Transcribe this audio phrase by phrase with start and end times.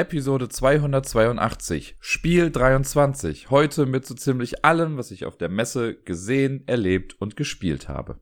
[0.00, 3.50] Episode 282, Spiel 23.
[3.50, 8.18] Heute mit so ziemlich allem, was ich auf der Messe gesehen, erlebt und gespielt habe.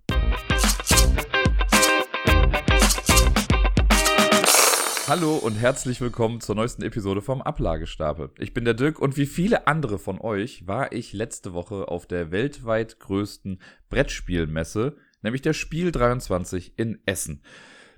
[5.07, 8.33] Hallo und herzlich willkommen zur neuesten Episode vom Ablagestapel.
[8.41, 12.07] Ich bin der Dirk und wie viele andere von euch war ich letzte Woche auf
[12.07, 17.45] der weltweit größten Brettspielmesse, nämlich der Spiel 23 in Essen.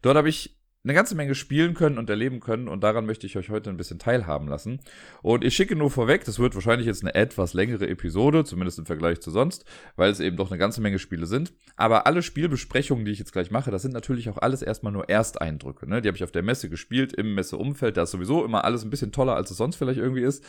[0.02, 3.36] Dort habe ich eine ganze Menge spielen können und erleben können und daran möchte ich
[3.36, 4.80] euch heute ein bisschen teilhaben lassen.
[5.20, 8.86] Und ich schicke nur vorweg, das wird wahrscheinlich jetzt eine etwas längere Episode, zumindest im
[8.86, 9.66] Vergleich zu sonst,
[9.96, 11.52] weil es eben doch eine ganze Menge Spiele sind.
[11.76, 15.10] Aber alle Spielbesprechungen, die ich jetzt gleich mache, das sind natürlich auch alles erstmal nur
[15.10, 15.86] Ersteindrücke.
[15.86, 16.00] Ne?
[16.00, 17.98] Die habe ich auf der Messe gespielt, im Messeumfeld.
[17.98, 20.42] Da ist sowieso immer alles ein bisschen toller, als es sonst vielleicht irgendwie ist.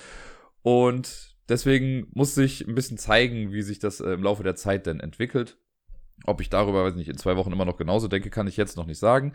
[0.61, 4.85] Und deswegen muss sich ein bisschen zeigen, wie sich das äh, im Laufe der Zeit
[4.85, 5.57] denn entwickelt.
[6.25, 8.77] Ob ich darüber, weiß nicht, in zwei Wochen immer noch genauso denke, kann ich jetzt
[8.77, 9.33] noch nicht sagen.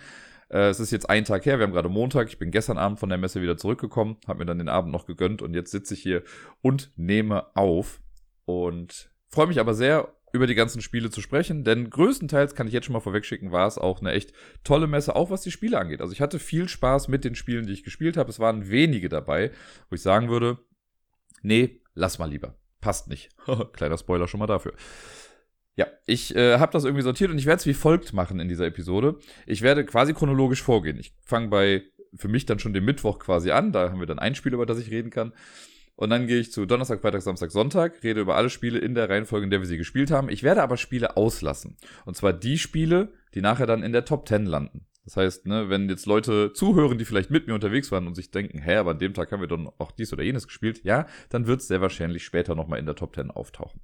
[0.48, 2.28] Äh, es ist jetzt ein Tag her, wir haben gerade Montag.
[2.28, 5.06] Ich bin gestern Abend von der Messe wieder zurückgekommen, habe mir dann den Abend noch
[5.06, 6.23] gegönnt und jetzt sitze ich hier
[6.62, 8.01] und nehme auf.
[8.45, 12.73] Und freue mich aber sehr, über die ganzen Spiele zu sprechen, denn größtenteils kann ich
[12.73, 14.32] jetzt schon mal vorwegschicken, war es auch eine echt
[14.65, 16.01] tolle Messe, auch was die Spiele angeht.
[16.01, 18.30] Also ich hatte viel Spaß mit den Spielen, die ich gespielt habe.
[18.30, 19.51] Es waren wenige dabei,
[19.88, 20.59] wo ich sagen würde,
[21.43, 22.56] nee, lass mal lieber.
[22.80, 23.30] Passt nicht.
[23.73, 24.74] Kleiner Spoiler schon mal dafür.
[25.77, 28.49] Ja, ich äh, habe das irgendwie sortiert und ich werde es wie folgt machen in
[28.49, 29.19] dieser Episode.
[29.46, 30.99] Ich werde quasi chronologisch vorgehen.
[30.99, 31.83] Ich fange bei
[32.15, 33.73] für mich dann schon den Mittwoch quasi an.
[33.73, 35.33] Da haben wir dann ein Spiel, über das ich reden kann.
[35.96, 39.09] Und dann gehe ich zu Donnerstag, Freitag, Samstag, Sonntag, rede über alle Spiele in der
[39.09, 40.29] Reihenfolge, in der wir sie gespielt haben.
[40.29, 41.77] Ich werde aber Spiele auslassen.
[42.05, 44.87] Und zwar die Spiele, die nachher dann in der Top 10 landen.
[45.05, 48.30] Das heißt, ne, wenn jetzt Leute zuhören, die vielleicht mit mir unterwegs waren und sich
[48.30, 51.07] denken, hä, aber an dem Tag haben wir dann auch dies oder jenes gespielt, ja,
[51.30, 53.80] dann wird es sehr wahrscheinlich später nochmal in der Top 10 auftauchen.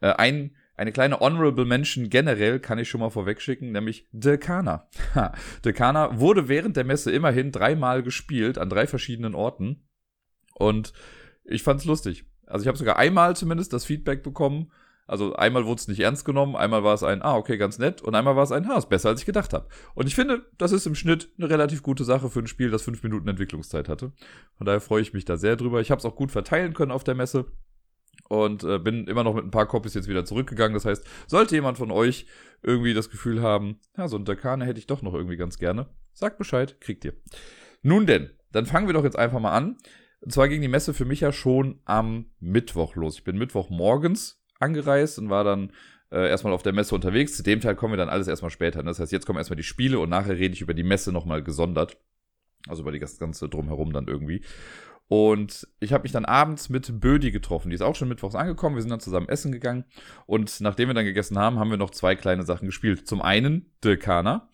[0.00, 4.88] Äh, ein eine kleine Honorable Mention generell kann ich schon mal vorwegschicken, nämlich Dekana.
[5.64, 9.86] Dekana wurde während der Messe immerhin dreimal gespielt an drei verschiedenen Orten.
[10.54, 10.92] Und
[11.44, 12.24] ich fand's lustig.
[12.46, 14.72] Also ich habe sogar einmal zumindest das Feedback bekommen.
[15.06, 18.00] Also einmal wurde es nicht ernst genommen, einmal war es ein, ah, okay, ganz nett,
[18.00, 19.68] und einmal war es ein, ah, ist besser, als ich gedacht habe.
[19.94, 22.82] Und ich finde, das ist im Schnitt eine relativ gute Sache für ein Spiel, das
[22.82, 24.12] fünf Minuten Entwicklungszeit hatte.
[24.56, 25.82] Von daher freue ich mich da sehr drüber.
[25.82, 27.44] Ich habe es auch gut verteilen können auf der Messe
[28.28, 30.74] und äh, bin immer noch mit ein paar Copies jetzt wieder zurückgegangen.
[30.74, 32.26] Das heißt, sollte jemand von euch
[32.62, 35.86] irgendwie das Gefühl haben, ja, so ein Dakane hätte ich doch noch irgendwie ganz gerne,
[36.12, 37.14] sagt Bescheid, kriegt ihr.
[37.82, 39.76] Nun denn, dann fangen wir doch jetzt einfach mal an.
[40.20, 43.16] Und zwar ging die Messe für mich ja schon am Mittwoch los.
[43.16, 45.70] Ich bin Mittwoch morgens angereist und war dann
[46.10, 47.36] äh, erstmal auf der Messe unterwegs.
[47.36, 48.78] Zu dem Teil kommen wir dann alles erstmal später.
[48.78, 48.88] Ne?
[48.88, 51.42] Das heißt, jetzt kommen erstmal die Spiele und nachher rede ich über die Messe nochmal
[51.42, 51.98] gesondert.
[52.66, 54.42] Also über das ganze Drumherum dann irgendwie.
[55.08, 57.68] Und ich habe mich dann abends mit Bödi getroffen.
[57.68, 58.76] Die ist auch schon mittwochs angekommen.
[58.76, 59.84] Wir sind dann zusammen essen gegangen.
[60.26, 63.06] Und nachdem wir dann gegessen haben, haben wir noch zwei kleine Sachen gespielt.
[63.06, 64.48] Zum einen Dekana.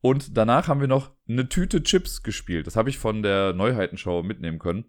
[0.00, 2.66] Und danach haben wir noch eine Tüte Chips gespielt.
[2.66, 4.86] Das habe ich von der Neuheitenschau mitnehmen können.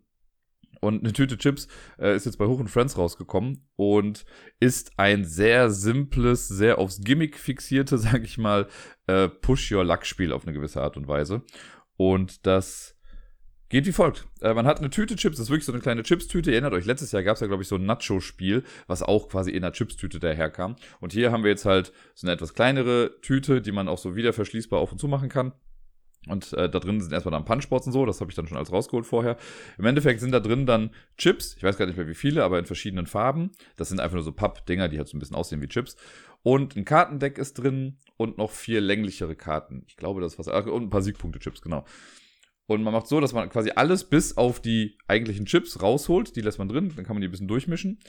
[0.81, 4.25] Und eine Tüte Chips äh, ist jetzt bei Hoch und Friends rausgekommen und
[4.59, 8.68] ist ein sehr simples, sehr aufs Gimmick fixierte, sag ich mal,
[9.07, 11.44] äh, Push-Your-Luck-Spiel auf eine gewisse Art und Weise.
[11.96, 12.97] Und das
[13.73, 14.28] Geht wie folgt.
[14.39, 16.51] Äh, man hat eine Tüte Chips, das ist wirklich so eine kleine Chips-Tüte.
[16.51, 19.29] Ihr erinnert euch, letztes Jahr gab es ja, glaube ich, so ein Nacho-Spiel, was auch
[19.29, 20.75] quasi in einer Chips-Tüte daherkam.
[21.00, 24.16] Und hier haben wir jetzt halt so eine etwas kleinere Tüte, die man auch so
[24.16, 25.53] wieder verschließbar auf und zu machen kann.
[26.28, 28.57] Und äh, da drin sind erstmal dann Punchboards und so, das habe ich dann schon
[28.57, 29.38] alles rausgeholt vorher.
[29.79, 32.59] Im Endeffekt sind da drin dann Chips, ich weiß gar nicht mehr wie viele, aber
[32.59, 33.53] in verschiedenen Farben.
[33.75, 35.95] Das sind einfach nur so Pappdinger, die halt so ein bisschen aussehen wie Chips.
[36.44, 39.84] Und ein Kartendeck ist drin und noch vier länglichere Karten.
[39.88, 40.47] Ich glaube, das ist was.
[40.67, 41.85] Und ein paar Siegpunkte-Chips, genau.
[42.66, 46.35] Und man macht so, dass man quasi alles bis auf die eigentlichen Chips rausholt.
[46.35, 48.00] Die lässt man drin, dann kann man die ein bisschen durchmischen.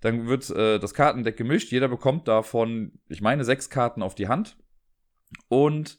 [0.00, 1.70] Dann wird äh, das Kartendeck gemischt.
[1.70, 4.56] Jeder bekommt davon, ich meine, sechs Karten auf die Hand.
[5.48, 5.98] Und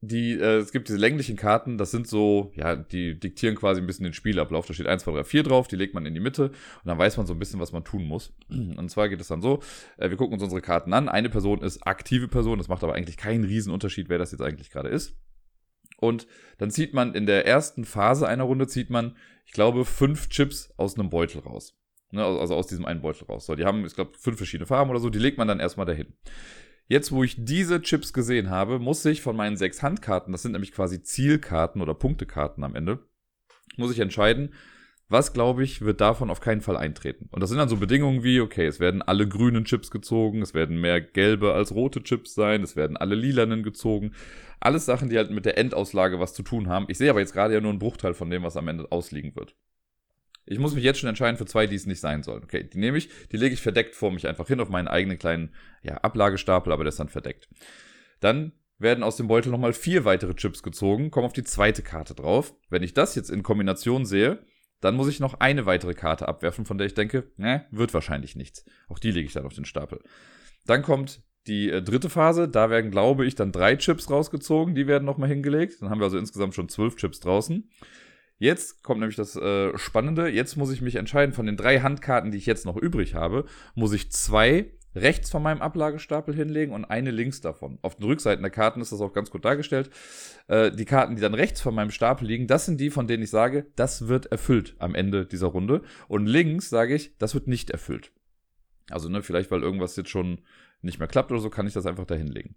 [0.00, 3.86] die, äh, es gibt diese länglichen Karten, das sind so, ja, die diktieren quasi ein
[3.86, 4.66] bisschen den Spielablauf.
[4.66, 6.98] Da steht 1, 2, 3, 4 drauf, die legt man in die Mitte und dann
[6.98, 8.34] weiß man so ein bisschen, was man tun muss.
[8.48, 9.60] Und zwar geht es dann so,
[9.96, 11.08] äh, wir gucken uns unsere Karten an.
[11.08, 14.70] Eine Person ist aktive Person, das macht aber eigentlich keinen Riesenunterschied, wer das jetzt eigentlich
[14.70, 15.16] gerade ist.
[15.96, 16.26] Und
[16.58, 20.72] dann zieht man in der ersten Phase einer Runde, zieht man, ich glaube, fünf Chips
[20.76, 21.78] aus einem Beutel raus.
[22.10, 23.46] Ne, also, also aus diesem einen Beutel raus.
[23.46, 25.86] So, die haben, ich glaube, fünf verschiedene Farben oder so, die legt man dann erstmal
[25.86, 26.12] dahin.
[26.88, 30.52] Jetzt, wo ich diese Chips gesehen habe, muss ich von meinen sechs Handkarten, das sind
[30.52, 33.00] nämlich quasi Zielkarten oder Punktekarten am Ende,
[33.76, 34.54] muss ich entscheiden,
[35.08, 37.28] was, glaube ich, wird davon auf keinen Fall eintreten.
[37.30, 40.52] Und das sind dann so Bedingungen wie, okay, es werden alle grünen Chips gezogen, es
[40.52, 44.12] werden mehr gelbe als rote Chips sein, es werden alle lilanen gezogen.
[44.58, 46.86] Alles Sachen, die halt mit der Endauslage was zu tun haben.
[46.88, 49.36] Ich sehe aber jetzt gerade ja nur einen Bruchteil von dem, was am Ende ausliegen
[49.36, 49.54] wird.
[50.44, 52.42] Ich muss mich jetzt schon entscheiden für zwei, die es nicht sein sollen.
[52.42, 55.18] Okay, die nehme ich, die lege ich verdeckt vor mich einfach hin auf meinen eigenen
[55.18, 57.48] kleinen ja, Ablagestapel, aber der ist dann verdeckt.
[58.20, 62.14] Dann werden aus dem Beutel nochmal vier weitere Chips gezogen, kommen auf die zweite Karte
[62.14, 62.54] drauf.
[62.70, 64.44] Wenn ich das jetzt in Kombination sehe,
[64.80, 68.36] dann muss ich noch eine weitere Karte abwerfen, von der ich denke, ne, wird wahrscheinlich
[68.36, 68.64] nichts.
[68.88, 70.02] Auch die lege ich dann auf den Stapel.
[70.66, 74.86] Dann kommt die äh, dritte Phase, da werden, glaube ich, dann drei Chips rausgezogen, die
[74.86, 75.80] werden nochmal hingelegt.
[75.80, 77.70] Dann haben wir also insgesamt schon zwölf Chips draußen.
[78.38, 80.28] Jetzt kommt nämlich das äh, Spannende.
[80.28, 83.46] Jetzt muss ich mich entscheiden, von den drei Handkarten, die ich jetzt noch übrig habe,
[83.74, 87.78] muss ich zwei rechts von meinem Ablagestapel hinlegen und eine links davon.
[87.82, 89.90] Auf den Rückseiten der Karten ist das auch ganz gut dargestellt.
[90.48, 93.22] Äh, die Karten, die dann rechts von meinem Stapel liegen, das sind die, von denen
[93.22, 95.82] ich sage, das wird erfüllt am Ende dieser Runde.
[96.08, 98.12] Und links sage ich, das wird nicht erfüllt.
[98.90, 100.40] Also, ne, vielleicht weil irgendwas jetzt schon
[100.82, 102.56] nicht mehr klappt oder so, kann ich das einfach da hinlegen.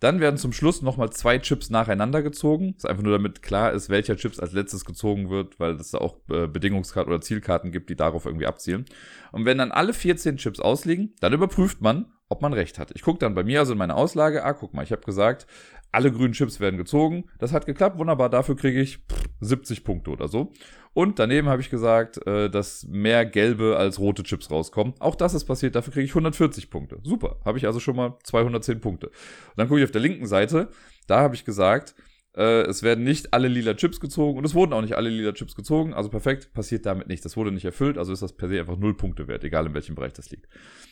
[0.00, 2.74] Dann werden zum Schluss nochmal zwei Chips nacheinander gezogen.
[2.74, 5.92] Das ist einfach nur damit klar ist, welcher Chips als letztes gezogen wird, weil es
[5.92, 8.84] da auch äh, Bedingungskarten oder Zielkarten gibt, die darauf irgendwie abzielen.
[9.32, 12.90] Und wenn dann alle 14 Chips ausliegen, dann überprüft man, ob man recht hat.
[12.94, 15.46] Ich gucke dann bei mir also in meine Auslage, ah, guck mal, ich habe gesagt,
[15.92, 17.24] alle grünen Chips werden gezogen.
[17.38, 18.28] Das hat geklappt, wunderbar.
[18.28, 18.98] Dafür kriege ich
[19.40, 20.52] 70 Punkte oder so.
[20.92, 24.94] Und daneben habe ich gesagt, äh, dass mehr gelbe als rote Chips rauskommen.
[24.98, 26.98] Auch das ist passiert, dafür kriege ich 140 Punkte.
[27.02, 29.08] Super, habe ich also schon mal 210 Punkte.
[29.08, 29.14] Und
[29.56, 30.68] dann gucke ich auf der linken Seite,
[31.06, 31.94] da habe ich gesagt,
[32.36, 35.32] äh, es werden nicht alle lila Chips gezogen und es wurden auch nicht alle lila
[35.32, 35.94] Chips gezogen.
[35.94, 37.22] Also perfekt, passiert damit nichts.
[37.22, 39.74] Das wurde nicht erfüllt, also ist das per se einfach 0 Punkte wert, egal in
[39.74, 40.46] welchem Bereich das liegt.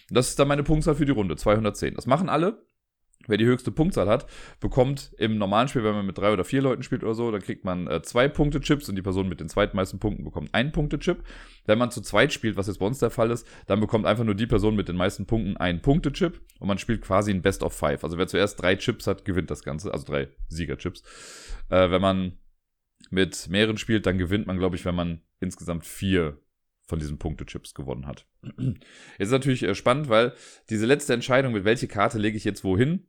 [0.08, 1.94] Und das ist dann meine Punktzahl für die Runde, 210.
[1.94, 2.66] Das machen alle.
[3.26, 4.26] Wer die höchste Punktzahl hat,
[4.60, 7.40] bekommt im normalen Spiel, wenn man mit drei oder vier Leuten spielt oder so, dann
[7.40, 10.72] kriegt man äh, zwei Punkte Chips und die Person mit den zweitmeisten Punkten bekommt einen
[10.72, 11.22] Punkte Chip.
[11.66, 14.24] Wenn man zu zweit spielt, was jetzt bei uns der Fall ist, dann bekommt einfach
[14.24, 17.42] nur die Person mit den meisten Punkten einen Punkte Chip und man spielt quasi ein
[17.42, 18.04] Best of Five.
[18.04, 21.02] Also wer zuerst drei Chips hat, gewinnt das Ganze, also drei Siegerchips.
[21.70, 22.38] Äh, wenn man
[23.10, 26.38] mit mehreren spielt, dann gewinnt man, glaube ich, wenn man insgesamt vier
[26.86, 28.26] von diesen Punktechips gewonnen hat.
[28.42, 28.78] Jetzt
[29.18, 30.34] ist natürlich äh, spannend, weil
[30.70, 33.06] diese letzte Entscheidung, mit welche Karte lege ich jetzt wohin,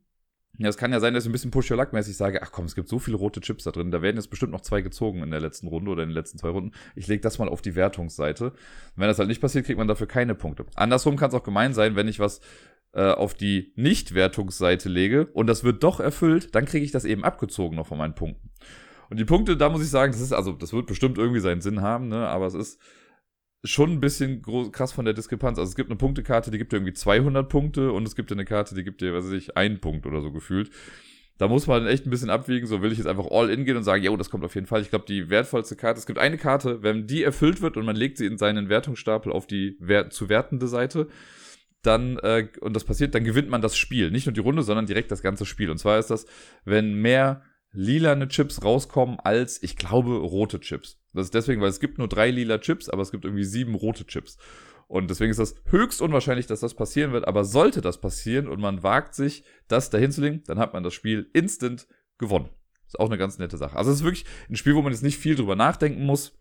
[0.57, 2.51] ja, es kann ja sein, dass ich ein bisschen push your luck mäßig sage, ach
[2.51, 4.81] komm, es gibt so viele rote Chips da drin, da werden jetzt bestimmt noch zwei
[4.81, 6.71] gezogen in der letzten Runde oder in den letzten zwei Runden.
[6.95, 8.51] Ich lege das mal auf die Wertungsseite.
[8.51, 8.55] Und
[8.95, 10.65] wenn das halt nicht passiert, kriegt man dafür keine Punkte.
[10.75, 12.41] Andersrum kann es auch gemein sein, wenn ich was
[12.93, 17.23] äh, auf die Nicht-Wertungsseite lege und das wird doch erfüllt, dann kriege ich das eben
[17.23, 18.49] abgezogen noch von meinen Punkten.
[19.09, 21.61] Und die Punkte, da muss ich sagen, das ist, also, das wird bestimmt irgendwie seinen
[21.61, 22.79] Sinn haben, ne, aber es ist,
[23.65, 25.59] schon ein bisschen groß, krass von der Diskrepanz.
[25.59, 28.45] Also es gibt eine Punktekarte, die gibt dir irgendwie 200 Punkte und es gibt eine
[28.45, 30.69] Karte, die gibt dir, weiß ich, einen Punkt oder so gefühlt.
[31.37, 32.65] Da muss man echt ein bisschen abwiegen.
[32.65, 34.67] So will ich jetzt einfach all in gehen und sagen, jo, das kommt auf jeden
[34.67, 34.81] Fall.
[34.81, 37.95] Ich glaube, die wertvollste Karte, es gibt eine Karte, wenn die erfüllt wird und man
[37.95, 41.09] legt sie in seinen Wertungsstapel auf die wert zu wertende Seite,
[41.81, 44.11] dann, äh, und das passiert, dann gewinnt man das Spiel.
[44.11, 45.69] Nicht nur die Runde, sondern direkt das ganze Spiel.
[45.69, 46.25] Und zwar ist das,
[46.63, 50.99] wenn mehr lilane Chips rauskommen als, ich glaube, rote Chips.
[51.15, 53.75] Das ist deswegen, weil es gibt nur drei lila Chips, aber es gibt irgendwie sieben
[53.75, 54.37] rote Chips.
[54.87, 57.27] Und deswegen ist das höchst unwahrscheinlich, dass das passieren wird.
[57.27, 60.93] Aber sollte das passieren und man wagt sich, das dahin zu dann hat man das
[60.93, 62.49] Spiel instant gewonnen.
[62.85, 63.75] Ist auch eine ganz nette Sache.
[63.75, 66.37] Also es ist wirklich ein Spiel, wo man jetzt nicht viel drüber nachdenken muss.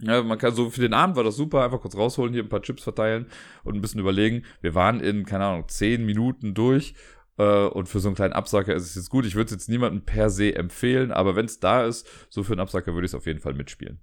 [0.00, 2.48] Ja, man kann so für den Abend war das super, einfach kurz rausholen, hier ein
[2.48, 3.26] paar Chips verteilen
[3.62, 4.44] und ein bisschen überlegen.
[4.60, 6.94] Wir waren in, keine Ahnung, zehn Minuten durch
[7.38, 9.26] äh, und für so einen kleinen Absacker ist es jetzt gut.
[9.26, 12.52] Ich würde es jetzt niemandem per se empfehlen, aber wenn es da ist, so für
[12.52, 14.00] einen Absacker würde ich es auf jeden Fall mitspielen.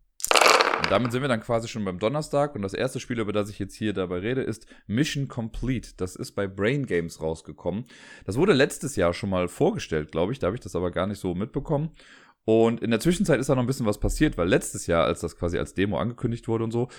[0.82, 3.50] Und damit sind wir dann quasi schon beim Donnerstag und das erste Spiel, über das
[3.50, 5.92] ich jetzt hier dabei rede, ist Mission Complete.
[5.98, 7.86] Das ist bei Brain Games rausgekommen.
[8.26, 10.40] Das wurde letztes Jahr schon mal vorgestellt, glaube ich.
[10.40, 11.92] Da habe ich das aber gar nicht so mitbekommen.
[12.46, 15.20] Und in der Zwischenzeit ist da noch ein bisschen was passiert, weil letztes Jahr, als
[15.20, 16.90] das quasi als Demo angekündigt wurde und so,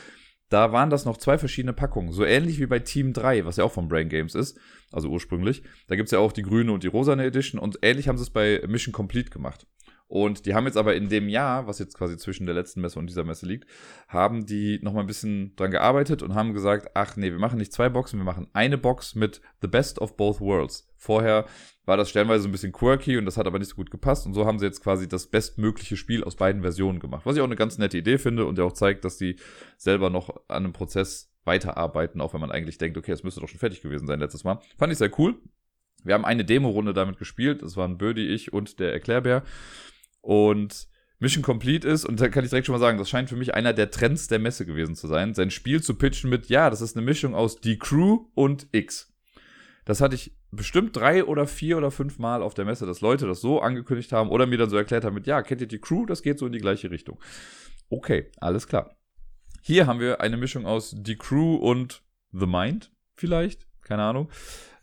[0.49, 2.13] da waren das noch zwei verschiedene Packungen.
[2.13, 4.58] So ähnlich wie bei Team 3, was ja auch von Brain Games ist,
[4.91, 5.63] also ursprünglich.
[5.89, 8.25] Da gibt es ja auch die grüne und die rosane Edition und ähnlich haben sie
[8.25, 9.67] es bei Mission Complete gemacht.
[10.12, 12.98] Und die haben jetzt aber in dem Jahr, was jetzt quasi zwischen der letzten Messe
[12.98, 13.66] und dieser Messe liegt,
[14.08, 17.72] haben die nochmal ein bisschen dran gearbeitet und haben gesagt, ach nee, wir machen nicht
[17.72, 20.86] zwei Boxen, wir machen eine Box mit The Best of Both Worlds.
[20.98, 21.46] Vorher
[21.86, 24.26] war das stellenweise ein bisschen quirky und das hat aber nicht so gut gepasst.
[24.26, 27.24] Und so haben sie jetzt quasi das bestmögliche Spiel aus beiden Versionen gemacht.
[27.24, 29.36] Was ich auch eine ganz nette Idee finde und ja auch zeigt, dass die
[29.78, 33.48] selber noch an einem Prozess weiterarbeiten, auch wenn man eigentlich denkt, okay, es müsste doch
[33.48, 34.60] schon fertig gewesen sein letztes Mal.
[34.76, 35.40] Fand ich sehr cool.
[36.04, 37.62] Wir haben eine Demo-Runde damit gespielt.
[37.62, 39.42] Das waren Birdie, ich und der Erklärbär.
[40.22, 40.88] Und
[41.19, 43.55] Mission Complete ist, und da kann ich direkt schon mal sagen, das scheint für mich
[43.55, 46.81] einer der Trends der Messe gewesen zu sein, sein Spiel zu pitchen mit, ja, das
[46.81, 49.12] ist eine Mischung aus Die Crew und X.
[49.84, 53.26] Das hatte ich bestimmt drei oder vier oder fünf Mal auf der Messe, dass Leute
[53.26, 55.81] das so angekündigt haben oder mir dann so erklärt haben mit, ja, kennt ihr die
[55.81, 56.06] Crew?
[56.06, 57.20] Das geht so in die gleiche Richtung.
[57.88, 58.96] Okay, alles klar.
[59.60, 62.02] Hier haben wir eine Mischung aus Die Crew und
[62.32, 64.29] The Mind, vielleicht, keine Ahnung.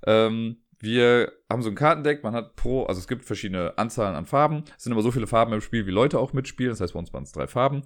[0.05, 4.25] Ähm, wir haben so ein Kartendeck, man hat pro, also es gibt verschiedene Anzahlen an
[4.25, 4.63] Farben.
[4.77, 6.71] Es sind aber so viele Farben im Spiel, wie Leute auch mitspielen.
[6.71, 7.83] Das heißt, bei uns waren es drei Farben.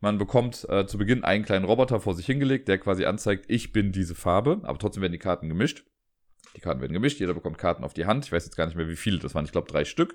[0.00, 3.72] Man bekommt äh, zu Beginn einen kleinen Roboter vor sich hingelegt, der quasi anzeigt, ich
[3.72, 5.84] bin diese Farbe, aber trotzdem werden die Karten gemischt.
[6.56, 8.24] Die Karten werden gemischt, jeder bekommt Karten auf die Hand.
[8.24, 9.44] Ich weiß jetzt gar nicht mehr, wie viele das waren.
[9.44, 10.14] Ich glaube, drei Stück.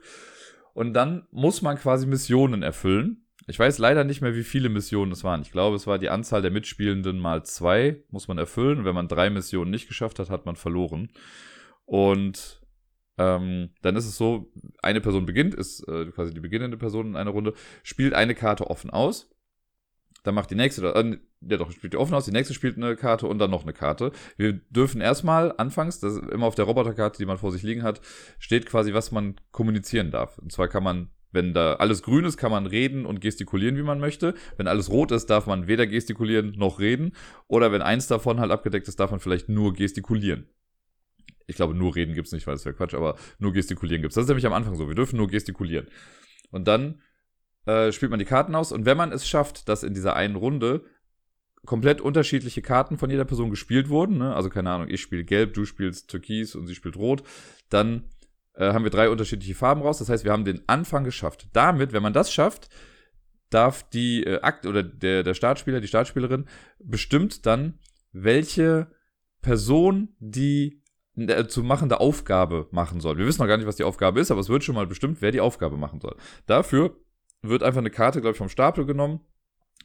[0.74, 3.26] Und dann muss man quasi Missionen erfüllen.
[3.48, 5.42] Ich weiß leider nicht mehr, wie viele Missionen es waren.
[5.42, 8.80] Ich glaube, es war die Anzahl der Mitspielenden mal zwei, muss man erfüllen.
[8.80, 11.10] Und wenn man drei Missionen nicht geschafft hat, hat man verloren.
[11.86, 12.62] Und
[13.18, 17.16] ähm, dann ist es so, eine Person beginnt, ist äh, quasi die beginnende Person in
[17.16, 19.30] einer Runde, spielt eine Karte offen aus.
[20.24, 22.96] Dann macht die nächste, äh, ja doch, spielt die offen aus, die nächste spielt eine
[22.96, 24.12] Karte und dann noch eine Karte.
[24.38, 27.84] Wir dürfen erstmal anfangs, das ist immer auf der Roboterkarte, die man vor sich liegen
[27.84, 28.02] hat,
[28.40, 30.38] steht quasi, was man kommunizieren darf.
[30.40, 33.82] Und zwar kann man wenn da alles grün ist, kann man reden und gestikulieren, wie
[33.82, 34.36] man möchte.
[34.56, 37.16] Wenn alles rot ist, darf man weder gestikulieren noch reden.
[37.48, 40.48] Oder wenn eins davon halt abgedeckt ist, darf man vielleicht nur gestikulieren.
[41.48, 44.16] Ich glaube, nur reden gibt's nicht, weil das wäre Quatsch, aber nur gestikulieren gibt's.
[44.16, 44.88] Das ist nämlich am Anfang so.
[44.88, 45.88] Wir dürfen nur gestikulieren.
[46.52, 47.02] Und dann
[47.66, 48.72] äh, spielt man die Karten aus.
[48.72, 50.86] Und wenn man es schafft, dass in dieser einen Runde
[51.66, 54.36] komplett unterschiedliche Karten von jeder Person gespielt wurden, ne?
[54.36, 57.24] also keine Ahnung, ich spiele gelb, du spielst türkis und sie spielt rot,
[57.70, 58.10] dann
[58.56, 60.00] äh, haben wir drei unterschiedliche Farben raus.
[60.00, 61.48] Das heißt, wir haben den Anfang geschafft.
[61.54, 62.70] Damit, wenn man das schafft,
[63.50, 66.46] darf die äh, Akt oder der, der Startspieler, die Startspielerin
[66.80, 67.80] bestimmt dann,
[68.12, 68.92] welche
[69.42, 70.83] Person die
[71.48, 73.18] zu machende Aufgabe machen soll.
[73.18, 75.22] Wir wissen noch gar nicht, was die Aufgabe ist, aber es wird schon mal bestimmt,
[75.22, 76.16] wer die Aufgabe machen soll.
[76.48, 76.96] Dafür
[77.42, 79.22] wird einfach eine Karte, glaube ich, vom Stapel genommen.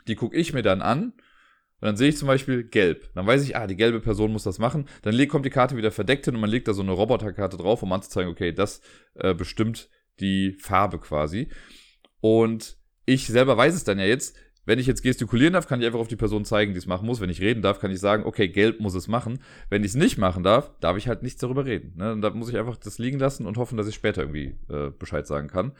[0.06, 1.12] Die gucke ich mir dann an
[1.80, 3.10] und dann sehe ich zum Beispiel gelb.
[3.14, 4.88] Dann weiß ich, ah, die gelbe Person muss das machen.
[5.02, 7.82] Dann kommt die Karte wieder verdeckt hin und man legt da so eine Roboterkarte drauf,
[7.82, 8.80] um anzuzeigen, okay, das
[9.14, 11.48] äh, bestimmt die Farbe quasi.
[12.20, 14.36] Und ich selber weiß es dann ja jetzt.
[14.68, 17.06] Wenn ich jetzt gestikulieren darf, kann ich einfach auf die Person zeigen, die es machen
[17.06, 17.22] muss.
[17.22, 19.38] Wenn ich reden darf, kann ich sagen, okay, gelb muss es machen.
[19.70, 21.94] Wenn ich es nicht machen darf, darf ich halt nichts darüber reden.
[21.96, 22.12] Ne?
[22.12, 24.90] Und da muss ich einfach das liegen lassen und hoffen, dass ich später irgendwie äh,
[24.90, 25.72] Bescheid sagen kann.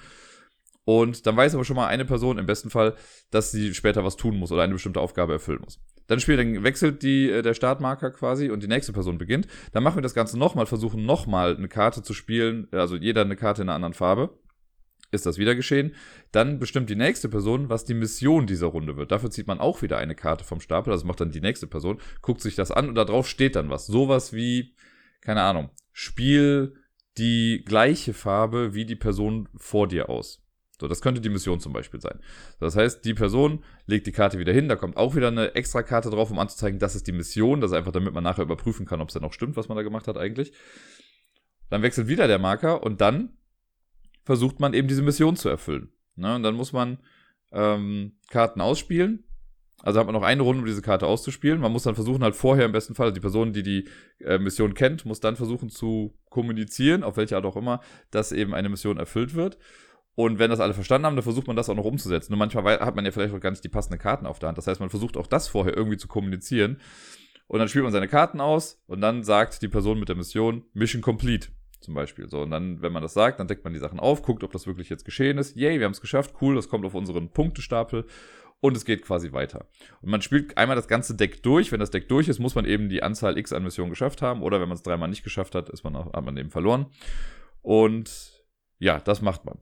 [0.87, 2.95] Und dann weiß aber schon mal eine Person im besten Fall,
[3.31, 5.79] dass sie später was tun muss oder eine bestimmte Aufgabe erfüllen muss.
[6.07, 9.49] Dann spielt, dann wechselt die, äh, der Startmarker quasi und die nächste Person beginnt.
[9.73, 13.37] Dann machen wir das Ganze nochmal, versuchen nochmal eine Karte zu spielen, also jeder eine
[13.37, 14.31] Karte in einer anderen Farbe.
[15.11, 15.95] Ist das wieder geschehen?
[16.33, 19.11] Dann bestimmt die nächste Person, was die Mission dieser Runde wird.
[19.11, 22.01] Dafür zieht man auch wieder eine Karte vom Stapel, also macht dann die nächste Person,
[22.21, 23.87] guckt sich das an und da drauf steht dann was.
[23.87, 24.75] Sowas wie,
[25.23, 26.75] keine Ahnung, spiel
[27.17, 30.43] die gleiche Farbe wie die Person vor dir aus.
[30.81, 32.21] So, das könnte die Mission zum Beispiel sein.
[32.61, 35.83] Das heißt, die Person legt die Karte wieder hin, da kommt auch wieder eine extra
[35.83, 37.61] Karte drauf, um anzuzeigen, das ist die Mission.
[37.61, 39.77] Das ist einfach, damit man nachher überprüfen kann, ob es denn auch stimmt, was man
[39.77, 40.53] da gemacht hat eigentlich.
[41.69, 43.38] Dann wechselt wieder der Marker und dann
[44.29, 45.89] versucht man eben diese Mission zu erfüllen.
[46.15, 46.35] Ne?
[46.35, 46.99] Und dann muss man
[47.51, 49.25] ähm, Karten ausspielen.
[49.83, 51.59] Also hat man noch eine Runde, um diese Karte auszuspielen.
[51.63, 53.89] Man muss dann versuchen, halt vorher im besten Fall, also die Person, die die
[54.23, 57.81] äh, Mission kennt, muss dann versuchen zu kommunizieren, auf welche Art auch immer,
[58.11, 59.57] dass eben eine Mission erfüllt wird.
[60.15, 62.33] Und wenn das alle verstanden haben, dann versucht man das auch noch umzusetzen.
[62.33, 64.59] Nur manchmal hat man ja vielleicht auch gar nicht die passenden Karten auf der Hand.
[64.59, 66.83] Das heißt, man versucht auch das vorher irgendwie zu kommunizieren.
[67.47, 70.65] Und dann spielt man seine Karten aus und dann sagt die Person mit der Mission
[70.75, 71.49] Mission Complete
[71.81, 72.29] zum Beispiel.
[72.29, 74.53] So, und dann, wenn man das sagt, dann deckt man die Sachen auf, guckt, ob
[74.53, 75.57] das wirklich jetzt geschehen ist.
[75.57, 78.07] Yay, wir haben es geschafft, cool, das kommt auf unseren Punktestapel
[78.61, 79.67] und es geht quasi weiter.
[80.01, 81.71] Und man spielt einmal das ganze Deck durch.
[81.71, 84.43] Wenn das Deck durch ist, muss man eben die Anzahl X an Missionen geschafft haben.
[84.43, 86.87] Oder wenn man es dreimal nicht geschafft hat, ist man, hat man eben verloren.
[87.63, 88.43] Und
[88.79, 89.59] ja, das macht man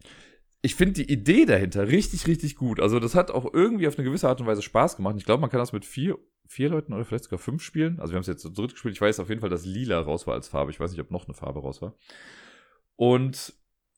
[0.67, 2.81] ich finde die Idee dahinter richtig, richtig gut.
[2.81, 5.15] Also das hat auch irgendwie auf eine gewisse Art und Weise Spaß gemacht.
[5.17, 8.01] Ich glaube, man kann das mit vier, vier Leuten oder vielleicht sogar fünf spielen.
[8.01, 8.95] Also wir haben es jetzt zu dritt gespielt.
[8.95, 10.71] Ich weiß auf jeden Fall, dass lila raus war als Farbe.
[10.71, 11.95] Ich weiß nicht, ob noch eine Farbe raus war.
[12.97, 13.55] Und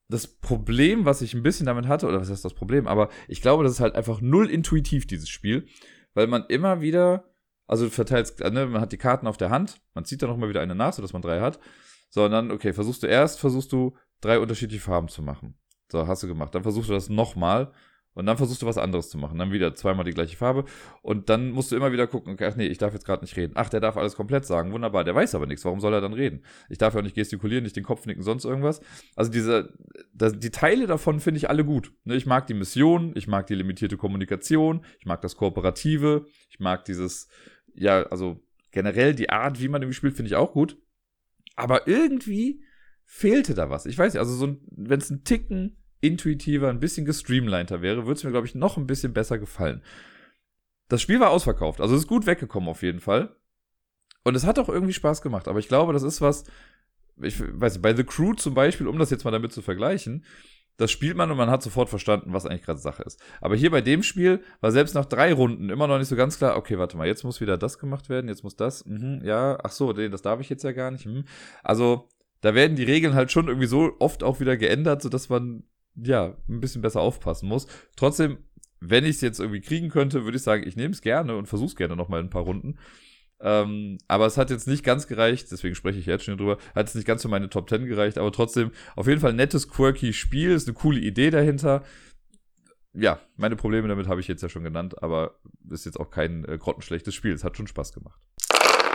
[0.09, 3.43] das Problem, was ich ein bisschen damit hatte, oder was heißt das Problem, aber ich
[3.43, 5.67] glaube, das ist halt einfach null intuitiv, dieses Spiel,
[6.15, 7.25] weil man immer wieder,
[7.67, 10.49] also du verteilst, ne, man hat die Karten auf der Hand, man zieht dann nochmal
[10.49, 11.61] wieder eine nach, sodass man drei hat,
[12.09, 15.59] sondern, okay, versuchst du erst, versuchst du drei unterschiedliche Farben zu machen.
[15.91, 16.55] So, hast du gemacht.
[16.55, 17.73] Dann versuchst du das nochmal
[18.19, 19.39] und dann versuchst du was anderes zu machen.
[19.39, 20.65] Dann wieder zweimal die gleiche Farbe
[21.03, 23.53] und dann musst du immer wieder gucken, ach nee, ich darf jetzt gerade nicht reden.
[23.55, 24.73] Ach, der darf alles komplett sagen.
[24.73, 25.65] Wunderbar, der weiß aber nichts.
[25.65, 26.43] Warum soll er dann reden?
[26.69, 28.81] Ich darf ja auch nicht gestikulieren, nicht den Kopf nicken, sonst irgendwas.
[29.15, 29.73] Also diese,
[30.13, 31.93] das, die Teile davon finde ich alle gut.
[32.03, 36.59] Ne, ich mag die Mission, ich mag die limitierte Kommunikation, ich mag das Kooperative, ich
[36.59, 37.29] mag dieses,
[37.73, 38.41] ja, also
[38.73, 40.77] generell die Art, wie man irgendwie spielt, finde ich auch gut.
[41.55, 42.65] Aber irgendwie
[43.05, 43.87] fehlte da was.
[43.87, 48.19] Ich weiß nicht, also so, wenn es ein Ticken intuitiver, ein bisschen gestreamliner wäre, würde
[48.19, 49.83] es mir, glaube ich, noch ein bisschen besser gefallen.
[50.89, 53.35] Das Spiel war ausverkauft, also es ist gut weggekommen auf jeden Fall.
[54.25, 56.45] Und es hat auch irgendwie Spaß gemacht, aber ich glaube, das ist was,
[57.21, 60.25] ich weiß nicht, bei The Crew zum Beispiel, um das jetzt mal damit zu vergleichen,
[60.79, 63.21] das spielt man und man hat sofort verstanden, was eigentlich gerade Sache ist.
[63.41, 66.39] Aber hier bei dem Spiel war selbst nach drei Runden immer noch nicht so ganz
[66.39, 69.59] klar, okay, warte mal, jetzt muss wieder das gemacht werden, jetzt muss das, mhm, ja,
[69.63, 71.05] ach so, das darf ich jetzt ja gar nicht.
[71.05, 71.25] Mhm.
[71.65, 72.09] Also,
[72.41, 75.65] da werden die Regeln halt schon irgendwie so oft auch wieder geändert, sodass man
[76.03, 77.67] ja ein bisschen besser aufpassen muss.
[77.97, 78.39] Trotzdem,
[78.81, 81.47] wenn ich es jetzt irgendwie kriegen könnte, würde ich sagen, ich nehme es gerne und
[81.47, 82.79] versuche es gerne nochmal in ein paar Runden.
[83.41, 86.89] Ähm, aber es hat jetzt nicht ganz gereicht, deswegen spreche ich jetzt schon drüber, hat
[86.89, 89.69] es nicht ganz für meine Top 10 gereicht, aber trotzdem auf jeden Fall ein nettes,
[89.69, 91.85] quirky Spiel, ist eine coole Idee dahinter.
[92.95, 95.39] Ja, meine Probleme damit habe ich jetzt ja schon genannt, aber
[95.71, 97.33] ist jetzt auch kein äh, grottenschlechtes Spiel.
[97.33, 98.28] Es hat schon Spaß gemacht.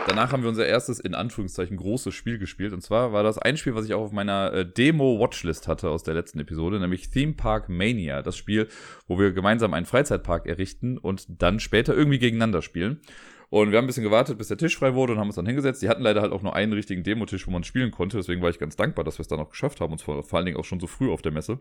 [0.06, 2.72] Danach haben wir unser erstes, in Anführungszeichen, großes Spiel gespielt.
[2.74, 6.02] Und zwar war das ein Spiel, was ich auch auf meiner äh, Demo-Watchlist hatte aus
[6.02, 8.20] der letzten Episode, nämlich Theme Park Mania.
[8.20, 8.68] Das Spiel,
[9.06, 13.00] wo wir gemeinsam einen Freizeitpark errichten und dann später irgendwie gegeneinander spielen.
[13.48, 15.46] Und wir haben ein bisschen gewartet, bis der Tisch frei wurde und haben uns dann
[15.46, 15.80] hingesetzt.
[15.80, 18.16] Die hatten leider halt auch nur einen richtigen Demotisch, wo man spielen konnte.
[18.16, 19.92] Deswegen war ich ganz dankbar, dass wir es dann auch geschafft haben.
[19.92, 21.60] Und vor, vor allen Dingen auch schon so früh auf der Messe.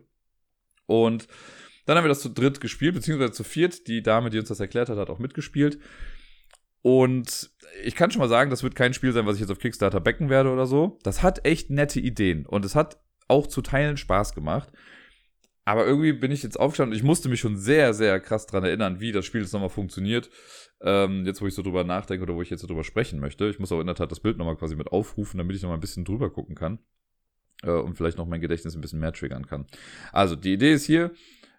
[0.85, 1.27] Und
[1.85, 3.87] dann haben wir das zu dritt gespielt, beziehungsweise zu viert.
[3.87, 5.79] Die Dame, die uns das erklärt hat, hat auch mitgespielt.
[6.83, 7.49] Und
[7.83, 10.01] ich kann schon mal sagen, das wird kein Spiel sein, was ich jetzt auf Kickstarter
[10.01, 10.99] backen werde oder so.
[11.03, 12.99] Das hat echt nette Ideen und es hat
[13.29, 14.69] auch zu Teilen Spaß gemacht.
[15.65, 18.65] Aber irgendwie bin ich jetzt aufgestanden und ich musste mich schon sehr, sehr krass dran
[18.65, 20.29] erinnern, wie das Spiel jetzt nochmal funktioniert.
[20.81, 23.47] Ähm, jetzt, wo ich so drüber nachdenke oder wo ich jetzt so drüber sprechen möchte.
[23.47, 25.77] Ich muss auch in der Tat das Bild nochmal quasi mit aufrufen, damit ich nochmal
[25.77, 26.79] ein bisschen drüber gucken kann.
[27.63, 29.65] Äh, und vielleicht noch mein Gedächtnis ein bisschen mehr triggern kann.
[30.11, 31.11] Also, die Idee ist hier,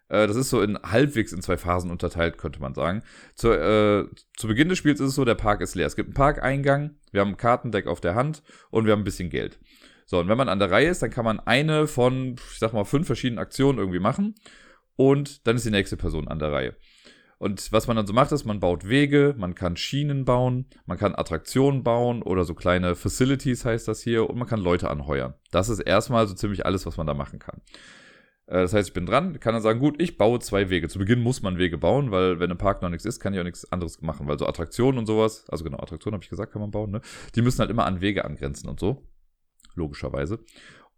[0.09, 3.03] das ist so in halbwegs in zwei Phasen unterteilt, könnte man sagen.
[3.35, 4.07] Zu, äh,
[4.37, 5.87] zu Beginn des Spiels ist es so, der Park ist leer.
[5.87, 9.05] Es gibt einen Parkeingang, wir haben ein Kartendeck auf der Hand und wir haben ein
[9.05, 9.59] bisschen Geld.
[10.07, 12.73] So, und wenn man an der Reihe ist, dann kann man eine von, ich sag
[12.73, 14.35] mal, fünf verschiedenen Aktionen irgendwie machen.
[14.97, 16.77] Und dann ist die nächste Person an der Reihe.
[17.39, 20.99] Und was man dann so macht, ist, man baut Wege, man kann Schienen bauen, man
[20.99, 25.35] kann Attraktionen bauen oder so kleine Facilities heißt das hier und man kann Leute anheuern.
[25.51, 27.61] Das ist erstmal so ziemlich alles, was man da machen kann.
[28.47, 30.89] Äh, das heißt, ich bin dran, kann dann sagen, gut, ich baue zwei Wege.
[30.89, 33.41] Zu Beginn muss man Wege bauen, weil wenn im Park noch nichts ist, kann ich
[33.41, 36.53] auch nichts anderes machen, weil so Attraktionen und sowas, also genau, Attraktionen habe ich gesagt,
[36.53, 37.01] kann man bauen, ne?
[37.35, 39.07] Die müssen halt immer an Wege angrenzen und so.
[39.75, 40.39] Logischerweise.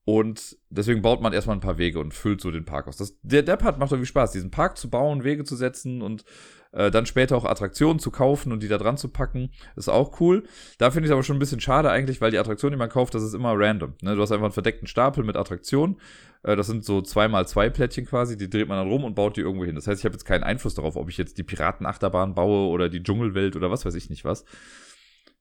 [0.04, 2.96] Und deswegen baut man erstmal ein paar Wege und füllt so den Park aus.
[2.96, 6.24] Das, der, der Part macht irgendwie Spaß, diesen Park zu bauen, Wege zu setzen und
[6.72, 10.20] äh, dann später auch Attraktionen zu kaufen und die da dran zu packen, ist auch
[10.20, 10.44] cool.
[10.78, 12.88] Da finde ich es aber schon ein bisschen schade eigentlich, weil die Attraktion, die man
[12.88, 13.94] kauft, das ist immer random.
[14.02, 14.14] Ne?
[14.14, 16.00] Du hast einfach einen verdeckten Stapel mit Attraktionen.
[16.42, 19.36] Äh, das sind so zweimal zwei Plättchen quasi, die dreht man dann rum und baut
[19.36, 19.74] die irgendwo hin.
[19.74, 22.88] Das heißt, ich habe jetzt keinen Einfluss darauf, ob ich jetzt die Piratenachterbahn baue oder
[22.88, 24.44] die Dschungelwelt oder was weiß ich nicht was.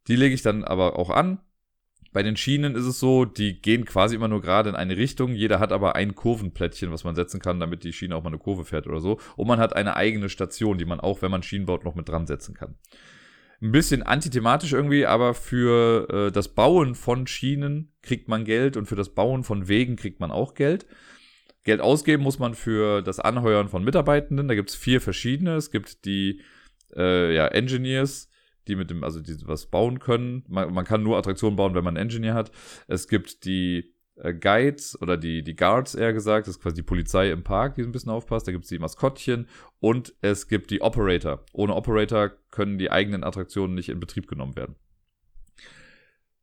[0.08, 1.40] Die lege ich dann aber auch an,
[2.16, 5.34] bei den Schienen ist es so, die gehen quasi immer nur gerade in eine Richtung.
[5.34, 8.38] Jeder hat aber ein Kurvenplättchen, was man setzen kann, damit die Schiene auch mal eine
[8.38, 9.20] Kurve fährt oder so.
[9.36, 12.08] Und man hat eine eigene Station, die man auch, wenn man Schienen baut, noch mit
[12.08, 12.76] dran setzen kann.
[13.62, 18.86] Ein bisschen antithematisch irgendwie, aber für äh, das Bauen von Schienen kriegt man Geld und
[18.86, 20.86] für das Bauen von Wegen kriegt man auch Geld.
[21.66, 24.48] Geld ausgeben muss man für das Anheuern von Mitarbeitenden.
[24.48, 25.56] Da gibt es vier verschiedene.
[25.56, 26.40] Es gibt die
[26.96, 28.30] äh, ja, Engineers,
[28.68, 30.44] die mit dem, also die was bauen können.
[30.48, 32.52] Man, man kann nur Attraktionen bauen, wenn man einen Engineer hat.
[32.88, 36.84] Es gibt die äh, Guides oder die, die Guards eher gesagt, das ist quasi die
[36.84, 38.48] Polizei im Park, die so ein bisschen aufpasst.
[38.48, 39.48] Da gibt es die Maskottchen
[39.80, 41.44] und es gibt die Operator.
[41.54, 44.76] Ohne Operator können die eigenen Attraktionen nicht in Betrieb genommen werden.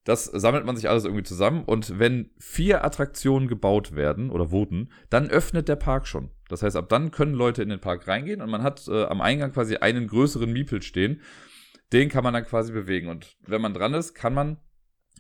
[0.05, 4.91] Das sammelt man sich alles irgendwie zusammen und wenn vier Attraktionen gebaut werden oder wurden,
[5.11, 6.31] dann öffnet der Park schon.
[6.49, 9.21] Das heißt, ab dann können Leute in den Park reingehen und man hat äh, am
[9.21, 11.21] Eingang quasi einen größeren Miepel stehen,
[11.93, 13.09] den kann man dann quasi bewegen.
[13.09, 14.59] Und wenn man dran ist, kann man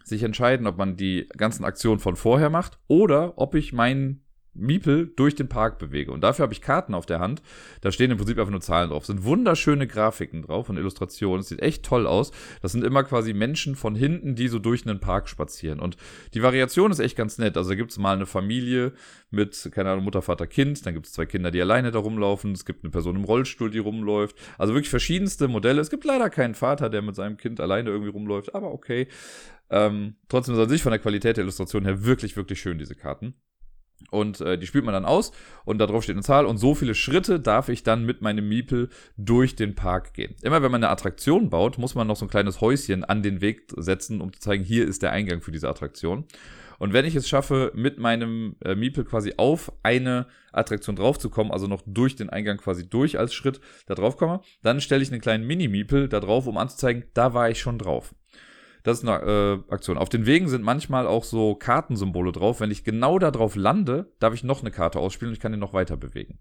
[0.04, 5.12] sich entscheiden, ob man die ganzen Aktionen von vorher macht oder ob ich meinen Miepel
[5.16, 6.12] durch den Park bewege.
[6.12, 7.42] Und dafür habe ich Karten auf der Hand.
[7.80, 9.06] Da stehen im Prinzip einfach nur Zahlen drauf.
[9.06, 11.40] Sind wunderschöne Grafiken drauf und Illustrationen.
[11.40, 12.32] Es sieht echt toll aus.
[12.60, 15.80] Das sind immer quasi Menschen von hinten, die so durch einen Park spazieren.
[15.80, 15.96] Und
[16.34, 17.56] die Variation ist echt ganz nett.
[17.56, 18.92] Also da gibt es mal eine Familie
[19.30, 20.84] mit, keine Ahnung, Mutter, Vater, Kind.
[20.84, 22.52] Dann gibt es zwei Kinder, die alleine da rumlaufen.
[22.52, 24.36] Es gibt eine Person im Rollstuhl, die rumläuft.
[24.58, 25.80] Also wirklich verschiedenste Modelle.
[25.80, 28.54] Es gibt leider keinen Vater, der mit seinem Kind alleine irgendwie rumläuft.
[28.54, 29.08] Aber okay.
[29.70, 32.94] Ähm, trotzdem ist an sich von der Qualität der Illustration her wirklich, wirklich schön, diese
[32.94, 33.34] Karten.
[34.10, 35.32] Und äh, die spielt man dann aus
[35.64, 38.48] und da drauf steht eine Zahl und so viele Schritte darf ich dann mit meinem
[38.48, 40.34] Miepel durch den Park gehen.
[40.42, 43.40] Immer wenn man eine Attraktion baut, muss man noch so ein kleines Häuschen an den
[43.40, 46.26] Weg setzen, um zu zeigen, hier ist der Eingang für diese Attraktion.
[46.82, 51.68] Und wenn ich es schaffe, mit meinem äh, Miepel quasi auf eine Attraktion draufzukommen, also
[51.68, 55.20] noch durch den Eingang quasi durch als Schritt da drauf komme, dann stelle ich einen
[55.20, 58.16] kleinen Mini-Miepel da drauf, um anzuzeigen, da war ich schon drauf.
[58.82, 59.96] Das ist eine äh, Aktion.
[59.96, 62.60] Auf den Wegen sind manchmal auch so Kartensymbole drauf.
[62.60, 65.52] Wenn ich genau da drauf lande, darf ich noch eine Karte ausspielen und ich kann
[65.52, 66.38] den noch weiter bewegen.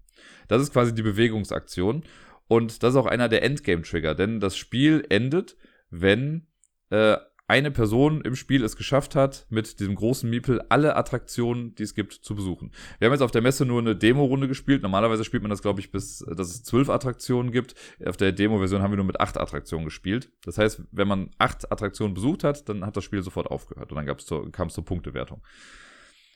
[0.48, 2.02] Das ist quasi die Bewegungsaktion.
[2.48, 5.56] Und das ist auch einer der Endgame-Trigger, denn das Spiel endet,
[5.90, 6.48] wenn
[6.90, 7.16] äh,
[7.52, 11.94] eine Person im Spiel es geschafft hat, mit diesem großen Miepel alle Attraktionen, die es
[11.94, 12.72] gibt, zu besuchen.
[12.98, 14.82] Wir haben jetzt auf der Messe nur eine Demo-Runde gespielt.
[14.82, 17.74] Normalerweise spielt man das, glaube ich, bis, dass es zwölf Attraktionen gibt.
[18.06, 20.32] Auf der Demo-Version haben wir nur mit acht Attraktionen gespielt.
[20.46, 23.96] Das heißt, wenn man acht Attraktionen besucht hat, dann hat das Spiel sofort aufgehört und
[23.96, 25.42] dann kam es zur Punktewertung.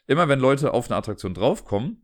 [0.06, 2.02] Immer wenn Leute auf eine Attraktion draufkommen,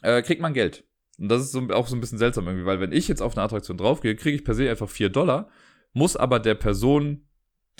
[0.00, 0.84] äh, kriegt man Geld.
[1.18, 3.36] Und das ist so, auch so ein bisschen seltsam irgendwie, weil wenn ich jetzt auf
[3.36, 5.50] eine Attraktion draufgehe, kriege ich per se einfach vier Dollar,
[5.92, 7.27] muss aber der Person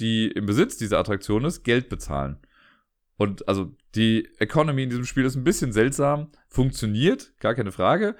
[0.00, 2.38] die im Besitz dieser Attraktion ist, Geld bezahlen.
[3.16, 8.14] Und also die Economy in diesem Spiel ist ein bisschen seltsam, funktioniert, gar keine Frage,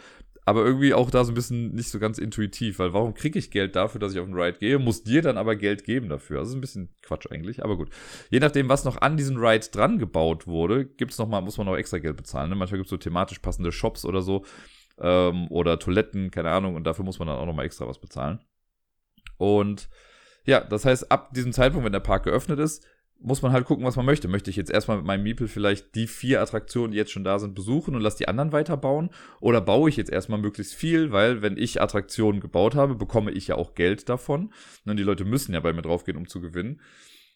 [0.45, 3.51] aber irgendwie auch da so ein bisschen nicht so ganz intuitiv, weil warum kriege ich
[3.51, 6.39] Geld dafür, dass ich auf den Ride gehe, muss dir dann aber Geld geben dafür.
[6.39, 7.91] Also ist ein bisschen Quatsch eigentlich, aber gut.
[8.31, 11.67] Je nachdem, was noch an diesen Ride dran gebaut wurde, gibt's noch mal, muss man
[11.67, 12.49] noch extra Geld bezahlen.
[12.49, 12.57] Ne?
[12.57, 14.45] Manchmal gibt's so thematisch passende Shops oder so
[14.99, 18.01] ähm, oder Toiletten, keine Ahnung, und dafür muss man dann auch noch mal extra was
[18.01, 18.41] bezahlen.
[19.37, 19.91] Und
[20.49, 22.83] ja, das heißt, ab diesem Zeitpunkt, wenn der Park geöffnet ist,
[23.21, 24.29] muss man halt gucken, was man möchte.
[24.29, 27.39] Möchte ich jetzt erstmal mit meinem Miepel vielleicht die vier Attraktionen, die jetzt schon da
[27.39, 29.11] sind, besuchen und lass die anderen weiterbauen?
[29.41, 33.49] Oder baue ich jetzt erstmal möglichst viel, weil wenn ich Attraktionen gebaut habe, bekomme ich
[33.49, 34.45] ja auch Geld davon.
[34.47, 36.81] Und ne, die Leute müssen ja bei mir draufgehen, um zu gewinnen.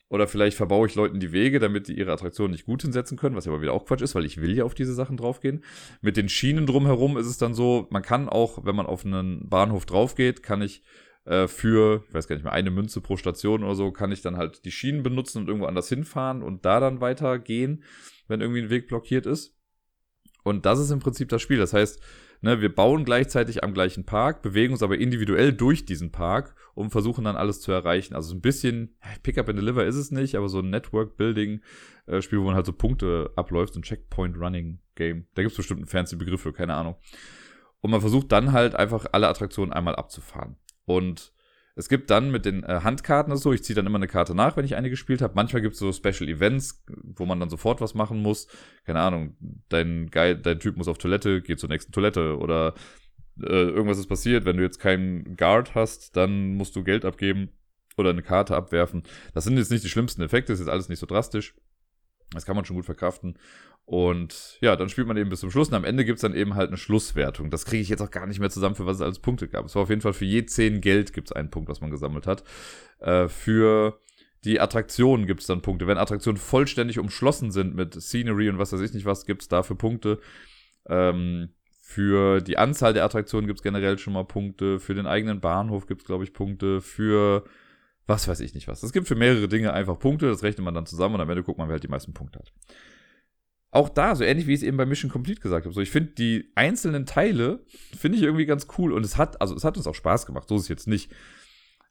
[0.09, 3.37] Oder vielleicht verbaue ich Leuten die Wege, damit die ihre Attraktionen nicht gut hinsetzen können,
[3.37, 5.65] was ja aber wieder auch Quatsch ist, weil ich will ja auf diese Sachen draufgehen.
[6.01, 9.51] Mit den Schienen drumherum ist es dann so, man kann auch, wenn man auf einen
[9.51, 10.83] Bahnhof draufgeht, kann ich
[11.25, 14.23] äh, für, ich weiß gar nicht mehr, eine Münze pro Station oder so, kann ich
[14.23, 17.85] dann halt die Schienen benutzen und irgendwo anders hinfahren und da dann weitergehen,
[18.29, 19.57] wenn irgendwie ein Weg blockiert ist.
[20.45, 21.59] Und das ist im Prinzip das Spiel.
[21.59, 22.03] Das heißt,
[22.41, 26.91] ne, wir bauen gleichzeitig am gleichen Park, bewegen uns aber individuell durch diesen Park und
[26.91, 28.15] versuchen dann alles zu erreichen.
[28.15, 32.47] Also ein bisschen, Pickup and Deliver ist es nicht, aber so ein Network-Building-Spiel, äh, wo
[32.47, 35.27] man halt so Punkte abläuft, so ein Checkpoint-Running-Game.
[35.35, 36.97] Da gibt es bestimmt einen fancy Begriff für, keine Ahnung.
[37.81, 40.57] Und man versucht dann halt einfach alle Attraktionen einmal abzufahren.
[40.85, 41.33] Und
[41.75, 44.57] es gibt dann mit den äh, Handkarten so, ich ziehe dann immer eine Karte nach,
[44.57, 45.35] wenn ich eine gespielt habe.
[45.35, 48.47] Manchmal gibt es so Special Events, wo man dann sofort was machen muss.
[48.85, 49.37] Keine Ahnung,
[49.69, 52.75] dein, Guy, dein Typ muss auf Toilette, geht zur nächsten Toilette oder
[53.41, 54.45] äh, irgendwas ist passiert.
[54.45, 57.51] Wenn du jetzt keinen Guard hast, dann musst du Geld abgeben
[57.97, 59.03] oder eine Karte abwerfen.
[59.33, 61.55] Das sind jetzt nicht die schlimmsten Effekte, ist jetzt alles nicht so drastisch.
[62.33, 63.39] Das kann man schon gut verkraften.
[63.85, 66.55] Und ja, dann spielt man eben bis zum Schluss und am Ende gibt's dann eben
[66.55, 67.51] halt eine Schlusswertung.
[67.51, 69.65] Das kriege ich jetzt auch gar nicht mehr zusammen, für was es alles Punkte gab.
[69.65, 72.27] Es war auf jeden Fall für je 10 Geld gibt's einen Punkt, was man gesammelt
[72.27, 72.45] hat.
[73.01, 74.01] Äh, für
[74.45, 75.87] die Attraktionen gibt's dann Punkte.
[75.87, 79.77] Wenn Attraktionen vollständig umschlossen sind mit Scenery und was weiß ich nicht was, gibt's dafür
[79.77, 80.21] Punkte.
[80.87, 84.79] Ähm, für die Anzahl der Attraktionen gibt's generell schon mal Punkte.
[84.79, 86.81] Für den eigenen Bahnhof gibt's glaube ich, Punkte.
[86.81, 87.45] Für
[88.07, 88.83] was weiß ich nicht was.
[88.83, 91.43] Es gibt für mehrere Dinge einfach Punkte, das rechnet man dann zusammen und am Ende
[91.43, 92.53] guckt man, wer halt die meisten Punkte hat
[93.73, 95.91] auch da, so ähnlich wie ich es eben bei Mission Complete gesagt habe, so ich
[95.91, 97.65] finde die einzelnen Teile,
[97.99, 100.47] finde ich irgendwie ganz cool und es hat, also es hat uns auch Spaß gemacht,
[100.47, 101.11] so ist es jetzt nicht.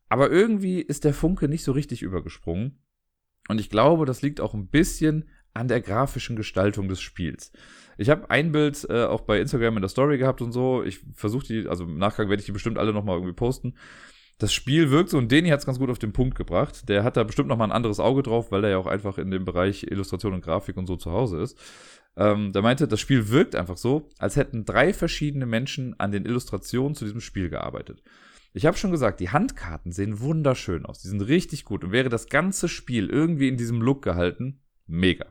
[0.08, 2.84] Aber irgendwie ist der Funke nicht so richtig übergesprungen.
[3.48, 7.52] Und ich glaube, das liegt auch ein bisschen an der grafischen Gestaltung des Spiels.
[7.98, 10.84] Ich habe ein Bild äh, auch bei Instagram in der Story gehabt und so.
[10.84, 13.74] Ich versuche die, also im Nachgang werde ich die bestimmt alle nochmal irgendwie posten
[14.41, 16.89] das Spiel wirkt so und Deni hat es ganz gut auf den Punkt gebracht.
[16.89, 19.19] Der hat da bestimmt noch mal ein anderes Auge drauf, weil er ja auch einfach
[19.19, 21.60] in dem Bereich Illustration und Grafik und so zu Hause ist.
[22.17, 26.25] Ähm, der meinte, das Spiel wirkt einfach so, als hätten drei verschiedene Menschen an den
[26.25, 28.01] Illustrationen zu diesem Spiel gearbeitet.
[28.54, 31.04] Ich habe schon gesagt, die Handkarten sehen wunderschön aus.
[31.04, 31.84] Die sind richtig gut.
[31.84, 35.27] Und wäre das ganze Spiel irgendwie in diesem Look gehalten, mega.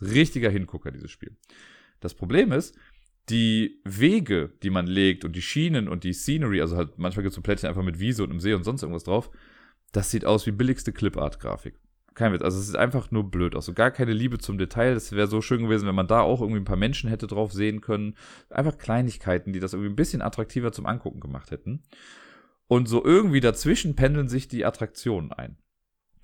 [0.00, 1.36] Richtiger Hingucker, dieses Spiel.
[2.00, 2.76] Das Problem ist,
[3.30, 7.30] die Wege, die man legt und die Schienen und die Scenery, also halt manchmal gibt
[7.30, 9.30] es so Plättchen einfach mit Wiese und im See und sonst irgendwas drauf,
[9.92, 11.78] das sieht aus wie billigste Clipart-Grafik.
[12.14, 12.42] Kein Witz.
[12.42, 13.66] Also es sieht einfach nur blöd aus.
[13.66, 14.94] So gar keine Liebe zum Detail.
[14.94, 17.52] Das wäre so schön gewesen, wenn man da auch irgendwie ein paar Menschen hätte drauf
[17.52, 18.16] sehen können.
[18.50, 21.84] Einfach Kleinigkeiten, die das irgendwie ein bisschen attraktiver zum Angucken gemacht hätten.
[22.66, 25.58] Und so irgendwie dazwischen pendeln sich die Attraktionen ein.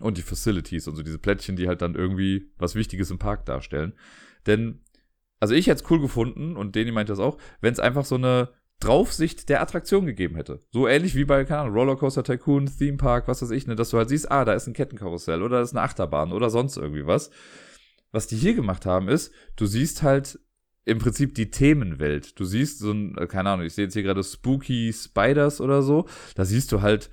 [0.00, 3.46] Und die Facilities und so diese Plättchen, die halt dann irgendwie was Wichtiges im Park
[3.46, 3.94] darstellen.
[4.46, 4.80] Denn
[5.40, 8.14] also ich hätte es cool gefunden, und Deni meint das auch, wenn es einfach so
[8.14, 10.60] eine Draufsicht der Attraktion gegeben hätte.
[10.70, 13.90] So ähnlich wie bei, keine Ahnung, Rollercoaster Tycoon, Theme Park, was weiß ich, ne, dass
[13.90, 16.76] du halt siehst, ah, da ist ein Kettenkarussell oder da ist eine Achterbahn oder sonst
[16.76, 17.30] irgendwie was.
[18.12, 20.38] Was die hier gemacht haben, ist, du siehst halt
[20.84, 22.38] im Prinzip die Themenwelt.
[22.38, 25.82] Du siehst so ein, äh, keine Ahnung, ich sehe jetzt hier gerade Spooky Spiders oder
[25.82, 26.06] so.
[26.34, 27.10] Da siehst du halt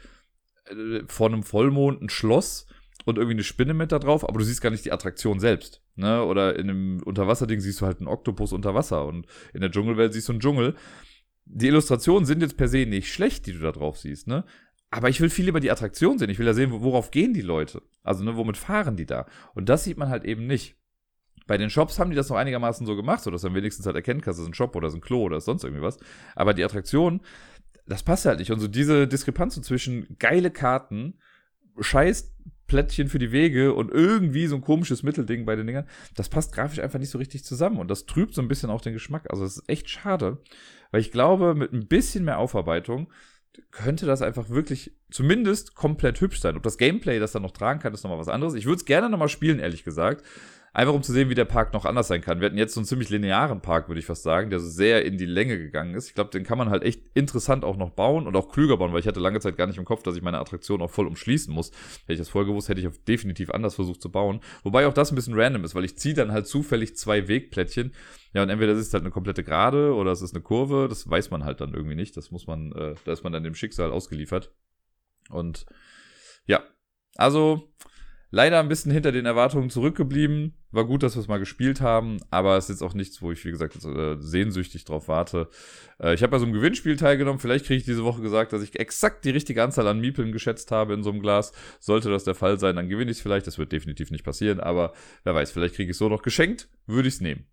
[0.65, 2.67] äh, vor einem Vollmond ein Schloss
[3.05, 5.81] und irgendwie eine Spinne mit da drauf, aber du siehst gar nicht die Attraktion selbst.
[5.95, 6.23] Ne?
[6.23, 10.13] Oder in einem Unterwasserding siehst du halt einen Oktopus unter Wasser und in der Dschungelwelt
[10.13, 10.75] siehst du einen Dschungel.
[11.45, 14.45] Die Illustrationen sind jetzt per se nicht schlecht, die du da drauf siehst, ne?
[14.93, 16.29] Aber ich will viel lieber die Attraktion sehen.
[16.29, 17.81] Ich will ja sehen, worauf gehen die Leute.
[18.03, 19.25] Also, ne, womit fahren die da?
[19.55, 20.75] Und das sieht man halt eben nicht.
[21.47, 24.19] Bei den Shops haben die das noch einigermaßen so gemacht, sodass man wenigstens halt erkennen
[24.19, 25.97] kann, das ist ein Shop oder das ist ein Klo oder sonst irgendwie was.
[26.35, 27.21] Aber die Attraktion,
[27.87, 28.51] das passt halt nicht.
[28.51, 31.19] Und so diese Diskrepanz zwischen geile Karten,
[31.81, 32.31] scheiß
[32.67, 36.53] Plättchen für die Wege und irgendwie so ein komisches Mittelding bei den Dingern, das passt
[36.53, 39.27] grafisch einfach nicht so richtig zusammen und das trübt so ein bisschen auch den Geschmack.
[39.29, 40.37] Also es ist echt schade,
[40.91, 43.11] weil ich glaube, mit ein bisschen mehr Aufarbeitung
[43.71, 46.55] könnte das einfach wirklich zumindest komplett hübsch sein.
[46.55, 48.53] Ob das Gameplay das dann noch tragen kann, ist nochmal was anderes.
[48.53, 50.25] Ich würde es gerne nochmal spielen, ehrlich gesagt.
[50.73, 52.39] Einfach um zu sehen, wie der Park noch anders sein kann.
[52.39, 55.03] Wir hatten jetzt so einen ziemlich linearen Park, würde ich fast sagen, der so sehr
[55.03, 56.07] in die Länge gegangen ist.
[56.07, 58.93] Ich glaube, den kann man halt echt interessant auch noch bauen und auch klüger bauen,
[58.93, 61.07] weil ich hatte lange Zeit gar nicht im Kopf, dass ich meine Attraktion auch voll
[61.07, 61.71] umschließen muss.
[62.03, 64.39] Hätte ich das vorher gewusst, hätte ich definitiv anders versucht zu bauen.
[64.63, 67.93] Wobei auch das ein bisschen random ist, weil ich ziehe dann halt zufällig zwei Wegplättchen.
[68.33, 70.87] Ja, und entweder ist es halt eine komplette Gerade oder es ist eine Kurve.
[70.87, 72.15] Das weiß man halt dann irgendwie nicht.
[72.15, 74.53] Das muss man, äh, da ist man dann dem Schicksal ausgeliefert.
[75.29, 75.65] Und
[76.45, 76.63] ja,
[77.17, 77.73] also
[78.29, 80.55] leider ein bisschen hinter den Erwartungen zurückgeblieben.
[80.71, 83.31] War gut, dass wir es mal gespielt haben, aber es ist jetzt auch nichts, wo
[83.31, 85.49] ich, wie gesagt, äh, sehnsüchtig drauf warte.
[85.99, 87.39] Äh, ich habe bei so einem Gewinnspiel teilgenommen.
[87.39, 90.71] Vielleicht kriege ich diese Woche gesagt, dass ich exakt die richtige Anzahl an Miepeln geschätzt
[90.71, 91.51] habe in so einem Glas.
[91.79, 93.47] Sollte das der Fall sein, dann gewinne ich es vielleicht.
[93.47, 96.69] Das wird definitiv nicht passieren, aber wer weiß, vielleicht kriege ich es so noch geschenkt.
[96.87, 97.45] Würde ich es nehmen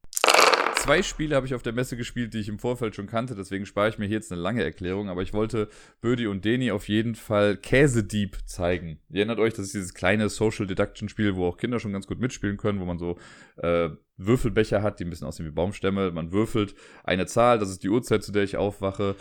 [0.78, 3.66] zwei Spiele habe ich auf der Messe gespielt, die ich im Vorfeld schon kannte, deswegen
[3.66, 5.68] spare ich mir hier jetzt eine lange Erklärung, aber ich wollte
[6.00, 8.98] Bödi und Deni auf jeden Fall Käsedieb zeigen.
[9.10, 12.06] Ihr erinnert euch, das ist dieses kleine Social Deduction Spiel, wo auch Kinder schon ganz
[12.06, 13.18] gut mitspielen können, wo man so
[13.56, 16.10] äh, Würfelbecher hat, die ein bisschen aussehen wie Baumstämme.
[16.10, 19.16] Man würfelt eine Zahl, das ist die Uhrzeit, zu der ich aufwache.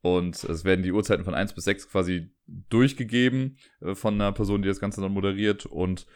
[0.00, 4.62] Und es werden die Uhrzeiten von 1 bis 6 quasi durchgegeben äh, von einer Person,
[4.62, 5.66] die das Ganze dann moderiert.
[5.66, 6.06] Und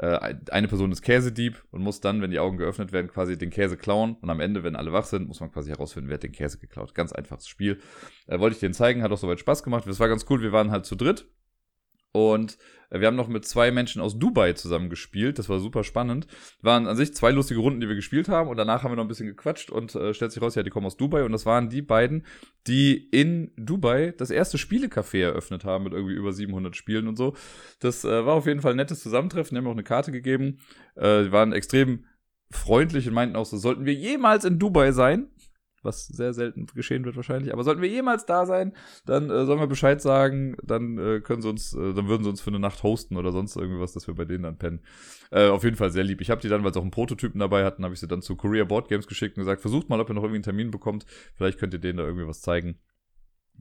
[0.00, 3.50] äh, eine Person ist Käsedieb und muss dann, wenn die Augen geöffnet werden, quasi den
[3.50, 4.16] Käse klauen.
[4.22, 6.58] Und am Ende, wenn alle wach sind, muss man quasi herausfinden, wer hat den Käse
[6.58, 6.94] geklaut.
[6.94, 7.80] Ganz einfaches Spiel.
[8.26, 9.84] Äh, wollte ich dir zeigen, hat auch soweit Spaß gemacht.
[9.86, 10.40] Das war ganz cool.
[10.40, 11.26] Wir waren halt zu dritt
[12.12, 12.58] und
[12.90, 15.38] äh, wir haben noch mit zwei Menschen aus Dubai zusammen gespielt.
[15.38, 16.26] Das war super spannend.
[16.60, 18.48] Waren an sich zwei lustige Runden, die wir gespielt haben.
[18.48, 20.70] Und danach haben wir noch ein bisschen gequatscht und äh, stellt sich raus, ja, die
[20.70, 21.24] kommen aus Dubai.
[21.24, 22.26] Und das waren die beiden,
[22.66, 27.34] die in Dubai das erste Spielecafé eröffnet haben mit irgendwie über 700 Spielen und so.
[27.80, 29.54] Das äh, war auf jeden Fall ein nettes Zusammentreffen.
[29.54, 30.58] Die haben mir auch eine Karte gegeben.
[30.96, 32.04] Äh, die waren extrem
[32.50, 35.28] freundlich und meinten auch so, sollten wir jemals in Dubai sein,
[35.82, 37.52] was sehr selten geschehen wird wahrscheinlich.
[37.52, 38.72] Aber sollten wir jemals da sein,
[39.06, 42.30] dann äh, sollen wir Bescheid sagen, dann äh, können sie uns, äh, dann würden sie
[42.30, 44.80] uns für eine Nacht hosten oder sonst irgendwas, dass wir bei denen dann pennen.
[45.30, 46.20] Äh, auf jeden Fall sehr lieb.
[46.20, 48.22] Ich habe die dann, weil sie auch einen Prototypen dabei hatten, habe ich sie dann
[48.22, 50.70] zu Korea Board Games geschickt und gesagt, versucht mal, ob ihr noch irgendwie einen Termin
[50.70, 51.06] bekommt.
[51.36, 52.78] Vielleicht könnt ihr denen da irgendwie was zeigen.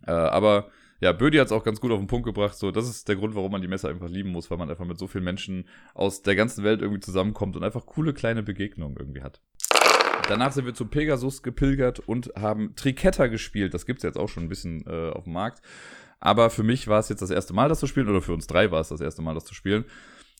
[0.06, 0.70] Äh, aber
[1.02, 2.56] ja, Bödi hat es auch ganz gut auf den Punkt gebracht.
[2.56, 4.86] So, das ist der Grund, warum man die Messe einfach lieben muss, weil man einfach
[4.86, 8.98] mit so vielen Menschen aus der ganzen Welt irgendwie zusammenkommt und einfach coole kleine Begegnungen
[8.98, 9.42] irgendwie hat.
[10.30, 13.74] Danach sind wir zu Pegasus gepilgert und haben Triketta gespielt.
[13.74, 15.64] Das gibt es jetzt auch schon ein bisschen äh, auf dem Markt.
[16.20, 18.46] Aber für mich war es jetzt das erste Mal, das zu spielen, oder für uns
[18.46, 19.86] drei war es das erste Mal, das zu spielen.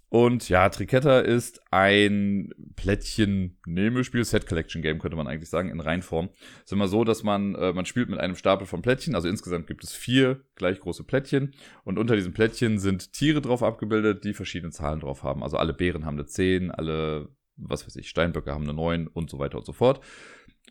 [0.10, 6.30] Und ja, Triketta ist ein Plättchen-Nehmespiel, Set-Collection-Game könnte man eigentlich sagen, in Reinform.
[6.64, 9.66] Ist immer so, dass man, äh, man spielt mit einem Stapel von Plättchen, also insgesamt
[9.66, 14.34] gibt es vier gleich große Plättchen und unter diesen Plättchen sind Tiere drauf abgebildet, die
[14.34, 15.42] verschiedene Zahlen drauf haben.
[15.44, 19.30] Also alle Bären haben eine 10, alle was weiß ich, Steinböcke haben eine 9 und
[19.30, 20.04] so weiter und so fort.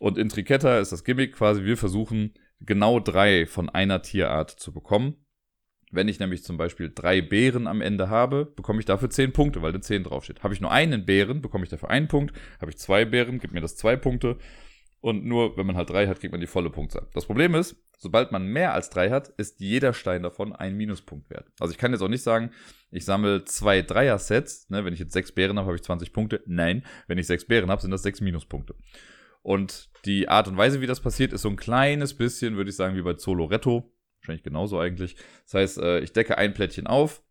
[0.01, 4.73] Und in Triketta ist das Gimmick quasi, wir versuchen genau drei von einer Tierart zu
[4.73, 5.17] bekommen.
[5.91, 9.63] Wenn ich nämlich zum Beispiel drei Bären am Ende habe, bekomme ich dafür zehn Punkte,
[9.63, 10.43] weil eine 10 draufsteht.
[10.43, 12.35] Habe ich nur einen Bären, bekomme ich dafür einen Punkt.
[12.61, 14.37] Habe ich zwei Bären, gibt mir das zwei Punkte.
[15.01, 17.07] Und nur wenn man halt drei hat, kriegt man die volle Punktzahl.
[17.15, 21.31] Das Problem ist, sobald man mehr als drei hat, ist jeder Stein davon ein Minuspunkt
[21.31, 21.47] wert.
[21.61, 22.51] Also ich kann jetzt auch nicht sagen,
[22.91, 24.71] ich sammle zwei Dreier-Sets.
[24.71, 26.43] Ne, wenn ich jetzt sechs Bären habe, habe ich 20 Punkte.
[26.47, 28.75] Nein, wenn ich sechs Bären habe, sind das sechs Minuspunkte.
[29.43, 32.77] Und die Art und Weise, wie das passiert, ist so ein kleines bisschen, würde ich
[32.77, 33.95] sagen, wie bei Zoloretto.
[34.21, 35.15] Wahrscheinlich genauso eigentlich.
[35.45, 37.23] Das heißt, äh, ich decke ein Plättchen auf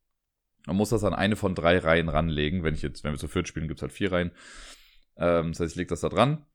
[0.67, 2.63] und muss das an eine von drei Reihen ranlegen.
[2.63, 4.31] Wenn ich jetzt, wenn wir zu viert spielen, gibt es halt vier Reihen.
[5.17, 6.45] Ähm, das heißt, ich lege das da dran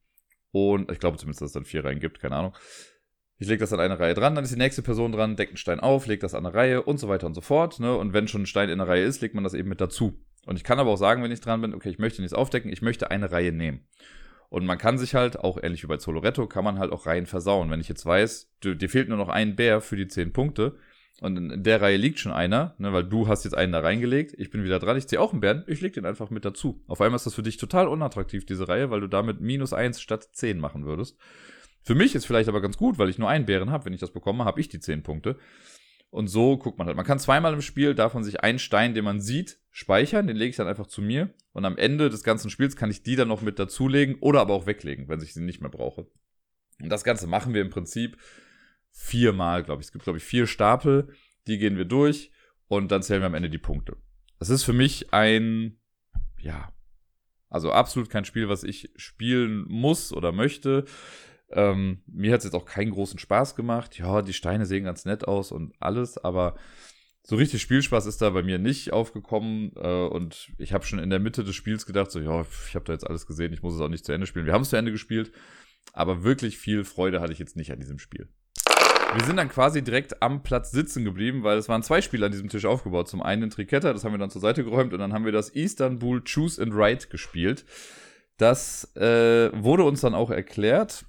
[0.53, 2.55] und ich glaube zumindest, dass es dann vier Reihen gibt, keine Ahnung.
[3.39, 5.57] Ich lege das an eine Reihe dran, dann ist die nächste Person dran, deckt einen
[5.57, 7.81] Stein auf, legt das an eine Reihe und so weiter und so fort.
[7.81, 7.97] Ne?
[7.97, 10.17] Und wenn schon ein Stein in der Reihe ist, legt man das eben mit dazu.
[10.47, 12.73] Und ich kann aber auch sagen, wenn ich dran bin, okay, ich möchte nichts aufdecken,
[12.73, 13.87] ich möchte eine Reihe nehmen.
[14.49, 17.27] Und man kann sich halt, auch ähnlich wie bei Zoloretto, kann man halt auch Reihen
[17.27, 17.71] versauen.
[17.71, 20.77] Wenn ich jetzt weiß, dir fehlt nur noch ein Bär für die zehn Punkte
[21.23, 24.35] und in der Reihe liegt schon einer, ne, weil du hast jetzt einen da reingelegt,
[24.39, 26.83] ich bin wieder dran, ich ziehe auch einen Bären, ich leg den einfach mit dazu.
[26.89, 30.01] Auf einmal ist das für dich total unattraktiv, diese Reihe, weil du damit minus eins
[30.01, 31.17] statt zehn machen würdest.
[31.85, 33.85] Für mich ist vielleicht aber ganz gut, weil ich nur einen Bären habe.
[33.85, 35.39] Wenn ich das bekomme, habe ich die zehn Punkte.
[36.11, 36.97] Und so guckt man halt.
[36.97, 40.27] Man kann zweimal im Spiel, man sich einen Stein, den man sieht, speichern.
[40.27, 41.31] Den lege ich dann einfach zu mir.
[41.53, 44.55] Und am Ende des ganzen Spiels kann ich die dann noch mit dazulegen oder aber
[44.55, 46.09] auch weglegen, wenn ich sie nicht mehr brauche.
[46.81, 48.17] Und das Ganze machen wir im Prinzip
[48.93, 49.87] viermal, glaube ich.
[49.87, 51.13] Es gibt, glaube ich, vier Stapel.
[51.47, 52.31] Die gehen wir durch
[52.69, 53.97] und dann zählen wir am Ende die Punkte.
[54.39, 55.79] Das ist für mich ein,
[56.39, 56.73] ja,
[57.49, 60.85] also absolut kein Spiel, was ich spielen muss oder möchte.
[61.51, 63.99] Ähm, mir hat es jetzt auch keinen großen Spaß gemacht.
[63.99, 66.57] Ja, die Steine sehen ganz nett aus und alles, aber
[67.23, 69.73] so richtig Spielspaß ist da bei mir nicht aufgekommen.
[69.77, 72.85] Äh, und ich habe schon in der Mitte des Spiels gedacht, so, ja, ich habe
[72.85, 74.47] da jetzt alles gesehen, ich muss es auch nicht zu Ende spielen.
[74.47, 75.31] Wir haben es zu Ende gespielt,
[75.93, 78.29] aber wirklich viel Freude hatte ich jetzt nicht an diesem Spiel.
[79.15, 82.33] Wir sind dann quasi direkt am Platz sitzen geblieben, weil es waren zwei Spiele an
[82.33, 83.09] diesem Tisch aufgebaut.
[83.09, 85.51] Zum einen Triketta, das haben wir dann zur Seite geräumt und dann haben wir das
[85.51, 87.67] Istanbul Choose and Write gespielt.
[88.39, 91.05] Das äh, wurde uns dann auch erklärt.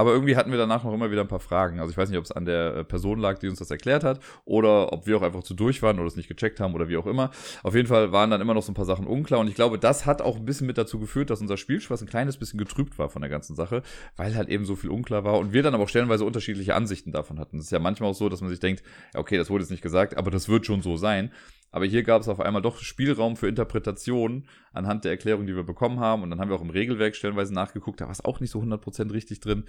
[0.00, 1.78] Aber irgendwie hatten wir danach noch immer wieder ein paar Fragen.
[1.78, 4.02] Also ich weiß nicht, ob es an der äh, Person lag, die uns das erklärt
[4.02, 6.88] hat, oder ob wir auch einfach zu durch waren oder es nicht gecheckt haben oder
[6.88, 7.30] wie auch immer.
[7.62, 9.40] Auf jeden Fall waren dann immer noch so ein paar Sachen unklar.
[9.40, 12.08] Und ich glaube, das hat auch ein bisschen mit dazu geführt, dass unser Spielspaß ein
[12.08, 13.82] kleines bisschen getrübt war von der ganzen Sache,
[14.16, 17.12] weil halt eben so viel unklar war und wir dann aber auch stellenweise unterschiedliche Ansichten
[17.12, 17.58] davon hatten.
[17.58, 18.82] Es ist ja manchmal auch so, dass man sich denkt,
[19.12, 21.30] okay, das wurde jetzt nicht gesagt, aber das wird schon so sein.
[21.70, 25.62] Aber hier gab es auf einmal doch Spielraum für Interpretation anhand der Erklärung, die wir
[25.62, 26.22] bekommen haben.
[26.22, 28.00] Und dann haben wir auch im Regelwerk stellenweise nachgeguckt.
[28.00, 29.64] Da war es auch nicht so 100% richtig drin.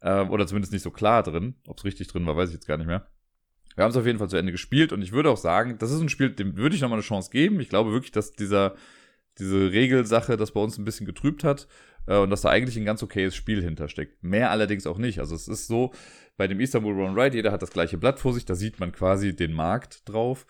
[0.00, 1.54] Äh, oder zumindest nicht so klar drin.
[1.66, 3.06] Ob es richtig drin war, weiß ich jetzt gar nicht mehr.
[3.74, 4.92] Wir haben es auf jeden Fall zu Ende gespielt.
[4.92, 7.30] Und ich würde auch sagen, das ist ein Spiel, dem würde ich nochmal eine Chance
[7.30, 7.58] geben.
[7.60, 8.74] Ich glaube wirklich, dass dieser,
[9.38, 11.66] diese Regelsache das bei uns ein bisschen getrübt hat.
[12.06, 14.22] Äh, und dass da eigentlich ein ganz okayes Spiel hintersteckt.
[14.22, 15.20] Mehr allerdings auch nicht.
[15.20, 15.92] Also es ist so,
[16.36, 18.44] bei dem Istanbul Run Ride, jeder hat das gleiche Blatt vor sich.
[18.44, 20.46] Da sieht man quasi den Markt drauf.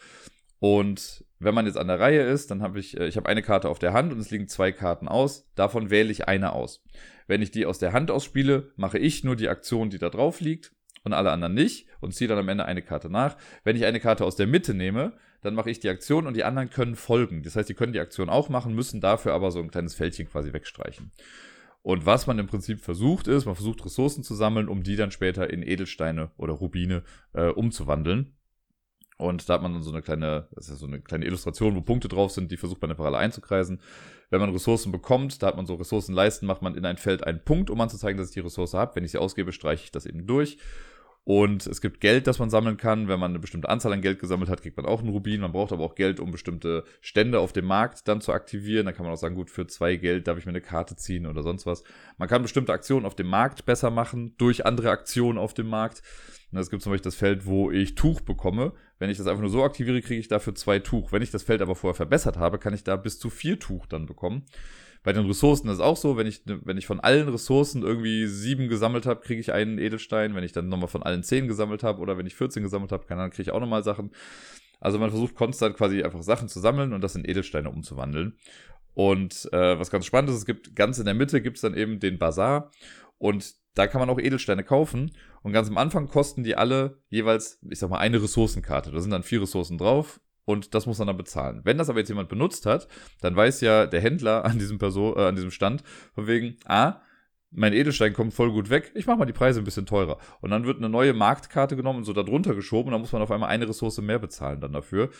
[0.64, 3.42] Und wenn man jetzt an der Reihe ist, dann habe ich, äh, ich habe eine
[3.42, 5.46] Karte auf der Hand und es liegen zwei Karten aus.
[5.56, 6.82] Davon wähle ich eine aus.
[7.26, 10.40] Wenn ich die aus der Hand ausspiele, mache ich nur die Aktion, die da drauf
[10.40, 10.72] liegt
[11.02, 13.36] und alle anderen nicht und ziehe dann am Ende eine Karte nach.
[13.62, 16.44] Wenn ich eine Karte aus der Mitte nehme, dann mache ich die Aktion und die
[16.44, 17.42] anderen können folgen.
[17.42, 20.30] Das heißt, die können die Aktion auch machen, müssen dafür aber so ein kleines Fältchen
[20.30, 21.12] quasi wegstreichen.
[21.82, 25.10] Und was man im Prinzip versucht ist, man versucht Ressourcen zu sammeln, um die dann
[25.10, 27.02] später in Edelsteine oder Rubine
[27.34, 28.32] äh, umzuwandeln.
[29.16, 31.80] Und da hat man dann so eine kleine, das ist so eine kleine Illustration, wo
[31.82, 33.80] Punkte drauf sind, die versucht man einfach alle einzukreisen.
[34.30, 37.44] Wenn man Ressourcen bekommt, da hat man so Ressourcenleisten, macht man in ein Feld einen
[37.44, 38.96] Punkt, um anzuzeigen, dass ich die Ressource habe.
[38.96, 40.58] Wenn ich sie ausgebe, streiche ich das eben durch.
[41.26, 43.08] Und es gibt Geld, das man sammeln kann.
[43.08, 45.40] Wenn man eine bestimmte Anzahl an Geld gesammelt hat, kriegt man auch einen Rubin.
[45.40, 48.84] Man braucht aber auch Geld, um bestimmte Stände auf dem Markt dann zu aktivieren.
[48.84, 51.26] Da kann man auch sagen, gut, für zwei Geld darf ich mir eine Karte ziehen
[51.26, 51.82] oder sonst was.
[52.18, 56.02] Man kann bestimmte Aktionen auf dem Markt besser machen durch andere Aktionen auf dem Markt.
[56.52, 58.74] Es gibt zum Beispiel das Feld, wo ich Tuch bekomme.
[59.04, 61.12] Wenn ich das einfach nur so aktiviere, kriege ich dafür zwei Tuch.
[61.12, 63.84] Wenn ich das Feld aber vorher verbessert habe, kann ich da bis zu vier Tuch
[63.84, 64.46] dann bekommen.
[65.02, 68.26] Bei den Ressourcen ist es auch so, wenn ich, wenn ich von allen Ressourcen irgendwie
[68.26, 70.34] sieben gesammelt habe, kriege ich einen Edelstein.
[70.34, 73.04] Wenn ich dann nochmal von allen zehn gesammelt habe oder wenn ich 14 gesammelt habe,
[73.06, 74.10] dann kriege ich auch nochmal Sachen.
[74.80, 78.38] Also man versucht konstant quasi einfach Sachen zu sammeln und das in Edelsteine umzuwandeln.
[78.94, 81.74] Und äh, was ganz spannend ist, es gibt ganz in der Mitte gibt es dann
[81.74, 82.70] eben den Bazar
[83.18, 85.12] und da kann man auch Edelsteine kaufen.
[85.42, 88.90] Und ganz am Anfang kosten die alle jeweils, ich sag mal, eine Ressourcenkarte.
[88.90, 91.60] Da sind dann vier Ressourcen drauf und das muss man dann bezahlen.
[91.64, 92.88] Wenn das aber jetzt jemand benutzt hat,
[93.20, 95.82] dann weiß ja der Händler an diesem Person, äh, an diesem Stand,
[96.14, 97.00] von wegen, ah,
[97.50, 100.18] mein Edelstein kommt voll gut weg, ich mache mal die Preise ein bisschen teurer.
[100.40, 103.22] Und dann wird eine neue Marktkarte genommen und so darunter geschoben und dann muss man
[103.22, 105.10] auf einmal eine Ressource mehr bezahlen dann dafür.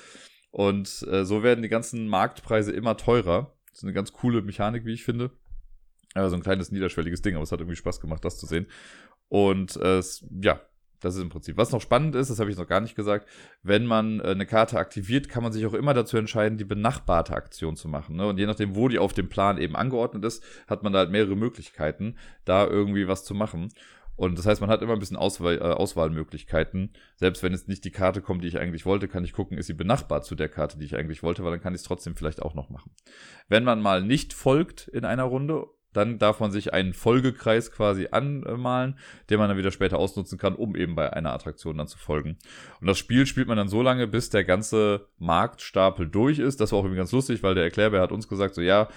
[0.50, 3.56] Und äh, so werden die ganzen Marktpreise immer teurer.
[3.70, 5.32] Das ist eine ganz coole Mechanik, wie ich finde.
[6.14, 8.66] Also ein kleines niederschwelliges Ding, aber es hat irgendwie Spaß gemacht, das zu sehen.
[9.28, 10.00] Und äh,
[10.40, 10.60] ja,
[11.04, 11.56] das ist im Prinzip.
[11.56, 13.28] Was noch spannend ist, das habe ich noch gar nicht gesagt,
[13.62, 17.34] wenn man äh, eine Karte aktiviert, kann man sich auch immer dazu entscheiden, die benachbarte
[17.34, 18.16] Aktion zu machen.
[18.16, 18.26] Ne?
[18.26, 21.10] Und je nachdem, wo die auf dem Plan eben angeordnet ist, hat man da halt
[21.10, 23.68] mehrere Möglichkeiten, da irgendwie was zu machen.
[24.16, 26.92] Und das heißt, man hat immer ein bisschen Auswahl, äh, Auswahlmöglichkeiten.
[27.16, 29.66] Selbst wenn es nicht die Karte kommt, die ich eigentlich wollte, kann ich gucken, ist
[29.66, 32.14] sie benachbart zu der Karte, die ich eigentlich wollte, weil dann kann ich es trotzdem
[32.14, 32.92] vielleicht auch noch machen.
[33.48, 38.08] Wenn man mal nicht folgt in einer Runde dann darf man sich einen Folgekreis quasi
[38.10, 38.98] anmalen,
[39.30, 42.36] den man dann wieder später ausnutzen kann, um eben bei einer Attraktion dann zu folgen.
[42.80, 46.60] Und das Spiel spielt man dann so lange, bis der ganze Marktstapel durch ist.
[46.60, 48.88] Das war auch irgendwie ganz lustig, weil der Erklärbär hat uns gesagt, so ja,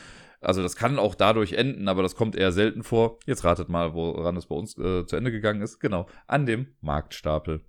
[0.41, 3.19] also das kann auch dadurch enden, aber das kommt eher selten vor.
[3.25, 5.79] Jetzt ratet mal, woran es bei uns äh, zu Ende gegangen ist.
[5.79, 7.61] Genau, an dem Marktstapel.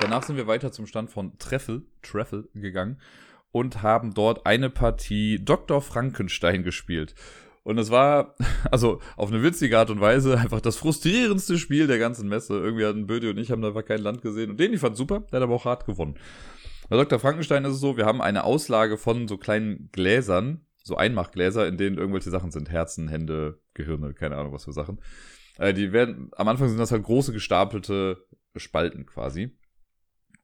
[0.00, 2.98] Danach sind wir weiter zum Stand von Treffel, Treffel gegangen
[3.52, 5.80] und haben dort eine Partie Dr.
[5.80, 7.14] Frankenstein gespielt.
[7.64, 8.34] Und es war,
[8.70, 12.54] also auf eine witzige Art und Weise, einfach das frustrierendste Spiel der ganzen Messe.
[12.54, 14.50] Irgendwie hatten Bödi und ich haben da einfach kein Land gesehen.
[14.50, 16.16] Und den, ich fand super, der hat aber auch hart gewonnen.
[16.88, 17.18] Bei Dr.
[17.18, 21.78] Frankenstein ist es so, wir haben eine Auslage von so kleinen Gläsern, so Einmachgläser, in
[21.78, 22.70] denen irgendwelche Sachen sind.
[22.70, 25.00] Herzen, Hände, Gehirne, keine Ahnung was für Sachen.
[25.58, 29.56] Äh, die werden, am Anfang sind das halt große gestapelte Spalten quasi.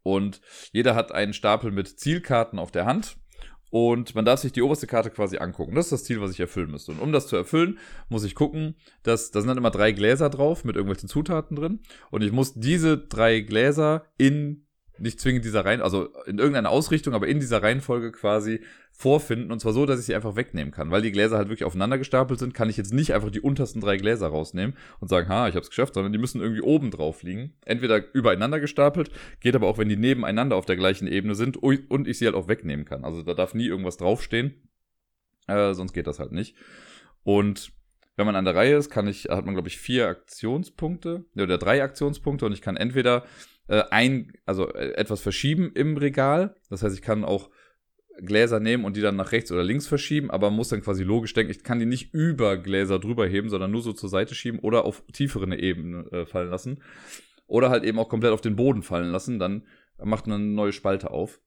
[0.03, 0.41] Und
[0.73, 3.19] jeder hat einen Stapel mit Zielkarten auf der Hand
[3.71, 5.75] und man darf sich die oberste Karte quasi angucken.
[5.75, 6.93] Das ist das Ziel, was ich erfüllen müsste.
[6.93, 7.79] Und um das zu erfüllen,
[8.09, 11.81] muss ich gucken, dass da sind dann immer drei Gläser drauf mit irgendwelchen Zutaten drin.
[12.11, 14.68] Und ich muss diese drei Gläser in
[15.01, 18.61] nicht zwingend dieser Reihen, also in irgendeiner Ausrichtung, aber in dieser Reihenfolge quasi
[18.93, 19.53] vorfinden.
[19.53, 20.91] Und zwar so, dass ich sie einfach wegnehmen kann.
[20.91, 23.81] Weil die Gläser halt wirklich aufeinander gestapelt sind, kann ich jetzt nicht einfach die untersten
[23.81, 27.23] drei Gläser rausnehmen und sagen, ha, ich hab's geschafft, sondern die müssen irgendwie oben drauf
[27.23, 27.55] liegen.
[27.65, 32.09] Entweder übereinander gestapelt, geht aber auch, wenn die nebeneinander auf der gleichen Ebene sind und
[32.09, 33.05] ich sie halt auch wegnehmen kann.
[33.05, 34.69] Also da darf nie irgendwas draufstehen.
[35.47, 36.57] Äh, sonst geht das halt nicht.
[37.23, 37.73] Und
[38.19, 41.57] wenn man an der Reihe ist, kann ich, hat man, glaube ich, vier Aktionspunkte oder
[41.57, 43.25] drei Aktionspunkte und ich kann entweder
[43.69, 46.57] äh, ein, also äh, etwas verschieben im Regal.
[46.71, 47.51] Das heißt, ich kann auch
[48.21, 51.35] Gläser nehmen und die dann nach rechts oder links verschieben, aber muss dann quasi logisch
[51.35, 54.59] denken, ich kann die nicht über Gläser drüber heben, sondern nur so zur Seite schieben
[54.61, 56.83] oder auf tiefere Ebene äh, fallen lassen.
[57.47, 59.67] Oder halt eben auch komplett auf den Boden fallen lassen, dann
[60.03, 61.41] macht man eine neue Spalte auf.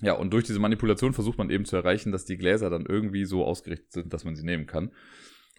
[0.00, 3.26] Ja, und durch diese Manipulation versucht man eben zu erreichen, dass die Gläser dann irgendwie
[3.26, 4.92] so ausgerichtet sind, dass man sie nehmen kann.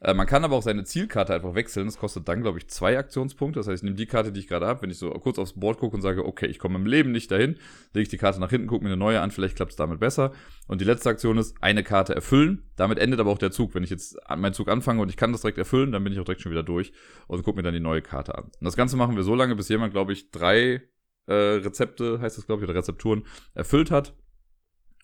[0.02, 1.86] Äh, man kann aber auch seine Zielkarte einfach wechseln.
[1.86, 3.60] Das kostet dann, glaube ich, zwei Aktionspunkte.
[3.60, 4.82] Das heißt, ich nehme die Karte, die ich gerade habe.
[4.82, 7.30] Wenn ich so kurz aufs Board gucke und sage, okay, ich komme im Leben nicht
[7.32, 7.56] dahin,
[7.94, 10.00] lege ich die Karte nach hinten, gucke mir eine neue an, vielleicht klappt es damit
[10.00, 10.32] besser.
[10.68, 12.64] Und die letzte Aktion ist, eine Karte erfüllen.
[12.76, 13.76] Damit endet aber auch der Zug.
[13.76, 16.20] Wenn ich jetzt meinen Zug anfange und ich kann das direkt erfüllen, dann bin ich
[16.20, 16.92] auch direkt schon wieder durch
[17.28, 18.46] und gucke mir dann die neue Karte an.
[18.46, 20.82] Und das Ganze machen wir so lange, bis jemand, glaube ich, drei
[21.28, 23.24] äh, Rezepte, heißt das, glaube ich, oder Rezepturen
[23.54, 24.16] erfüllt hat.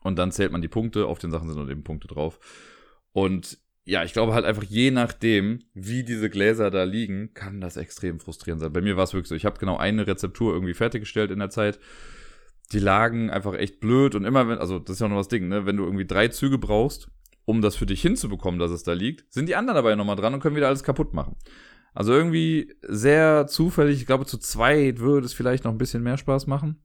[0.01, 2.39] Und dann zählt man die Punkte, auf den Sachen sind dann eben Punkte drauf.
[3.11, 7.77] Und ja, ich glaube halt einfach, je nachdem, wie diese Gläser da liegen, kann das
[7.77, 8.73] extrem frustrierend sein.
[8.73, 11.49] Bei mir war es wirklich so, ich habe genau eine Rezeptur irgendwie fertiggestellt in der
[11.49, 11.79] Zeit.
[12.73, 15.29] Die lagen einfach echt blöd und immer wenn, also das ist ja auch noch das
[15.29, 17.07] Ding, ne, wenn du irgendwie drei Züge brauchst,
[17.45, 20.33] um das für dich hinzubekommen, dass es da liegt, sind die anderen dabei nochmal dran
[20.33, 21.37] und können wieder alles kaputt machen.
[21.93, 26.17] Also irgendwie sehr zufällig, ich glaube zu zweit würde es vielleicht noch ein bisschen mehr
[26.17, 26.83] Spaß machen,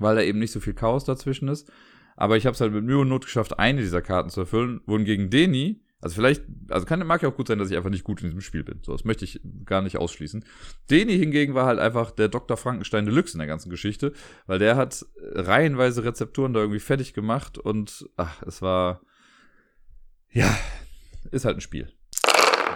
[0.00, 1.70] weil da eben nicht so viel Chaos dazwischen ist.
[2.16, 4.80] Aber ich habe es halt mit Mühe und Not geschafft, eine dieser Karten zu erfüllen,
[4.86, 8.04] wohingegen Deni, also vielleicht, also kann, mag ja auch gut sein, dass ich einfach nicht
[8.04, 8.78] gut in diesem Spiel bin.
[8.82, 10.44] So, das möchte ich gar nicht ausschließen.
[10.88, 12.56] Deni hingegen war halt einfach der Dr.
[12.56, 14.12] Frankenstein Deluxe in der ganzen Geschichte,
[14.46, 19.00] weil der hat reihenweise Rezepturen da irgendwie fertig gemacht und ach, es war,
[20.30, 20.56] ja,
[21.32, 21.88] ist halt ein Spiel.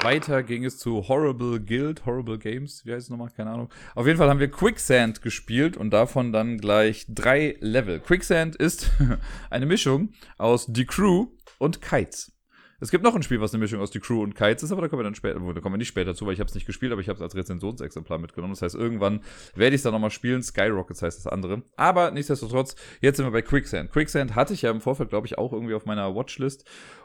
[0.03, 3.31] Weiter ging es zu Horrible Guild, Horrible Games, wie heißt es nochmal?
[3.31, 3.69] Keine Ahnung.
[3.95, 8.01] Auf jeden Fall haben wir Quicksand gespielt und davon dann gleich drei Level.
[8.01, 8.91] Quicksand ist
[9.51, 11.29] eine Mischung aus The Crew
[11.59, 12.33] und Kites.
[12.81, 14.81] Es gibt noch ein Spiel, was eine Mischung aus The Crew und Kites ist, aber
[14.81, 16.55] da kommen wir dann später, da kommen wir nicht später zu, weil ich habe es
[16.55, 18.55] nicht gespielt, aber ich habe es als Rezensionsexemplar mitgenommen.
[18.55, 19.21] Das heißt, irgendwann
[19.55, 20.43] werde ich es dann nochmal spielen.
[20.43, 21.63] Skyrockets heißt das andere.
[21.77, 23.93] Aber nichtsdestotrotz, jetzt sind wir bei Quicksand.
[23.93, 26.65] Quicksand hatte ich ja im Vorfeld, glaube ich, auch irgendwie auf meiner Watchlist.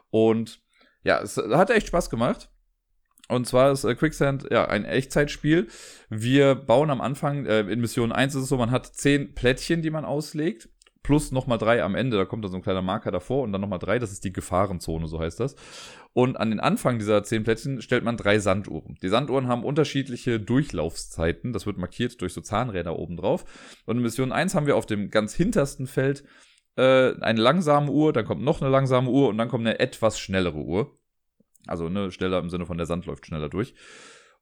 [0.09, 0.61] Und
[1.03, 2.49] ja, es hat echt Spaß gemacht.
[3.27, 5.67] Und zwar ist äh, Quicksand ja ein Echtzeitspiel.
[6.09, 9.81] Wir bauen am Anfang, äh, in Mission 1 ist es so, man hat zehn Plättchen,
[9.81, 10.69] die man auslegt,
[11.05, 13.61] plus nochmal drei am Ende, da kommt dann so ein kleiner Marker davor und dann
[13.61, 15.55] nochmal drei, das ist die Gefahrenzone, so heißt das.
[16.13, 18.97] Und an den Anfang dieser zehn Plättchen stellt man drei Sanduhren.
[19.03, 23.45] Die Sanduhren haben unterschiedliche Durchlaufszeiten, das wird markiert durch so Zahnräder oben drauf.
[23.85, 26.23] Und in Mission 1 haben wir auf dem ganz hintersten Feld
[26.75, 30.17] äh, eine langsame Uhr, dann kommt noch eine langsame Uhr und dann kommt eine etwas
[30.17, 30.91] schnellere Uhr.
[31.67, 33.75] Also ne, schneller im Sinne von der Sand läuft schneller durch.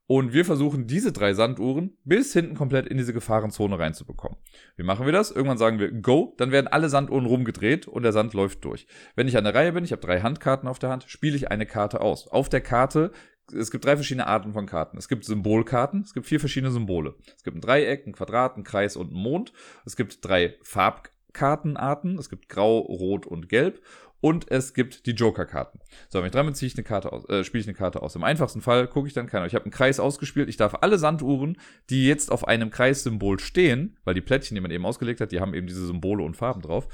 [0.05, 4.37] Und wir versuchen diese drei Sanduhren bis hinten komplett in diese Gefahrenzone reinzubekommen.
[4.75, 5.31] Wie machen wir das?
[5.31, 8.85] Irgendwann sagen wir Go, dann werden alle Sanduhren rumgedreht und der Sand läuft durch.
[9.15, 11.51] Wenn ich an der Reihe bin, ich habe drei Handkarten auf der Hand, spiele ich
[11.51, 12.27] eine Karte aus.
[12.27, 13.11] Auf der Karte
[13.51, 14.97] es gibt drei verschiedene Arten von Karten.
[14.97, 17.15] Es gibt Symbolkarten, es gibt vier verschiedene Symbole.
[17.35, 19.51] Es gibt ein Dreieck, ein Quadrat, ein Kreis und ein Mond.
[19.85, 22.17] Es gibt drei Farbkartenarten.
[22.17, 23.81] Es gibt Grau, Rot und Gelb
[24.23, 25.79] und es gibt die Joker-Karten.
[26.07, 28.01] So, wenn ich dran bin, ziehe ich eine Karte aus, äh, spiele ich eine Karte
[28.01, 28.15] aus.
[28.15, 30.97] Im einfachsten Fall gucke ich dann, keine ich habe einen Kreis ausgespielt, ich darf alle
[30.97, 31.57] Sanduhren,
[31.89, 35.41] die jetzt auf einem Kreissymbol stehen, weil die Plättchen, die man eben ausgelegt hat, die
[35.41, 36.87] haben eben diese Symbole und Farben drauf.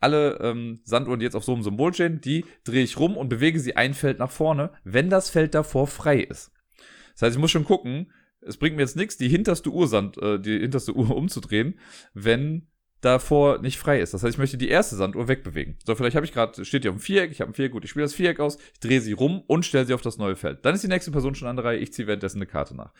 [0.00, 3.28] Alle ähm, Sanduhren, die jetzt auf so einem Symbol stehen, die drehe ich rum und
[3.28, 6.50] bewege sie ein Feld nach vorne, wenn das Feld davor frei ist.
[7.12, 8.10] Das heißt, ich muss schon gucken,
[8.40, 11.78] es bringt mir jetzt nichts, die hinterste Uhr, Sand, äh, die hinterste Uhr umzudrehen,
[12.14, 12.68] wenn
[13.04, 14.14] davor nicht frei ist.
[14.14, 15.76] Das heißt, ich möchte die erste Sanduhr wegbewegen.
[15.84, 17.84] So, vielleicht habe ich gerade, steht die auf dem Viereck, ich habe ein Viereck, gut,
[17.84, 20.36] ich spiele das Viereck aus, ich drehe sie rum und stelle sie auf das neue
[20.36, 20.64] Feld.
[20.64, 22.92] Dann ist die nächste Person schon an der Reihe, ich ziehe währenddessen eine Karte nach.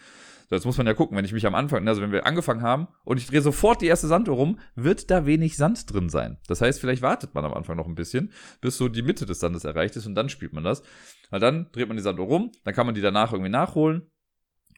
[0.48, 2.60] So, jetzt muss man ja gucken, wenn ich mich am Anfang, also wenn wir angefangen
[2.60, 6.36] haben und ich drehe sofort die erste Sanduhr rum, wird da wenig Sand drin sein.
[6.48, 8.30] Das heißt, vielleicht wartet man am Anfang noch ein bisschen,
[8.60, 10.82] bis so die Mitte des Sandes erreicht ist und dann spielt man das.
[11.30, 14.10] Weil dann dreht man die Sanduhr rum, dann kann man die danach irgendwie nachholen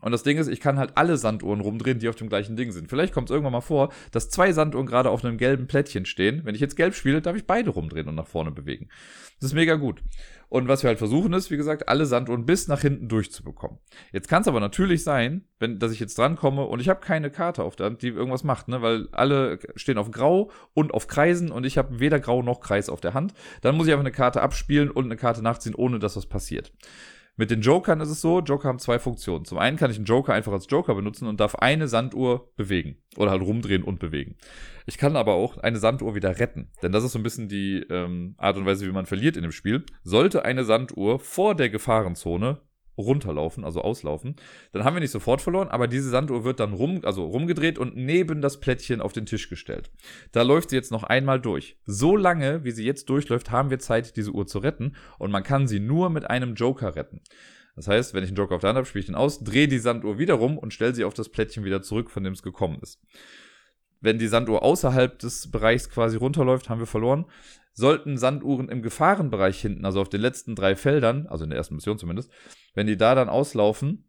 [0.03, 2.71] und das Ding ist, ich kann halt alle Sanduhren rumdrehen, die auf dem gleichen Ding
[2.71, 2.89] sind.
[2.89, 6.43] Vielleicht kommt es irgendwann mal vor, dass zwei Sanduhren gerade auf einem gelben Plättchen stehen.
[6.45, 8.89] Wenn ich jetzt gelb spiele, darf ich beide rumdrehen und nach vorne bewegen.
[9.41, 10.03] Das ist mega gut.
[10.49, 13.79] Und was wir halt versuchen ist, wie gesagt, alle Sanduhren bis nach hinten durchzubekommen.
[14.13, 17.31] Jetzt kann es aber natürlich sein, wenn, dass ich jetzt drankomme und ich habe keine
[17.31, 18.83] Karte auf der Hand, die irgendwas macht, ne?
[18.83, 22.89] weil alle stehen auf Grau und auf Kreisen und ich habe weder Grau noch Kreis
[22.89, 23.33] auf der Hand.
[23.63, 26.73] Dann muss ich einfach eine Karte abspielen und eine Karte nachziehen, ohne dass was passiert.
[27.39, 29.45] Mit den Jokern ist es so, Joker haben zwei Funktionen.
[29.45, 32.97] Zum einen kann ich einen Joker einfach als Joker benutzen und darf eine Sanduhr bewegen.
[33.17, 34.37] Oder halt rumdrehen und bewegen.
[34.87, 36.71] Ich kann aber auch eine Sanduhr wieder retten.
[36.83, 39.43] Denn das ist so ein bisschen die ähm, Art und Weise, wie man verliert in
[39.43, 39.85] dem Spiel.
[40.03, 42.63] Sollte eine Sanduhr vor der Gefahrenzone
[42.99, 44.37] runterlaufen, also auslaufen.
[44.73, 47.97] Dann haben wir nicht sofort verloren, aber diese Sanduhr wird dann rum, also rumgedreht und
[47.97, 49.91] neben das Plättchen auf den Tisch gestellt.
[50.33, 51.79] Da läuft sie jetzt noch einmal durch.
[51.85, 55.43] So lange, wie sie jetzt durchläuft, haben wir Zeit, diese Uhr zu retten und man
[55.43, 57.21] kann sie nur mit einem Joker retten.
[57.75, 59.69] Das heißt, wenn ich einen Joker auf der Hand habe, spiele ich den aus, drehe
[59.69, 62.43] die Sanduhr wieder rum und stelle sie auf das Plättchen wieder zurück, von dem es
[62.43, 63.01] gekommen ist.
[64.01, 67.27] wenn die Sanduhr außerhalb des Bereichs quasi runterläuft, haben wir verloren.
[67.79, 71.75] Sollten Sanduhren im Gefahrenbereich hinten, also auf den letzten drei Feldern, also in der ersten
[71.75, 72.33] Mission zumindest,
[72.75, 74.09] wenn die da dann auslaufen,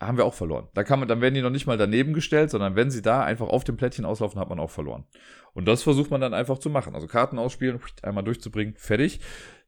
[0.00, 0.68] haben wir auch verloren.
[0.72, 3.22] Da kann man, dann werden die noch nicht mal daneben gestellt, sondern wenn sie da
[3.22, 5.04] einfach auf dem Plättchen auslaufen, hat man auch verloren.
[5.52, 6.94] Und das versucht man dann einfach zu machen.
[6.94, 9.20] Also Karten ausspielen, einmal durchzubringen, fertig.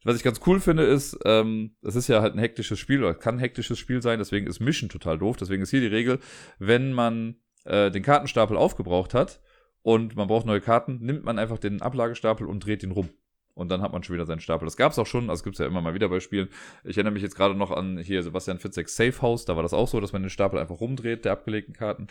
[0.04, 3.12] Was ich ganz cool finde, ist, ähm, das ist ja halt ein hektisches Spiel oder
[3.12, 5.36] kann hektisches Spiel sein, deswegen ist Mission total doof.
[5.36, 6.18] Deswegen ist hier die Regel,
[6.58, 7.36] wenn man
[7.66, 9.42] äh, den Kartenstapel aufgebraucht hat
[9.82, 13.10] und man braucht neue Karten, nimmt man einfach den Ablagestapel und dreht ihn rum.
[13.54, 14.64] Und dann hat man schon wieder seinen Stapel.
[14.64, 16.48] Das gab es auch schon, also gibt es ja immer mal wieder bei Spielen.
[16.84, 19.74] Ich erinnere mich jetzt gerade noch an hier Sebastian Fitzek Safe House, da war das
[19.74, 22.06] auch so, dass man den Stapel einfach rumdreht, der abgelegten Karten.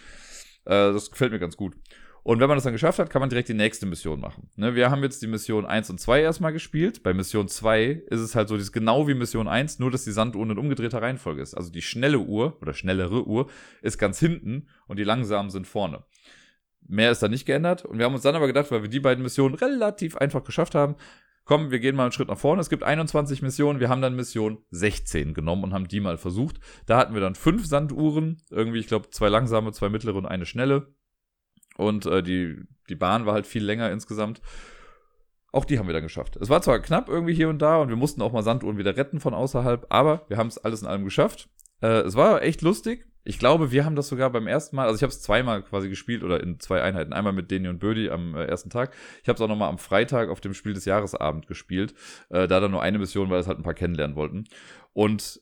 [0.65, 1.73] Äh, das gefällt mir ganz gut.
[2.23, 4.49] Und wenn man das dann geschafft hat, kann man direkt die nächste Mission machen.
[4.55, 7.01] Ne, wir haben jetzt die Mission 1 und 2 erstmal gespielt.
[7.01, 10.03] Bei Mission 2 ist es halt so, die ist genau wie Mission 1, nur dass
[10.03, 11.55] die Sanduhr in umgedrehter Reihenfolge ist.
[11.55, 13.49] Also die schnelle Uhr oder schnellere Uhr
[13.81, 16.03] ist ganz hinten und die langsamen sind vorne.
[16.87, 17.85] Mehr ist da nicht geändert.
[17.85, 20.75] Und wir haben uns dann aber gedacht, weil wir die beiden Missionen relativ einfach geschafft
[20.75, 20.95] haben,
[21.45, 22.61] komm, wir gehen mal einen Schritt nach vorne.
[22.61, 23.79] Es gibt 21 Missionen.
[23.79, 26.59] Wir haben dann Mission 16 genommen und haben die mal versucht.
[26.85, 28.41] Da hatten wir dann fünf Sanduhren.
[28.49, 30.93] Irgendwie, ich glaube, zwei langsame, zwei mittlere und eine schnelle.
[31.77, 32.57] Und äh, die,
[32.89, 34.41] die Bahn war halt viel länger insgesamt.
[35.51, 36.37] Auch die haben wir dann geschafft.
[36.37, 38.95] Es war zwar knapp irgendwie hier und da und wir mussten auch mal Sanduhren wieder
[38.95, 41.49] retten von außerhalb, aber wir haben es alles in allem geschafft.
[41.81, 43.10] Äh, es war echt lustig.
[43.23, 45.89] Ich glaube, wir haben das sogar beim ersten Mal, also ich habe es zweimal quasi
[45.89, 47.13] gespielt oder in zwei Einheiten.
[47.13, 48.95] Einmal mit Deni und Bödi am äh, ersten Tag.
[49.21, 51.93] Ich habe es auch nochmal am Freitag auf dem Spiel des Jahresabend gespielt.
[52.29, 54.45] Äh, da dann nur eine Mission, weil es halt ein paar kennenlernen wollten.
[54.93, 55.41] Und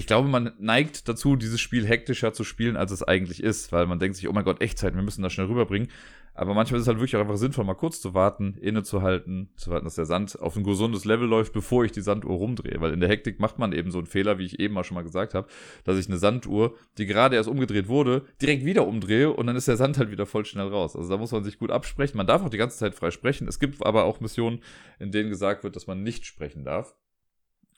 [0.00, 3.86] ich glaube, man neigt dazu, dieses Spiel hektischer zu spielen, als es eigentlich ist, weil
[3.86, 5.88] man denkt sich, oh mein Gott, Echtzeit, wir müssen das schnell rüberbringen.
[6.32, 9.70] Aber manchmal ist es halt wirklich auch einfach sinnvoll, mal kurz zu warten, innezuhalten, zu
[9.70, 12.80] warten, dass der Sand auf ein gesundes Level läuft, bevor ich die Sanduhr rumdrehe.
[12.80, 14.94] Weil in der Hektik macht man eben so einen Fehler, wie ich eben mal schon
[14.94, 15.48] mal gesagt habe,
[15.84, 19.68] dass ich eine Sanduhr, die gerade erst umgedreht wurde, direkt wieder umdrehe und dann ist
[19.68, 20.96] der Sand halt wieder voll schnell raus.
[20.96, 22.16] Also da muss man sich gut absprechen.
[22.16, 23.46] Man darf auch die ganze Zeit frei sprechen.
[23.48, 24.62] Es gibt aber auch Missionen,
[24.98, 26.94] in denen gesagt wird, dass man nicht sprechen darf.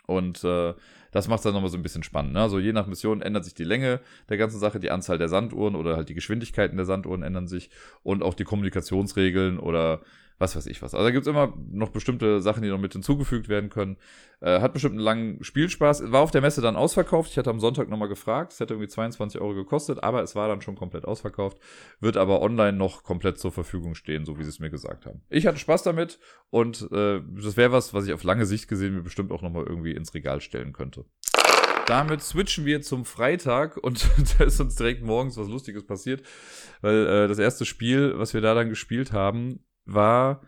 [0.06, 0.74] Und äh,
[1.12, 2.32] das macht es dann nochmal so ein bisschen spannend.
[2.32, 2.40] Ne?
[2.40, 5.76] Also je nach Mission ändert sich die Länge der ganzen Sache, die Anzahl der Sanduhren
[5.76, 7.70] oder halt die Geschwindigkeiten der Sanduhren ändern sich
[8.02, 10.00] und auch die Kommunikationsregeln oder
[10.42, 10.92] was weiß ich was.
[10.92, 13.96] Also da gibt es immer noch bestimmte Sachen, die noch mit hinzugefügt werden können.
[14.40, 16.10] Äh, hat bestimmt einen langen Spielspaß.
[16.10, 17.30] War auf der Messe dann ausverkauft.
[17.30, 18.52] Ich hatte am Sonntag nochmal gefragt.
[18.52, 21.58] Es hätte irgendwie 22 Euro gekostet, aber es war dann schon komplett ausverkauft.
[22.00, 25.22] Wird aber online noch komplett zur Verfügung stehen, so wie sie es mir gesagt haben.
[25.30, 26.18] Ich hatte Spaß damit
[26.50, 29.64] und äh, das wäre was, was ich auf lange Sicht gesehen mir bestimmt auch nochmal
[29.64, 31.04] irgendwie ins Regal stellen könnte.
[31.86, 36.22] Damit switchen wir zum Freitag und da ist uns direkt morgens was Lustiges passiert,
[36.80, 40.42] weil äh, das erste Spiel, was wir da dann gespielt haben, war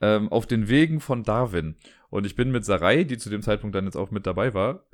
[0.00, 1.76] ähm, auf den Wegen von Darwin.
[2.10, 4.86] Und ich bin mit Sarai, die zu dem Zeitpunkt dann jetzt auch mit dabei war,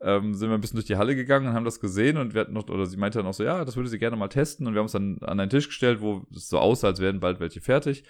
[0.00, 2.42] ähm, sind wir ein bisschen durch die Halle gegangen und haben das gesehen und wir
[2.42, 4.66] hatten noch, oder sie meinte dann auch so, ja, das würde sie gerne mal testen
[4.66, 7.20] und wir haben uns dann an einen Tisch gestellt, wo es so aussah, als wären
[7.20, 8.04] bald welche fertig.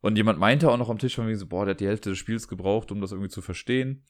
[0.00, 2.10] Und jemand meinte auch noch am Tisch von wegen so, boah, der hat die Hälfte
[2.10, 4.04] des Spiels gebraucht, um das irgendwie zu verstehen.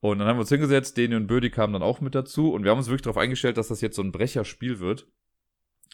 [0.00, 2.64] Und dann haben wir uns hingesetzt, Deni und Bödi kamen dann auch mit dazu und
[2.64, 5.08] wir haben uns wirklich darauf eingestellt, dass das jetzt so ein Brecherspiel wird.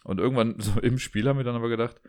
[0.04, 2.00] Und irgendwann so im Spiel haben wir dann aber gedacht,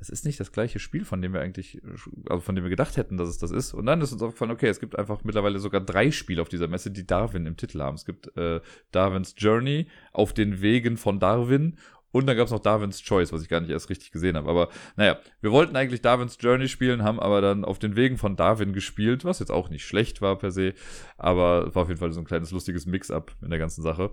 [0.00, 1.80] es ist nicht das gleiche Spiel, von dem wir eigentlich,
[2.28, 3.74] also von dem wir gedacht hätten, dass es das ist.
[3.74, 6.68] Und dann ist uns aufgefallen, okay, es gibt einfach mittlerweile sogar drei Spiele auf dieser
[6.68, 7.96] Messe, die Darwin im Titel haben.
[7.96, 8.60] Es gibt äh,
[8.92, 11.76] Darwins Journey auf den Wegen von Darwin
[12.10, 14.48] und dann gab es noch Darwin's Choice, was ich gar nicht erst richtig gesehen habe.
[14.48, 18.36] Aber naja, wir wollten eigentlich Darwin's Journey spielen, haben aber dann auf den Wegen von
[18.36, 20.74] Darwin gespielt, was jetzt auch nicht schlecht war per se,
[21.18, 24.10] aber war auf jeden Fall so ein kleines lustiges Mix-up in der ganzen Sache.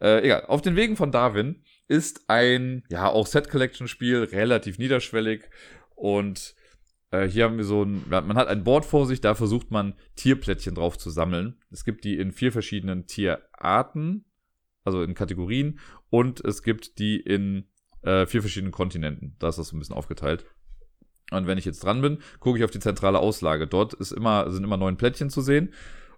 [0.00, 5.44] Äh, egal, auf den Wegen von Darwin ist ein, ja, auch Set-Collection-Spiel, relativ niederschwellig
[5.94, 6.54] und
[7.10, 9.94] äh, hier haben wir so ein, man hat ein Board vor sich, da versucht man
[10.16, 11.56] Tierplättchen drauf zu sammeln.
[11.70, 14.24] Es gibt die in vier verschiedenen Tierarten,
[14.84, 15.78] also in Kategorien
[16.10, 17.68] und es gibt die in
[18.02, 19.36] äh, vier verschiedenen Kontinenten.
[19.38, 20.44] Da ist das so ein bisschen aufgeteilt.
[21.32, 23.66] Und wenn ich jetzt dran bin, gucke ich auf die zentrale Auslage.
[23.66, 25.72] Dort ist immer, sind immer neun Plättchen zu sehen.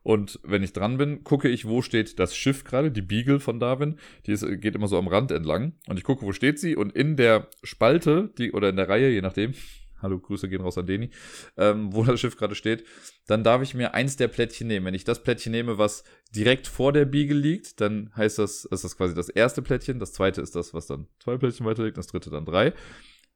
[0.08, 3.60] Und wenn ich dran bin, gucke ich, wo steht das Schiff gerade, die Beagle von
[3.60, 3.98] Darwin.
[4.24, 5.74] Die ist, geht immer so am Rand entlang.
[5.86, 6.76] Und ich gucke, wo steht sie.
[6.76, 9.52] Und in der Spalte, die, oder in der Reihe, je nachdem,
[10.00, 11.10] hallo, Grüße gehen raus an Deni,
[11.58, 12.84] ähm, wo das Schiff gerade steht,
[13.26, 14.86] dann darf ich mir eins der Plättchen nehmen.
[14.86, 16.04] Wenn ich das Plättchen nehme, was
[16.34, 19.98] direkt vor der Beagle liegt, dann heißt das, ist das quasi das erste Plättchen.
[19.98, 22.72] Das zweite ist das, was dann zwei Plättchen weiter liegt, das dritte dann drei.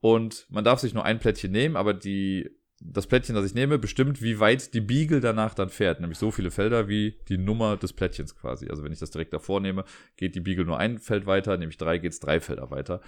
[0.00, 2.48] Und man darf sich nur ein Plättchen nehmen, aber die
[2.84, 6.00] das Plättchen, das ich nehme, bestimmt, wie weit die Beagle danach dann fährt.
[6.00, 8.68] Nämlich so viele Felder wie die Nummer des Plättchens quasi.
[8.68, 9.84] Also wenn ich das direkt davor nehme,
[10.16, 13.00] geht die Beagle nur ein Feld weiter, nämlich drei geht es drei Felder weiter.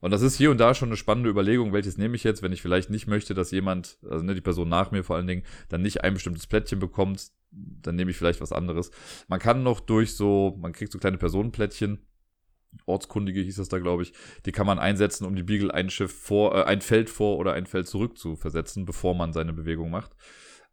[0.00, 2.52] Und das ist hier und da schon eine spannende Überlegung, welches nehme ich jetzt, wenn
[2.52, 5.44] ich vielleicht nicht möchte, dass jemand, also ne, die Person nach mir vor allen Dingen,
[5.68, 8.90] dann nicht ein bestimmtes Plättchen bekommt, dann nehme ich vielleicht was anderes.
[9.28, 12.00] Man kann noch durch so, man kriegt so kleine Personenplättchen,
[12.86, 14.12] Ortskundige hieß das da, glaube ich.
[14.46, 17.52] Die kann man einsetzen, um die Beagle ein Schiff vor, äh, ein Feld vor oder
[17.52, 20.12] ein Feld zurück zu versetzen, bevor man seine Bewegung macht.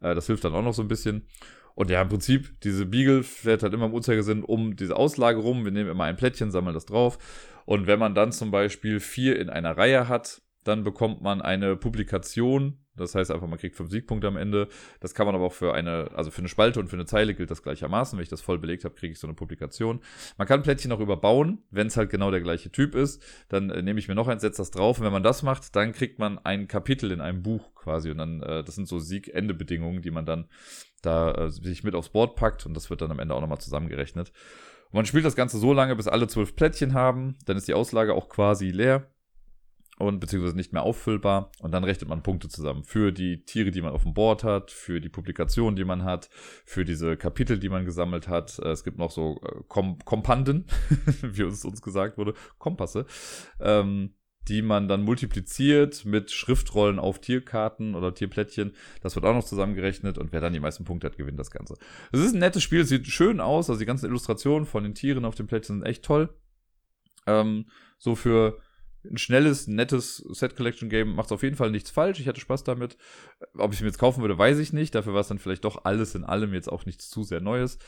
[0.01, 1.27] Äh, das hilft dann auch noch so ein bisschen.
[1.75, 5.63] Und ja, im Prinzip, diese Beagle fährt halt immer im Uhrzeigersinn um diese Auslage rum.
[5.63, 7.17] Wir nehmen immer ein Plättchen, sammeln das drauf.
[7.65, 11.75] Und wenn man dann zum Beispiel vier in einer Reihe hat, dann bekommt man eine
[11.75, 12.79] Publikation.
[12.95, 14.67] Das heißt einfach, man kriegt fünf Siegpunkte am Ende.
[14.99, 17.33] Das kann man aber auch für eine, also für eine Spalte und für eine Zeile
[17.33, 18.17] gilt das gleichermaßen.
[18.17, 20.01] Wenn ich das voll belegt habe, kriege ich so eine Publikation.
[20.37, 23.23] Man kann Plättchen auch überbauen, wenn es halt genau der gleiche Typ ist.
[23.47, 24.99] Dann äh, nehme ich mir noch eins, setze das drauf.
[24.99, 28.11] Und wenn man das macht, dann kriegt man ein Kapitel in einem Buch quasi.
[28.11, 30.49] Und dann, äh, das sind so Sieg-Ende-Bedingungen, die man dann
[31.01, 32.65] da äh, sich mit aufs Board packt.
[32.65, 34.33] Und das wird dann am Ende auch nochmal zusammengerechnet.
[34.91, 37.37] Und man spielt das Ganze so lange, bis alle zwölf Plättchen haben.
[37.45, 39.09] Dann ist die Auslage auch quasi leer
[39.99, 43.81] und beziehungsweise nicht mehr auffüllbar und dann rechnet man Punkte zusammen für die Tiere, die
[43.81, 46.29] man auf dem Board hat, für die Publikationen, die man hat,
[46.65, 48.59] für diese Kapitel, die man gesammelt hat.
[48.59, 50.65] Äh, es gibt noch so äh, Kom Kompanden,
[51.21, 53.05] wie uns, uns gesagt wurde, Kompasse,
[53.59, 54.13] ähm,
[54.47, 58.71] die man dann multipliziert mit Schriftrollen auf Tierkarten oder Tierplättchen.
[59.01, 61.75] Das wird auch noch zusammengerechnet und wer dann die meisten Punkte hat, gewinnt das Ganze.
[62.13, 65.25] Es ist ein nettes Spiel, sieht schön aus, also die ganzen Illustrationen von den Tieren
[65.25, 66.29] auf den Plättchen sind echt toll.
[67.27, 67.65] Ähm,
[67.97, 68.61] so für
[69.03, 72.19] ein schnelles, nettes Set Collection Game macht auf jeden Fall nichts falsch.
[72.19, 72.97] Ich hatte Spaß damit.
[73.55, 74.95] Ob ich es mir jetzt kaufen würde, weiß ich nicht.
[74.95, 77.79] Dafür war es dann vielleicht doch alles in allem jetzt auch nichts zu sehr Neues.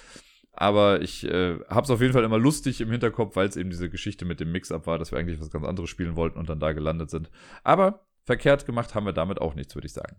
[0.53, 3.69] Aber ich äh, habe es auf jeden Fall immer lustig im Hinterkopf, weil es eben
[3.69, 6.49] diese Geschichte mit dem Mix-up war, dass wir eigentlich was ganz anderes spielen wollten und
[6.49, 7.31] dann da gelandet sind.
[7.63, 10.17] Aber verkehrt gemacht haben wir damit auch nichts, würde ich sagen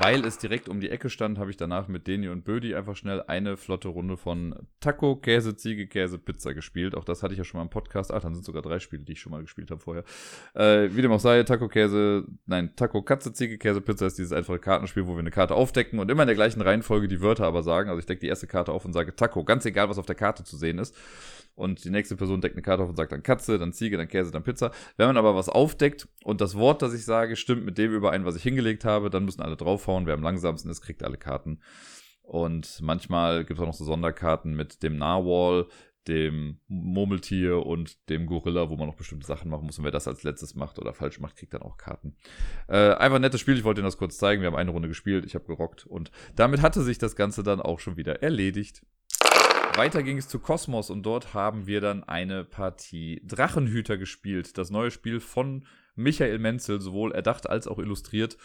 [0.00, 2.96] weil es direkt um die Ecke stand, habe ich danach mit Deni und Bödi einfach
[2.96, 6.94] schnell eine flotte Runde von Taco, Käse, Ziege, Käse, Pizza gespielt.
[6.94, 8.12] Auch das hatte ich ja schon mal im Podcast.
[8.12, 10.04] Ach, dann sind sogar drei Spiele, die ich schon mal gespielt habe vorher.
[10.54, 14.32] Äh, wie dem auch sei, Taco, Käse, nein, Taco, Katze, Ziege, Käse, Pizza ist dieses
[14.32, 17.46] einfache Kartenspiel, wo wir eine Karte aufdecken und immer in der gleichen Reihenfolge die Wörter
[17.46, 17.88] aber sagen.
[17.88, 20.14] Also ich decke die erste Karte auf und sage Taco, ganz egal, was auf der
[20.14, 20.94] Karte zu sehen ist
[21.56, 24.08] und die nächste Person deckt eine Karte auf und sagt dann Katze, dann Ziege, dann
[24.08, 24.70] Käse, dann Pizza.
[24.96, 28.24] Wenn man aber was aufdeckt und das Wort, das ich sage, stimmt mit dem überein,
[28.24, 30.06] was ich hingelegt habe, dann müssen alle draufhauen.
[30.06, 31.60] Wer am langsamsten ist, kriegt alle Karten.
[32.22, 35.66] Und manchmal gibt es auch noch so Sonderkarten mit dem Narwhal,
[36.08, 39.78] dem Murmeltier und dem Gorilla, wo man noch bestimmte Sachen machen muss.
[39.78, 42.16] Und wer das als letztes macht oder falsch macht, kriegt dann auch Karten.
[42.68, 43.56] Äh, einfach ein nettes Spiel.
[43.56, 44.42] Ich wollte Ihnen das kurz zeigen.
[44.42, 45.24] Wir haben eine Runde gespielt.
[45.24, 45.86] Ich habe gerockt.
[45.86, 48.84] Und damit hatte sich das Ganze dann auch schon wieder erledigt.
[49.76, 54.56] Weiter ging es zu Kosmos und dort haben wir dann eine Partie Drachenhüter gespielt.
[54.56, 58.38] Das neue Spiel von Michael Menzel, sowohl erdacht als auch illustriert.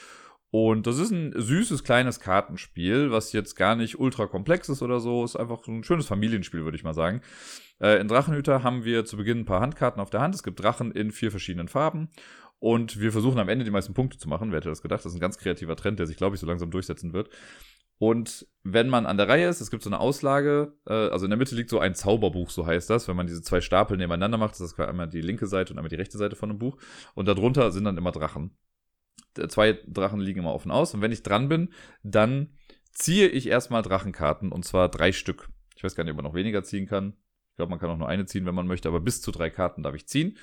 [0.49, 4.99] Und das ist ein süßes kleines Kartenspiel, was jetzt gar nicht ultra komplex ist oder
[4.99, 5.23] so.
[5.23, 7.21] Ist einfach ein schönes Familienspiel, würde ich mal sagen.
[7.79, 10.35] Äh, in Drachenhüter haben wir zu Beginn ein paar Handkarten auf der Hand.
[10.35, 12.09] Es gibt Drachen in vier verschiedenen Farben.
[12.61, 14.51] Und wir versuchen am Ende die meisten Punkte zu machen.
[14.51, 14.99] Wer hätte das gedacht?
[14.99, 17.31] Das ist ein ganz kreativer Trend, der sich, glaube ich, so langsam durchsetzen wird.
[17.97, 21.31] Und wenn man an der Reihe ist, es gibt so eine Auslage, äh, also in
[21.31, 23.07] der Mitte liegt so ein Zauberbuch, so heißt das.
[23.07, 25.89] Wenn man diese zwei Stapel nebeneinander macht, das ist einmal die linke Seite und einmal
[25.89, 26.77] die rechte Seite von einem Buch.
[27.15, 28.55] Und darunter sind dann immer Drachen.
[29.47, 30.93] Zwei Drachen liegen immer offen aus.
[30.93, 32.51] Und wenn ich dran bin, dann
[32.91, 35.49] ziehe ich erstmal Drachenkarten und zwar drei Stück.
[35.75, 37.13] Ich weiß gar nicht, ob man noch weniger ziehen kann.
[37.61, 39.83] Glaube, man kann auch nur eine ziehen, wenn man möchte, aber bis zu drei Karten
[39.83, 40.35] darf ich ziehen.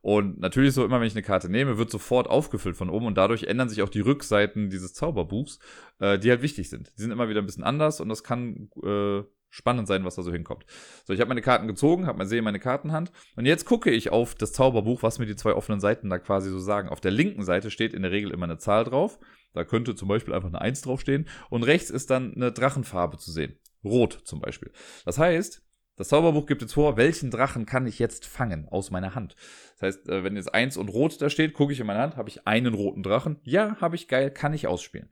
[0.00, 3.16] Und natürlich so immer, wenn ich eine Karte nehme, wird sofort aufgefüllt von oben und
[3.16, 5.60] dadurch ändern sich auch die Rückseiten dieses Zauberbuchs,
[6.00, 6.92] äh, die halt wichtig sind.
[6.98, 10.22] Die sind immer wieder ein bisschen anders und das kann äh, spannend sein, was da
[10.22, 10.66] so hinkommt.
[11.04, 14.10] So, ich habe meine Karten gezogen, habe mal sehe meine Kartenhand und jetzt gucke ich
[14.10, 16.88] auf das Zauberbuch, was mir die zwei offenen Seiten da quasi so sagen.
[16.88, 19.20] Auf der linken Seite steht in der Regel immer eine Zahl drauf.
[19.52, 23.30] Da könnte zum Beispiel einfach eine 1 draufstehen und rechts ist dann eine Drachenfarbe zu
[23.30, 23.56] sehen.
[23.84, 24.70] Rot zum Beispiel.
[25.04, 25.63] Das heißt,
[25.96, 29.36] das Zauberbuch gibt jetzt vor, welchen Drachen kann ich jetzt fangen aus meiner Hand.
[29.78, 32.16] Das heißt, äh, wenn jetzt eins und rot da steht, gucke ich in meine Hand,
[32.16, 33.38] habe ich einen roten Drachen.
[33.44, 35.08] Ja, habe ich geil, kann ich ausspielen.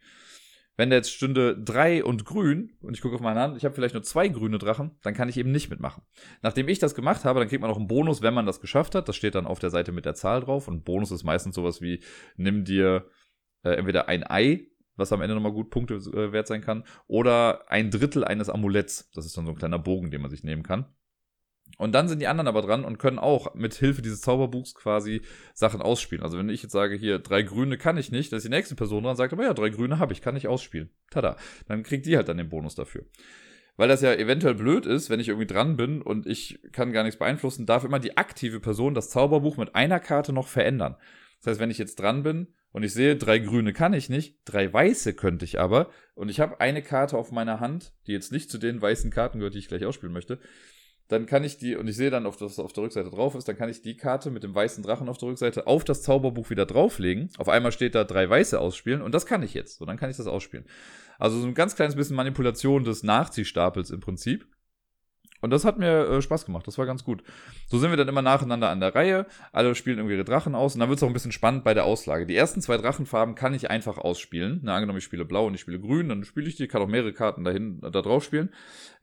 [0.77, 3.75] Wenn da jetzt stünde drei und grün und ich gucke auf meine Hand, ich habe
[3.75, 6.03] vielleicht nur zwei grüne Drachen, dann kann ich eben nicht mitmachen.
[6.41, 8.95] Nachdem ich das gemacht habe, dann kriegt man noch einen Bonus, wenn man das geschafft
[8.95, 9.07] hat.
[9.07, 10.69] Das steht dann auf der Seite mit der Zahl drauf.
[10.69, 12.03] Und Bonus ist meistens sowas wie,
[12.37, 13.07] nimm dir
[13.65, 16.85] äh, entweder ein Ei was am Ende nochmal gut Punkte äh, wert sein kann.
[17.07, 19.11] Oder ein Drittel eines Amuletts.
[19.15, 20.87] Das ist dann so ein kleiner Bogen, den man sich nehmen kann.
[21.79, 25.23] Und dann sind die anderen aber dran und können auch mit Hilfe dieses Zauberbuchs quasi
[25.55, 26.23] Sachen ausspielen.
[26.23, 28.75] Also wenn ich jetzt sage, hier, drei Grüne kann ich nicht, dann ist die nächste
[28.75, 30.91] Person dran und sagt, aber ja, drei Grüne habe ich, kann ich ausspielen.
[31.11, 31.37] Tada.
[31.67, 33.07] Dann kriegt die halt dann den Bonus dafür.
[33.77, 37.05] Weil das ja eventuell blöd ist, wenn ich irgendwie dran bin und ich kann gar
[37.05, 40.97] nichts beeinflussen, darf immer die aktive Person das Zauberbuch mit einer Karte noch verändern.
[41.41, 44.39] Das heißt, wenn ich jetzt dran bin und ich sehe, drei grüne kann ich nicht,
[44.47, 45.91] drei weiße könnte ich aber.
[46.15, 49.39] Und ich habe eine Karte auf meiner Hand, die jetzt nicht zu den weißen Karten
[49.39, 50.39] gehört, die ich gleich ausspielen möchte.
[51.09, 53.47] Dann kann ich die, und ich sehe dann, ob das auf der Rückseite drauf ist,
[53.47, 56.49] dann kann ich die Karte mit dem weißen Drachen auf der Rückseite auf das Zauberbuch
[56.49, 57.31] wieder drauflegen.
[57.37, 59.77] Auf einmal steht da drei weiße ausspielen und das kann ich jetzt.
[59.77, 60.65] So, dann kann ich das ausspielen.
[61.19, 64.47] Also so ein ganz kleines bisschen Manipulation des Nachziehstapels im Prinzip.
[65.43, 66.67] Und das hat mir äh, Spaß gemacht.
[66.67, 67.23] Das war ganz gut.
[67.67, 69.27] So sind wir dann immer nacheinander an der Reihe.
[69.53, 70.75] Alle spielen irgendwie ihre Drachen aus.
[70.75, 72.27] Und dann wird es auch ein bisschen spannend bei der Auslage.
[72.27, 74.61] Die ersten zwei Drachenfarben kann ich einfach ausspielen.
[74.63, 76.89] Na, angenommen, ich spiele blau und ich spiele grün, dann spiele ich die, kann auch
[76.89, 78.51] mehrere Karten dahin, da drauf spielen.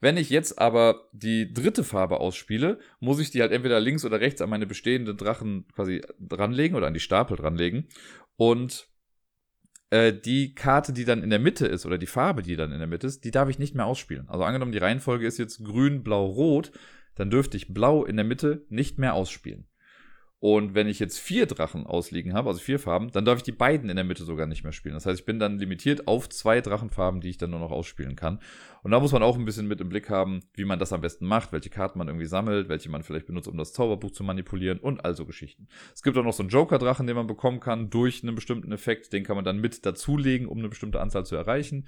[0.00, 4.20] Wenn ich jetzt aber die dritte Farbe ausspiele, muss ich die halt entweder links oder
[4.20, 7.86] rechts an meine bestehenden Drachen quasi dranlegen oder an die Stapel dranlegen.
[8.36, 8.89] Und
[9.90, 12.78] äh, die Karte, die dann in der Mitte ist, oder die Farbe, die dann in
[12.78, 14.28] der Mitte ist, die darf ich nicht mehr ausspielen.
[14.28, 16.72] Also angenommen, die Reihenfolge ist jetzt grün, blau, rot,
[17.16, 19.66] dann dürfte ich blau in der Mitte nicht mehr ausspielen.
[20.40, 23.52] Und wenn ich jetzt vier Drachen ausliegen habe, also vier Farben, dann darf ich die
[23.52, 24.94] beiden in der Mitte sogar nicht mehr spielen.
[24.94, 28.16] Das heißt, ich bin dann limitiert auf zwei Drachenfarben, die ich dann nur noch ausspielen
[28.16, 28.40] kann.
[28.82, 31.02] Und da muss man auch ein bisschen mit im Blick haben, wie man das am
[31.02, 34.24] besten macht, welche Karten man irgendwie sammelt, welche man vielleicht benutzt, um das Zauberbuch zu
[34.24, 35.68] manipulieren und also Geschichten.
[35.94, 39.12] Es gibt auch noch so einen Joker-Drachen, den man bekommen kann durch einen bestimmten Effekt.
[39.12, 41.84] Den kann man dann mit dazulegen, um eine bestimmte Anzahl zu erreichen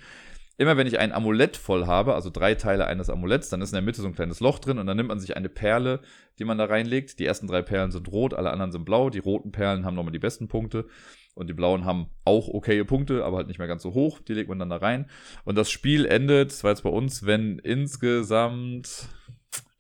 [0.63, 3.77] immer wenn ich ein Amulett voll habe, also drei Teile eines Amuletts, dann ist in
[3.77, 6.01] der Mitte so ein kleines Loch drin und dann nimmt man sich eine Perle,
[6.39, 7.19] die man da reinlegt.
[7.19, 9.11] Die ersten drei Perlen sind rot, alle anderen sind blau.
[9.11, 10.87] Die roten Perlen haben nochmal die besten Punkte
[11.35, 14.21] und die blauen haben auch okaye Punkte, aber halt nicht mehr ganz so hoch.
[14.21, 15.11] Die legt man dann da rein.
[15.45, 19.09] Und das Spiel endet, das war jetzt bei uns, wenn insgesamt,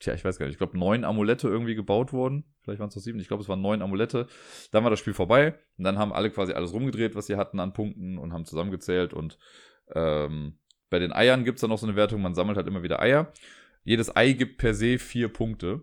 [0.00, 2.44] tja, ich weiß gar nicht, ich glaube neun Amulette irgendwie gebaut wurden.
[2.62, 4.26] Vielleicht waren es noch sieben, ich glaube es waren neun Amulette.
[4.72, 7.60] Dann war das Spiel vorbei und dann haben alle quasi alles rumgedreht, was sie hatten
[7.60, 9.38] an Punkten und haben zusammengezählt und
[9.94, 10.58] ähm,
[10.92, 13.00] bei den Eiern gibt es dann noch so eine Wertung, man sammelt halt immer wieder
[13.00, 13.32] Eier.
[13.82, 15.82] Jedes Ei gibt per se vier Punkte.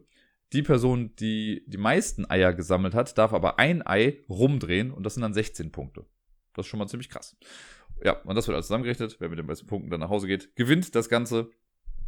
[0.53, 5.15] Die Person, die die meisten Eier gesammelt hat, darf aber ein Ei rumdrehen und das
[5.15, 6.05] sind dann 16 Punkte.
[6.53, 7.35] Das ist schon mal ziemlich krass.
[8.03, 9.17] Ja, und das wird alles zusammengerechnet.
[9.19, 11.49] Wer mit den meisten Punkten dann nach Hause geht, gewinnt das Ganze.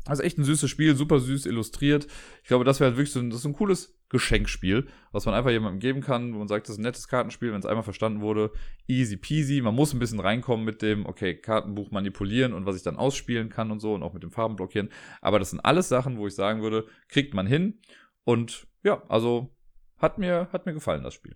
[0.05, 2.07] Also echt ein süßes Spiel, super süß illustriert.
[2.41, 5.35] Ich glaube, das wäre halt wirklich so ein, das ist ein cooles Geschenkspiel, was man
[5.35, 7.83] einfach jemandem geben kann, wo man sagt, das ist ein nettes Kartenspiel, wenn es einmal
[7.83, 8.51] verstanden wurde.
[8.87, 9.61] Easy peasy.
[9.61, 13.49] Man muss ein bisschen reinkommen mit dem, okay, Kartenbuch manipulieren und was ich dann ausspielen
[13.49, 14.89] kann und so und auch mit dem Farben blockieren.
[15.21, 17.79] Aber das sind alles Sachen, wo ich sagen würde, kriegt man hin.
[18.23, 19.55] Und ja, also
[19.97, 21.35] hat mir, hat mir gefallen, das Spiel.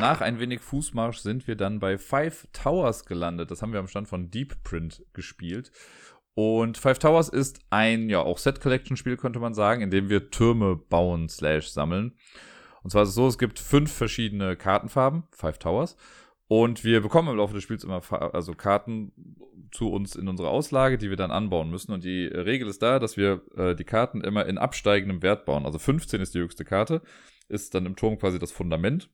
[0.00, 3.50] Nach ein wenig Fußmarsch sind wir dann bei Five Towers gelandet.
[3.50, 5.70] Das haben wir am Stand von Deep Print gespielt.
[6.36, 10.76] Und Five Towers ist ein, ja, auch Set-Collection-Spiel, könnte man sagen, in dem wir Türme
[10.76, 12.12] bauen slash sammeln.
[12.82, 15.96] Und zwar ist es so, es gibt fünf verschiedene Kartenfarben, Five Towers.
[16.46, 18.02] Und wir bekommen im Laufe des Spiels immer
[18.34, 19.12] also Karten
[19.72, 21.92] zu uns in unsere Auslage, die wir dann anbauen müssen.
[21.92, 25.64] Und die Regel ist da, dass wir äh, die Karten immer in absteigendem Wert bauen.
[25.64, 27.00] Also 15 ist die höchste Karte,
[27.48, 29.08] ist dann im Turm quasi das Fundament.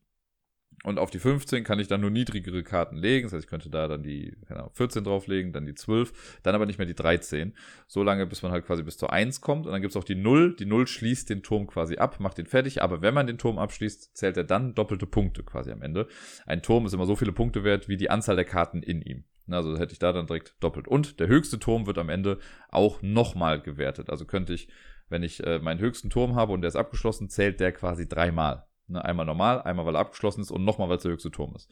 [0.85, 3.25] Und auf die 15 kann ich dann nur niedrigere Karten legen.
[3.25, 6.65] Das heißt, ich könnte da dann die genau, 14 drauflegen, dann die 12, dann aber
[6.65, 7.53] nicht mehr die 13.
[7.87, 9.65] So lange, bis man halt quasi bis zur 1 kommt.
[9.65, 10.57] Und dann gibt's auch die 0.
[10.57, 12.81] Die 0 schließt den Turm quasi ab, macht den fertig.
[12.81, 16.07] Aber wenn man den Turm abschließt, zählt er dann doppelte Punkte quasi am Ende.
[16.45, 19.23] Ein Turm ist immer so viele Punkte wert, wie die Anzahl der Karten in ihm.
[19.49, 20.89] Also hätte ich da dann direkt doppelt.
[20.89, 24.09] Und der höchste Turm wird am Ende auch nochmal gewertet.
[24.09, 24.67] Also könnte ich,
[25.07, 28.65] wenn ich äh, meinen höchsten Turm habe und der ist abgeschlossen, zählt der quasi dreimal.
[28.87, 31.55] Ne, einmal normal, einmal weil er abgeschlossen ist und nochmal, weil es der höchste Turm
[31.55, 31.69] ist.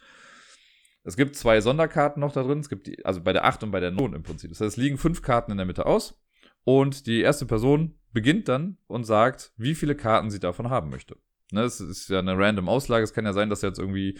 [1.03, 2.59] Es gibt zwei Sonderkarten noch da drin.
[2.59, 4.49] Es gibt die, also bei der 8 und bei der 9 im Prinzip.
[4.49, 6.19] Das heißt, es liegen fünf Karten in der Mitte aus.
[6.63, 11.15] Und die erste Person beginnt dann und sagt, wie viele Karten sie davon haben möchte.
[11.51, 13.03] Ne, das ist ja eine random Auslage.
[13.03, 14.19] Es kann ja sein, dass jetzt irgendwie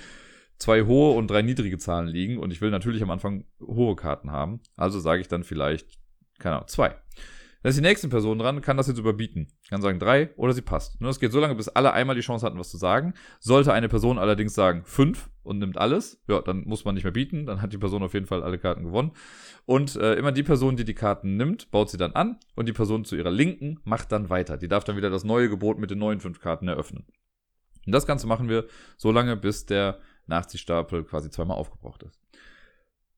[0.58, 2.38] zwei hohe und drei niedrige Zahlen liegen.
[2.38, 4.62] Und ich will natürlich am Anfang hohe Karten haben.
[4.76, 6.00] Also sage ich dann vielleicht,
[6.40, 6.96] keine Ahnung, zwei.
[7.62, 9.48] Dann ist die nächste Person dran, kann das jetzt überbieten.
[9.70, 11.00] Kann sagen drei oder sie passt.
[11.00, 13.14] Nur das geht so lange, bis alle einmal die Chance hatten, was zu sagen.
[13.40, 17.14] Sollte eine Person allerdings sagen fünf und nimmt alles, ja, dann muss man nicht mehr
[17.14, 17.46] bieten.
[17.46, 19.12] Dann hat die Person auf jeden Fall alle Karten gewonnen.
[19.66, 22.40] Und äh, immer die Person, die die Karten nimmt, baut sie dann an.
[22.56, 24.58] Und die Person zu ihrer Linken macht dann weiter.
[24.58, 27.06] Die darf dann wieder das neue Gebot mit den neuen fünf Karten eröffnen.
[27.86, 28.66] Und das Ganze machen wir
[28.98, 32.20] so lange, bis der Nachziehstapel quasi zweimal aufgebraucht ist.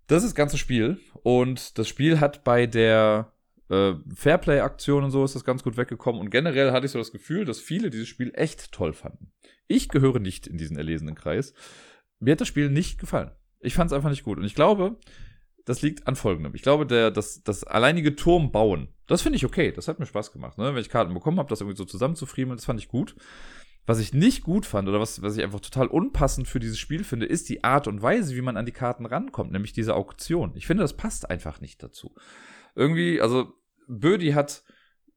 [0.08, 1.00] Das ist das ganze Spiel.
[1.24, 3.33] Und das Spiel hat bei der
[3.70, 6.22] äh, Fairplay-Aktionen und so ist das ganz gut weggekommen.
[6.22, 9.32] Und generell hatte ich so das Gefühl, dass viele dieses Spiel echt toll fanden.
[9.68, 11.54] Ich gehöre nicht in diesen erlesenen Kreis.
[12.20, 13.32] Mir hat das Spiel nicht gefallen.
[13.60, 14.38] Ich fand es einfach nicht gut.
[14.38, 14.98] Und ich glaube,
[15.66, 16.54] das liegt an folgendem.
[16.56, 19.72] Ich glaube, der, das, das alleinige Turm bauen, das finde ich okay.
[19.72, 20.58] Das hat mir Spaß gemacht.
[20.58, 20.74] Ne?
[20.74, 23.16] Wenn ich Karten bekommen habe, das irgendwie so zusammenzufriemeln, das fand ich gut.
[23.86, 27.04] Was ich nicht gut fand oder was, was ich einfach total unpassend für dieses Spiel
[27.04, 30.54] finde, ist die Art und Weise, wie man an die Karten rankommt, nämlich diese Auktion.
[30.56, 32.14] Ich finde, das passt einfach nicht dazu
[32.76, 33.54] irgendwie, also
[33.88, 34.64] Bödi hat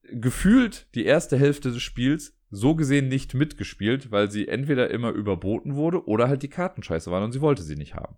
[0.02, 5.74] gefühlt die erste Hälfte des Spiels so gesehen nicht mitgespielt, weil sie entweder immer überboten
[5.74, 8.16] wurde oder halt die Karten scheiße waren und sie wollte sie nicht haben.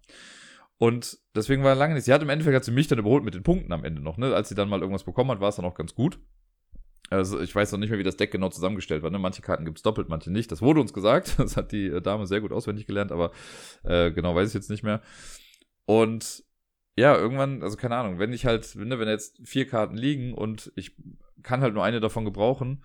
[0.76, 2.04] Und deswegen war lange nicht.
[2.04, 4.16] Sie hat im Endeffekt hat sie mich dann überholt mit den Punkten am Ende noch,
[4.16, 4.34] ne?
[4.34, 6.20] Als sie dann mal irgendwas bekommen hat, war es dann auch ganz gut.
[7.10, 9.10] Also ich weiß noch nicht mehr, wie das Deck genau zusammengestellt war.
[9.10, 9.18] Ne?
[9.18, 10.52] Manche Karten gibt's doppelt, manche nicht.
[10.52, 11.36] Das wurde uns gesagt.
[11.38, 13.32] Das hat die äh, Dame sehr gut auswendig gelernt, aber
[13.82, 15.02] äh, genau weiß ich jetzt nicht mehr.
[15.86, 16.44] Und
[16.98, 20.72] ja, irgendwann, also keine Ahnung, wenn ich halt, wenn, wenn jetzt vier Karten liegen und
[20.74, 20.96] ich
[21.42, 22.82] kann halt nur eine davon gebrauchen.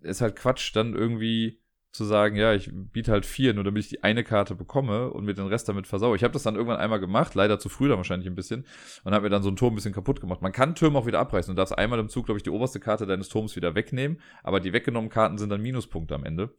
[0.00, 1.58] Ist halt Quatsch, dann irgendwie
[1.90, 5.24] zu sagen, ja, ich biete halt vier, nur damit ich die eine Karte bekomme und
[5.24, 6.16] mir den Rest damit versaue.
[6.16, 8.66] Ich habe das dann irgendwann einmal gemacht, leider zu früh dann wahrscheinlich ein bisschen,
[9.04, 10.42] und habe mir dann so einen Turm ein bisschen kaputt gemacht.
[10.42, 11.54] Man kann Türme auch wieder abreißen.
[11.54, 14.60] Du darfst einmal im Zug, glaube ich, die oberste Karte deines Turms wieder wegnehmen, aber
[14.60, 16.54] die weggenommenen Karten sind dann Minuspunkte am Ende.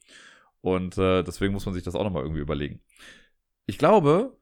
[0.61, 2.81] Und äh, deswegen muss man sich das auch nochmal irgendwie überlegen.
[3.67, 4.35] Ich glaube,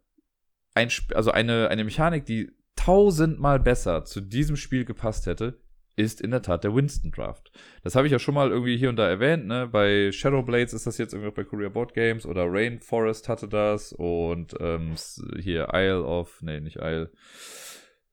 [0.76, 5.60] ein, also eine, eine Mechanik, die tausendmal besser zu diesem Spiel gepasst hätte,
[5.96, 7.52] ist in der Tat der Winston Draft.
[7.84, 9.68] Das habe ich ja schon mal irgendwie hier und da erwähnt, ne?
[9.72, 13.94] Bei Shadowblades ist das jetzt irgendwie auch bei Korea Board Games oder Rainforest hatte das
[13.94, 14.96] und ähm,
[15.40, 17.12] hier Isle of, nee, nicht Isle.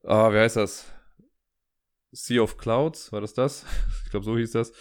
[0.04, 0.92] Ah, wie heißt das?
[2.12, 3.66] Sea of Clouds, war das das?
[4.04, 4.72] ich glaube, so hieß das.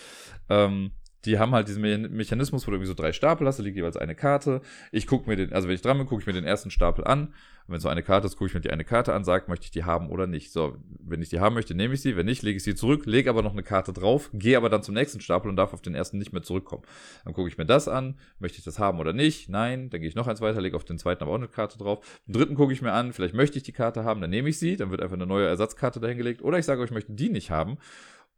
[0.50, 0.92] Ähm,
[1.26, 3.98] die haben halt diesen Mechanismus, wo du irgendwie so drei Stapel hast, da liegt jeweils
[3.98, 4.62] eine Karte.
[4.92, 7.06] Ich gucke mir den, also wenn ich dran bin, gucke ich mir den ersten Stapel
[7.06, 7.28] an.
[7.68, 9.66] Und wenn so eine Karte ist, gucke ich mir die eine Karte an, sage, möchte
[9.66, 10.52] ich die haben oder nicht.
[10.52, 12.18] So, wenn ich die haben möchte, nehme ich sie.
[12.18, 14.82] Wenn nicht, lege ich sie zurück, lege aber noch eine Karte drauf, gehe aber dann
[14.82, 16.84] zum nächsten Stapel und darf auf den ersten nicht mehr zurückkommen.
[17.24, 19.48] Dann gucke ich mir das an, möchte ich das haben oder nicht?
[19.48, 21.78] Nein, dann gehe ich noch eins weiter, lege auf den zweiten aber auch eine Karte
[21.78, 22.20] drauf.
[22.26, 24.58] Den dritten gucke ich mir an, vielleicht möchte ich die Karte haben, dann nehme ich
[24.58, 26.42] sie, dann wird einfach eine neue Ersatzkarte dahingelegt.
[26.42, 27.78] Oder ich sage, ich möchte die nicht haben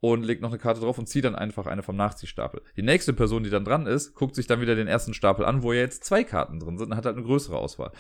[0.04, 2.62] und legt noch eine Karte drauf und zieht dann einfach eine vom Nachziehstapel.
[2.76, 5.64] Die nächste Person, die dann dran ist, guckt sich dann wieder den ersten Stapel an,
[5.64, 7.94] wo ja jetzt zwei Karten drin sind und hat halt eine größere Auswahl.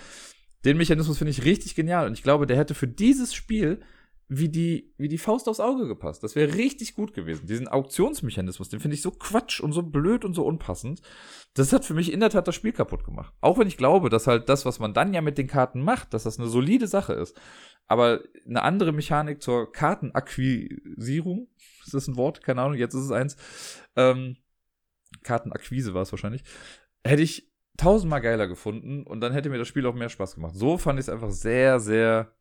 [0.66, 3.80] Den Mechanismus finde ich richtig genial und ich glaube, der hätte für dieses Spiel
[4.28, 6.24] wie die, wie die Faust aufs Auge gepasst.
[6.24, 7.48] Das wäre richtig gut gewesen.
[7.48, 11.02] Diesen Auktionsmechanismus, den finde ich so quatsch und so blöd und so unpassend.
[11.54, 13.34] Das hat für mich in der Tat das Spiel kaputt gemacht.
[13.40, 16.14] Auch wenn ich glaube, dass halt das, was man dann ja mit den Karten macht,
[16.14, 17.40] dass das eine solide Sache ist.
[17.88, 21.48] Aber eine andere Mechanik zur Kartenakquisierung,
[21.86, 22.44] ist das ein Wort?
[22.44, 23.38] Keine Ahnung, jetzt ist es eins.
[23.96, 24.38] Ähm,
[25.24, 26.44] Kartenakquise war es wahrscheinlich.
[27.04, 30.56] Hätte ich tausendmal geiler gefunden und dann hätte mir das Spiel auch mehr Spaß gemacht.
[30.56, 32.34] So fand ich es einfach sehr, sehr,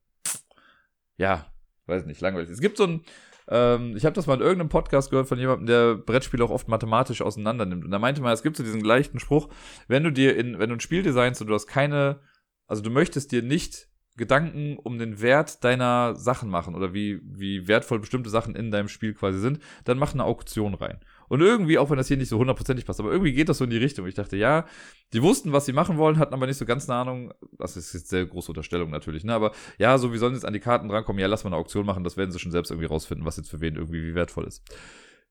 [1.17, 1.47] ja,
[1.87, 2.51] weiß nicht, langweilig.
[2.51, 3.05] Es gibt so ein,
[3.49, 6.69] ähm, ich habe das mal in irgendeinem Podcast gehört von jemandem, der Brettspiele auch oft
[6.69, 7.85] mathematisch auseinander nimmt.
[7.85, 9.49] Und da meinte man, es gibt so diesen leichten Spruch,
[9.89, 12.21] wenn du dir in, wenn du ein Spiel designst und du hast keine,
[12.67, 17.67] also du möchtest dir nicht Gedanken um den Wert deiner Sachen machen oder wie, wie
[17.67, 21.01] wertvoll bestimmte Sachen in deinem Spiel quasi sind, dann mach eine Auktion rein.
[21.29, 23.65] Und irgendwie, auch wenn das hier nicht so hundertprozentig passt, aber irgendwie geht das so
[23.65, 24.07] in die Richtung.
[24.07, 24.67] Ich dachte, ja,
[25.15, 27.33] die wussten, was sie machen wollen, hatten aber nicht so ganz eine Ahnung.
[27.57, 29.33] Das ist jetzt sehr große Unterstellung natürlich, ne?
[29.33, 31.21] Aber ja, so wie sollen sie jetzt an die Karten drankommen?
[31.21, 33.49] Ja, lass mal eine Auktion machen, das werden sie schon selbst irgendwie rausfinden, was jetzt
[33.49, 34.63] für wen irgendwie wie wertvoll ist.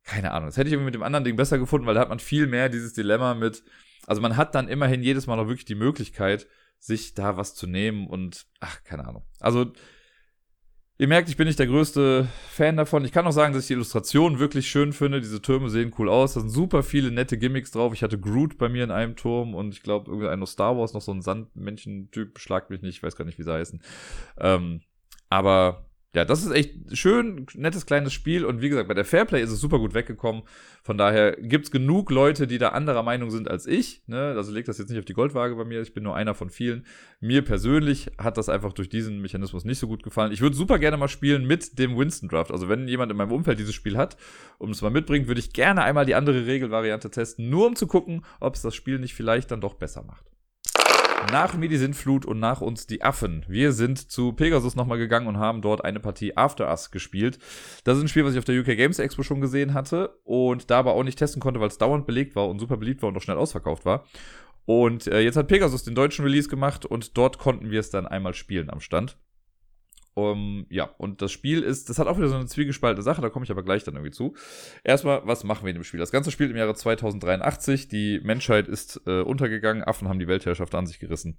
[0.03, 0.49] Keine Ahnung.
[0.49, 2.47] Das hätte ich irgendwie mit dem anderen Ding besser gefunden, weil da hat man viel
[2.47, 3.63] mehr dieses Dilemma mit,
[4.07, 6.47] also man hat dann immerhin jedes Mal noch wirklich die Möglichkeit,
[6.81, 9.23] sich da was zu nehmen und ach, keine Ahnung.
[9.39, 9.71] Also,
[10.97, 13.05] ihr merkt, ich bin nicht der größte Fan davon.
[13.05, 15.21] Ich kann auch sagen, dass ich die Illustration wirklich schön finde.
[15.21, 16.33] Diese Türme sehen cool aus.
[16.33, 17.93] Da sind super viele nette Gimmicks drauf.
[17.93, 21.01] Ich hatte Groot bei mir in einem Turm und ich glaube, irgendein Star Wars, noch
[21.01, 23.81] so ein Sandmännchen-Typ, schlagt mich nicht, ich weiß gar nicht, wie sie heißen.
[24.39, 24.81] Ähm,
[25.29, 29.41] aber ja, das ist echt schön, nettes kleines Spiel und wie gesagt, bei der Fairplay
[29.41, 30.43] ist es super gut weggekommen.
[30.83, 34.03] Von daher gibt's genug Leute, die da anderer Meinung sind als ich.
[34.07, 34.33] Ne?
[34.35, 36.49] Also legt das jetzt nicht auf die Goldwaage bei mir, ich bin nur einer von
[36.49, 36.85] vielen.
[37.21, 40.33] Mir persönlich hat das einfach durch diesen Mechanismus nicht so gut gefallen.
[40.33, 42.51] Ich würde super gerne mal spielen mit dem Winston Draft.
[42.51, 44.17] Also wenn jemand in meinem Umfeld dieses Spiel hat
[44.57, 47.87] und es mal mitbringt, würde ich gerne einmal die andere Regelvariante testen, nur um zu
[47.87, 50.25] gucken, ob es das Spiel nicht vielleicht dann doch besser macht.
[51.29, 53.45] Nach mir die Sintflut und nach uns die Affen.
[53.47, 57.37] Wir sind zu Pegasus nochmal gegangen und haben dort eine Partie After Us gespielt.
[57.83, 60.69] Das ist ein Spiel, was ich auf der UK Games Expo schon gesehen hatte und
[60.69, 63.09] da aber auch nicht testen konnte, weil es dauernd belegt war und super beliebt war
[63.09, 64.05] und auch schnell ausverkauft war.
[64.65, 68.07] Und äh, jetzt hat Pegasus den deutschen Release gemacht und dort konnten wir es dann
[68.07, 69.17] einmal spielen am Stand.
[70.13, 73.29] Um, ja, und das Spiel ist, das hat auch wieder so eine zwiegespaltene Sache, da
[73.29, 74.35] komme ich aber gleich dann irgendwie zu.
[74.83, 76.01] Erstmal, was machen wir in dem Spiel?
[76.01, 80.75] Das Ganze spielt im Jahre 2083, die Menschheit ist äh, untergegangen, Affen haben die Weltherrschaft
[80.75, 81.37] an sich gerissen.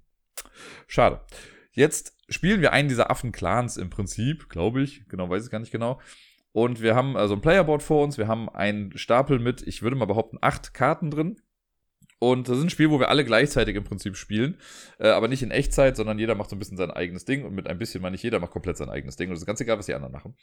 [0.87, 1.21] Schade.
[1.71, 5.71] Jetzt spielen wir einen dieser Affen-Clans im Prinzip, glaube ich, genau, weiß ich gar nicht
[5.71, 5.99] genau.
[6.51, 9.95] Und wir haben also ein Playerboard vor uns, wir haben einen Stapel mit, ich würde
[9.95, 11.41] mal behaupten, acht Karten drin.
[12.23, 14.55] Und das ist ein Spiel, wo wir alle gleichzeitig im Prinzip spielen.
[14.97, 17.43] Äh, aber nicht in Echtzeit, sondern jeder macht so ein bisschen sein eigenes Ding.
[17.43, 19.27] Und mit ein bisschen meine ich, jeder macht komplett sein eigenes Ding.
[19.27, 20.33] Und es ist ganz egal, was die anderen machen.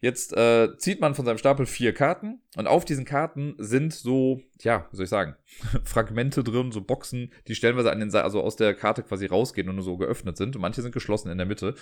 [0.00, 4.40] Jetzt äh, zieht man von seinem Stapel vier Karten und auf diesen Karten sind so,
[4.60, 5.36] ja, wie soll ich sagen,
[5.84, 9.76] Fragmente drin, so Boxen, die stellenweise an den, also aus der Karte quasi rausgehen und
[9.76, 10.56] nur so geöffnet sind.
[10.56, 11.76] Und manche sind geschlossen in der Mitte.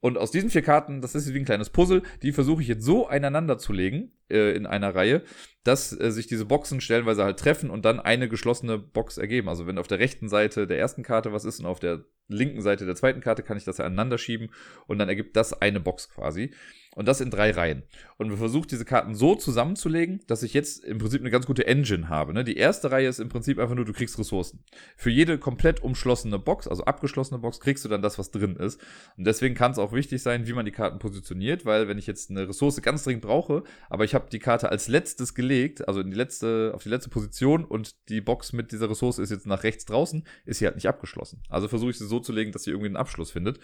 [0.00, 2.84] Und aus diesen vier Karten, das ist wie ein kleines Puzzle, die versuche ich jetzt
[2.84, 5.22] so einander zu legen äh, in einer Reihe,
[5.64, 9.48] dass äh, sich diese Boxen stellenweise halt treffen und dann eine geschlossene Box ergeben.
[9.48, 12.60] Also wenn auf der rechten Seite der ersten Karte was ist und auf der linken
[12.60, 14.50] Seite der zweiten Karte kann ich das ja aneinander schieben
[14.86, 16.52] und dann ergibt das eine Box quasi.
[16.94, 17.84] Und das in drei Reihen.
[18.16, 21.64] Und wir versuchen diese Karten so zusammenzulegen, dass ich jetzt im Prinzip eine ganz gute
[21.64, 22.34] Engine habe.
[22.34, 22.42] Ne?
[22.42, 24.64] Die erste Reihe ist im Prinzip einfach nur, du kriegst Ressourcen.
[24.96, 28.80] Für jede komplett umschlossene Box, also abgeschlossene Box, kriegst du dann das, was drin ist.
[29.16, 32.08] Und deswegen kann es auch wichtig sein, wie man die Karten positioniert, weil wenn ich
[32.08, 35.86] jetzt eine Ressource ganz dringend brauche, aber ich habe habe die Karte als letztes gelegt,
[35.86, 39.30] also in die letzte, auf die letzte Position und die Box mit dieser Ressource ist
[39.30, 41.42] jetzt nach rechts draußen, ist sie halt nicht abgeschlossen.
[41.48, 43.60] Also versuche ich sie so zu legen, dass sie irgendwie einen Abschluss findet,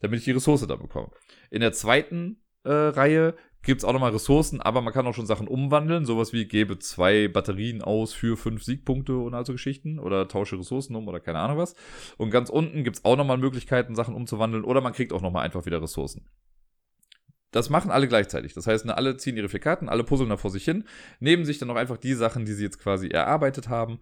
[0.00, 1.10] damit ich die Ressource da bekomme.
[1.50, 5.26] In der zweiten äh, Reihe gibt es auch nochmal Ressourcen, aber man kann auch schon
[5.26, 10.28] Sachen umwandeln, sowas wie gebe zwei Batterien aus für fünf Siegpunkte und also Geschichten oder
[10.28, 11.74] tausche Ressourcen um oder keine Ahnung was.
[12.18, 15.44] Und ganz unten gibt es auch nochmal Möglichkeiten, Sachen umzuwandeln oder man kriegt auch nochmal
[15.44, 16.26] einfach wieder Ressourcen.
[17.54, 18.52] Das machen alle gleichzeitig.
[18.52, 20.82] Das heißt, ne, alle ziehen ihre vier Karten, alle puzzeln da vor sich hin,
[21.20, 24.00] nehmen sich dann auch einfach die Sachen, die sie jetzt quasi erarbeitet haben.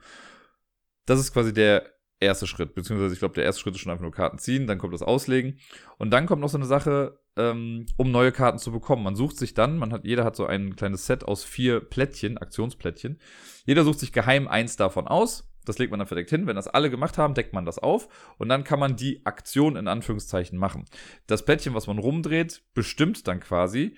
[1.04, 1.84] Das ist quasi der
[2.18, 4.78] erste Schritt, beziehungsweise ich glaube, der erste Schritt ist schon einfach nur Karten ziehen, dann
[4.78, 5.58] kommt das Auslegen
[5.98, 9.02] und dann kommt noch so eine Sache, ähm, um neue Karten zu bekommen.
[9.02, 12.38] Man sucht sich dann, man hat, jeder hat so ein kleines Set aus vier Plättchen,
[12.38, 13.20] Aktionsplättchen.
[13.66, 15.51] Jeder sucht sich geheim eins davon aus.
[15.64, 16.46] Das legt man dann verdeckt hin.
[16.46, 18.08] Wenn das alle gemacht haben, deckt man das auf
[18.38, 20.84] und dann kann man die Aktion in Anführungszeichen machen.
[21.26, 23.96] Das Plättchen, was man rumdreht, bestimmt dann quasi,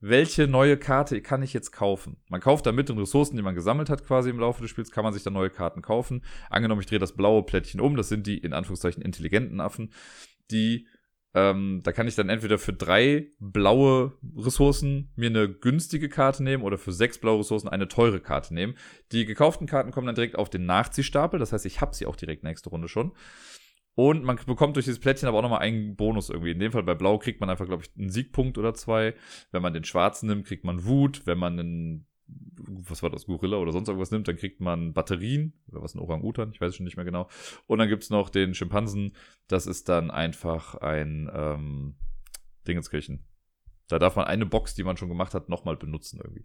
[0.00, 2.18] welche neue Karte kann ich jetzt kaufen?
[2.28, 5.04] Man kauft damit den Ressourcen, die man gesammelt hat, quasi im Laufe des Spiels, kann
[5.04, 6.22] man sich dann neue Karten kaufen.
[6.50, 9.92] Angenommen, ich drehe das blaue Plättchen um, das sind die in Anführungszeichen intelligenten Affen,
[10.50, 10.86] die
[11.34, 16.62] ähm, da kann ich dann entweder für drei blaue Ressourcen mir eine günstige Karte nehmen
[16.62, 18.76] oder für sechs blaue Ressourcen eine teure Karte nehmen.
[19.12, 22.16] Die gekauften Karten kommen dann direkt auf den Nachziehstapel, das heißt, ich habe sie auch
[22.16, 23.12] direkt nächste Runde schon.
[23.96, 26.50] Und man bekommt durch dieses Plättchen aber auch nochmal einen Bonus irgendwie.
[26.50, 29.14] In dem Fall bei Blau kriegt man einfach, glaube ich, einen Siegpunkt oder zwei.
[29.52, 31.22] Wenn man den Schwarzen nimmt, kriegt man Wut.
[31.24, 35.52] Wenn man einen, was war das, Gorilla oder sonst irgendwas nimmt, dann kriegt man Batterien.
[35.68, 36.50] Oder was, ein Orang-Utan?
[36.52, 37.28] Ich weiß es schon nicht mehr genau.
[37.66, 39.12] Und dann gibt's noch den Schimpansen.
[39.48, 41.94] Das ist dann einfach ein ähm,
[42.66, 43.24] Dingenskirchen.
[43.88, 46.44] Da darf man eine Box, die man schon gemacht hat, nochmal benutzen irgendwie.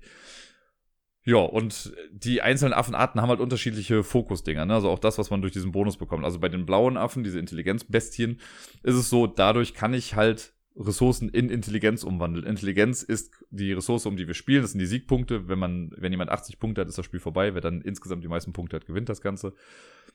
[1.24, 4.66] Ja, und die einzelnen Affenarten haben halt unterschiedliche Fokusdinger.
[4.66, 4.74] Ne?
[4.74, 6.26] Also auch das, was man durch diesen Bonus bekommt.
[6.26, 8.40] Also bei den blauen Affen, diese Intelligenzbestien,
[8.82, 12.46] ist es so, dadurch kann ich halt Ressourcen in Intelligenz umwandeln.
[12.46, 14.62] Intelligenz ist die Ressource, um die wir spielen.
[14.62, 15.48] Das sind die Siegpunkte.
[15.48, 17.54] Wenn man, wenn jemand 80 Punkte hat, ist das Spiel vorbei.
[17.54, 19.54] Wer dann insgesamt die meisten Punkte hat, gewinnt das Ganze.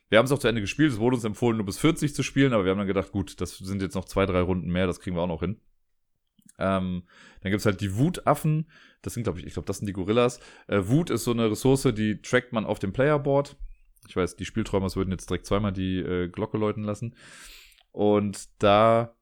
[0.08, 0.92] Wir haben es auch zu Ende gespielt.
[0.92, 3.40] Es wurde uns empfohlen, nur bis 40 zu spielen, aber wir haben dann gedacht, gut,
[3.40, 5.60] das sind jetzt noch zwei, drei Runden mehr, das kriegen wir auch noch hin.
[6.58, 7.02] Ähm,
[7.42, 8.70] dann gibt's halt die Wutaffen.
[9.02, 10.40] Das sind, glaube ich, ich glaube, das sind die Gorillas.
[10.68, 13.56] Äh, Wut ist so eine Ressource, die trackt man auf dem Playerboard.
[14.08, 17.14] Ich weiß, die Spielträumers würden jetzt direkt zweimal die äh, Glocke läuten lassen.
[17.92, 19.15] Und da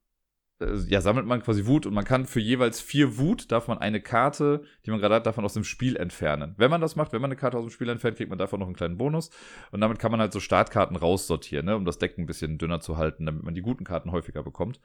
[0.89, 4.01] ja, sammelt man quasi Wut und man kann für jeweils vier Wut, darf man eine
[4.01, 6.55] Karte, die man gerade hat, davon aus dem Spiel entfernen.
[6.57, 8.61] Wenn man das macht, wenn man eine Karte aus dem Spiel entfernt, kriegt man davon
[8.61, 9.31] noch einen kleinen Bonus.
[9.71, 12.81] Und damit kann man halt so Startkarten raussortieren, ne, um das Deck ein bisschen dünner
[12.81, 14.81] zu halten, damit man die guten Karten häufiger bekommt.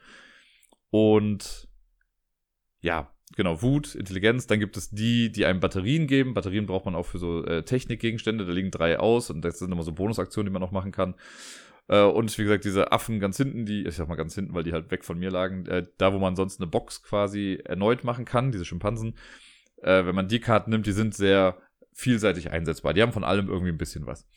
[0.91, 1.67] Und
[2.81, 4.47] ja, genau, Wut, Intelligenz.
[4.47, 6.33] Dann gibt es die, die einem Batterien geben.
[6.33, 8.45] Batterien braucht man auch für so äh, Technikgegenstände.
[8.45, 11.15] Da liegen drei aus und das sind immer so Bonusaktionen, die man noch machen kann.
[11.89, 14.63] Äh, und wie gesagt, diese Affen ganz hinten, die, ich sag mal ganz hinten, weil
[14.63, 18.03] die halt weg von mir lagen, äh, da wo man sonst eine Box quasi erneut
[18.03, 19.15] machen kann, diese Schimpansen.
[19.81, 21.57] Äh, wenn man die Karten nimmt, die sind sehr
[21.93, 22.93] vielseitig einsetzbar.
[22.93, 24.27] Die haben von allem irgendwie ein bisschen was.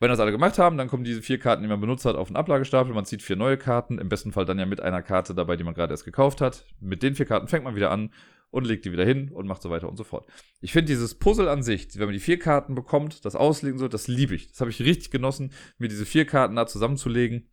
[0.00, 2.28] Wenn das alle gemacht haben, dann kommen diese vier Karten, die man benutzt hat, auf
[2.28, 2.94] den Ablagestapel.
[2.94, 5.64] Man zieht vier neue Karten, im besten Fall dann ja mit einer Karte dabei, die
[5.64, 6.64] man gerade erst gekauft hat.
[6.78, 8.12] Mit den vier Karten fängt man wieder an
[8.50, 10.26] und legt die wieder hin und macht so weiter und so fort.
[10.60, 13.88] Ich finde dieses Puzzle an sich, wenn man die vier Karten bekommt, das auslegen soll,
[13.88, 14.48] das liebe ich.
[14.48, 17.48] Das habe ich richtig genossen, mir diese vier Karten da zusammenzulegen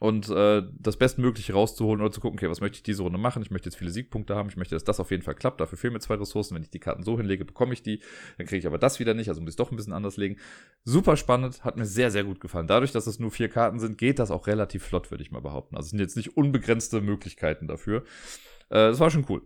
[0.00, 3.42] und äh, das Bestmögliche rauszuholen oder zu gucken, okay, was möchte ich diese Runde machen?
[3.42, 5.60] Ich möchte jetzt viele Siegpunkte haben, ich möchte, dass das auf jeden Fall klappt.
[5.60, 6.54] Dafür fehlen mir zwei Ressourcen.
[6.54, 8.00] Wenn ich die Karten so hinlege, bekomme ich die.
[8.38, 10.16] Dann kriege ich aber das wieder nicht, also muss ich es doch ein bisschen anders
[10.16, 10.36] legen.
[10.84, 12.66] Super spannend, hat mir sehr, sehr gut gefallen.
[12.66, 15.40] Dadurch, dass es nur vier Karten sind, geht das auch relativ flott, würde ich mal
[15.40, 15.76] behaupten.
[15.76, 18.04] Also es sind jetzt nicht unbegrenzte Möglichkeiten dafür.
[18.70, 19.42] Äh, das war schon cool.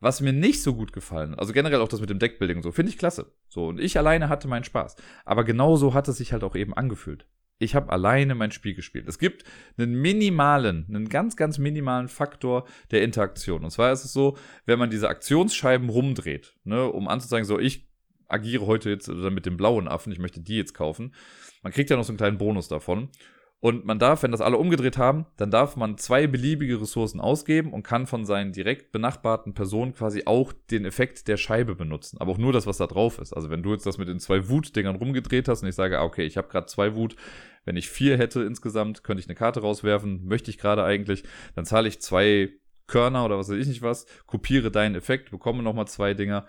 [0.00, 2.72] Was mir nicht so gut gefallen, also generell auch das mit dem Deckbuilding und so,
[2.72, 3.32] finde ich klasse.
[3.48, 4.96] So, und ich alleine hatte meinen Spaß.
[5.24, 7.26] Aber genauso hat es sich halt auch eben angefühlt
[7.60, 9.06] ich habe alleine mein Spiel gespielt.
[9.06, 9.44] Es gibt
[9.76, 13.62] einen minimalen, einen ganz, ganz minimalen Faktor der Interaktion.
[13.62, 17.86] Und zwar ist es so, wenn man diese Aktionsscheiben rumdreht, ne, um anzuzeigen, so ich
[18.28, 21.14] agiere heute jetzt mit dem blauen Affen, ich möchte die jetzt kaufen.
[21.62, 23.10] Man kriegt ja noch so einen kleinen Bonus davon.
[23.62, 27.74] Und man darf, wenn das alle umgedreht haben, dann darf man zwei beliebige Ressourcen ausgeben
[27.74, 32.18] und kann von seinen direkt benachbarten Personen quasi auch den Effekt der Scheibe benutzen.
[32.18, 33.34] Aber auch nur das, was da drauf ist.
[33.34, 36.04] Also wenn du jetzt das mit den zwei Wut-Dingern rumgedreht hast und ich sage, ah,
[36.04, 37.16] okay, ich habe gerade zwei Wut,
[37.66, 41.66] wenn ich vier hätte insgesamt, könnte ich eine Karte rauswerfen, möchte ich gerade eigentlich, dann
[41.66, 42.48] zahle ich zwei
[42.86, 46.46] Körner oder was weiß ich nicht was, kopiere deinen Effekt, bekomme nochmal zwei Dinger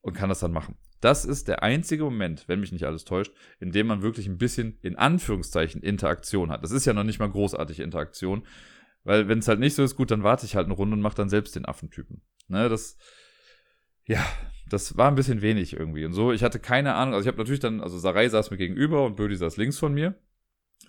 [0.00, 0.76] und kann das dann machen.
[1.04, 4.38] Das ist der einzige Moment, wenn mich nicht alles täuscht, in dem man wirklich ein
[4.38, 6.64] bisschen in Anführungszeichen Interaktion hat.
[6.64, 8.46] Das ist ja noch nicht mal großartige Interaktion,
[9.02, 11.02] weil wenn es halt nicht so ist, gut, dann warte ich halt eine Runde und
[11.02, 12.22] mache dann selbst den Affentypen.
[12.48, 12.96] Ne, das,
[14.06, 14.24] ja,
[14.70, 16.06] das war ein bisschen wenig irgendwie.
[16.06, 18.56] Und so, ich hatte keine Ahnung, also ich habe natürlich dann, also Sarai saß mir
[18.56, 20.14] gegenüber und Bödi saß links von mir.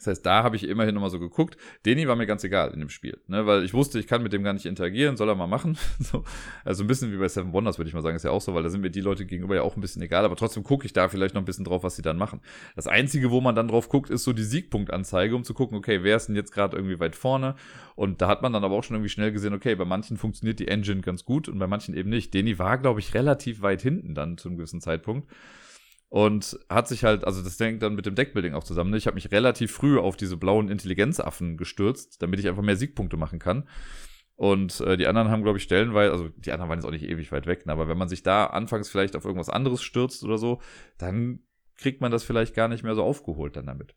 [0.06, 1.58] Das heißt, da habe ich immerhin nochmal so geguckt.
[1.86, 3.48] Deni war mir ganz egal in dem Spiel, ne?
[3.48, 5.78] weil ich wusste, ich kann mit dem gar nicht interagieren, soll er mal machen.
[6.00, 6.24] so.
[6.64, 8.54] Also ein bisschen wie bei Seven Wonders, würde ich mal sagen, ist ja auch so,
[8.54, 10.86] weil da sind mir die Leute gegenüber ja auch ein bisschen egal, aber trotzdem gucke
[10.86, 12.42] ich da vielleicht noch ein bisschen drauf, was sie dann machen.
[12.76, 16.04] Das Einzige, wo man dann drauf guckt, ist so die Siegpunktanzeige, um zu gucken, okay,
[16.04, 17.56] wer ist denn jetzt gerade irgendwie weit vorne?
[17.96, 20.60] Und da hat man dann aber auch schon irgendwie schnell gesehen, okay, bei manchen funktioniert
[20.60, 22.34] die Engine ganz gut und bei manchen eben nicht.
[22.34, 25.28] Deni war, glaube ich, relativ weit hinten dann zu einem gewissen Zeitpunkt.
[26.16, 28.92] Und hat sich halt, also das hängt dann mit dem Deckbuilding auch zusammen.
[28.92, 28.96] Ne?
[28.96, 33.18] Ich habe mich relativ früh auf diese blauen Intelligenzaffen gestürzt, damit ich einfach mehr Siegpunkte
[33.18, 33.68] machen kann.
[34.38, 37.04] Und äh, die anderen haben, glaube ich, stellenweise, also die anderen waren jetzt auch nicht
[37.04, 37.74] ewig weit weg, ne?
[37.74, 40.62] aber wenn man sich da anfangs vielleicht auf irgendwas anderes stürzt oder so,
[40.98, 41.40] dann
[41.76, 43.94] kriegt man das vielleicht gar nicht mehr so aufgeholt dann damit.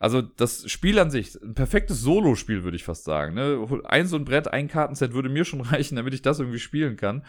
[0.00, 3.34] Also das Spiel an sich, ein perfektes Solo-Spiel, würde ich fast sagen.
[3.34, 3.64] Ne?
[3.84, 6.96] Ein so ein Brett, ein Kartenset würde mir schon reichen, damit ich das irgendwie spielen
[6.96, 7.24] kann.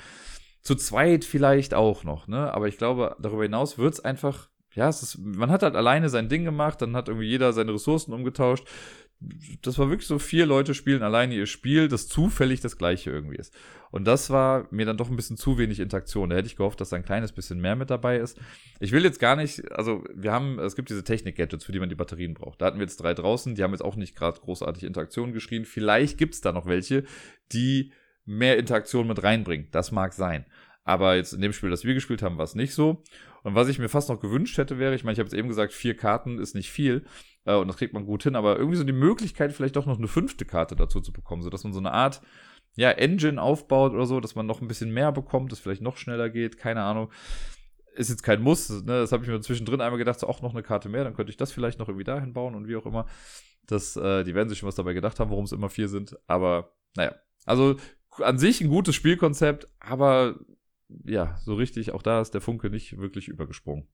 [0.63, 2.53] Zu zweit vielleicht auch noch, ne?
[2.53, 6.09] Aber ich glaube, darüber hinaus wird es einfach, ja, es ist, man hat halt alleine
[6.09, 8.65] sein Ding gemacht, dann hat irgendwie jeder seine Ressourcen umgetauscht.
[9.61, 13.37] Das war wirklich so, vier Leute spielen alleine ihr Spiel, das zufällig das gleiche irgendwie
[13.37, 13.53] ist.
[13.91, 16.29] Und das war mir dann doch ein bisschen zu wenig Interaktion.
[16.29, 18.39] Da hätte ich gehofft, dass da ein kleines bisschen mehr mit dabei ist.
[18.79, 21.89] Ich will jetzt gar nicht, also wir haben, es gibt diese Technik-Gadgets, für die man
[21.89, 22.61] die Batterien braucht.
[22.61, 25.63] Da hatten wir jetzt drei draußen, die haben jetzt auch nicht gerade großartig Interaktion geschrien.
[25.63, 27.03] Vielleicht gibt es da noch welche,
[27.51, 27.91] die
[28.25, 29.67] mehr Interaktion mit reinbringen.
[29.71, 30.45] Das mag sein.
[30.83, 33.03] Aber jetzt in dem Spiel, das wir gespielt haben, war es nicht so.
[33.43, 35.47] Und was ich mir fast noch gewünscht hätte, wäre, ich meine, ich habe es eben
[35.47, 37.05] gesagt, vier Karten ist nicht viel
[37.45, 39.97] äh, und das kriegt man gut hin, aber irgendwie so die Möglichkeit, vielleicht doch noch
[39.97, 42.21] eine fünfte Karte dazu zu bekommen, sodass man so eine Art,
[42.75, 45.97] ja, Engine aufbaut oder so, dass man noch ein bisschen mehr bekommt, dass vielleicht noch
[45.97, 47.11] schneller geht, keine Ahnung.
[47.95, 49.01] Ist jetzt kein Muss, ne?
[49.01, 51.29] das habe ich mir zwischendrin einmal gedacht, so auch noch eine Karte mehr, dann könnte
[51.29, 53.05] ich das vielleicht noch irgendwie dahin bauen und wie auch immer.
[53.67, 56.17] Das, äh, die werden sich schon was dabei gedacht haben, warum es immer vier sind,
[56.27, 57.13] aber naja.
[57.45, 57.75] Also
[58.19, 60.39] an sich ein gutes Spielkonzept, aber
[61.05, 63.87] ja, so richtig, auch da ist der Funke nicht wirklich übergesprungen.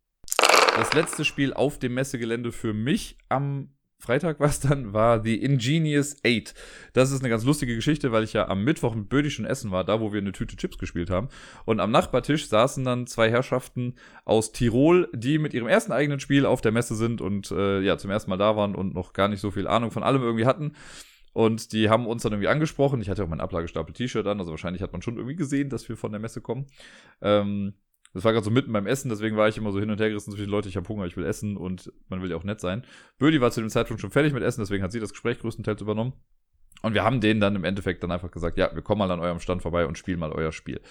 [0.76, 3.70] Das letzte Spiel auf dem Messegelände für mich am
[4.02, 6.54] Freitag war es dann, war The Ingenious Eight.
[6.94, 9.72] Das ist eine ganz lustige Geschichte, weil ich ja am Mittwoch mit Bödi schon essen
[9.72, 11.28] war, da wo wir eine Tüte Chips gespielt haben.
[11.66, 16.46] Und am Nachbartisch saßen dann zwei Herrschaften aus Tirol, die mit ihrem ersten eigenen Spiel
[16.46, 19.28] auf der Messe sind und äh, ja, zum ersten Mal da waren und noch gar
[19.28, 20.74] nicht so viel Ahnung von allem irgendwie hatten.
[21.34, 23.02] Und die haben uns dann irgendwie angesprochen.
[23.02, 25.98] Ich hatte auch mein Ablagestapel-T-Shirt an, also wahrscheinlich hat man schon irgendwie gesehen, dass wir
[25.98, 26.68] von der Messe kommen.
[27.22, 27.74] Ähm,
[28.14, 30.10] das war gerade so mitten beim Essen, deswegen war ich immer so hin und her
[30.10, 32.60] gerissen zwischen Leute, ich habe Hunger, ich will essen und man will ja auch nett
[32.60, 32.84] sein.
[33.20, 35.82] Bödi war zu dem Zeitpunkt schon fertig mit Essen, deswegen hat sie das Gespräch größtenteils
[35.82, 36.14] übernommen.
[36.82, 39.20] Und wir haben denen dann im Endeffekt dann einfach gesagt, ja, wir kommen mal an
[39.20, 40.82] eurem Stand vorbei und spielen mal euer Spiel.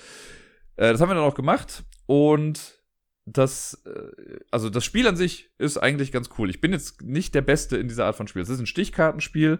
[0.77, 2.79] Äh, das haben wir dann auch gemacht und
[3.27, 6.51] das, äh, also das Spiel an sich ist eigentlich ganz cool.
[6.51, 8.43] Ich bin jetzt nicht der Beste in dieser Art von Spiel.
[8.43, 9.59] Es ist ein Stichkartenspiel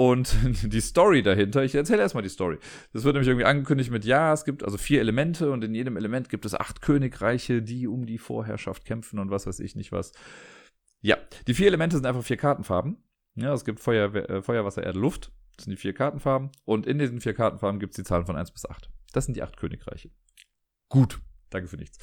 [0.00, 0.34] und
[0.72, 2.58] die Story dahinter, ich erzähle erstmal die Story.
[2.94, 5.98] Das wird nämlich irgendwie angekündigt mit, ja, es gibt also vier Elemente und in jedem
[5.98, 9.92] Element gibt es acht Königreiche, die um die Vorherrschaft kämpfen und was weiß ich nicht
[9.92, 10.12] was.
[11.02, 12.96] Ja, die vier Elemente sind einfach vier Kartenfarben.
[13.34, 15.32] Ja, es gibt Feuer, äh, Feuer Wasser, Erde, Luft.
[15.56, 16.50] Das sind die vier Kartenfarben.
[16.64, 18.88] Und in diesen vier Kartenfarben gibt es die Zahlen von 1 bis 8.
[19.12, 20.10] Das sind die acht Königreiche.
[20.88, 21.20] Gut.
[21.50, 21.98] Danke für nichts.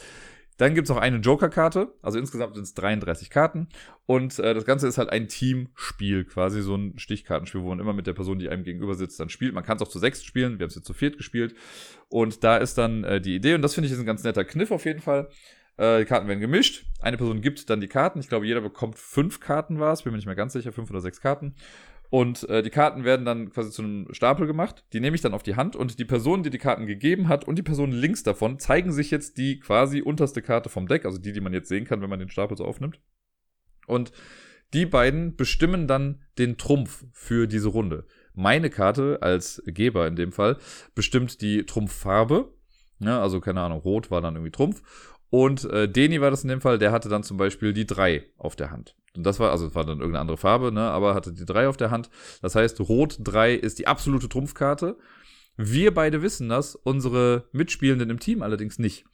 [0.57, 3.67] Dann gibt es noch eine Joker-Karte, also insgesamt sind es 33 Karten.
[4.05, 7.93] Und äh, das Ganze ist halt ein Teamspiel, quasi so ein Stichkartenspiel, wo man immer
[7.93, 9.53] mit der Person, die einem gegenüber sitzt, dann spielt.
[9.53, 11.55] Man kann es auch zu sechs spielen, wir haben es jetzt zu viert gespielt.
[12.09, 14.45] Und da ist dann äh, die Idee, und das finde ich ist ein ganz netter
[14.45, 15.29] Kniff auf jeden Fall.
[15.77, 16.85] Äh, die Karten werden gemischt.
[17.01, 18.19] Eine Person gibt dann die Karten.
[18.19, 20.89] Ich glaube, jeder bekommt fünf Karten, war es, bin mir nicht mehr ganz sicher, fünf
[20.89, 21.55] oder sechs Karten.
[22.09, 24.85] Und äh, die Karten werden dann quasi zu einem Stapel gemacht.
[24.93, 27.45] Die nehme ich dann auf die Hand und die Person, die die Karten gegeben hat
[27.45, 31.17] und die Person links davon zeigen sich jetzt die quasi unterste Karte vom Deck, also
[31.17, 32.99] die, die man jetzt sehen kann, wenn man den Stapel so aufnimmt.
[33.87, 34.11] Und
[34.73, 38.05] die beiden bestimmen dann den Trumpf für diese Runde.
[38.33, 40.57] Meine Karte als Geber in dem Fall
[40.93, 42.53] bestimmt die Trumpffarbe.
[42.99, 44.81] Ja, also keine Ahnung, Rot war dann irgendwie Trumpf.
[45.29, 48.25] Und äh, Deni war das in dem Fall, der hatte dann zum Beispiel die 3
[48.37, 48.95] auf der Hand.
[49.17, 51.77] Und das war, also war dann irgendeine andere Farbe, ne, aber hatte die 3 auf
[51.77, 52.09] der Hand.
[52.41, 54.97] Das heißt, Rot 3 ist die absolute Trumpfkarte.
[55.57, 59.05] Wir beide wissen das, unsere Mitspielenden im Team allerdings nicht.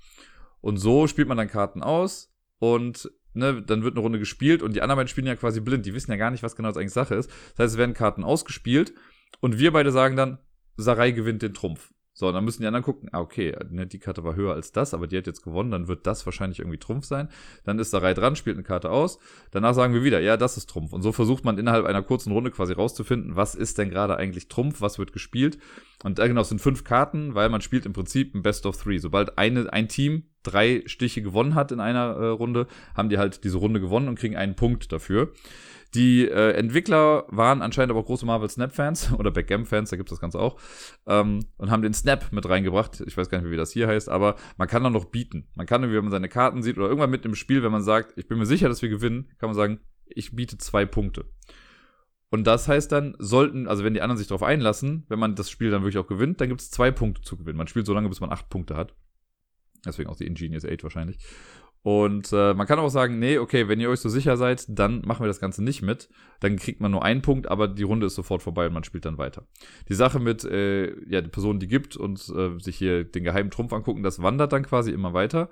[0.59, 4.75] Und so spielt man dann Karten aus und ne, dann wird eine Runde gespielt und
[4.75, 5.85] die anderen beiden spielen ja quasi blind.
[5.85, 7.30] Die wissen ja gar nicht, was genau das eigentlich Sache ist.
[7.55, 8.93] Das heißt, es werden Karten ausgespielt
[9.39, 10.38] und wir beide sagen dann,
[10.75, 11.93] Sarai gewinnt den Trumpf.
[12.15, 14.94] So, dann müssen die anderen gucken, ah, okay, ne, die Karte war höher als das,
[14.94, 17.27] aber die hat jetzt gewonnen, dann wird das wahrscheinlich irgendwie Trumpf sein.
[17.64, 19.18] Dann ist der Reihe dran, spielt eine Karte aus.
[19.49, 20.94] Danach sagen wir wieder, ja, das ist Trumpf.
[20.94, 24.48] Und so versucht man innerhalb einer kurzen Runde quasi rauszufinden, was ist denn gerade eigentlich
[24.48, 25.57] Trumpf, was wird gespielt.
[26.03, 28.77] Und äh, genau, es sind fünf Karten, weil man spielt im Prinzip ein Best of
[28.77, 28.99] Three.
[28.99, 33.44] Sobald eine, ein Team drei Stiche gewonnen hat in einer äh, Runde, haben die halt
[33.44, 35.31] diese Runde gewonnen und kriegen einen Punkt dafür.
[35.95, 40.15] Die äh, Entwickler waren anscheinend aber auch große Marvel Snap-Fans oder Backgammon-Fans, da gibt es
[40.15, 40.60] das Ganze auch,
[41.06, 43.02] ähm, und haben den Snap mit reingebracht.
[43.06, 45.48] Ich weiß gar nicht, wie das hier heißt, aber man kann dann noch bieten.
[45.56, 48.14] Man kann, wenn man seine Karten sieht oder irgendwann mit im Spiel, wenn man sagt,
[48.18, 51.26] ich bin mir sicher, dass wir gewinnen, kann man sagen, ich biete zwei Punkte.
[52.30, 55.52] Und das heißt dann, sollten, also wenn die anderen sich darauf einlassen, wenn man das
[55.52, 57.57] Spiel dann wirklich auch gewinnt, dann gibt es zwei Punkte zu gewinnen.
[57.57, 58.95] Man spielt so lange, bis man acht Punkte hat.
[59.86, 61.20] Deswegen auch die Ingenious 8 wahrscheinlich.
[61.84, 65.01] Und äh, man kann auch sagen, nee, okay, wenn ihr euch so sicher seid, dann
[65.05, 66.10] machen wir das Ganze nicht mit.
[66.39, 69.03] Dann kriegt man nur einen Punkt, aber die Runde ist sofort vorbei und man spielt
[69.03, 69.43] dann weiter.
[69.89, 73.51] Die Sache mit, äh, ja, die Person, die gibt und äh, sich hier den geheimen
[73.51, 75.49] Trumpf angucken, das wandert dann quasi immer weiter.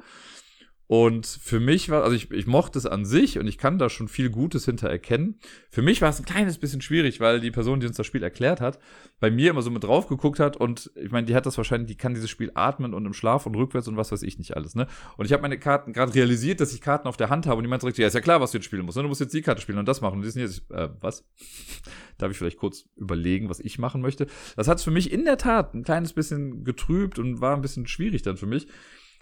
[0.91, 3.87] Und für mich war, also ich, ich mochte es an sich und ich kann da
[3.87, 5.39] schon viel Gutes hinter erkennen.
[5.69, 8.23] Für mich war es ein kleines bisschen schwierig, weil die Person, die uns das Spiel
[8.23, 8.77] erklärt hat,
[9.21, 11.87] bei mir immer so mit drauf geguckt hat und ich meine, die hat das wahrscheinlich,
[11.87, 14.57] die kann dieses Spiel atmen und im Schlaf und rückwärts und was weiß ich nicht
[14.57, 14.85] alles, ne?
[15.15, 17.63] Und ich habe meine Karten gerade realisiert, dass ich Karten auf der Hand habe und
[17.63, 19.03] die meinte direkt, ja, ist ja klar, was du jetzt spielen musst, ne?
[19.03, 20.15] Du musst jetzt die Karte spielen und das machen.
[20.15, 21.25] Und die sind jetzt, äh, was?
[22.17, 24.27] Darf ich vielleicht kurz überlegen, was ich machen möchte?
[24.57, 27.61] Das hat es für mich in der Tat ein kleines bisschen getrübt und war ein
[27.61, 28.67] bisschen schwierig dann für mich,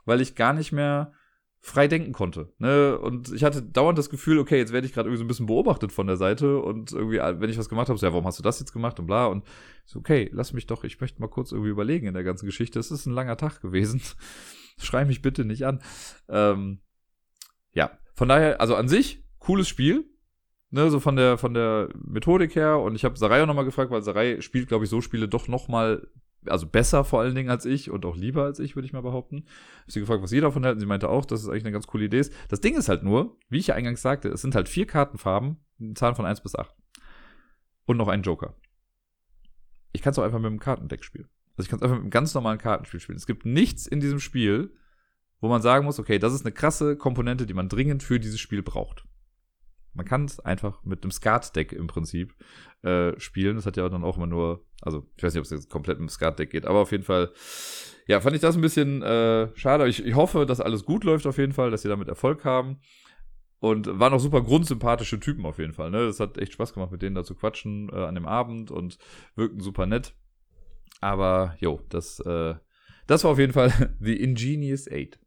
[0.06, 1.14] weil ich gar nicht mehr
[1.62, 2.54] frei denken konnte.
[2.58, 2.98] Ne?
[2.98, 5.46] Und ich hatte dauernd das Gefühl, okay, jetzt werde ich gerade irgendwie so ein bisschen
[5.46, 8.40] beobachtet von der Seite und irgendwie, wenn ich was gemacht habe, so, ja, warum hast
[8.40, 9.26] du das jetzt gemacht und bla.
[9.28, 9.46] Und
[9.86, 12.80] so, okay, lass mich doch, ich möchte mal kurz irgendwie überlegen in der ganzen Geschichte.
[12.80, 14.02] Es ist ein langer Tag gewesen.
[14.78, 15.82] Schrei mich bitte nicht an.
[16.30, 16.80] Ähm,
[17.74, 20.06] ja, von daher, also an sich, cooles Spiel.
[20.72, 23.90] Ne, so von der von der Methodik her und ich habe Sarai auch nochmal gefragt,
[23.90, 26.08] weil Sarai spielt, glaube ich, so Spiele doch nochmal
[26.46, 29.02] also besser vor allen Dingen als ich und auch lieber als ich, würde ich mal
[29.02, 29.46] behaupten.
[29.82, 30.76] Hab sie gefragt, was ihr davon hält.
[30.76, 32.34] Und sie meinte auch, dass es eigentlich eine ganz coole Idee ist.
[32.48, 35.58] Das Ding ist halt nur, wie ich ja eingangs sagte, es sind halt vier Kartenfarben,
[35.96, 36.74] Zahlen von 1 bis 8.
[37.86, 38.56] Und noch ein Joker.
[39.92, 41.28] Ich kann es auch einfach mit einem Kartendeck spielen.
[41.58, 43.18] Also ich kann es einfach mit einem ganz normalen Kartenspiel spielen.
[43.18, 44.74] Es gibt nichts in diesem Spiel,
[45.42, 48.40] wo man sagen muss, okay, das ist eine krasse Komponente, die man dringend für dieses
[48.40, 49.09] Spiel braucht.
[49.94, 52.36] Man kann es einfach mit einem Skat-Deck im Prinzip
[52.84, 53.56] äh, spielen.
[53.56, 56.00] Das hat ja dann auch immer nur, also ich weiß nicht, ob es jetzt komplett
[56.00, 57.32] mit dem Skat-Deck geht, aber auf jeden Fall,
[58.08, 59.88] ja, fand ich das ein bisschen äh, schade.
[59.88, 62.80] Ich, ich hoffe, dass alles gut läuft auf jeden Fall, dass sie damit Erfolg haben.
[63.62, 65.92] Und waren auch super grundsympathische Typen auf jeden Fall.
[65.92, 66.06] Ne?
[66.06, 68.98] Das hat echt Spaß gemacht, mit denen da zu quatschen äh, an dem Abend und
[69.36, 70.14] wirkten super nett.
[71.02, 72.56] Aber jo, das, äh,
[73.06, 75.20] das war auf jeden Fall The Ingenious Eight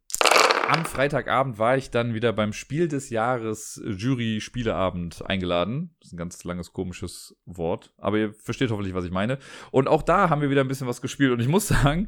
[0.67, 5.95] am Freitagabend war ich dann wieder beim Spiel des Jahres Jury-Spieleabend eingeladen.
[5.99, 7.93] Das ist ein ganz langes, komisches Wort.
[7.97, 9.39] Aber ihr versteht hoffentlich, was ich meine.
[9.71, 11.31] Und auch da haben wir wieder ein bisschen was gespielt.
[11.31, 12.07] Und ich muss sagen,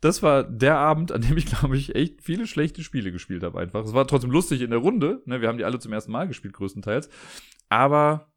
[0.00, 3.60] das war der Abend, an dem ich, glaube ich, echt viele schlechte Spiele gespielt habe
[3.60, 3.84] einfach.
[3.84, 5.22] Es war trotzdem lustig in der Runde.
[5.26, 5.40] Ne?
[5.40, 7.08] Wir haben die alle zum ersten Mal gespielt, größtenteils.
[7.68, 8.32] Aber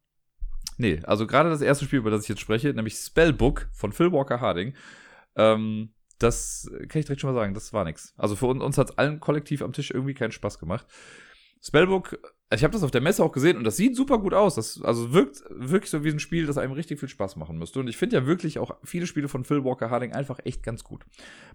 [0.76, 4.12] nee, also gerade das erste Spiel, über das ich jetzt spreche, nämlich Spellbook von Phil
[4.12, 4.74] Walker Harding,
[5.34, 8.14] ähm, das kann ich direkt schon mal sagen, das war nix.
[8.16, 10.86] Also für uns, uns hat es allen kollektiv am Tisch irgendwie keinen Spaß gemacht.
[11.62, 12.18] Spellbook,
[12.54, 14.54] ich habe das auf der Messe auch gesehen und das sieht super gut aus.
[14.54, 17.80] Das also wirkt wirklich so wie ein Spiel, das einem richtig viel Spaß machen müsste.
[17.80, 20.84] Und ich finde ja wirklich auch viele Spiele von Phil Walker Harding einfach echt ganz
[20.84, 21.04] gut.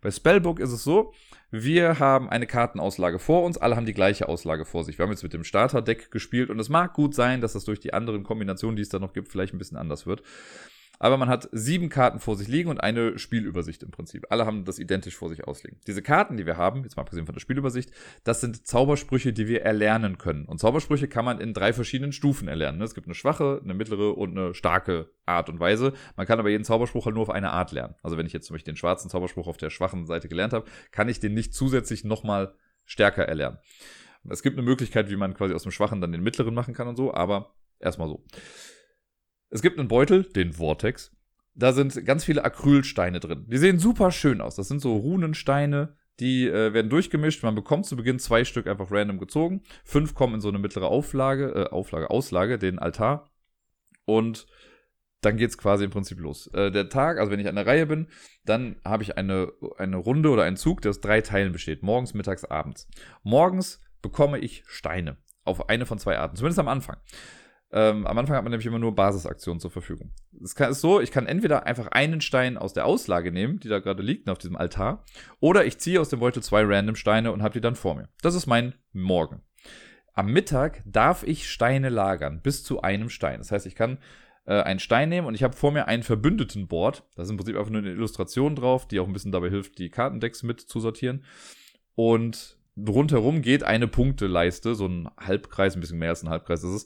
[0.02, 1.14] Bei Spellbook ist es so,
[1.50, 4.98] wir haben eine Kartenauslage vor uns, alle haben die gleiche Auslage vor sich.
[4.98, 7.80] Wir haben jetzt mit dem Starterdeck gespielt und es mag gut sein, dass das durch
[7.80, 10.24] die anderen Kombinationen, die es da noch gibt, vielleicht ein bisschen anders wird
[11.02, 14.28] aber man hat sieben Karten vor sich liegen und eine Spielübersicht im Prinzip.
[14.30, 15.80] Alle haben das identisch vor sich ausliegen.
[15.88, 17.90] Diese Karten, die wir haben, jetzt mal abgesehen von der Spielübersicht,
[18.24, 20.46] das sind Zaubersprüche, die wir erlernen können.
[20.46, 22.80] Und Zaubersprüche kann man in drei verschiedenen Stufen erlernen.
[22.84, 25.94] Es gibt eine schwache, eine mittlere und eine starke Art und Weise.
[26.18, 27.96] Man kann aber jeden Zauberspruch halt nur auf eine Art lernen.
[28.04, 30.70] Also wenn ich jetzt zum Beispiel den schwarzen Zauberspruch auf der schwachen Seite gelernt habe,
[30.92, 32.54] kann ich den nicht zusätzlich nochmal
[32.86, 33.58] stärker erlernen.
[34.30, 36.88] Es gibt eine Möglichkeit, wie man quasi aus dem Schwachen dann den mittleren machen kann
[36.88, 38.24] und so, aber erstmal so.
[39.52, 41.12] Es gibt einen Beutel, den Vortex.
[41.54, 43.46] Da sind ganz viele Acrylsteine drin.
[43.48, 44.56] Die sehen super schön aus.
[44.56, 47.44] Das sind so Runensteine, die äh, werden durchgemischt.
[47.44, 49.62] Man bekommt zu Beginn zwei Stück einfach random gezogen.
[49.84, 53.30] Fünf kommen in so eine mittlere Auflage, äh, Auflage, Auslage, den Altar.
[54.06, 54.48] Und
[55.20, 56.48] dann geht's quasi im Prinzip los.
[56.54, 58.08] Äh, der Tag, also wenn ich an der Reihe bin,
[58.46, 61.84] dann habe ich eine, eine Runde oder einen Zug, der aus drei Teilen besteht.
[61.84, 62.88] Morgens, mittags, abends.
[63.24, 65.18] Morgens bekomme ich Steine.
[65.44, 66.38] Auf eine von zwei Arten.
[66.38, 66.98] Zumindest am Anfang.
[67.74, 70.12] Ähm, am Anfang hat man nämlich immer nur Basisaktionen zur Verfügung.
[70.44, 73.80] Es ist so, ich kann entweder einfach einen Stein aus der Auslage nehmen, die da
[73.80, 75.06] gerade liegt auf diesem Altar,
[75.40, 78.10] oder ich ziehe aus dem Beutel zwei random Steine und habe die dann vor mir.
[78.22, 79.42] Das ist mein Morgen.
[80.14, 83.40] Am Mittag darf ich Steine lagern, bis zu einem Stein.
[83.40, 84.00] Das heißt, ich kann
[84.46, 87.04] äh, einen Stein nehmen und ich habe vor mir ein verbündeten Board.
[87.16, 89.78] Da ist im Prinzip einfach nur eine Illustration drauf, die auch ein bisschen dabei hilft,
[89.78, 91.24] die Kartendecks mit zu sortieren.
[91.96, 96.72] Und rundherum geht eine Punkteleiste, so ein Halbkreis, ein bisschen mehr als ein Halbkreis ist
[96.72, 96.86] es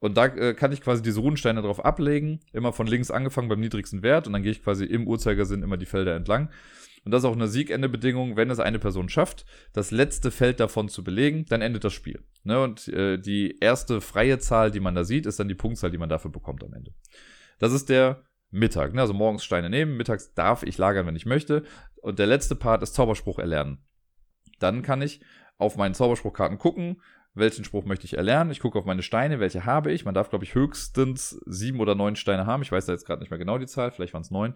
[0.00, 3.60] und da äh, kann ich quasi diese Runensteine drauf ablegen, immer von links angefangen beim
[3.60, 6.50] niedrigsten Wert und dann gehe ich quasi im Uhrzeigersinn immer die Felder entlang.
[7.04, 10.88] Und das ist auch eine Siegende-Bedingung, wenn es eine Person schafft, das letzte Feld davon
[10.88, 12.22] zu belegen, dann endet das Spiel.
[12.44, 12.62] Ne?
[12.62, 15.98] Und äh, die erste freie Zahl, die man da sieht, ist dann die Punktzahl, die
[15.98, 16.92] man dafür bekommt am Ende.
[17.58, 18.92] Das ist der Mittag.
[18.92, 19.00] Ne?
[19.00, 21.62] Also morgens Steine nehmen, mittags darf ich lagern, wenn ich möchte.
[22.02, 23.78] Und der letzte Part ist Zauberspruch erlernen.
[24.58, 25.22] Dann kann ich
[25.56, 27.00] auf meinen Zauberspruchkarten gucken,
[27.34, 28.50] welchen Spruch möchte ich erlernen.
[28.50, 30.04] Ich gucke auf meine Steine, welche habe ich.
[30.04, 32.62] Man darf, glaube ich, höchstens sieben oder neun Steine haben.
[32.62, 34.54] Ich weiß da jetzt gerade nicht mehr genau die Zahl, vielleicht waren es neun.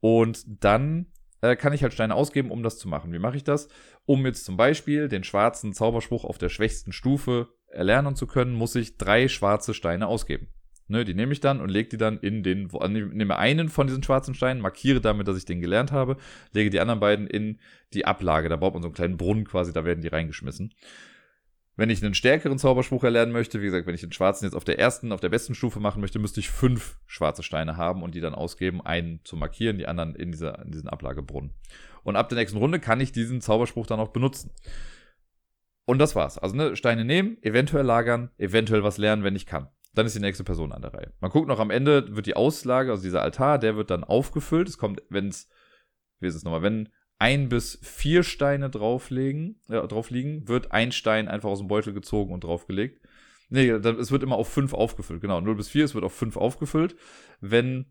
[0.00, 1.06] Und dann
[1.40, 3.12] äh, kann ich halt Steine ausgeben, um das zu machen.
[3.12, 3.68] Wie mache ich das?
[4.06, 8.74] Um jetzt zum Beispiel den schwarzen Zauberspruch auf der schwächsten Stufe erlernen zu können, muss
[8.74, 10.48] ich drei schwarze Steine ausgeben.
[10.86, 14.02] Ne, die nehme ich dann und lege die dann in den, nehme einen von diesen
[14.02, 16.18] schwarzen Steinen, markiere damit, dass ich den gelernt habe,
[16.52, 17.58] lege die anderen beiden in
[17.94, 18.50] die Ablage.
[18.50, 20.74] Da baut man so einen kleinen Brunnen quasi, da werden die reingeschmissen.
[21.76, 24.62] Wenn ich einen stärkeren Zauberspruch erlernen möchte, wie gesagt, wenn ich den schwarzen jetzt auf
[24.62, 28.14] der ersten, auf der besten Stufe machen möchte, müsste ich fünf schwarze Steine haben und
[28.14, 31.52] die dann ausgeben, einen zu markieren, die anderen in, dieser, in diesen Ablagebrunnen.
[32.04, 34.52] Und ab der nächsten Runde kann ich diesen Zauberspruch dann auch benutzen.
[35.84, 36.38] Und das war's.
[36.38, 39.68] Also ne, Steine nehmen, eventuell lagern, eventuell was lernen, wenn ich kann.
[39.94, 41.12] Dann ist die nächste Person an der Reihe.
[41.20, 44.68] Man guckt noch am Ende, wird die Auslage, also dieser Altar, der wird dann aufgefüllt.
[44.68, 45.48] Es kommt, wenn es,
[46.20, 46.88] wie ist es nochmal, wenn
[47.18, 51.92] ein bis vier Steine drauflegen, äh, drauf liegen, wird ein Stein einfach aus dem Beutel
[51.92, 53.00] gezogen und draufgelegt.
[53.50, 55.40] Nee, es wird immer auf fünf aufgefüllt, genau.
[55.40, 56.96] 0 bis 4, es wird auf fünf aufgefüllt.
[57.40, 57.86] Wenn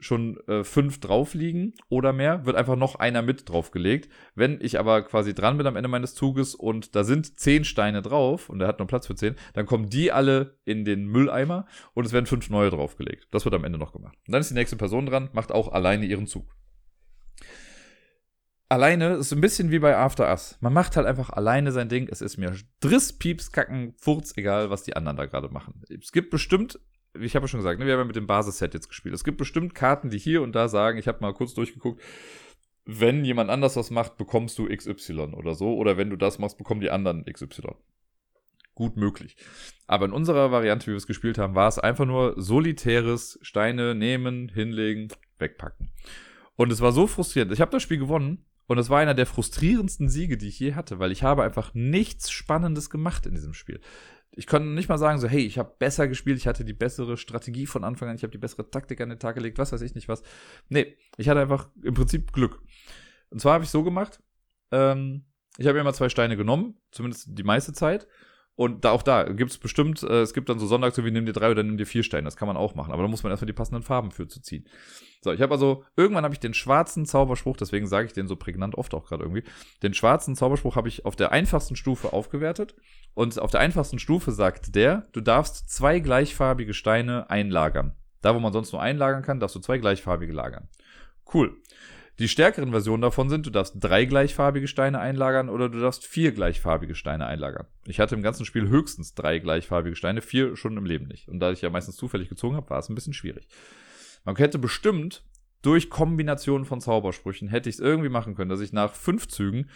[0.00, 4.08] schon äh, fünf drauf liegen oder mehr, wird einfach noch einer mit draufgelegt.
[4.34, 8.02] Wenn ich aber quasi dran bin am Ende meines Zuges und da sind zehn Steine
[8.02, 11.66] drauf und er hat nur Platz für zehn, dann kommen die alle in den Mülleimer
[11.94, 13.28] und es werden fünf neue draufgelegt.
[13.30, 14.16] Das wird am Ende noch gemacht.
[14.26, 16.54] Und dann ist die nächste Person dran, macht auch alleine ihren Zug
[18.74, 20.58] alleine ist ein bisschen wie bei After Us.
[20.60, 22.08] Man macht halt einfach alleine sein Ding.
[22.10, 25.82] Es ist mir Driss, Pieps, Kacken, Furz, egal, was die anderen da gerade machen.
[25.88, 26.78] Es gibt bestimmt,
[27.18, 29.14] ich habe ja schon gesagt, ne, wir haben ja mit dem Basisset jetzt gespielt.
[29.14, 32.02] Es gibt bestimmt Karten, die hier und da sagen, ich habe mal kurz durchgeguckt,
[32.84, 35.74] wenn jemand anders was macht, bekommst du XY oder so.
[35.74, 37.76] Oder wenn du das machst, bekommen die anderen XY.
[38.74, 39.36] Gut möglich.
[39.86, 43.94] Aber in unserer Variante, wie wir es gespielt haben, war es einfach nur solitäres Steine
[43.94, 45.92] nehmen, hinlegen, wegpacken.
[46.56, 47.52] Und es war so frustrierend.
[47.52, 50.74] Ich habe das Spiel gewonnen und es war einer der frustrierendsten Siege, die ich je
[50.74, 53.80] hatte, weil ich habe einfach nichts Spannendes gemacht in diesem Spiel.
[54.32, 57.16] Ich konnte nicht mal sagen, so, hey, ich habe besser gespielt, ich hatte die bessere
[57.16, 59.82] Strategie von Anfang an, ich habe die bessere Taktik an den Tag gelegt, was weiß
[59.82, 60.22] ich nicht was.
[60.68, 62.60] Nee, ich hatte einfach im Prinzip Glück.
[63.30, 64.22] Und zwar habe ich so gemacht,
[64.72, 65.26] ähm,
[65.56, 68.08] ich habe immer zwei Steine genommen, zumindest die meiste Zeit,
[68.56, 71.26] und da, auch da gibt es bestimmt, äh, es gibt dann so Sonntagsaktionen wie nimm
[71.26, 72.24] dir drei oder nimm dir vier Steine.
[72.24, 72.92] Das kann man auch machen.
[72.92, 74.64] Aber da muss man erstmal die passenden Farben für zu ziehen.
[75.22, 78.36] So, ich habe also, irgendwann habe ich den schwarzen Zauberspruch, deswegen sage ich den so
[78.36, 79.42] prägnant oft auch gerade irgendwie.
[79.82, 82.76] Den schwarzen Zauberspruch habe ich auf der einfachsten Stufe aufgewertet.
[83.14, 87.96] Und auf der einfachsten Stufe sagt der, du darfst zwei gleichfarbige Steine einlagern.
[88.22, 90.68] Da, wo man sonst nur einlagern kann, darfst du zwei gleichfarbige lagern.
[91.32, 91.56] Cool.
[92.20, 96.30] Die stärkeren Versionen davon sind, du darfst drei gleichfarbige Steine einlagern oder du darfst vier
[96.32, 97.66] gleichfarbige Steine einlagern.
[97.86, 101.28] Ich hatte im ganzen Spiel höchstens drei gleichfarbige Steine, vier schon im Leben nicht.
[101.28, 103.48] Und da ich ja meistens zufällig gezogen habe, war es ein bisschen schwierig.
[104.24, 105.24] Man hätte bestimmt
[105.60, 109.70] durch Kombinationen von Zaubersprüchen hätte ich es irgendwie machen können, dass ich nach fünf Zügen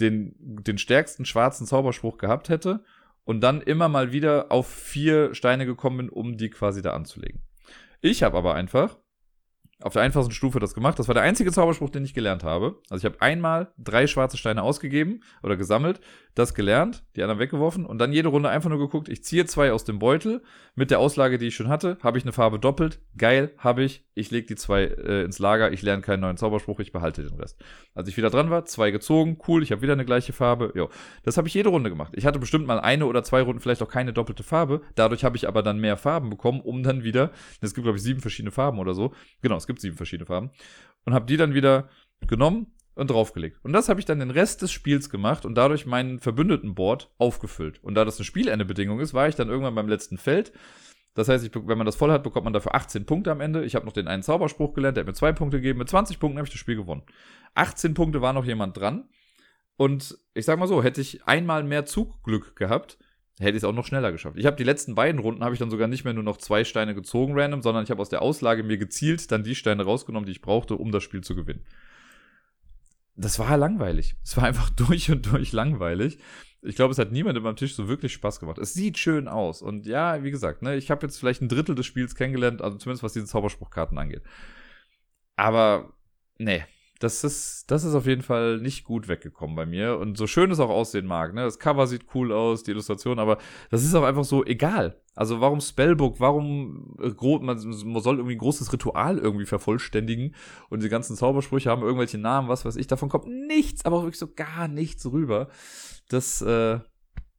[0.00, 2.84] den, den stärksten schwarzen Zauberspruch gehabt hätte
[3.24, 7.42] und dann immer mal wieder auf vier Steine gekommen bin, um die quasi da anzulegen.
[8.00, 8.96] Ich habe aber einfach
[9.80, 10.98] auf der einfachsten Stufe das gemacht.
[10.98, 12.80] Das war der einzige Zauberspruch, den ich gelernt habe.
[12.90, 16.00] Also ich habe einmal drei schwarze Steine ausgegeben oder gesammelt,
[16.34, 19.72] das gelernt, die anderen weggeworfen und dann jede Runde einfach nur geguckt, ich ziehe zwei
[19.72, 20.42] aus dem Beutel
[20.74, 24.04] mit der Auslage, die ich schon hatte, habe ich eine Farbe doppelt, geil, habe ich,
[24.14, 27.34] ich lege die zwei äh, ins Lager, ich lerne keinen neuen Zauberspruch, ich behalte den
[27.34, 27.60] Rest.
[27.94, 30.88] Als ich wieder dran war, zwei gezogen, cool, ich habe wieder eine gleiche Farbe, jo.
[31.24, 32.12] Das habe ich jede Runde gemacht.
[32.14, 35.36] Ich hatte bestimmt mal eine oder zwei Runden vielleicht auch keine doppelte Farbe, dadurch habe
[35.36, 38.52] ich aber dann mehr Farben bekommen, um dann wieder, es gibt glaube ich sieben verschiedene
[38.52, 40.50] Farben oder so, genau, es gibt sieben verschiedene Farben,
[41.04, 41.88] und habe die dann wieder
[42.26, 43.60] genommen, und draufgelegt.
[43.62, 47.12] Und das habe ich dann den Rest des Spiels gemacht und dadurch meinen verbündeten Board
[47.16, 47.82] aufgefüllt.
[47.84, 50.52] Und da das eine Spielendebedingung ist, war ich dann irgendwann beim letzten Feld.
[51.14, 53.64] Das heißt, ich, wenn man das voll hat, bekommt man dafür 18 Punkte am Ende.
[53.64, 55.78] Ich habe noch den einen Zauberspruch gelernt, der hat mir zwei Punkte gegeben.
[55.78, 57.04] Mit 20 Punkten habe ich das Spiel gewonnen.
[57.54, 59.08] 18 Punkte war noch jemand dran.
[59.76, 62.98] Und ich sag mal so, hätte ich einmal mehr Zugglück gehabt,
[63.40, 64.36] hätte ich es auch noch schneller geschafft.
[64.38, 66.64] Ich habe die letzten beiden Runden habe ich dann sogar nicht mehr nur noch zwei
[66.64, 70.26] Steine gezogen random, sondern ich habe aus der Auslage mir gezielt dann die Steine rausgenommen,
[70.26, 71.64] die ich brauchte, um das Spiel zu gewinnen
[73.18, 74.16] das war langweilig.
[74.24, 76.18] Es war einfach durch und durch langweilig.
[76.62, 78.58] Ich glaube, es hat niemandem am Tisch so wirklich Spaß gemacht.
[78.58, 79.62] Es sieht schön aus.
[79.62, 82.78] Und ja, wie gesagt, ne, ich habe jetzt vielleicht ein Drittel des Spiels kennengelernt, also
[82.78, 84.22] zumindest was diese Zauberspruchkarten angeht.
[85.36, 85.92] Aber,
[86.38, 86.64] nee,
[86.98, 89.98] das ist, das ist auf jeden Fall nicht gut weggekommen bei mir.
[89.98, 91.42] Und so schön es auch aussehen mag, ne?
[91.42, 93.38] Das Cover sieht cool aus, die Illustration, aber
[93.70, 95.00] das ist auch einfach so egal.
[95.14, 100.34] Also warum Spellbook, warum äh, man, man soll irgendwie ein großes Ritual irgendwie vervollständigen
[100.70, 104.18] und die ganzen Zaubersprüche haben irgendwelche Namen, was weiß ich, davon kommt nichts, aber wirklich
[104.18, 105.48] so gar nichts rüber.
[106.08, 106.80] Das, äh,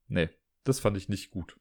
[0.07, 0.29] nee,
[0.63, 1.57] das fand ich nicht gut.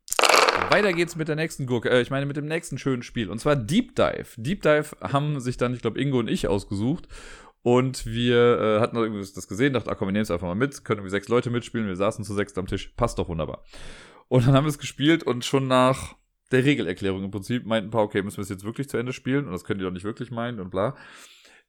[0.70, 3.38] Weiter geht's mit der nächsten Gurke, äh, ich meine mit dem nächsten schönen Spiel und
[3.38, 4.28] zwar Deep Dive.
[4.36, 7.08] Deep Dive haben sich dann, ich glaube, Ingo und ich ausgesucht
[7.62, 10.54] Und wir äh, hatten irgendwie das gesehen, dachten, ach komm, wir nehmen es einfach mal
[10.54, 13.64] mit, können irgendwie sechs Leute mitspielen, wir saßen zu sechs am Tisch, passt doch wunderbar.
[14.28, 16.14] Und dann haben wir es gespielt und schon nach
[16.50, 19.12] der Regelerklärung im Prinzip meinten ein paar, okay, müssen wir es jetzt wirklich zu Ende
[19.12, 20.96] spielen und das könnt ihr doch nicht wirklich meinen und bla.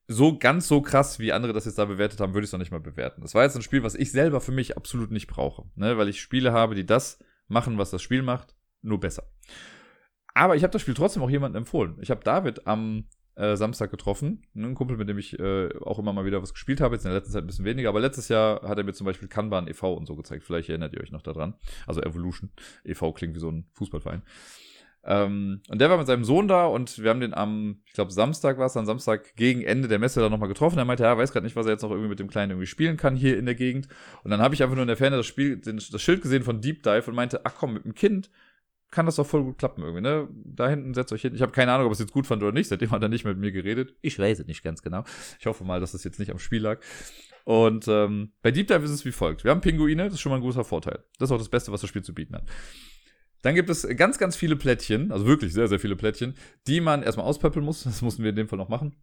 [0.08, 2.60] So ganz so krass, wie andere das jetzt da bewertet haben, würde ich es noch
[2.60, 3.22] nicht mal bewerten.
[3.22, 5.98] Das war jetzt ein Spiel, was ich selber für mich absolut nicht brauche, ne?
[5.98, 9.24] weil ich Spiele habe, die das machen, was das Spiel macht, nur besser.
[10.34, 11.98] Aber ich habe das Spiel trotzdem auch jemandem empfohlen.
[12.02, 13.06] Ich habe David am
[13.40, 14.44] äh, Samstag getroffen.
[14.54, 16.96] Ein Kumpel, mit dem ich äh, auch immer mal wieder was gespielt habe.
[16.96, 17.90] Jetzt in der letzten Zeit ein bisschen weniger.
[17.90, 19.94] Aber letztes Jahr hat er mir zum Beispiel Kanban e.V.
[19.94, 20.44] und so gezeigt.
[20.44, 21.56] Vielleicht erinnert ihr euch noch daran.
[21.88, 22.52] Also Evolution.
[22.84, 23.14] e.V.
[23.14, 24.24] klingt wie so ein Fußballverein.
[25.06, 28.12] Ähm, und der war mit seinem Sohn da und wir haben den am, ich glaube,
[28.12, 30.78] Samstag war es, dann Samstag gegen Ende der Messe da nochmal getroffen.
[30.78, 32.68] Er meinte, ja, weiß gerade nicht, was er jetzt noch irgendwie mit dem Kleinen irgendwie
[32.68, 33.88] spielen kann hier in der Gegend.
[34.24, 36.44] Und dann habe ich einfach nur in der Ferne das Spiel, den, das Schild gesehen
[36.44, 38.30] von Deep Dive und meinte, ach komm, mit dem Kind
[38.92, 40.28] kann das doch voll gut klappen irgendwie, ne?
[40.46, 41.36] Da hinten setzt euch hin.
[41.36, 42.70] Ich habe keine Ahnung, ob es jetzt gut fand oder nicht.
[42.70, 43.96] Seitdem hat er nicht mit mir geredet.
[44.02, 45.04] Ich weiß es nicht ganz genau.
[45.40, 46.80] Ich hoffe mal, dass es jetzt nicht am Spiel lag.
[47.46, 49.44] Und ähm, bei Deep Dive ist es wie folgt.
[49.44, 51.04] Wir haben Pinguine, das ist schon mal ein großer Vorteil.
[51.18, 52.44] Das ist auch das Beste, was das Spiel zu bieten hat.
[53.42, 56.34] Dann gibt es ganz, ganz viele Plättchen, also wirklich sehr, sehr viele Plättchen,
[56.68, 57.84] die man erstmal auspöppeln muss.
[57.84, 58.96] Das mussten wir in dem Fall noch machen.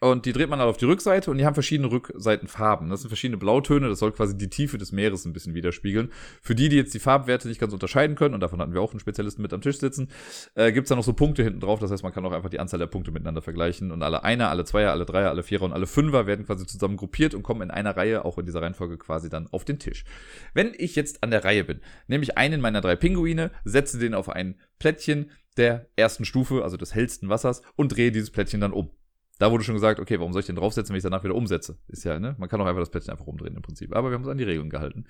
[0.00, 2.90] Und die dreht man dann auf die Rückseite und die haben verschiedene Rückseitenfarben.
[2.90, 6.12] Das sind verschiedene Blautöne, das soll quasi die Tiefe des Meeres ein bisschen widerspiegeln.
[6.42, 8.92] Für die, die jetzt die Farbwerte nicht ganz unterscheiden können, und davon hatten wir auch
[8.92, 10.08] einen Spezialisten mit am Tisch sitzen,
[10.54, 11.80] äh, gibt's da noch so Punkte hinten drauf.
[11.80, 13.90] Das heißt, man kann auch einfach die Anzahl der Punkte miteinander vergleichen.
[13.90, 16.96] Und alle Einer, alle Zweier, alle Dreier, alle Vierer und alle Fünfer werden quasi zusammen
[16.96, 20.04] gruppiert und kommen in einer Reihe, auch in dieser Reihenfolge quasi dann auf den Tisch.
[20.52, 24.14] Wenn ich jetzt an der Reihe bin, nehme ich einen meiner drei Pinguine, setze den
[24.14, 28.72] auf ein Plättchen der ersten Stufe, also des hellsten Wassers, und drehe dieses Plättchen dann
[28.72, 28.90] um.
[29.38, 31.78] Da wurde schon gesagt, okay, warum soll ich den draufsetzen, wenn ich danach wieder umsetze?
[31.88, 32.36] Ist ja, ne?
[32.38, 33.94] Man kann auch einfach das Plättchen einfach umdrehen im Prinzip.
[33.94, 35.06] Aber wir haben uns an die Regeln gehalten.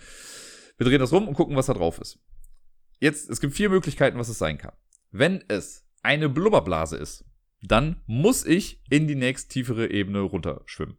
[0.78, 2.18] Wir drehen das rum und gucken, was da drauf ist.
[2.98, 4.72] Jetzt, es gibt vier Möglichkeiten, was es sein kann.
[5.10, 7.24] Wenn es eine Blubberblase ist,
[7.62, 10.96] dann muss ich in die nächst tiefere Ebene runterschwimmen.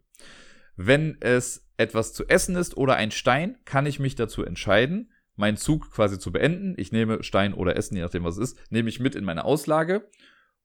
[0.76, 5.56] Wenn es etwas zu essen ist oder ein Stein, kann ich mich dazu entscheiden, meinen
[5.56, 6.74] Zug quasi zu beenden.
[6.76, 9.44] Ich nehme Stein oder Essen, je nachdem was es ist, nehme ich mit in meine
[9.44, 10.08] Auslage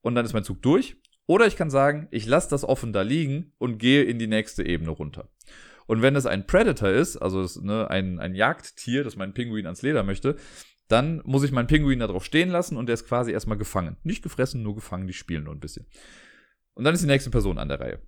[0.02, 0.98] und dann ist mein Zug durch.
[1.26, 4.66] Oder ich kann sagen, ich lasse das offen da liegen und gehe in die nächste
[4.66, 5.30] Ebene runter.
[5.86, 9.82] Und wenn es ein Predator ist, also ne, ein, ein Jagdtier, das meinen Pinguin ans
[9.82, 10.38] Leder möchte,
[10.88, 13.98] dann muss ich meinen Pinguin da drauf stehen lassen und der ist quasi erstmal gefangen.
[14.04, 15.86] Nicht gefressen, nur gefangen, die spielen nur ein bisschen.
[16.74, 18.00] Und dann ist die nächste Person an der Reihe.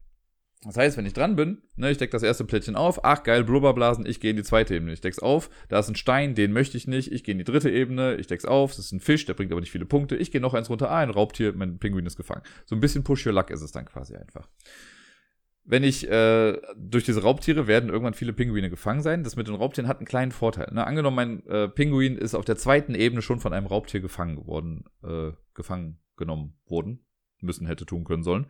[0.66, 3.44] Das heißt, wenn ich dran bin, ne, ich decke das erste Plättchen auf, ach geil,
[3.44, 6.54] Blubberblasen, ich gehe in die zweite Ebene, ich deck's auf, da ist ein Stein, den
[6.54, 9.00] möchte ich nicht, ich gehe in die dritte Ebene, ich deck's auf, das ist ein
[9.00, 11.54] Fisch, der bringt aber nicht viele Punkte, ich gehe noch eins runter, ah, ein Raubtier,
[11.56, 12.42] mein Pinguin ist gefangen.
[12.66, 14.50] So ein bisschen Push Your Luck ist es dann quasi einfach.
[15.68, 19.24] Wenn ich, äh, durch diese Raubtiere werden irgendwann viele Pinguine gefangen sein.
[19.24, 20.72] Das mit den Raubtieren hat einen kleinen Vorteil.
[20.72, 20.86] Ne?
[20.86, 24.86] Angenommen, mein äh, Pinguin ist auf der zweiten Ebene schon von einem Raubtier gefangen geworden,
[25.04, 27.04] äh, gefangen genommen worden.
[27.42, 28.46] Müssen, hätte tun können sollen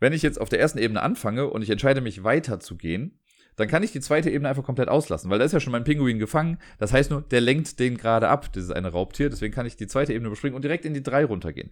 [0.00, 3.20] wenn ich jetzt auf der ersten Ebene anfange und ich entscheide mich weiter zu gehen,
[3.56, 5.84] dann kann ich die zweite Ebene einfach komplett auslassen, weil da ist ja schon mein
[5.84, 6.58] Pinguin gefangen.
[6.78, 8.50] Das heißt nur, der lenkt den gerade ab.
[8.52, 11.02] Das ist eine Raubtier, deswegen kann ich die zweite Ebene überspringen und direkt in die
[11.02, 11.70] drei runtergehen.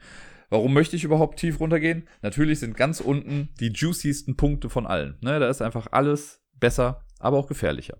[0.51, 2.07] Warum möchte ich überhaupt tief runtergehen?
[2.21, 5.17] Natürlich sind ganz unten die juiciesten Punkte von allen.
[5.21, 7.99] Ne, da ist einfach alles besser, aber auch gefährlicher.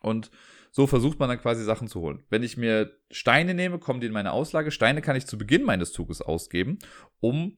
[0.00, 0.30] Und
[0.70, 2.24] so versucht man dann quasi Sachen zu holen.
[2.30, 4.70] Wenn ich mir Steine nehme, kommen die in meine Auslage.
[4.70, 6.78] Steine kann ich zu Beginn meines Zuges ausgeben,
[7.20, 7.56] um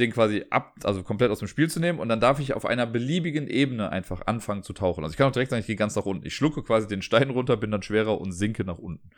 [0.00, 2.64] den quasi ab, also komplett aus dem Spiel zu nehmen und dann darf ich auf
[2.64, 5.04] einer beliebigen Ebene einfach anfangen zu tauchen.
[5.04, 6.26] Also ich kann auch direkt sagen, ich gehe ganz nach unten.
[6.26, 9.10] Ich schlucke quasi den Stein runter, bin dann schwerer und sinke nach unten.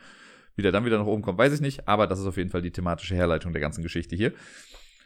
[0.54, 2.50] Wie der dann wieder nach oben kommt, weiß ich nicht, aber das ist auf jeden
[2.50, 4.32] Fall die thematische Herleitung der ganzen Geschichte hier.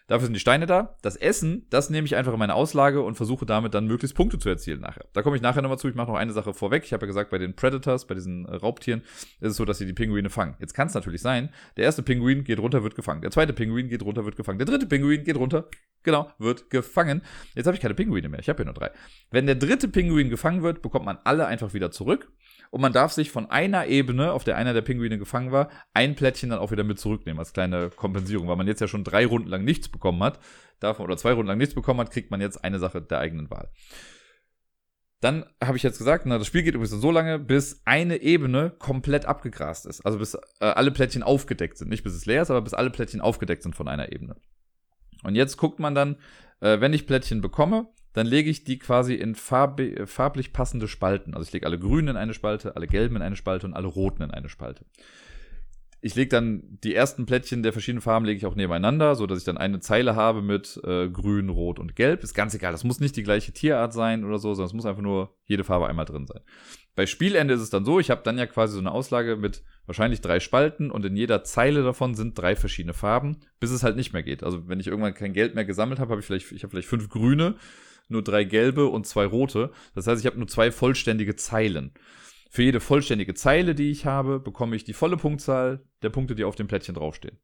[0.06, 0.96] Dafür sind die Steine da.
[1.02, 4.38] Das Essen, das nehme ich einfach in meine Auslage und versuche damit dann möglichst Punkte
[4.38, 5.06] zu erzielen nachher.
[5.12, 5.88] Da komme ich nachher nochmal zu.
[5.88, 6.84] Ich mache noch eine Sache vorweg.
[6.84, 9.02] Ich habe ja gesagt, bei den Predators, bei diesen äh, Raubtieren,
[9.40, 10.54] ist es so, dass sie die Pinguine fangen.
[10.60, 13.20] Jetzt kann es natürlich sein, der erste Pinguin geht runter, wird gefangen.
[13.20, 14.58] Der zweite Pinguin geht runter, wird gefangen.
[14.58, 15.68] Der dritte Pinguin geht runter,
[16.04, 17.22] genau, wird gefangen.
[17.54, 18.38] Jetzt habe ich keine Pinguine mehr.
[18.38, 18.92] Ich habe hier nur drei.
[19.32, 22.30] Wenn der dritte Pinguin gefangen wird, bekommt man alle einfach wieder zurück
[22.70, 26.14] und man darf sich von einer Ebene, auf der einer der Pinguine gefangen war, ein
[26.14, 29.26] Plättchen dann auch wieder mit zurücknehmen als kleine Kompensierung, weil man jetzt ja schon drei
[29.26, 30.38] Runden lang nichts bekommen hat,
[30.80, 33.50] davon oder zwei Runden lang nichts bekommen hat, kriegt man jetzt eine Sache der eigenen
[33.50, 33.70] Wahl.
[35.20, 38.70] Dann habe ich jetzt gesagt, na, das Spiel geht übrigens so lange, bis eine Ebene
[38.78, 40.02] komplett abgegrast ist.
[40.02, 41.88] Also bis äh, alle Plättchen aufgedeckt sind.
[41.88, 44.36] Nicht bis es leer ist, aber bis alle Plättchen aufgedeckt sind von einer Ebene.
[45.22, 46.16] Und jetzt guckt man dann,
[46.60, 51.34] äh, wenn ich Plättchen bekomme, dann lege ich die quasi in farb farblich passende Spalten.
[51.34, 53.88] Also ich lege alle grünen in eine Spalte, alle gelben in eine Spalte und alle
[53.88, 54.86] roten in eine Spalte.
[56.00, 59.38] Ich lege dann die ersten Plättchen der verschiedenen Farben lege ich auch nebeneinander, so dass
[59.38, 62.22] ich dann eine Zeile habe mit äh, grün, rot und gelb.
[62.22, 62.72] Ist ganz egal.
[62.72, 65.64] Das muss nicht die gleiche Tierart sein oder so, sondern es muss einfach nur jede
[65.64, 66.40] Farbe einmal drin sein.
[66.94, 69.62] Bei Spielende ist es dann so, ich habe dann ja quasi so eine Auslage mit
[69.84, 73.96] wahrscheinlich drei Spalten und in jeder Zeile davon sind drei verschiedene Farben, bis es halt
[73.96, 74.42] nicht mehr geht.
[74.42, 76.88] Also wenn ich irgendwann kein Geld mehr gesammelt habe, habe ich vielleicht, ich habe vielleicht
[76.88, 77.56] fünf grüne
[78.08, 79.70] nur drei gelbe und zwei rote.
[79.94, 81.92] Das heißt, ich habe nur zwei vollständige Zeilen.
[82.50, 86.44] Für jede vollständige Zeile, die ich habe, bekomme ich die volle Punktzahl der Punkte, die
[86.44, 87.38] auf dem Plättchen draufstehen.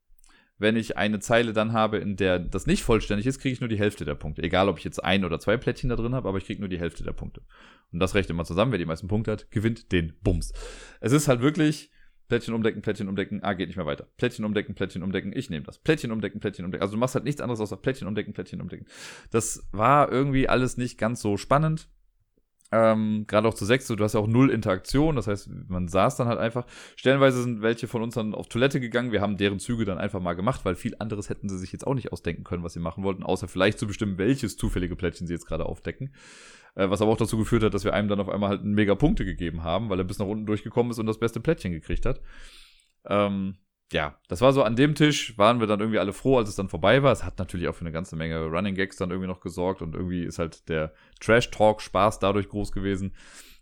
[0.59, 3.69] Wenn ich eine Zeile dann habe, in der das nicht vollständig ist, kriege ich nur
[3.69, 4.43] die Hälfte der Punkte.
[4.43, 6.69] Egal, ob ich jetzt ein oder zwei Plättchen da drin habe, aber ich kriege nur
[6.69, 7.43] die Hälfte der Punkte.
[7.93, 8.71] Und das rechnet man zusammen.
[8.71, 10.53] Wer die meisten Punkte hat, gewinnt den Bums.
[11.01, 11.91] Es ist halt wirklich
[12.33, 14.07] Plättchen umdecken, Plättchen umdecken, ah, geht nicht mehr weiter.
[14.17, 15.77] Plättchen umdecken, Plättchen umdecken, ich nehme das.
[15.77, 16.81] Plättchen umdecken, Plättchen umdecken.
[16.81, 18.87] Also du machst halt nichts anderes außer Plättchen umdecken, Plättchen umdecken.
[19.31, 21.91] Das war irgendwie alles nicht ganz so spannend.
[22.71, 26.17] Ähm, Gerade auch zu sechs, du hast ja auch null Interaktion, das heißt, man saß
[26.17, 26.65] dann halt einfach.
[26.97, 30.23] Stellenweise sind welche von uns dann auf Toilette gegangen, wir haben deren Züge dann einfach
[30.23, 32.81] mal gemacht, weil viel anderes hätten sie sich jetzt auch nicht ausdenken können, was sie
[32.81, 36.15] machen wollten, außer vielleicht zu bestimmen, welches zufällige Plättchen sie jetzt gerade aufdecken.
[36.75, 38.95] Äh, was aber auch dazu geführt hat, dass wir einem dann auf einmal halt mega
[38.95, 42.07] Punkte gegeben haben, weil er bis nach unten durchgekommen ist und das beste Plättchen gekriegt
[42.07, 42.21] hat.
[43.07, 43.57] Ähm,
[43.93, 46.57] ja, das war so an dem Tisch, waren wir dann irgendwie alle froh, als es
[46.57, 47.13] dann vorbei war.
[47.13, 49.95] Es hat natürlich auch für eine ganze Menge Running Gags dann irgendwie noch gesorgt und
[49.95, 53.15] irgendwie ist halt der Trash-Talk-Spaß dadurch groß gewesen.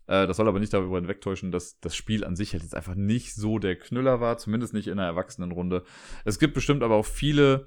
[0.06, 2.94] Äh, das soll aber nicht darüber hinwegtäuschen, dass das Spiel an sich halt jetzt einfach
[2.94, 5.82] nicht so der Knüller war, zumindest nicht in einer Erwachsenenrunde.
[6.24, 7.66] Es gibt bestimmt aber auch viele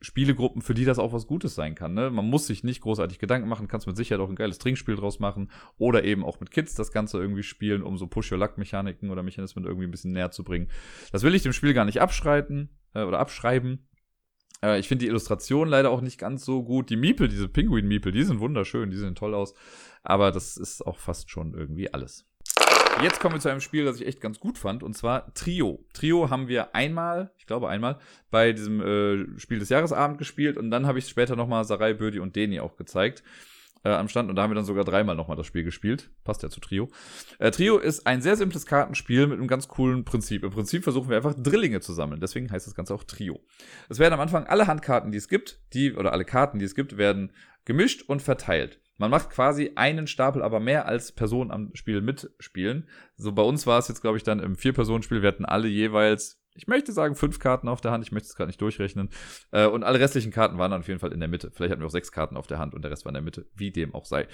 [0.00, 1.94] Spielegruppen, für die das auch was Gutes sein kann.
[1.94, 2.10] Ne?
[2.10, 5.20] Man muss sich nicht großartig Gedanken machen, kannst mit Sicherheit auch ein geiles Trinkspiel draus
[5.20, 9.64] machen oder eben auch mit Kids das Ganze irgendwie spielen, um so Push-Your-Luck-Mechaniken oder Mechanismen
[9.64, 10.68] irgendwie ein bisschen näher zu bringen.
[11.12, 13.88] Das will ich dem Spiel gar nicht abschreiten äh, oder abschreiben.
[14.62, 16.90] Äh, ich finde die Illustration leider auch nicht ganz so gut.
[16.90, 19.54] Die Miepel, diese Pinguin-Miepel, die sind wunderschön, die sehen toll aus.
[20.02, 22.27] Aber das ist auch fast schon irgendwie alles.
[23.02, 25.84] Jetzt kommen wir zu einem Spiel, das ich echt ganz gut fand, und zwar Trio.
[25.92, 27.98] Trio haben wir einmal, ich glaube einmal,
[28.30, 32.18] bei diesem äh, Spiel des Jahresabend gespielt und dann habe ich später nochmal Sarai, Bödi
[32.18, 33.22] und Deni auch gezeigt
[33.84, 36.10] äh, am Stand und da haben wir dann sogar dreimal nochmal das Spiel gespielt.
[36.24, 36.88] Passt ja zu Trio.
[37.38, 40.42] Äh, Trio ist ein sehr simples Kartenspiel mit einem ganz coolen Prinzip.
[40.42, 42.20] Im Prinzip versuchen wir einfach Drillinge zu sammeln.
[42.20, 43.40] Deswegen heißt das Ganze auch Trio.
[43.88, 46.74] Es werden am Anfang alle Handkarten, die es gibt, die oder alle Karten, die es
[46.74, 47.32] gibt, werden
[47.64, 48.80] gemischt und verteilt.
[48.98, 52.88] Man macht quasi einen Stapel, aber mehr als Personen am Spiel mitspielen.
[53.16, 55.22] So bei uns war es jetzt, glaube ich, dann im Vier-Personen-Spiel.
[55.22, 58.04] Wir hatten alle jeweils, ich möchte sagen, fünf Karten auf der Hand.
[58.04, 59.10] Ich möchte es gerade nicht durchrechnen.
[59.52, 61.52] Äh, und alle restlichen Karten waren dann auf jeden Fall in der Mitte.
[61.52, 63.22] Vielleicht hatten wir auch sechs Karten auf der Hand und der Rest war in der
[63.22, 64.26] Mitte, wie dem auch sei.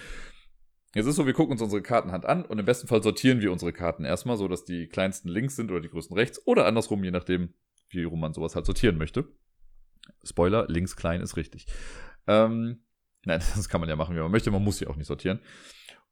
[0.95, 3.53] Jetzt ist so, wir gucken uns unsere Kartenhand an und im besten Fall sortieren wir
[3.53, 7.03] unsere Karten erstmal, so dass die kleinsten links sind oder die größten rechts oder andersrum,
[7.03, 7.53] je nachdem,
[7.91, 9.27] wie rum man sowas halt sortieren möchte.
[10.23, 11.67] Spoiler, links klein ist richtig.
[12.27, 12.84] Ähm,
[13.25, 14.51] Nein, das kann man ja machen, wie man möchte.
[14.51, 15.41] Man muss sie auch nicht sortieren.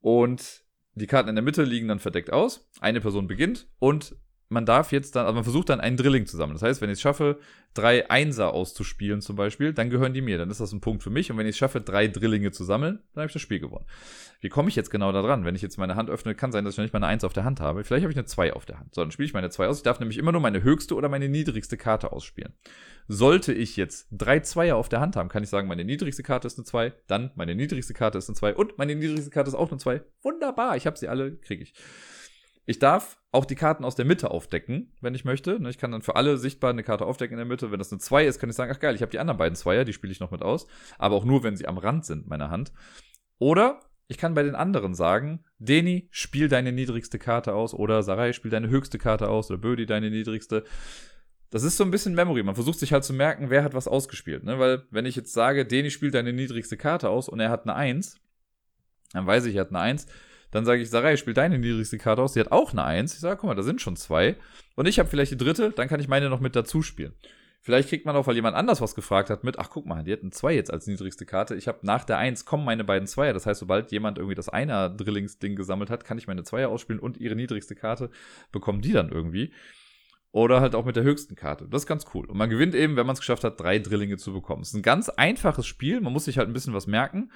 [0.00, 0.64] Und
[0.94, 2.68] die Karten in der Mitte liegen dann verdeckt aus.
[2.80, 4.16] Eine Person beginnt und
[4.52, 6.54] man darf jetzt dann, also man versucht dann einen Drilling zu sammeln.
[6.54, 7.38] Das heißt, wenn ich es schaffe,
[7.74, 10.38] drei Einser auszuspielen zum Beispiel, dann gehören die mir.
[10.38, 11.30] Dann ist das ein Punkt für mich.
[11.30, 13.86] Und wenn ich es schaffe, drei Drillinge zu sammeln, dann habe ich das Spiel gewonnen.
[14.40, 15.44] Wie komme ich jetzt genau da dran?
[15.44, 17.24] Wenn ich jetzt meine Hand öffne, kann sein, dass ich noch nicht mal eine Eins
[17.24, 17.84] auf der Hand habe.
[17.84, 18.94] Vielleicht habe ich eine Zwei auf der Hand.
[18.94, 19.78] So, dann spiele ich meine Zwei aus.
[19.78, 22.52] Ich darf nämlich immer nur meine höchste oder meine niedrigste Karte ausspielen.
[23.08, 26.46] Sollte ich jetzt drei Zweier auf der Hand haben, kann ich sagen, meine niedrigste Karte
[26.46, 29.54] ist eine Zwei, dann meine niedrigste Karte ist eine Zwei und meine niedrigste Karte ist
[29.54, 30.02] auch eine Zwei.
[30.22, 31.74] Wunderbar, ich habe sie alle, kriege ich.
[32.64, 35.60] Ich darf auch die Karten aus der Mitte aufdecken, wenn ich möchte.
[35.60, 37.72] Ne, ich kann dann für alle sichtbar eine Karte aufdecken in der Mitte.
[37.72, 39.56] Wenn das eine 2 ist, kann ich sagen, ach geil, ich habe die anderen beiden
[39.56, 40.66] Zweier, die spiele ich noch mit aus.
[40.98, 42.72] Aber auch nur, wenn sie am Rand sind meiner Hand.
[43.38, 47.74] Oder ich kann bei den anderen sagen, Deni, spiel deine niedrigste Karte aus.
[47.74, 49.50] Oder Sarai, spiel deine höchste Karte aus.
[49.50, 50.64] Oder Bödi, deine niedrigste.
[51.50, 52.42] Das ist so ein bisschen Memory.
[52.42, 54.44] Man versucht sich halt zu merken, wer hat was ausgespielt.
[54.44, 54.58] Ne?
[54.58, 57.74] Weil, wenn ich jetzt sage, Deni spielt deine niedrigste Karte aus und er hat eine
[57.74, 58.20] 1,
[59.12, 60.06] dann weiß ich, er hat eine 1
[60.52, 62.34] dann sage ich, Sarai, spiel deine niedrigste Karte aus.
[62.34, 63.14] Die hat auch eine Eins.
[63.14, 64.36] Ich sage, guck mal, da sind schon zwei.
[64.76, 67.14] Und ich habe vielleicht die dritte, dann kann ich meine noch mit dazu spielen.
[67.64, 70.18] Vielleicht kriegt man auch, weil jemand anders was gefragt hat, mit, ach guck mal, die
[70.18, 71.54] eine 2 jetzt als niedrigste Karte.
[71.54, 73.32] Ich habe nach der 1 kommen meine beiden Zweier.
[73.32, 77.18] Das heißt, sobald jemand irgendwie das Einer-Drillingsding gesammelt hat, kann ich meine Zweier ausspielen und
[77.18, 78.10] ihre niedrigste Karte
[78.50, 79.52] bekommen die dann irgendwie.
[80.32, 81.68] Oder halt auch mit der höchsten Karte.
[81.70, 82.26] Das ist ganz cool.
[82.26, 84.62] Und man gewinnt eben, wenn man es geschafft hat, drei Drillinge zu bekommen.
[84.62, 86.00] Es ist ein ganz einfaches Spiel.
[86.00, 87.30] Man muss sich halt ein bisschen was merken.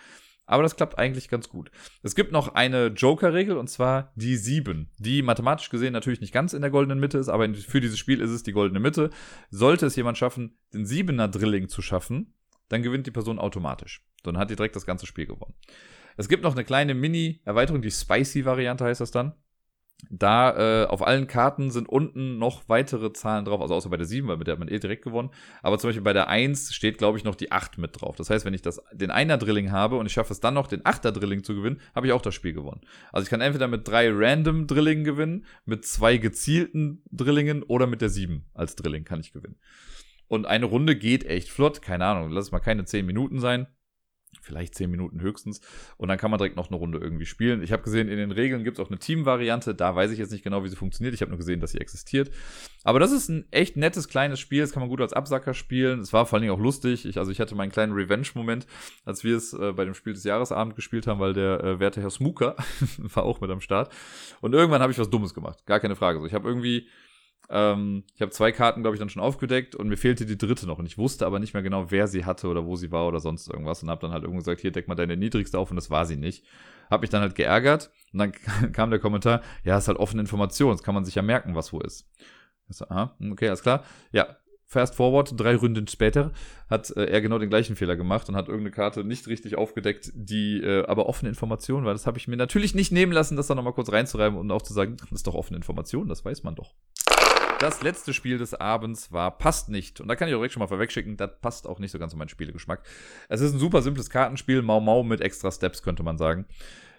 [0.47, 1.70] Aber das klappt eigentlich ganz gut.
[2.02, 6.52] Es gibt noch eine Joker-Regel und zwar die 7, die mathematisch gesehen natürlich nicht ganz
[6.52, 9.10] in der goldenen Mitte ist, aber für dieses Spiel ist es die goldene Mitte.
[9.51, 12.35] Sollte es jemand schaffen, den 7er Drilling zu schaffen,
[12.68, 14.06] dann gewinnt die Person automatisch.
[14.23, 15.55] Dann hat die direkt das ganze Spiel gewonnen.
[16.16, 19.35] Es gibt noch eine kleine Mini-Erweiterung, die Spicy-Variante heißt das dann.
[20.10, 24.06] Da äh, auf allen Karten sind unten noch weitere Zahlen drauf, also außer bei der
[24.06, 25.31] 7, weil mit der hat man eh direkt gewonnen.
[25.62, 28.14] Aber zum Beispiel bei der 1 steht, glaube ich, noch die 8 mit drauf.
[28.16, 30.82] Das heißt, wenn ich das, den Einer-Drilling habe und ich schaffe es dann noch, den
[30.82, 32.82] 8er-Drilling zu gewinnen, habe ich auch das Spiel gewonnen.
[33.10, 38.01] Also ich kann entweder mit drei random Drillingen gewinnen, mit zwei gezielten Drillingen oder mit
[38.01, 39.56] der 7 als Drilling kann ich gewinnen.
[40.28, 43.66] Und eine Runde geht echt flott, keine Ahnung, lass es mal keine 10 Minuten sein.
[44.43, 45.61] Vielleicht zehn Minuten höchstens.
[45.97, 47.63] Und dann kann man direkt noch eine Runde irgendwie spielen.
[47.63, 49.75] Ich habe gesehen, in den Regeln gibt es auch eine Team-Variante.
[49.75, 51.15] Da weiß ich jetzt nicht genau, wie sie funktioniert.
[51.15, 52.31] Ich habe nur gesehen, dass sie existiert.
[52.85, 54.61] Aber das ist ein echt nettes kleines Spiel.
[54.61, 56.01] Das kann man gut als Absacker spielen.
[56.01, 57.05] Es war vor allen Dingen auch lustig.
[57.07, 58.67] Ich, also ich hatte meinen kleinen Revenge-Moment,
[59.05, 62.01] als wir es äh, bei dem Spiel des Jahresabend gespielt haben, weil der äh, werte
[62.01, 62.57] Herr Smooker
[62.99, 63.93] war auch mit am Start.
[64.41, 65.67] Und irgendwann habe ich was Dummes gemacht.
[65.67, 66.21] Gar keine Frage.
[66.21, 66.89] So, ich habe irgendwie
[67.48, 70.66] ähm, ich habe zwei Karten, glaube ich, dann schon aufgedeckt und mir fehlte die dritte
[70.66, 70.78] noch.
[70.78, 73.20] Und ich wusste aber nicht mehr genau, wer sie hatte oder wo sie war oder
[73.20, 73.82] sonst irgendwas.
[73.82, 76.06] Und habe dann halt irgendwo gesagt, hier, deck mal deine niedrigste auf und das war
[76.06, 76.44] sie nicht.
[76.90, 78.32] Hab mich dann halt geärgert und dann
[78.73, 81.73] kam der Kommentar, ja, ist halt offene Information, das kann man sich ja merken, was
[81.73, 82.09] wo ist.
[82.68, 83.85] Ich so, aha, okay, alles klar.
[84.12, 84.36] Ja,
[84.68, 86.32] Fast forward, drei Runden später,
[86.68, 90.10] hat äh, er genau den gleichen Fehler gemacht und hat irgendeine Karte nicht richtig aufgedeckt,
[90.12, 91.93] die äh, aber offene Information war.
[91.93, 94.62] Das habe ich mir natürlich nicht nehmen lassen, das da nochmal kurz reinzureiben und auch
[94.62, 96.74] zu sagen, das ist doch offene Information, das weiß man doch.
[97.59, 100.03] Das letzte Spiel des Abends war Passt nicht.
[100.03, 102.12] Und da kann ich auch direkt schon mal vorwegschicken, das passt auch nicht so ganz
[102.12, 102.83] in meinen Spielegeschmack.
[103.31, 106.45] Es ist ein super simples Kartenspiel, Mau Mau mit extra Steps, könnte man sagen.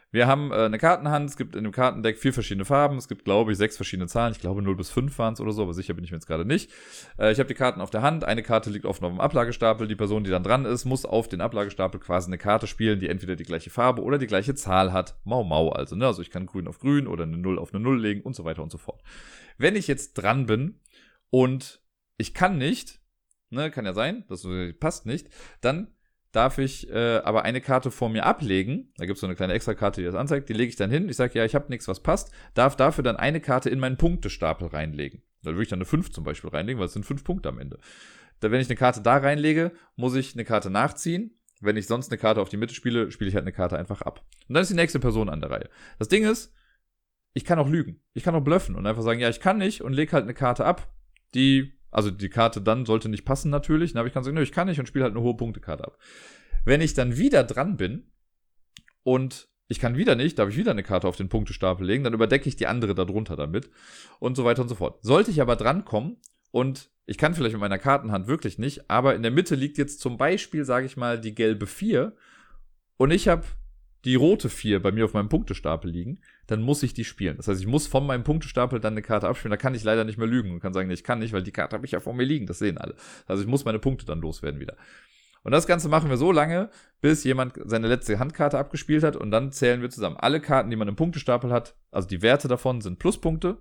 [0.09, 3.25] Wir haben äh, eine Kartenhand, es gibt in dem Kartendeck vier verschiedene Farben, es gibt,
[3.25, 4.31] glaube ich, sechs verschiedene Zahlen.
[4.31, 6.27] Ich glaube 0 bis 5 waren es oder so, aber sicher bin ich mir jetzt
[6.27, 6.71] gerade nicht.
[7.19, 9.85] Äh, ich habe die Karten auf der Hand, eine Karte liegt offen auf dem Ablagestapel.
[9.85, 13.09] Die Person, die dann dran ist, muss auf den Ablagestapel quasi eine Karte spielen, die
[13.09, 15.15] entweder die gleiche Farbe oder die gleiche Zahl hat.
[15.25, 16.07] Mau Mau also, ne?
[16.07, 18.45] Also ich kann grün auf grün oder eine 0 auf eine 0 legen und so
[18.45, 19.01] weiter und so fort.
[19.57, 20.79] Wenn ich jetzt dran bin
[21.29, 21.81] und
[22.17, 22.99] ich kann nicht,
[23.49, 24.47] ne, kann ja sein, das
[24.79, 25.29] passt nicht,
[25.61, 25.93] dann
[26.31, 28.91] darf ich äh, aber eine Karte vor mir ablegen.
[28.97, 30.49] Da gibt es so eine kleine Extrakarte, die das anzeigt.
[30.49, 31.09] Die lege ich dann hin.
[31.09, 32.31] Ich sage, ja, ich habe nichts, was passt.
[32.53, 35.23] Darf dafür dann eine Karte in meinen Punktestapel reinlegen.
[35.41, 37.59] Da würde ich dann eine 5 zum Beispiel reinlegen, weil es sind 5 Punkte am
[37.59, 37.79] Ende.
[38.39, 41.39] Da, wenn ich eine Karte da reinlege, muss ich eine Karte nachziehen.
[41.59, 44.03] Wenn ich sonst eine Karte auf die Mitte spiele, spiele ich halt eine Karte einfach
[44.03, 44.23] ab.
[44.47, 45.69] Und dann ist die nächste Person an der Reihe.
[45.97, 46.53] Das Ding ist,
[47.37, 48.01] ich kann auch lügen.
[48.13, 50.33] Ich kann auch bluffen und einfach sagen, ja, ich kann nicht und lege halt eine
[50.33, 50.91] Karte ab,
[51.35, 53.95] die also die Karte dann sollte nicht passen natürlich.
[53.95, 55.99] Habe ich kann sagen, nö, ich kann nicht und spiele halt eine hohe Punktekarte ab.
[56.65, 58.11] Wenn ich dann wieder dran bin
[59.03, 62.13] und ich kann wieder nicht, darf ich wieder eine Karte auf den Punktestapel legen, dann
[62.13, 63.69] überdecke ich die andere darunter damit
[64.19, 64.97] und so weiter und so fort.
[65.03, 66.17] Sollte ich aber drankommen
[66.49, 69.99] und ich kann vielleicht mit meiner Kartenhand wirklich nicht, aber in der Mitte liegt jetzt
[69.99, 72.15] zum Beispiel, sage ich mal, die gelbe 4
[72.97, 73.45] und ich habe
[74.07, 77.35] die rote 4 bei mir auf meinem Punktestapel liegen, dann muss ich die spielen.
[77.35, 79.51] Das heißt, ich muss von meinem Punktestapel dann eine Karte abspielen.
[79.51, 81.43] Da kann ich leider nicht mehr lügen und kann sagen, nee, ich kann nicht, weil
[81.43, 82.47] die Karte habe ich ja vor mir liegen.
[82.47, 82.95] Das sehen alle.
[83.27, 84.77] Also ich muss meine Punkte dann loswerden wieder.
[85.43, 86.69] Und das Ganze machen wir so lange,
[87.01, 90.15] bis jemand seine letzte Handkarte abgespielt hat und dann zählen wir zusammen.
[90.15, 93.57] Alle Karten, die man im Punktestapel hat, also die Werte davon sind Pluspunkte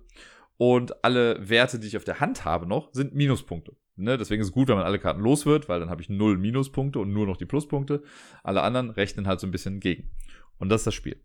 [0.55, 3.75] und alle Werte, die ich auf der Hand habe noch, sind Minuspunkte.
[3.97, 4.17] Ne?
[4.17, 6.37] Deswegen ist es gut, wenn man alle Karten los wird, weil dann habe ich null
[6.37, 8.03] Minuspunkte und nur noch die Pluspunkte.
[8.43, 10.09] Alle anderen rechnen halt so ein bisschen gegen.
[10.57, 11.21] Und das ist das Spiel.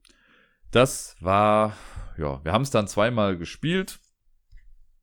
[0.70, 1.76] Das war,
[2.16, 4.00] ja, wir haben es dann zweimal gespielt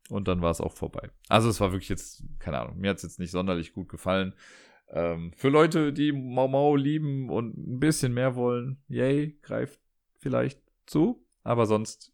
[0.10, 1.12] und dann war es auch vorbei.
[1.28, 4.34] Also es war wirklich jetzt, keine Ahnung, mir hat es jetzt nicht sonderlich gut gefallen.
[4.92, 9.80] Ähm, für Leute, die Mau Mau lieben und ein bisschen mehr wollen, yay, greift
[10.18, 11.24] vielleicht zu.
[11.44, 12.14] Aber sonst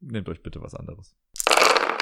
[0.00, 1.15] nehmt euch bitte was anderes.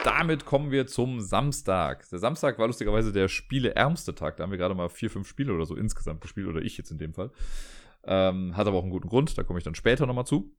[0.04, 2.06] Damit kommen wir zum Samstag.
[2.10, 4.36] Der Samstag war lustigerweise der spieleärmste Tag.
[4.36, 6.90] Da haben wir gerade mal vier, fünf Spiele oder so insgesamt gespielt, oder ich jetzt
[6.90, 7.30] in dem Fall.
[8.04, 10.54] Ähm, hat aber auch einen guten Grund, da komme ich dann später nochmal zu.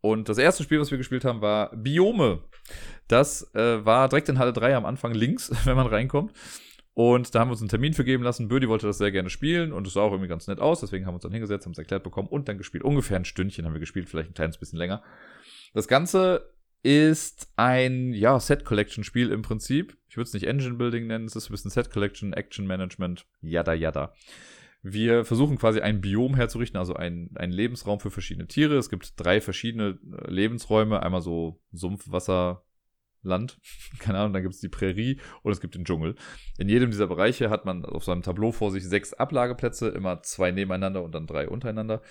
[0.00, 2.42] Und das erste Spiel, was wir gespielt haben, war Biome.
[3.06, 6.32] Das äh, war direkt in Halle 3 am Anfang links, wenn man reinkommt.
[6.94, 8.48] Und da haben wir uns einen Termin für geben lassen.
[8.48, 10.80] Bödi wollte das sehr gerne spielen und es sah auch irgendwie ganz nett aus.
[10.80, 12.82] Deswegen haben wir uns dann hingesetzt, haben es erklärt bekommen und dann gespielt.
[12.82, 15.04] Ungefähr ein Stündchen haben wir gespielt, vielleicht ein kleines bisschen länger.
[15.74, 19.96] Das Ganze ist ein, ja, Set-Collection-Spiel im Prinzip.
[20.08, 24.14] Ich würde es nicht Engine-Building nennen, es ist ein bisschen Set-Collection, Action-Management, yada yada.
[24.82, 28.76] Wir versuchen quasi ein Biom herzurichten, also einen, einen Lebensraum für verschiedene Tiere.
[28.76, 32.64] Es gibt drei verschiedene äh, Lebensräume, einmal so Sumpf, Wasser,
[33.22, 33.58] Land,
[33.98, 36.14] keine Ahnung, dann gibt es die Prärie und es gibt den Dschungel.
[36.58, 40.52] In jedem dieser Bereiche hat man auf seinem Tableau vor sich sechs Ablageplätze, immer zwei
[40.52, 42.02] nebeneinander und dann drei untereinander.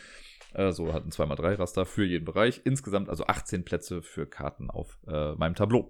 [0.53, 2.61] Äh, so hat ein 2x3 Raster für jeden Bereich.
[2.63, 5.89] Insgesamt also 18 Plätze für Karten auf äh, meinem Tableau.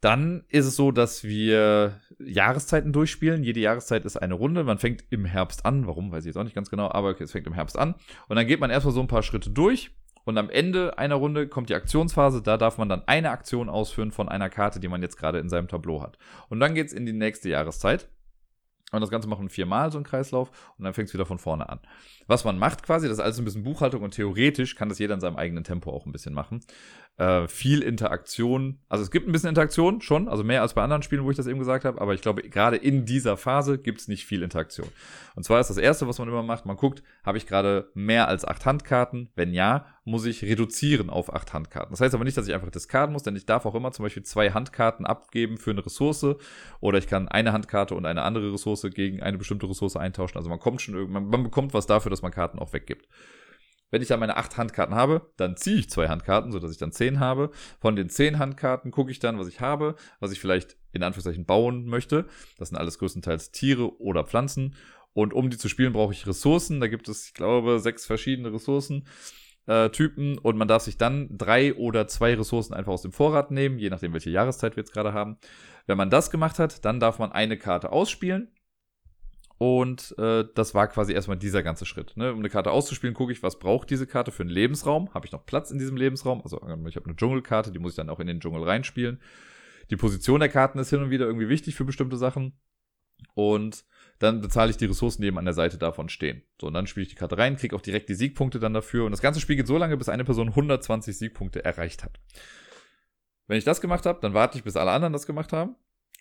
[0.00, 3.44] Dann ist es so, dass wir Jahreszeiten durchspielen.
[3.44, 4.64] Jede Jahreszeit ist eine Runde.
[4.64, 5.86] Man fängt im Herbst an.
[5.86, 7.94] Warum, weiß ich jetzt auch nicht ganz genau, aber okay, es fängt im Herbst an.
[8.26, 9.92] Und dann geht man erstmal so ein paar Schritte durch.
[10.24, 12.42] Und am Ende einer Runde kommt die Aktionsphase.
[12.42, 15.48] Da darf man dann eine Aktion ausführen von einer Karte, die man jetzt gerade in
[15.48, 16.18] seinem Tableau hat.
[16.48, 18.08] Und dann geht's in die nächste Jahreszeit.
[18.92, 21.38] Und das Ganze machen wir viermal so einen Kreislauf und dann fängt es wieder von
[21.38, 21.80] vorne an.
[22.32, 25.12] Was man macht quasi, das ist alles ein bisschen Buchhaltung und theoretisch kann das jeder
[25.12, 26.60] in seinem eigenen Tempo auch ein bisschen machen.
[27.18, 31.02] Äh, viel Interaktion, also es gibt ein bisschen Interaktion schon, also mehr als bei anderen
[31.02, 34.00] Spielen, wo ich das eben gesagt habe, aber ich glaube, gerade in dieser Phase gibt
[34.00, 34.88] es nicht viel Interaktion.
[35.34, 38.28] Und zwar ist das Erste, was man immer macht, man guckt, habe ich gerade mehr
[38.28, 39.28] als acht Handkarten?
[39.34, 41.92] Wenn ja, muss ich reduzieren auf acht Handkarten.
[41.92, 44.04] Das heißt aber nicht, dass ich einfach diskarden muss, denn ich darf auch immer zum
[44.04, 46.26] Beispiel zwei Handkarten abgeben für eine Ressource
[46.80, 50.38] oder ich kann eine Handkarte und eine andere Ressource gegen eine bestimmte Ressource eintauschen.
[50.38, 53.08] Also man kommt schon irgendwann, man bekommt was dafür, dass man Karten auch weggibt.
[53.90, 56.92] Wenn ich dann meine acht Handkarten habe, dann ziehe ich zwei Handkarten, sodass ich dann
[56.92, 57.50] zehn habe.
[57.78, 61.44] Von den zehn Handkarten gucke ich dann, was ich habe, was ich vielleicht in Anführungszeichen
[61.44, 62.26] bauen möchte.
[62.56, 64.76] Das sind alles größtenteils Tiere oder Pflanzen.
[65.12, 66.80] Und um die zu spielen, brauche ich Ressourcen.
[66.80, 69.06] Da gibt es, ich glaube, sechs verschiedene Ressourcen.
[69.66, 69.90] Äh,
[70.42, 73.90] und man darf sich dann drei oder zwei Ressourcen einfach aus dem Vorrat nehmen, je
[73.90, 75.36] nachdem, welche Jahreszeit wir jetzt gerade haben.
[75.86, 78.48] Wenn man das gemacht hat, dann darf man eine Karte ausspielen.
[79.62, 82.16] Und äh, das war quasi erstmal dieser ganze Schritt.
[82.16, 82.32] Ne?
[82.32, 85.14] Um eine Karte auszuspielen, gucke ich, was braucht diese Karte für einen Lebensraum?
[85.14, 86.42] Habe ich noch Platz in diesem Lebensraum?
[86.42, 86.56] Also
[86.88, 89.20] ich habe eine Dschungelkarte, die muss ich dann auch in den Dschungel reinspielen.
[89.88, 92.58] Die Position der Karten ist hin und wieder irgendwie wichtig für bestimmte Sachen.
[93.34, 93.84] Und
[94.18, 96.42] dann bezahle ich die Ressourcen, die eben an der Seite davon stehen.
[96.60, 99.04] So, und dann spiele ich die Karte rein, kriege auch direkt die Siegpunkte dann dafür.
[99.04, 102.18] Und das ganze Spiel geht so lange, bis eine Person 120 Siegpunkte erreicht hat.
[103.46, 105.76] Wenn ich das gemacht habe, dann warte ich, bis alle anderen das gemacht haben.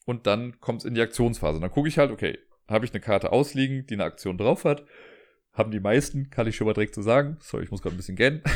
[0.06, 1.56] Und dann kommt es in die Aktionsphase.
[1.56, 4.66] Und dann gucke ich halt, okay, habe ich eine Karte ausliegen, die eine Aktion drauf
[4.66, 4.86] hat.
[5.54, 7.38] Haben die meisten, kann ich schon mal direkt so sagen.
[7.42, 8.42] Sorry, ich muss gerade ein bisschen gähnen.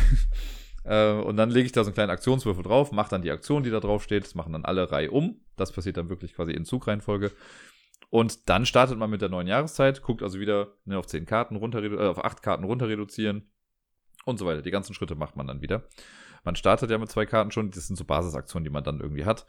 [0.87, 3.63] Äh, und dann lege ich da so einen kleinen Aktionswürfel drauf, mache dann die Aktion,
[3.63, 4.23] die da drauf steht.
[4.23, 5.41] Das machen dann alle Reihe um.
[5.55, 7.31] Das passiert dann wirklich quasi in Zugreihenfolge.
[8.11, 11.55] Und dann startet man mit der neuen Jahreszeit, guckt also wieder ne, auf 10 Karten
[11.55, 13.49] runter, äh, auf 8 Karten runter reduzieren
[14.25, 14.61] und so weiter.
[14.61, 15.87] Die ganzen Schritte macht man dann wieder.
[16.43, 19.25] Man startet ja mit zwei Karten schon, das sind so Basisaktionen, die man dann irgendwie
[19.25, 19.47] hat.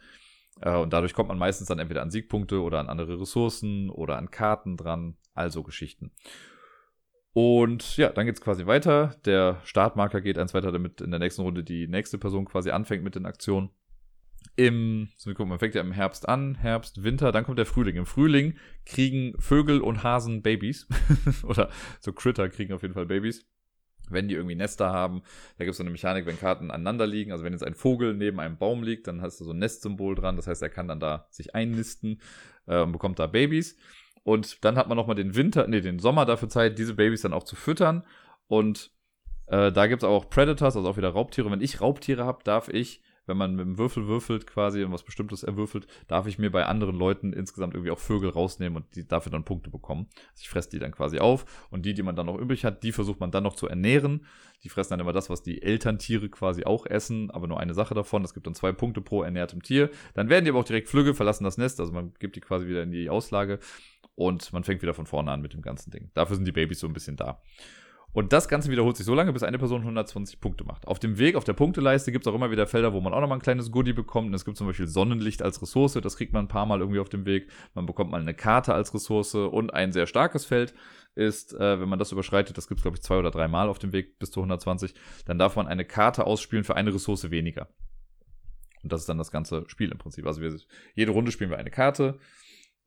[0.61, 4.16] Äh, und dadurch kommt man meistens dann entweder an Siegpunkte oder an andere Ressourcen oder
[4.16, 6.12] an Karten dran, also Geschichten.
[7.33, 9.15] Und ja, dann geht's quasi weiter.
[9.27, 13.05] Der Startmarker geht eins weiter, damit in der nächsten Runde die nächste Person quasi anfängt
[13.05, 13.70] mit den Aktionen
[14.57, 15.09] im,
[15.39, 17.97] man fängt ja im Herbst an, Herbst, Winter, dann kommt der Frühling.
[17.97, 20.87] Im Frühling kriegen Vögel und Hasen Babys.
[21.43, 21.70] Oder
[22.01, 23.47] so Critter kriegen auf jeden Fall Babys.
[24.09, 25.23] Wenn die irgendwie Nester haben,
[25.59, 27.33] da gibt es so eine Mechanik, wenn Karten aneinander liegen.
[27.33, 30.15] Also wenn jetzt ein Vogel neben einem Baum liegt, dann hast du so ein Nestsymbol
[30.15, 30.37] dran.
[30.37, 32.20] Das heißt, er kann dann da sich einnisten
[32.66, 33.77] äh, und bekommt da Babys.
[34.23, 37.33] Und dann hat man nochmal den Winter, nee, den Sommer dafür Zeit, diese Babys dann
[37.33, 38.05] auch zu füttern.
[38.49, 38.91] Und
[39.47, 41.51] äh, da gibt es auch Predators, also auch wieder Raubtiere.
[41.51, 45.03] Wenn ich Raubtiere habe, darf ich wenn man mit dem Würfel würfelt quasi und was
[45.03, 49.07] Bestimmtes erwürfelt, darf ich mir bei anderen Leuten insgesamt irgendwie auch Vögel rausnehmen und die
[49.07, 50.09] dafür dann Punkte bekommen.
[50.31, 52.82] Also ich fresse die dann quasi auf und die, die man dann noch übrig hat,
[52.82, 54.27] die versucht man dann noch zu ernähren.
[54.65, 57.94] Die fressen dann immer das, was die Elterntiere quasi auch essen, aber nur eine Sache
[57.94, 58.24] davon.
[58.24, 59.90] Es gibt dann zwei Punkte pro ernährtem Tier.
[60.15, 62.66] Dann werden die aber auch direkt Flügge, verlassen das Nest, also man gibt die quasi
[62.66, 63.59] wieder in die Auslage
[64.15, 66.11] und man fängt wieder von vorne an mit dem ganzen Ding.
[66.15, 67.43] Dafür sind die Babys so ein bisschen da.
[68.16, 70.88] Und das Ganze wiederholt sich so lange, bis eine Person 120 Punkte macht.
[70.88, 73.20] Auf dem Weg, auf der Punkteleiste gibt es auch immer wieder Felder, wo man auch
[73.20, 74.28] nochmal ein kleines Goodie bekommt.
[74.28, 76.98] Und es gibt zum Beispiel Sonnenlicht als Ressource, das kriegt man ein paar Mal irgendwie
[76.98, 77.51] auf dem Weg.
[77.74, 80.72] Man bekommt mal eine Karte als Ressource und ein sehr starkes Feld
[81.14, 83.68] ist, äh, wenn man das überschreitet, das gibt es glaube ich zwei oder drei Mal
[83.68, 84.94] auf dem Weg bis zu 120,
[85.26, 87.68] dann darf man eine Karte ausspielen für eine Ressource weniger.
[88.82, 90.26] Und das ist dann das ganze Spiel im Prinzip.
[90.26, 90.56] Also wir,
[90.94, 92.18] jede Runde spielen wir eine Karte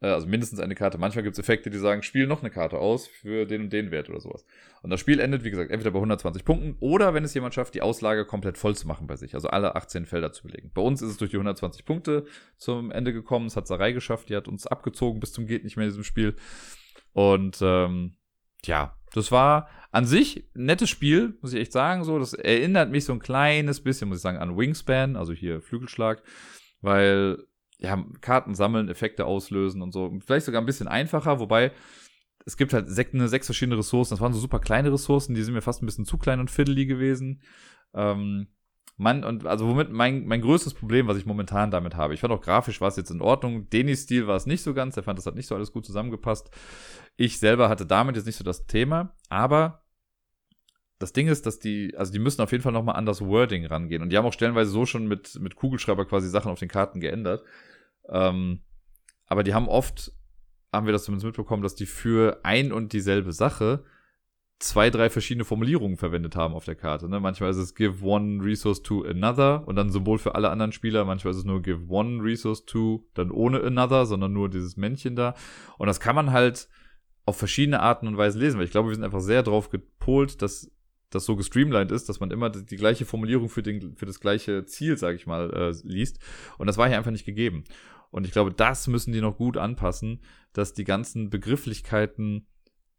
[0.01, 0.97] also mindestens eine Karte.
[0.97, 3.91] Manchmal gibt es Effekte, die sagen, spiel noch eine Karte aus für den und den
[3.91, 4.45] Wert oder sowas.
[4.81, 7.73] Und das Spiel endet, wie gesagt, entweder bei 120 Punkten oder wenn es jemand schafft,
[7.73, 9.35] die Auslage komplett voll zu machen bei sich.
[9.35, 10.71] Also alle 18 Felder zu belegen.
[10.73, 12.25] Bei uns ist es durch die 120 Punkte
[12.57, 13.47] zum Ende gekommen.
[13.47, 16.05] Es hat Sarai geschafft, die hat uns abgezogen bis zum geht nicht mehr in diesem
[16.05, 16.35] Spiel.
[17.11, 18.15] Und ähm,
[18.63, 22.05] ja, das war an sich ein nettes Spiel, muss ich echt sagen.
[22.05, 25.61] So, das erinnert mich so ein kleines bisschen, muss ich sagen, an Wingspan, also hier
[25.61, 26.23] Flügelschlag,
[26.81, 27.43] weil
[27.79, 30.17] ja, Karten sammeln, Effekte auslösen und so.
[30.25, 31.71] Vielleicht sogar ein bisschen einfacher, wobei
[32.45, 34.13] es gibt halt sechs, eine, sechs verschiedene Ressourcen.
[34.13, 36.51] Das waren so super kleine Ressourcen, die sind mir fast ein bisschen zu klein und
[36.51, 37.41] fiddly gewesen.
[37.93, 38.47] Ähm,
[38.97, 42.33] man, und also womit mein, mein größtes Problem, was ich momentan damit habe, ich fand
[42.33, 43.69] auch grafisch war es jetzt in Ordnung.
[43.69, 45.85] Denis Stil war es nicht so ganz, der fand, das hat nicht so alles gut
[45.85, 46.51] zusammengepasst.
[47.15, 49.83] Ich selber hatte damit jetzt nicht so das Thema, aber
[50.99, 53.65] das Ding ist, dass die, also die müssen auf jeden Fall nochmal an das Wording
[53.65, 54.01] rangehen.
[54.01, 56.99] Und die haben auch stellenweise so schon mit, mit Kugelschreiber quasi Sachen auf den Karten
[56.99, 57.43] geändert.
[58.11, 58.61] Ähm,
[59.25, 60.11] aber die haben oft,
[60.71, 63.83] haben wir das zumindest mitbekommen, dass die für ein und dieselbe Sache
[64.59, 67.07] zwei, drei verschiedene Formulierungen verwendet haben auf der Karte.
[67.07, 67.19] Ne?
[67.19, 71.05] Manchmal ist es give one resource to another und dann Symbol für alle anderen Spieler.
[71.05, 75.15] Manchmal ist es nur give one resource to, dann ohne another, sondern nur dieses Männchen
[75.15, 75.33] da.
[75.77, 76.67] Und das kann man halt
[77.25, 80.41] auf verschiedene Arten und Weisen lesen, weil ich glaube, wir sind einfach sehr drauf gepolt,
[80.41, 80.69] dass
[81.09, 84.65] das so gestreamlined ist, dass man immer die, gleiche Formulierung für, den, für das gleiche
[84.65, 86.19] Ziel, sage ich mal, äh, liest.
[86.57, 87.63] Und das war hier einfach nicht gegeben.
[88.11, 90.21] Und ich glaube, das müssen die noch gut anpassen,
[90.53, 92.47] dass die ganzen Begrifflichkeiten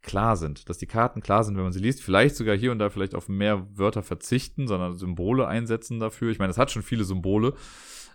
[0.01, 2.01] klar sind, dass die Karten klar sind, wenn man sie liest.
[2.01, 6.31] Vielleicht sogar hier und da vielleicht auf mehr Wörter verzichten, sondern Symbole einsetzen dafür.
[6.31, 7.53] Ich meine, es hat schon viele Symbole,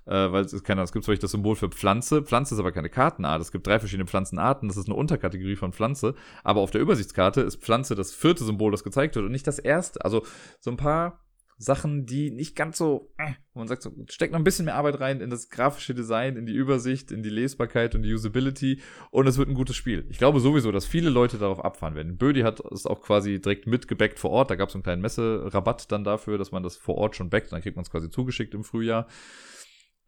[0.06, 2.22] äh, weil es, keine, es gibt zum Beispiel das Symbol für Pflanze.
[2.22, 3.40] Pflanze ist aber keine Kartenart.
[3.40, 4.68] Es gibt drei verschiedene Pflanzenarten.
[4.68, 6.14] Das ist eine Unterkategorie von Pflanze.
[6.42, 9.58] Aber auf der Übersichtskarte ist Pflanze das vierte Symbol, das gezeigt wird und nicht das
[9.58, 10.04] erste.
[10.04, 10.24] Also
[10.60, 11.25] so ein paar
[11.58, 14.74] Sachen, die nicht ganz so, äh, wo man sagt, so, steckt noch ein bisschen mehr
[14.74, 18.82] Arbeit rein in das grafische Design, in die Übersicht, in die Lesbarkeit und die Usability
[19.10, 20.06] und es wird ein gutes Spiel.
[20.10, 22.18] Ich glaube sowieso, dass viele Leute darauf abfahren werden.
[22.18, 25.90] Bödi hat es auch quasi direkt mitgebackt vor Ort, da gab es einen kleinen Messerabatt
[25.90, 28.52] dann dafür, dass man das vor Ort schon backt, dann kriegt man es quasi zugeschickt
[28.52, 29.06] im Frühjahr.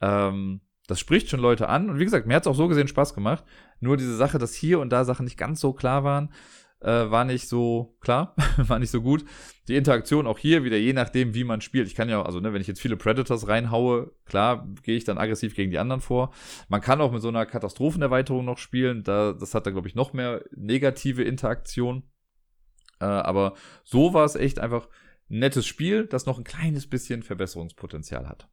[0.03, 1.91] Ähm, das spricht schon Leute an.
[1.91, 3.45] Und wie gesagt, mir hat es auch so gesehen Spaß gemacht.
[3.79, 6.33] Nur diese Sache, dass hier und da Sachen nicht ganz so klar waren,
[6.81, 9.25] äh, war nicht so klar, war nicht so gut.
[9.69, 11.89] Die Interaktion auch hier wieder, je nachdem, wie man spielt.
[11.89, 15.19] Ich kann ja, also ne, wenn ich jetzt viele Predators reinhaue, klar, gehe ich dann
[15.19, 16.33] aggressiv gegen die anderen vor.
[16.69, 19.03] Man kann auch mit so einer Katastrophenerweiterung noch spielen.
[19.03, 22.05] Da, das hat dann, glaube ich, noch mehr negative Interaktion.
[23.01, 24.89] Äh, aber so war es echt einfach
[25.31, 28.49] ein nettes Spiel, das noch ein kleines bisschen Verbesserungspotenzial hat.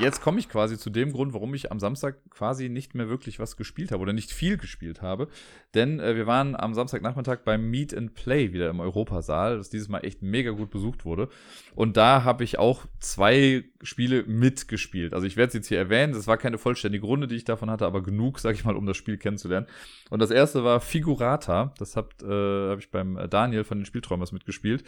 [0.00, 3.38] Jetzt komme ich quasi zu dem Grund, warum ich am Samstag quasi nicht mehr wirklich
[3.38, 5.28] was gespielt habe oder nicht viel gespielt habe.
[5.74, 9.88] Denn äh, wir waren am Samstagnachmittag beim Meet and Play wieder im Europasaal, das dieses
[9.88, 11.28] Mal echt mega gut besucht wurde.
[11.76, 15.14] Und da habe ich auch zwei Spiele mitgespielt.
[15.14, 17.70] Also ich werde es jetzt hier erwähnen, das war keine vollständige Runde, die ich davon
[17.70, 19.66] hatte, aber genug, sage ich mal, um das Spiel kennenzulernen.
[20.10, 21.72] Und das erste war Figurata.
[21.78, 24.84] Das habt, äh, habe ich beim Daniel von den Spielträumers mitgespielt.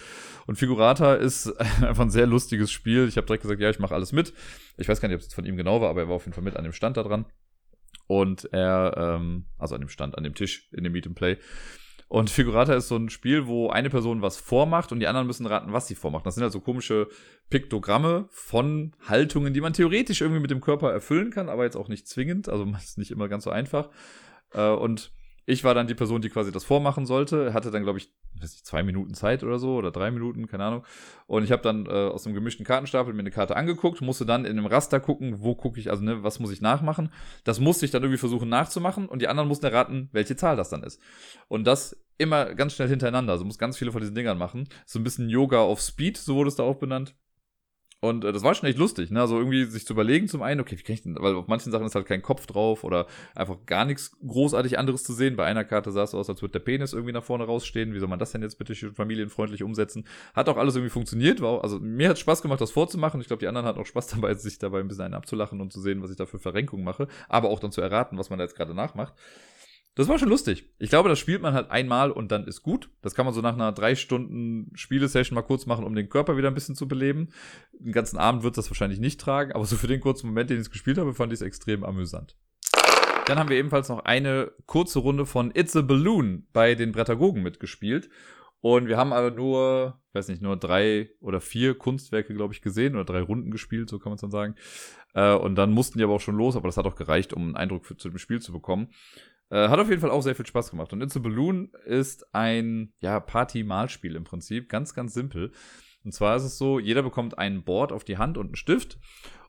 [0.47, 1.49] Und Figurata ist
[1.83, 3.07] einfach ein sehr lustiges Spiel.
[3.09, 4.33] Ich habe direkt gesagt, ja, ich mache alles mit.
[4.79, 6.35] Ich weiß gar nicht, ob es von ihm genau war, aber er war auf jeden
[6.35, 7.27] Fall mit an dem Stand da dran.
[8.07, 11.39] Und er, ähm, also an dem Stand, an dem Tisch in dem Meet and Play.
[12.09, 15.45] Und Figurata ist so ein Spiel, wo eine Person was vormacht und die anderen müssen
[15.45, 16.25] raten, was sie vormacht.
[16.25, 17.09] Das sind also komische
[17.51, 21.89] Piktogramme von Haltungen, die man theoretisch irgendwie mit dem Körper erfüllen kann, aber jetzt auch
[21.89, 22.49] nicht zwingend.
[22.49, 23.91] Also ist nicht immer ganz so einfach.
[24.53, 25.11] Äh, und
[25.47, 27.55] ich war dann die Person, die quasi das vormachen sollte.
[27.55, 30.85] Hatte dann, glaube ich, nicht, zwei Minuten Zeit oder so oder drei Minuten, keine Ahnung.
[31.27, 34.45] Und ich habe dann äh, aus einem gemischten Kartenstapel mir eine Karte angeguckt, musste dann
[34.45, 37.11] in einem Raster gucken, wo gucke ich, also ne, was muss ich nachmachen.
[37.45, 40.69] Das musste ich dann irgendwie versuchen nachzumachen und die anderen mussten erraten, welche Zahl das
[40.69, 41.01] dann ist.
[41.49, 43.33] Und das immer ganz schnell hintereinander.
[43.33, 44.69] Also muss ganz viele von diesen Dingern machen.
[44.85, 47.15] So ein bisschen Yoga auf Speed, so wurde es da auch benannt.
[48.09, 49.21] Und äh, das war schon echt lustig, ne?
[49.21, 51.73] Also irgendwie sich zu überlegen, zum einen, okay, wie kann ich denn, weil auf manchen
[51.73, 55.37] Sachen ist halt kein Kopf drauf oder einfach gar nichts großartig anderes zu sehen.
[55.37, 57.95] Bei einer Karte sah es aus, als würde der Penis irgendwie nach vorne rausstehen.
[57.95, 60.05] Wie soll man das denn jetzt bitte familienfreundlich umsetzen?
[60.35, 61.41] Hat auch alles irgendwie funktioniert.
[61.41, 63.21] War auch, also mir hat Spaß gemacht, das vorzumachen.
[63.21, 65.73] Ich glaube, die anderen hatten auch Spaß dabei, sich dabei ein bisschen einen abzulachen und
[65.73, 67.09] zu sehen, was ich da für Verrenkungen mache.
[67.29, 69.15] Aber auch dann zu erraten, was man da jetzt gerade nachmacht.
[69.97, 70.69] Das war schon lustig.
[70.79, 72.91] Ich glaube, das spielt man halt einmal und dann ist gut.
[73.01, 76.37] Das kann man so nach einer drei Stunden Spielesession mal kurz machen, um den Körper
[76.37, 77.31] wieder ein bisschen zu beleben.
[77.73, 80.59] Den ganzen Abend wird das wahrscheinlich nicht tragen, aber so für den kurzen Moment, den
[80.59, 82.37] ich es gespielt habe, fand ich es extrem amüsant.
[83.25, 87.43] Dann haben wir ebenfalls noch eine kurze Runde von It's a Balloon bei den Brettagogen
[87.43, 88.11] mitgespielt.
[88.61, 92.97] Und wir haben aber nur, weiß nicht, nur drei oder vier Kunstwerke, glaube ich, gesehen
[92.97, 94.57] oder drei Runden gespielt, so kann man es dann sagen.
[95.15, 97.45] Äh, und dann mussten die aber auch schon los, aber das hat auch gereicht, um
[97.45, 98.89] einen Eindruck für, zu dem Spiel zu bekommen.
[99.51, 100.93] Äh, hat auf jeden Fall auch sehr viel Spaß gemacht.
[100.93, 104.69] Und a Balloon ist ein ja, Party-Malspiel im Prinzip.
[104.69, 105.53] Ganz, ganz simpel.
[106.05, 108.99] Und zwar ist es so, jeder bekommt ein Board auf die Hand und einen Stift.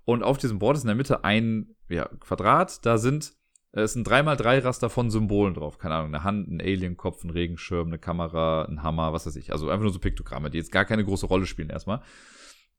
[0.06, 2.86] Und auf diesem Board ist in der Mitte ein ja, Quadrat.
[2.86, 3.38] Da sind
[3.78, 5.78] äh, es sind 3x3 Raster von Symbolen drauf.
[5.78, 9.52] Keine Ahnung, eine Hand, ein Alienkopf, ein Regenschirm, eine Kamera, ein Hammer, was weiß ich.
[9.52, 12.02] Also einfach nur so Piktogramme, die jetzt gar keine große Rolle spielen erstmal.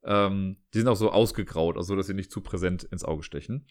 [0.03, 3.67] Ähm, die sind auch so ausgegraut, also dass sie nicht zu präsent ins Auge stechen.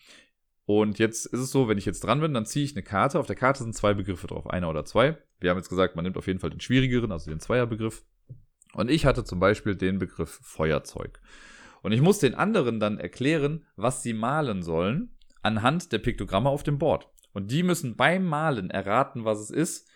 [0.68, 3.18] Und jetzt ist es so, wenn ich jetzt dran bin, dann ziehe ich eine Karte.
[3.18, 5.16] Auf der Karte sind zwei Begriffe drauf, einer oder zwei.
[5.40, 8.04] Wir haben jetzt gesagt, man nimmt auf jeden Fall den schwierigeren, also den Zweierbegriff.
[8.74, 11.22] Und ich hatte zum Beispiel den Begriff Feuerzeug.
[11.80, 16.64] Und ich muss den anderen dann erklären, was sie malen sollen, anhand der Piktogramme auf
[16.64, 17.08] dem Board.
[17.32, 19.88] Und die müssen beim Malen erraten, was es ist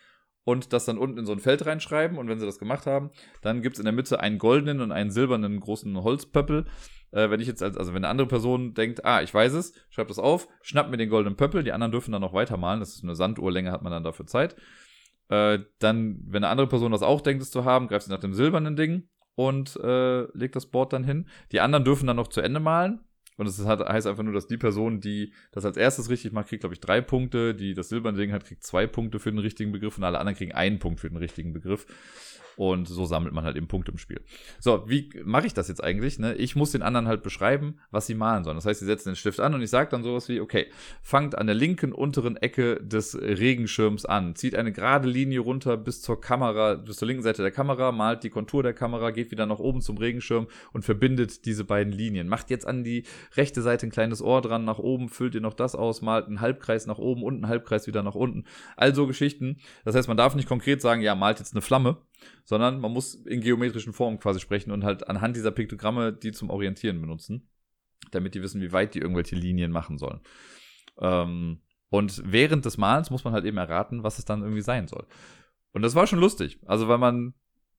[0.45, 2.17] und das dann unten in so ein Feld reinschreiben.
[2.17, 3.11] Und wenn sie das gemacht haben,
[3.43, 6.65] dann gibt es in der Mitte einen goldenen und einen silbernen großen Holzpöppel
[7.13, 9.75] äh, wenn ich jetzt, als, also wenn eine andere Person denkt, ah, ich weiß es,
[9.91, 12.95] schreibt das auf, schnappt mir den goldenen Pöppel, die anderen dürfen dann noch weitermalen, das
[12.95, 14.57] ist eine Sanduhrlänge, hat man dann dafür Zeit.
[15.29, 18.21] Äh, dann, wenn eine andere Person das auch denkt, es zu haben, greift sie nach
[18.21, 21.29] dem silbernen Ding und äh, legt das Board dann hin.
[21.53, 23.01] Die anderen dürfen dann noch zu Ende malen.
[23.39, 26.61] Und das heißt einfach nur, dass die Person, die das als erstes richtig macht, kriegt,
[26.61, 27.55] glaube ich, drei Punkte.
[27.55, 30.37] Die das silberne Ding hat, kriegt zwei Punkte für den richtigen Begriff und alle anderen
[30.37, 31.87] kriegen einen Punkt für den richtigen Begriff.
[32.57, 34.21] Und so sammelt man halt eben Punkte im Spiel.
[34.61, 36.19] So, wie mache ich das jetzt eigentlich?
[36.19, 36.35] Ne?
[36.35, 38.57] Ich muss den anderen halt beschreiben, was sie malen sollen.
[38.57, 40.67] Das heißt, sie setzen den Stift an und ich sage dann sowas wie, okay,
[41.03, 46.03] fangt an der linken unteren Ecke des Regenschirms an, zieht eine gerade Linie runter bis
[46.03, 49.47] zur Kamera, bis zur linken Seite der Kamera, malt die Kontur der Kamera, geht wieder
[49.47, 52.29] nach oben zum Regenschirm und verbindet diese beiden Linien.
[52.29, 53.05] Macht jetzt an die
[53.37, 56.41] rechte Seite ein kleines Ohr dran, nach oben füllt ihr noch das aus, malt einen
[56.41, 58.45] Halbkreis nach oben und einen Halbkreis wieder nach unten.
[58.77, 59.59] Also Geschichten.
[59.85, 61.99] Das heißt, man darf nicht konkret sagen, ja, malt jetzt eine Flamme,
[62.45, 66.51] sondern man muss in geometrischen Formen quasi sprechen und halt anhand dieser Piktogramme die zum
[66.51, 67.49] Orientieren benutzen,
[68.11, 70.21] damit die wissen, wie weit die irgendwelche Linien machen sollen.
[70.99, 74.89] Ähm, und während des Malens muss man halt eben erraten, was es dann irgendwie sein
[74.89, 75.07] soll.
[75.73, 76.59] Und das war schon lustig.
[76.67, 77.35] Also, weil man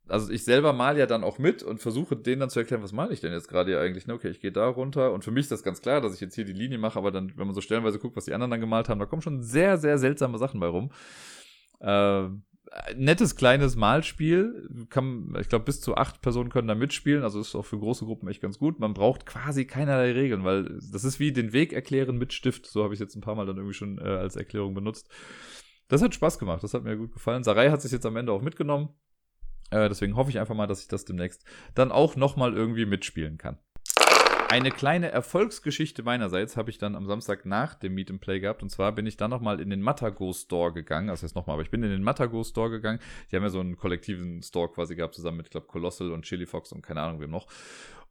[0.07, 2.91] also ich selber mal ja dann auch mit und versuche denen dann zu erklären, was
[2.91, 4.05] mache ich denn jetzt gerade hier eigentlich?
[4.05, 4.13] Ne?
[4.13, 6.35] Okay, ich gehe da runter und für mich ist das ganz klar, dass ich jetzt
[6.35, 8.59] hier die Linie mache, aber dann, wenn man so stellenweise guckt, was die anderen dann
[8.59, 10.91] gemalt haben, da kommen schon sehr, sehr seltsame Sachen bei rum.
[11.79, 12.27] Äh,
[12.95, 14.69] nettes kleines Malspiel.
[14.89, 17.23] Kann, ich glaube, bis zu acht Personen können da mitspielen.
[17.23, 18.79] Also ist auch für große Gruppen echt ganz gut.
[18.79, 22.65] Man braucht quasi keinerlei Regeln, weil das ist wie den Weg erklären mit Stift.
[22.65, 25.09] So habe ich jetzt ein paar Mal dann irgendwie schon äh, als Erklärung benutzt.
[25.87, 26.63] Das hat Spaß gemacht.
[26.63, 27.43] Das hat mir gut gefallen.
[27.43, 28.89] Sarai hat sich jetzt am Ende auch mitgenommen.
[29.69, 31.45] Äh, deswegen hoffe ich einfach mal, dass ich das demnächst
[31.75, 33.57] dann auch nochmal irgendwie mitspielen kann.
[34.53, 38.61] Eine kleine Erfolgsgeschichte meinerseits habe ich dann am Samstag nach dem Meet and Play gehabt.
[38.61, 41.07] Und zwar bin ich dann nochmal in den Matago Store gegangen.
[41.07, 42.99] Das heißt nochmal, aber ich bin in den Matago Store gegangen.
[43.31, 46.21] Die haben ja so einen kollektiven Store quasi gehabt, zusammen mit, ich glaube, Colossal und
[46.25, 47.47] Chili Fox und keine Ahnung wem noch.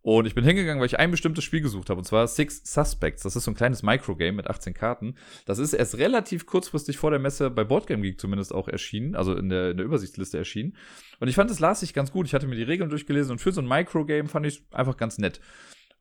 [0.01, 3.23] Und ich bin hingegangen, weil ich ein bestimmtes Spiel gesucht habe, und zwar Six Suspects.
[3.23, 5.15] Das ist so ein kleines Microgame mit 18 Karten.
[5.47, 9.37] Das ist erst relativ kurzfristig vor der Messe bei Boardgame Geek zumindest auch erschienen, also
[9.37, 10.77] in der, in der Übersichtsliste erschienen.
[11.21, 12.27] Und ich fand, das las sich ganz gut.
[12.27, 15.19] Ich hatte mir die Regeln durchgelesen und für so ein Microgame fand ich einfach ganz
[15.19, 15.39] nett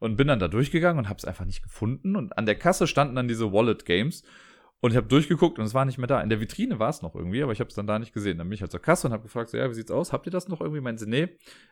[0.01, 2.15] und bin dann da durchgegangen und habe es einfach nicht gefunden.
[2.15, 4.23] Und an der Kasse standen dann diese Wallet Games.
[4.79, 6.19] Und ich habe durchgeguckt und es war nicht mehr da.
[6.21, 8.39] In der Vitrine war es noch irgendwie, aber ich habe es dann da nicht gesehen.
[8.39, 10.11] Dann bin ich halt zur Kasse und habe gefragt, so, ja, wie sieht's aus?
[10.11, 10.81] Habt ihr das noch irgendwie?
[10.81, 11.27] Meinen sie, nee,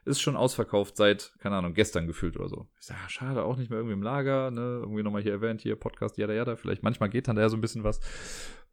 [0.06, 2.68] ist schon ausverkauft seit, keine Ahnung, gestern gefühlt oder so.
[2.80, 4.82] Ich sage, ja, schade, auch nicht mehr irgendwie im Lager, ne?
[4.84, 6.56] Irgendwie nochmal hier erwähnt, hier Podcast, jada, jada.
[6.56, 8.00] Vielleicht manchmal geht dann da ja so ein bisschen was.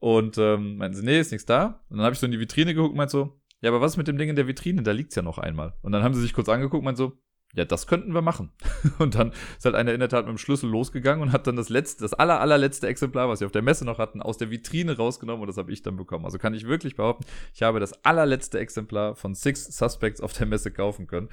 [0.01, 1.81] Und ähm, meinten sie, nee, ist nichts da.
[1.89, 3.93] Und dann habe ich so in die Vitrine geguckt und meinte so, ja, aber was
[3.93, 4.83] ist mit dem Ding in der Vitrine?
[4.83, 5.73] Da liegt's ja noch einmal.
[5.81, 7.19] Und dann haben sie sich kurz angeguckt und meinte so,
[7.57, 8.53] ja, das könnten wir machen.
[8.99, 11.57] Und dann ist halt einer in der Tat mit dem Schlüssel losgegangen und hat dann
[11.57, 14.51] das letzte, das aller, allerletzte Exemplar, was sie auf der Messe noch hatten, aus der
[14.51, 16.27] Vitrine rausgenommen und das habe ich dann bekommen.
[16.27, 17.24] Also kann ich wirklich behaupten,
[17.55, 21.31] ich habe das allerletzte Exemplar von Six Suspects auf der Messe kaufen können.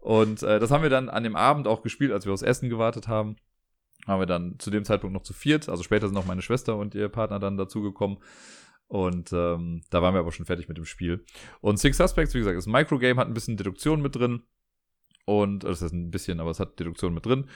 [0.00, 2.70] Und äh, das haben wir dann an dem Abend auch gespielt, als wir aus Essen
[2.70, 3.36] gewartet haben.
[4.06, 5.68] Haben wir dann zu dem Zeitpunkt noch zu viert.
[5.68, 8.18] Also später sind auch meine Schwester und ihr Partner dann dazugekommen.
[8.86, 11.24] Und ähm, da waren wir aber schon fertig mit dem Spiel.
[11.60, 14.44] Und Six Suspects, wie gesagt, ist ein Microgame, hat ein bisschen Deduktion mit drin.
[15.28, 17.50] Und das ist ein bisschen, aber es hat Deduktion mit drin.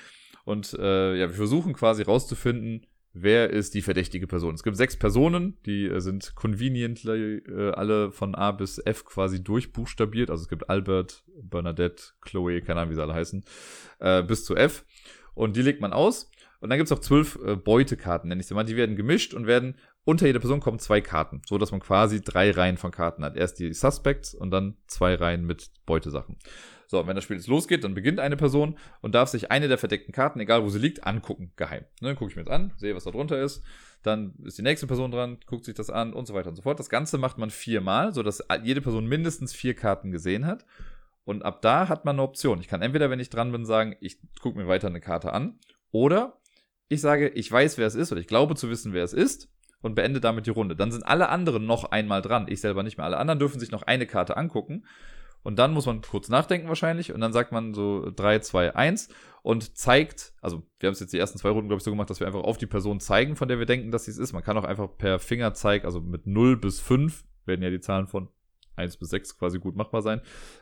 [0.45, 4.55] Und äh, ja, wir versuchen quasi rauszufinden, wer ist die verdächtige Person.
[4.55, 9.43] Es gibt sechs Personen, die äh, sind conveniently äh, alle von A bis F quasi
[9.43, 10.31] durchbuchstabiert.
[10.31, 13.43] Also es gibt Albert, Bernadette, Chloe, keine Ahnung, wie sie alle heißen,
[14.01, 14.85] äh, bis zu F.
[15.33, 16.31] Und die legt man aus.
[16.61, 18.65] Und dann gibt es auch zwölf äh, Beutekarten, nenne ich sie mal.
[18.65, 22.21] Die werden gemischt und werden unter jeder Person kommen zwei Karten, so dass man quasi
[22.21, 23.35] drei Reihen von Karten hat.
[23.35, 26.37] Erst die Suspects und dann zwei Reihen mit Beutesachen.
[26.93, 29.79] So, wenn das Spiel jetzt losgeht, dann beginnt eine Person und darf sich eine der
[29.79, 31.87] verdeckten Karten, egal wo sie liegt, angucken, geheim.
[32.03, 33.63] Ne, gucke ich mir jetzt an, sehe, was da drunter ist.
[34.03, 36.61] Dann ist die nächste Person dran, guckt sich das an und so weiter und so
[36.61, 36.79] fort.
[36.79, 40.67] Das Ganze macht man viermal, sodass jede Person mindestens vier Karten gesehen hat.
[41.25, 42.61] Und ab da hat man eine Option.
[42.61, 45.59] Ich kann entweder, wenn ich dran bin, sagen, ich gucke mir weiter eine Karte an.
[45.93, 46.43] Oder
[46.89, 49.49] ich sage, ich weiß, wer es ist oder ich glaube zu wissen, wer es ist
[49.81, 50.77] und beende damit die Runde.
[50.77, 52.49] Dann sind alle anderen noch einmal dran.
[52.51, 53.07] Ich selber nicht mehr.
[53.07, 54.85] Alle anderen dürfen sich noch eine Karte angucken.
[55.43, 57.13] Und dann muss man kurz nachdenken wahrscheinlich.
[57.13, 59.09] Und dann sagt man so 3, 2, 1
[59.43, 62.11] und zeigt, also wir haben es jetzt die ersten zwei Runden, glaube ich, so gemacht,
[62.11, 64.33] dass wir einfach auf die Person zeigen, von der wir denken, dass sie es ist.
[64.33, 68.07] Man kann auch einfach per Fingerzeig, also mit 0 bis 5, werden ja die Zahlen
[68.07, 68.29] von
[68.77, 70.21] 1 bis 6 quasi gut machbar sein.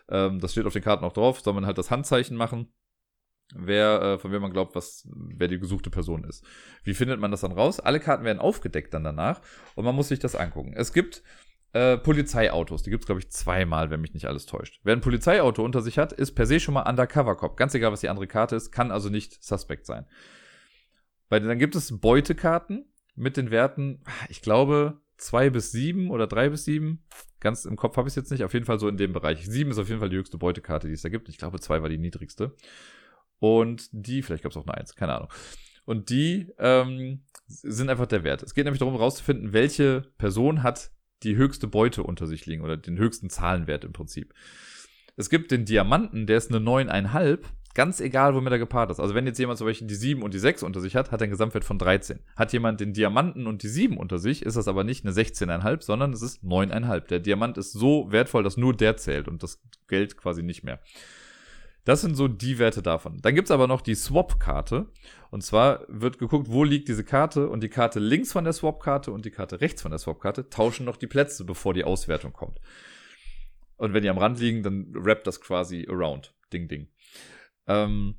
[0.08, 2.72] Ähm, das steht auf den Karten auch drauf, soll man halt das Handzeichen machen
[3.54, 6.44] wer, äh, von wem man glaubt, was, wer die gesuchte Person ist.
[6.84, 7.80] Wie findet man das dann raus?
[7.80, 9.40] Alle Karten werden aufgedeckt dann danach
[9.74, 10.72] und man muss sich das angucken.
[10.74, 11.22] Es gibt
[11.72, 12.82] äh, Polizeiautos.
[12.82, 14.80] Die gibt es, glaube ich, zweimal, wenn mich nicht alles täuscht.
[14.82, 17.56] Wer ein Polizeiauto unter sich hat, ist per se schon mal Undercover-Cop.
[17.56, 20.06] Ganz egal, was die andere Karte ist, kann also nicht suspekt sein.
[21.28, 26.48] Weil dann gibt es Beutekarten mit den Werten, ich glaube, zwei bis sieben oder drei
[26.48, 27.04] bis sieben.
[27.38, 28.42] Ganz im Kopf habe ich es jetzt nicht.
[28.42, 29.46] Auf jeden Fall so in dem Bereich.
[29.46, 31.28] Sieben ist auf jeden Fall die höchste Beutekarte, die es da gibt.
[31.28, 32.54] Ich glaube, zwei war die niedrigste.
[33.38, 35.28] Und die, vielleicht gab es auch eine Eins, keine Ahnung.
[35.84, 38.42] Und die ähm, sind einfach der Wert.
[38.42, 40.90] Es geht nämlich darum, herauszufinden, welche Person hat
[41.22, 44.34] die höchste Beute unter sich liegen oder den höchsten Zahlenwert im Prinzip.
[45.16, 47.40] Es gibt den Diamanten, der ist eine 9,5,
[47.74, 49.00] ganz egal, womit er gepaart ist.
[49.00, 51.20] Also wenn jetzt jemand zum Beispiel die 7 und die 6 unter sich hat, hat
[51.20, 52.20] er einen Gesamtwert von 13.
[52.36, 55.82] Hat jemand den Diamanten und die 7 unter sich, ist das aber nicht eine 16,5,
[55.82, 57.00] sondern es ist 9,5.
[57.06, 60.80] Der Diamant ist so wertvoll, dass nur der zählt und das Geld quasi nicht mehr.
[61.84, 63.18] Das sind so die Werte davon.
[63.22, 64.86] Dann gibt's aber noch die Swap-Karte.
[65.30, 69.12] Und zwar wird geguckt, wo liegt diese Karte und die Karte links von der Swap-Karte
[69.12, 72.60] und die Karte rechts von der Swap-Karte tauschen noch die Plätze, bevor die Auswertung kommt.
[73.76, 76.34] Und wenn die am Rand liegen, dann rappt das quasi around.
[76.52, 76.88] Ding, ding.
[77.66, 78.16] Ähm,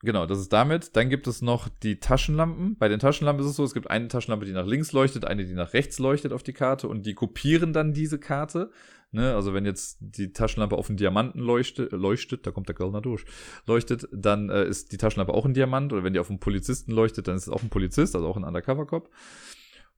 [0.00, 0.94] Genau, das ist damit.
[0.96, 2.76] Dann gibt es noch die Taschenlampen.
[2.78, 5.44] Bei den Taschenlampen ist es so, es gibt eine Taschenlampe, die nach links leuchtet, eine,
[5.44, 8.70] die nach rechts leuchtet auf die Karte und die kopieren dann diese Karte.
[9.10, 9.34] Ne?
[9.34, 13.24] Also wenn jetzt die Taschenlampe auf einen Diamanten leuchtet, leuchtet da kommt der Kölner durch,
[13.66, 15.92] leuchtet, dann äh, ist die Taschenlampe auch ein Diamant.
[15.92, 18.36] Oder wenn die auf einen Polizisten leuchtet, dann ist es auch ein Polizist, also auch
[18.36, 19.10] ein Undercover-Cop.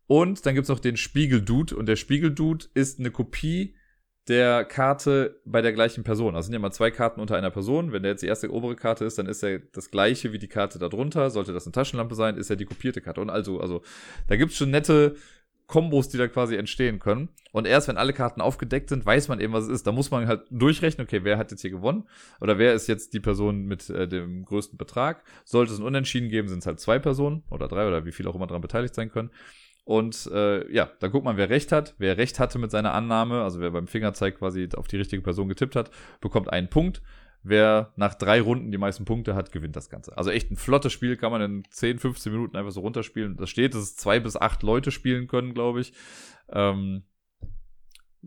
[0.07, 1.77] Und dann gibt's noch den Spiegeldude.
[1.77, 3.75] Und der Spiegeldude ist eine Kopie
[4.29, 6.37] der Karte bei der gleichen Person.
[6.37, 7.93] Also sind ja mal zwei Karten unter einer Person.
[7.93, 10.49] Wenn der jetzt die erste obere Karte ist, dann ist er das gleiche wie die
[10.49, 11.31] Karte darunter.
[11.31, 13.21] Sollte das eine Taschenlampe sein, ist er die kopierte Karte.
[13.21, 13.83] Und also, also
[14.29, 15.17] da gibt's schon nette
[15.71, 17.29] Kombos, die da quasi entstehen können.
[17.53, 19.87] Und erst wenn alle Karten aufgedeckt sind, weiß man eben, was es ist.
[19.87, 22.09] Da muss man halt durchrechnen, okay, wer hat jetzt hier gewonnen?
[22.41, 25.23] Oder wer ist jetzt die Person mit äh, dem größten Betrag?
[25.45, 28.29] Sollte es ein Unentschieden geben, sind es halt zwei Personen oder drei oder wie viele
[28.29, 29.31] auch immer daran beteiligt sein können.
[29.85, 31.95] Und äh, ja, da guckt man, wer recht hat.
[31.99, 35.49] Wer recht hatte mit seiner Annahme, also wer beim Fingerzeig quasi auf die richtige Person
[35.49, 35.91] getippt hat,
[36.21, 37.03] bekommt einen Punkt.
[37.43, 40.17] Wer nach drei Runden die meisten Punkte hat, gewinnt das Ganze.
[40.19, 43.37] Also echt ein flottes Spiel, kann man in 10, 15 Minuten einfach so runterspielen.
[43.37, 45.95] Da steht, dass es zwei bis acht Leute spielen können, glaube ich.
[46.51, 47.05] Ähm,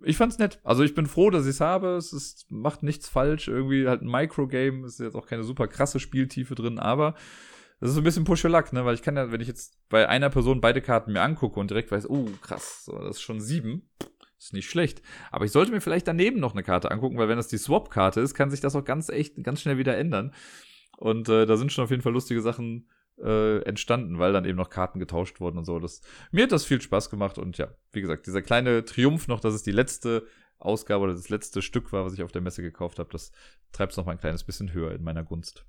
[0.02, 0.60] ich fand's nett.
[0.64, 1.90] Also ich bin froh, dass ich es habe.
[1.96, 3.48] Es ist, macht nichts falsch.
[3.48, 4.86] Irgendwie halt ein Microgame.
[4.86, 7.14] Ist jetzt auch keine super krasse Spieltiefe drin, aber
[7.80, 8.86] das ist ein bisschen push luck, ne?
[8.86, 11.70] Weil ich kann ja, wenn ich jetzt bei einer Person beide Karten mir angucke und
[11.70, 13.90] direkt weiß, oh, krass, das ist schon sieben,
[14.38, 15.02] ist nicht schlecht.
[15.32, 18.22] Aber ich sollte mir vielleicht daneben noch eine Karte angucken, weil wenn das die Swap-Karte
[18.22, 20.34] ist, kann sich das auch ganz echt, ganz schnell wieder ändern.
[20.98, 22.90] Und äh, da sind schon auf jeden Fall lustige Sachen
[23.22, 25.80] äh, entstanden, weil dann eben noch Karten getauscht wurden und so.
[25.80, 26.02] Das,
[26.32, 29.54] mir hat das viel Spaß gemacht und ja, wie gesagt, dieser kleine Triumph noch, dass
[29.54, 30.26] es die letzte
[30.60, 33.32] Ausgabe oder das letzte Stück war, was ich auf der Messe gekauft habe, das
[33.72, 35.66] treibt es noch mal ein kleines bisschen höher in meiner Gunst.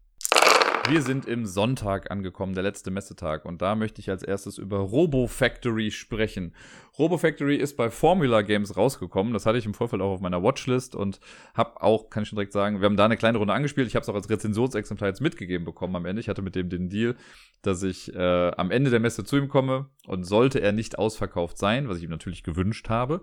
[0.91, 3.47] Wir sind im Sonntag angekommen, der letzte Messetag.
[3.47, 6.55] Und da möchte ich als erstes über Robo Factory sprechen.
[6.99, 9.33] Robo Factory ist bei Formula Games rausgekommen.
[9.33, 11.21] Das hatte ich im Vorfeld auch auf meiner Watchlist und
[11.55, 13.89] habe auch, kann ich schon direkt sagen, wir haben da eine kleine Runde angespielt.
[13.89, 16.21] Ich habe es auch als Rezensionsexemplar jetzt mitgegeben bekommen am Ende.
[16.21, 17.17] Ich hatte mit dem den Deal,
[17.63, 21.57] dass ich äh, am Ende der Messe zu ihm komme und sollte er nicht ausverkauft
[21.57, 23.23] sein, was ich ihm natürlich gewünscht habe,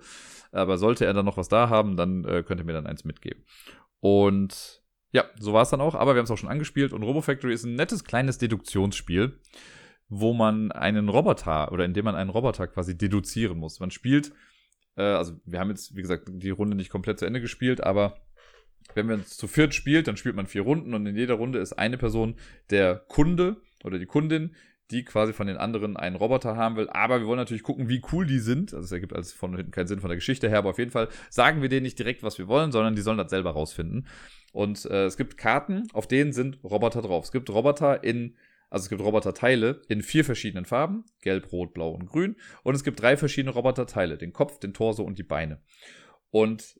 [0.51, 3.05] aber sollte er dann noch was da haben, dann äh, könnte er mir dann eins
[3.05, 3.43] mitgeben.
[3.99, 4.80] Und
[5.11, 7.21] ja, so war es dann auch, aber wir haben es auch schon angespielt und Robo
[7.21, 9.39] Factory ist ein nettes kleines Deduktionsspiel,
[10.09, 13.79] wo man einen Roboter oder in dem man einen Roboter quasi deduzieren muss.
[13.79, 14.31] Man spielt,
[14.95, 18.21] äh, also wir haben jetzt, wie gesagt, die Runde nicht komplett zu Ende gespielt, aber
[18.95, 21.73] wenn man zu viert spielt, dann spielt man vier Runden und in jeder Runde ist
[21.73, 22.35] eine Person
[22.69, 24.55] der Kunde oder die Kundin,
[24.91, 26.89] die quasi von den anderen einen Roboter haben will.
[26.89, 28.73] Aber wir wollen natürlich gucken, wie cool die sind.
[28.73, 30.91] Also es ergibt also von hinten keinen Sinn von der Geschichte her, aber auf jeden
[30.91, 34.07] Fall sagen wir denen nicht direkt, was wir wollen, sondern die sollen das selber rausfinden.
[34.51, 37.25] Und äh, es gibt Karten, auf denen sind Roboter drauf.
[37.25, 38.35] Es gibt Roboter in,
[38.69, 42.35] also es gibt Roboterteile in vier verschiedenen Farben: Gelb, Rot, Blau und Grün.
[42.63, 45.61] Und es gibt drei verschiedene Roboterteile: den Kopf, den Torso und die Beine.
[46.29, 46.79] Und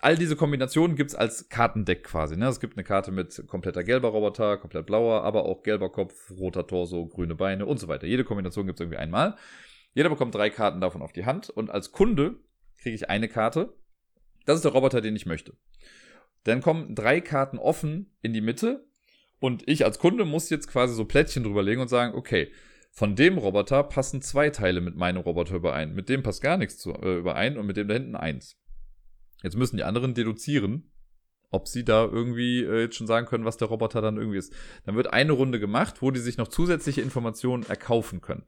[0.00, 2.36] all diese Kombinationen gibt's als Kartendeck quasi.
[2.36, 2.48] Ne?
[2.48, 6.66] Es gibt eine Karte mit kompletter gelber Roboter, komplett blauer, aber auch gelber Kopf, roter
[6.66, 8.06] Torso, grüne Beine und so weiter.
[8.06, 9.36] Jede Kombination gibt's irgendwie einmal.
[9.94, 12.36] Jeder bekommt drei Karten davon auf die Hand und als Kunde
[12.78, 13.72] kriege ich eine Karte.
[14.46, 15.54] Das ist der Roboter, den ich möchte.
[16.48, 18.86] Dann kommen drei Karten offen in die Mitte
[19.38, 22.50] und ich als Kunde muss jetzt quasi so Plättchen drüberlegen und sagen, okay,
[22.90, 25.94] von dem Roboter passen zwei Teile mit meinem Roboter überein.
[25.94, 28.56] Mit dem passt gar nichts zu, äh, überein und mit dem da hinten eins.
[29.42, 30.90] Jetzt müssen die anderen deduzieren,
[31.50, 34.54] ob sie da irgendwie äh, jetzt schon sagen können, was der Roboter dann irgendwie ist.
[34.86, 38.46] Dann wird eine Runde gemacht, wo die sich noch zusätzliche Informationen erkaufen können.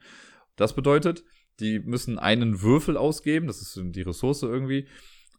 [0.56, 1.22] Das bedeutet,
[1.60, 4.88] die müssen einen Würfel ausgeben, das ist die Ressource irgendwie,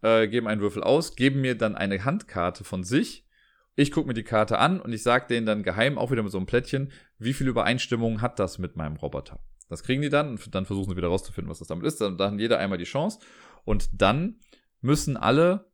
[0.02, 3.28] äh, geben einen Würfel aus, geben mir dann eine Handkarte von sich.
[3.76, 6.32] Ich gucke mir die Karte an und ich sage denen dann geheim, auch wieder mit
[6.32, 9.40] so einem Plättchen, wie viel Übereinstimmung hat das mit meinem Roboter.
[9.70, 12.02] Das kriegen die dann und dann versuchen sie wieder rauszufinden, was das damit ist.
[12.02, 13.20] Dann, dann hat jeder einmal die Chance
[13.64, 14.40] und dann
[14.82, 15.72] müssen alle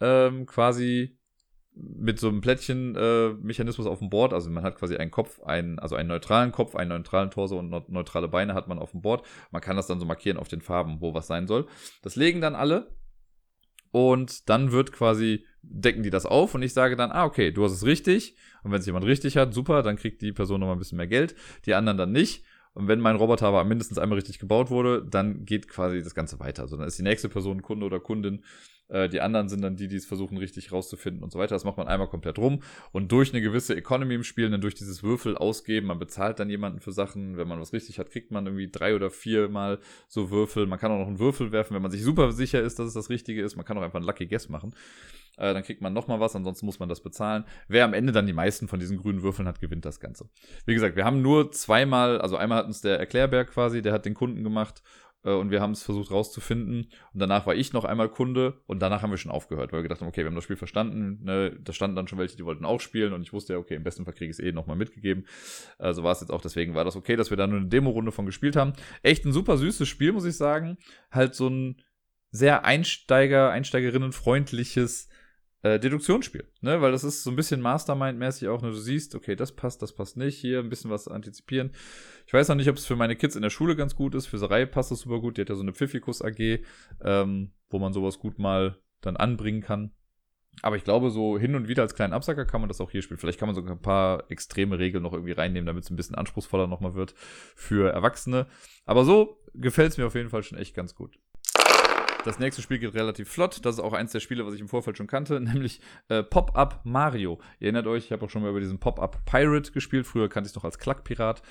[0.00, 1.18] ähm, quasi
[1.80, 5.78] mit so einem Plättchen-Mechanismus äh, auf dem Board, also man hat quasi einen Kopf, einen,
[5.78, 9.24] also einen neutralen Kopf, einen neutralen Torso und neutrale Beine hat man auf dem Board.
[9.52, 11.66] Man kann das dann so markieren auf den Farben, wo was sein soll.
[12.02, 12.94] Das legen dann alle
[13.90, 17.64] und dann wird quasi, decken die das auf und ich sage dann, ah, okay, du
[17.64, 18.36] hast es richtig.
[18.62, 21.06] Und wenn es jemand richtig hat, super, dann kriegt die Person nochmal ein bisschen mehr
[21.06, 21.34] Geld,
[21.66, 22.44] die anderen dann nicht.
[22.74, 26.38] Und wenn mein Roboter aber mindestens einmal richtig gebaut wurde, dann geht quasi das Ganze
[26.38, 26.62] weiter.
[26.62, 28.44] Also dann ist die nächste Person Kunde oder Kundin
[28.88, 31.54] die anderen sind dann die, die es versuchen richtig rauszufinden und so weiter.
[31.54, 32.62] Das macht man einmal komplett rum
[32.92, 36.48] und durch eine gewisse Economy im Spiel, dann durch dieses Würfel ausgeben, man bezahlt dann
[36.48, 37.36] jemanden für Sachen.
[37.36, 39.78] Wenn man was richtig hat, kriegt man irgendwie drei oder vier Mal
[40.08, 40.66] so Würfel.
[40.66, 42.94] Man kann auch noch einen Würfel werfen, wenn man sich super sicher ist, dass es
[42.94, 43.56] das Richtige ist.
[43.56, 44.74] Man kann auch einfach einen Lucky Guess machen.
[45.38, 47.44] Äh, dann kriegt man nochmal was, ansonsten muss man das bezahlen.
[47.68, 50.28] Wer am Ende dann die meisten von diesen grünen Würfeln hat, gewinnt das Ganze.
[50.66, 54.04] Wie gesagt, wir haben nur zweimal, also einmal hat uns der Erklärbär quasi, der hat
[54.04, 54.82] den Kunden gemacht
[55.24, 56.90] äh, und wir haben es versucht rauszufinden.
[57.12, 59.82] Und danach war ich noch einmal Kunde und danach haben wir schon aufgehört, weil wir
[59.82, 61.24] gedacht haben, okay, wir haben das Spiel verstanden.
[61.24, 61.58] Ne?
[61.60, 63.84] Da standen dann schon welche, die wollten auch spielen und ich wusste ja, okay, im
[63.84, 65.26] besten Fall kriege ich es eh nochmal mitgegeben.
[65.78, 68.12] Also war es jetzt auch, deswegen war das okay, dass wir da nur eine Demo-Runde
[68.12, 68.72] von gespielt haben.
[69.02, 70.78] Echt ein super süßes Spiel, muss ich sagen.
[71.10, 71.82] Halt so ein
[72.30, 75.08] sehr Einsteiger, Einsteigerinnen-freundliches
[75.62, 76.80] äh, Deduktionsspiel, ne?
[76.80, 78.70] Weil das ist so ein bisschen Mastermind-mäßig auch, ne?
[78.70, 81.72] Du siehst, okay, das passt, das passt nicht, hier ein bisschen was antizipieren.
[82.26, 84.26] Ich weiß noch nicht, ob es für meine Kids in der Schule ganz gut ist.
[84.26, 85.36] Für Sarai passt das super gut.
[85.36, 86.60] Die hat ja so eine Pfiffikus AG,
[87.02, 89.92] ähm, wo man sowas gut mal dann anbringen kann.
[90.62, 93.02] Aber ich glaube, so hin und wieder als kleinen Absacker kann man das auch hier
[93.02, 93.18] spielen.
[93.18, 96.16] Vielleicht kann man sogar ein paar extreme Regeln noch irgendwie reinnehmen, damit es ein bisschen
[96.16, 98.46] anspruchsvoller nochmal wird für Erwachsene.
[98.84, 101.18] Aber so gefällt es mir auf jeden Fall schon echt ganz gut.
[102.24, 103.64] Das nächste Spiel geht relativ flott.
[103.64, 106.80] Das ist auch eins der Spiele, was ich im Vorfeld schon kannte, nämlich äh, Pop-Up
[106.84, 107.38] Mario.
[107.60, 110.06] Ihr erinnert euch, ich habe auch schon mal über diesen Pop-Up Pirate gespielt.
[110.06, 111.42] Früher kannte ich es noch als Klackpirat.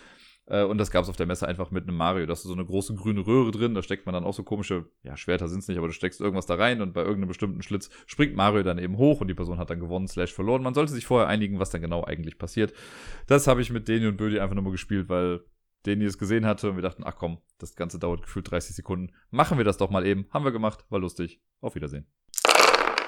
[0.47, 2.25] Äh, und das gab es auf der Messe einfach mit einem Mario.
[2.25, 4.85] Da ist so eine große grüne Röhre drin, da steckt man dann auch so komische,
[5.03, 7.61] ja, Schwerter sind es nicht, aber du steckst irgendwas da rein und bei irgendeinem bestimmten
[7.61, 10.63] Schlitz springt Mario dann eben hoch und die Person hat dann gewonnen, slash verloren.
[10.63, 12.73] Man sollte sich vorher einigen, was dann genau eigentlich passiert.
[13.27, 15.41] Das habe ich mit Deni und Bödi einfach nur mal gespielt, weil
[15.87, 19.13] Deni es gesehen hatte und wir dachten, ach komm, das Ganze dauert gefühlt 30 Sekunden.
[19.31, 20.27] Machen wir das doch mal eben.
[20.31, 21.41] Haben wir gemacht, war lustig.
[21.59, 22.05] Auf Wiedersehen.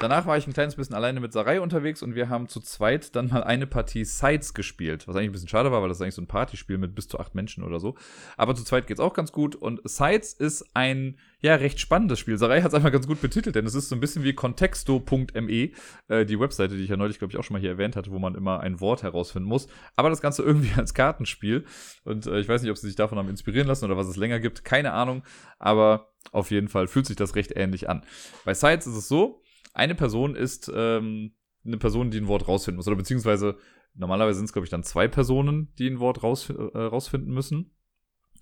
[0.02, 3.18] Danach war ich ein kleines bisschen alleine mit Sarai unterwegs und wir haben zu zweit
[3.18, 5.10] dann mal eine Partie Sides gespielt.
[5.10, 7.10] Was eigentlich ein bisschen schade war, weil das ist eigentlich so ein Partyspiel mit bis
[7.10, 7.96] zu acht Menschen oder so.
[8.38, 9.56] Aber zu zweit geht's auch ganz gut.
[9.56, 12.38] Und Sides ist ein, ja, recht spannendes Spiel.
[12.38, 15.72] Sarai hat es einfach ganz gut betitelt, denn es ist so ein bisschen wie contexto.me,
[16.08, 18.12] äh, die Webseite, die ich ja neulich, glaube ich, auch schon mal hier erwähnt hatte,
[18.12, 19.68] wo man immer ein Wort herausfinden muss.
[19.98, 21.66] Aber das Ganze irgendwie als Kartenspiel.
[22.06, 24.16] Und äh, ich weiß nicht, ob sie sich davon haben inspirieren lassen oder was es
[24.16, 24.64] länger gibt.
[24.64, 25.24] Keine Ahnung.
[25.58, 28.06] Aber auf jeden Fall fühlt sich das recht ähnlich an.
[28.46, 29.42] Bei Sides ist es so,
[29.80, 31.34] eine Person ist ähm,
[31.66, 32.88] eine Person, die ein Wort rausfinden muss.
[32.88, 33.58] Oder beziehungsweise
[33.96, 37.72] normalerweise sind es, glaube ich, dann zwei Personen, die ein Wort raus, äh, rausfinden müssen.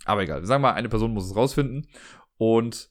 [0.06, 0.42] Aber egal.
[0.42, 1.88] Wir sagen mal, eine Person muss es rausfinden.
[2.38, 2.90] Und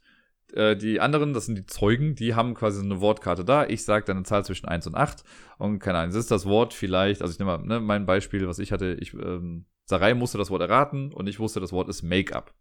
[0.53, 3.67] äh, die anderen, das sind die Zeugen, die haben quasi eine Wortkarte da.
[3.67, 5.25] Ich sage dann eine Zahl zwischen 1 und 8.
[5.59, 8.47] Und keine Ahnung, es ist das Wort vielleicht, also ich nehme mal ne, mein Beispiel,
[8.49, 11.89] was ich hatte, ich, ähm, Sarai musste das Wort erraten und ich wusste, das Wort
[11.89, 12.53] ist Make-up.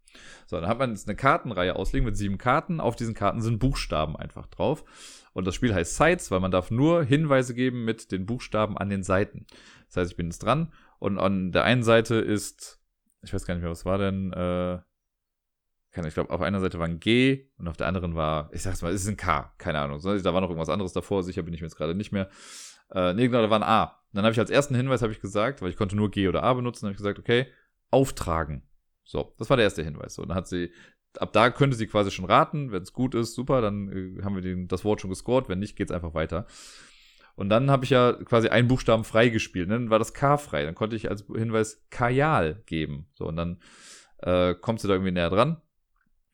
[0.46, 2.80] So, dann hat man jetzt eine Kartenreihe auslegen mit sieben Karten.
[2.80, 4.84] Auf diesen Karten sind Buchstaben einfach drauf.
[5.36, 8.88] Und das Spiel heißt Sites, weil man darf nur Hinweise geben mit den Buchstaben an
[8.88, 9.44] den Seiten.
[9.86, 12.80] Das heißt, ich bin jetzt dran und an der einen Seite ist,
[13.20, 14.76] ich weiß gar nicht mehr, was war denn, äh,
[16.06, 18.80] ich glaube, auf einer Seite war ein G und auf der anderen war, ich sag's
[18.80, 20.00] mal, es ist ein K, keine Ahnung.
[20.02, 22.30] Da war noch irgendwas anderes davor, sicher bin ich mir jetzt gerade nicht mehr.
[22.94, 24.00] Äh, nee, genau, da war ein A.
[24.14, 26.54] Dann habe ich als ersten Hinweis ich gesagt, weil ich konnte nur G oder A
[26.54, 27.46] benutzen, habe ich gesagt, okay,
[27.90, 28.62] auftragen.
[29.04, 30.14] So, das war der erste Hinweis.
[30.14, 30.72] So, dann hat sie
[31.20, 32.72] ab da könnte sie quasi schon raten.
[32.72, 33.88] Wenn es gut ist, super, dann
[34.18, 35.48] äh, haben wir den, das Wort schon gescored.
[35.48, 36.46] Wenn nicht, geht's einfach weiter.
[37.34, 39.70] Und dann habe ich ja quasi einen Buchstaben frei gespielt.
[39.70, 40.64] Dann war das K frei.
[40.64, 43.06] Dann konnte ich als Hinweis Kajal geben.
[43.14, 43.58] So, und dann
[44.22, 45.60] äh, kommt sie da irgendwie näher dran.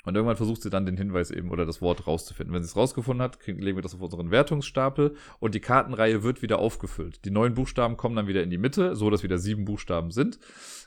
[0.04, 2.52] Und irgendwann versucht sie dann den Hinweis eben oder das Wort rauszufinden.
[2.52, 6.42] Wenn sie es rausgefunden hat, legen wir das auf unseren Wertungsstapel und die Kartenreihe wird
[6.42, 7.24] wieder aufgefüllt.
[7.24, 10.40] Die neuen Buchstaben kommen dann wieder in die Mitte, so dass wieder sieben Buchstaben sind,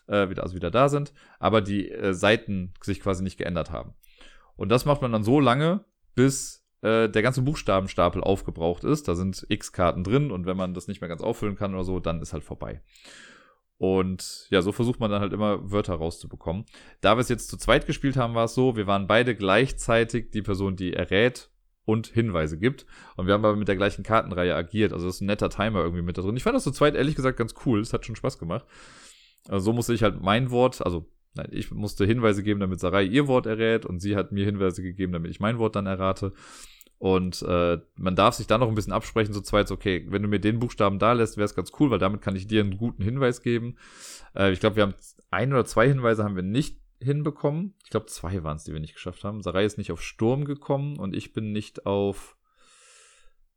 [0.08, 3.94] äh, wieder, also wieder da sind, aber die äh, Seiten sich quasi nicht geändert haben.
[4.58, 9.08] Und das macht man dann so lange, bis äh, der ganze Buchstabenstapel aufgebraucht ist.
[9.08, 11.86] Da sind x Karten drin und wenn man das nicht mehr ganz auffüllen kann oder
[11.86, 12.82] so, dann ist halt vorbei.
[13.78, 16.66] Und ja, so versucht man dann halt immer Wörter rauszubekommen.
[17.02, 20.32] Da wir es jetzt zu zweit gespielt haben, war es so, wir waren beide gleichzeitig
[20.32, 21.50] die Person, die errät
[21.84, 22.86] und Hinweise gibt.
[23.16, 24.94] Und wir haben aber mit der gleichen Kartenreihe agiert.
[24.94, 26.38] Also das ist ein netter Timer irgendwie mit da drin.
[26.38, 27.80] Ich fand das zu zweit ehrlich gesagt ganz cool.
[27.82, 28.66] Es hat schon Spaß gemacht.
[29.48, 33.04] Also so musste ich halt mein Wort, also nein, ich musste Hinweise geben, damit Sarai
[33.04, 36.34] ihr Wort errät und sie hat mir Hinweise gegeben, damit ich mein Wort dann errate.
[36.98, 40.28] Und äh, man darf sich dann noch ein bisschen absprechen, so zweit, okay, wenn du
[40.28, 42.78] mir den Buchstaben da lässt, wäre es ganz cool, weil damit kann ich dir einen
[42.78, 43.78] guten Hinweis geben.
[44.36, 44.96] Äh, ich glaube, wir haben
[45.30, 47.76] ein oder zwei Hinweise haben wir nicht hinbekommen.
[47.84, 49.42] Ich glaube, zwei waren es, die wir nicht geschafft haben.
[49.42, 52.38] Sarai ist nicht auf Sturm gekommen und ich bin nicht auf.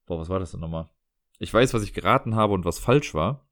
[0.07, 0.91] Boah, was war das denn nochmal?
[1.39, 3.49] Ich weiß, was ich geraten habe und was falsch war.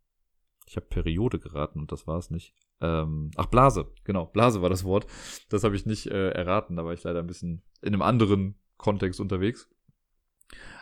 [0.66, 2.54] Ich habe Periode geraten und das war es nicht.
[2.80, 4.26] Ähm, ach, Blase, genau.
[4.26, 5.06] Blase war das Wort.
[5.48, 8.58] Das habe ich nicht äh, erraten, da war ich leider ein bisschen in einem anderen
[8.76, 9.70] Kontext unterwegs.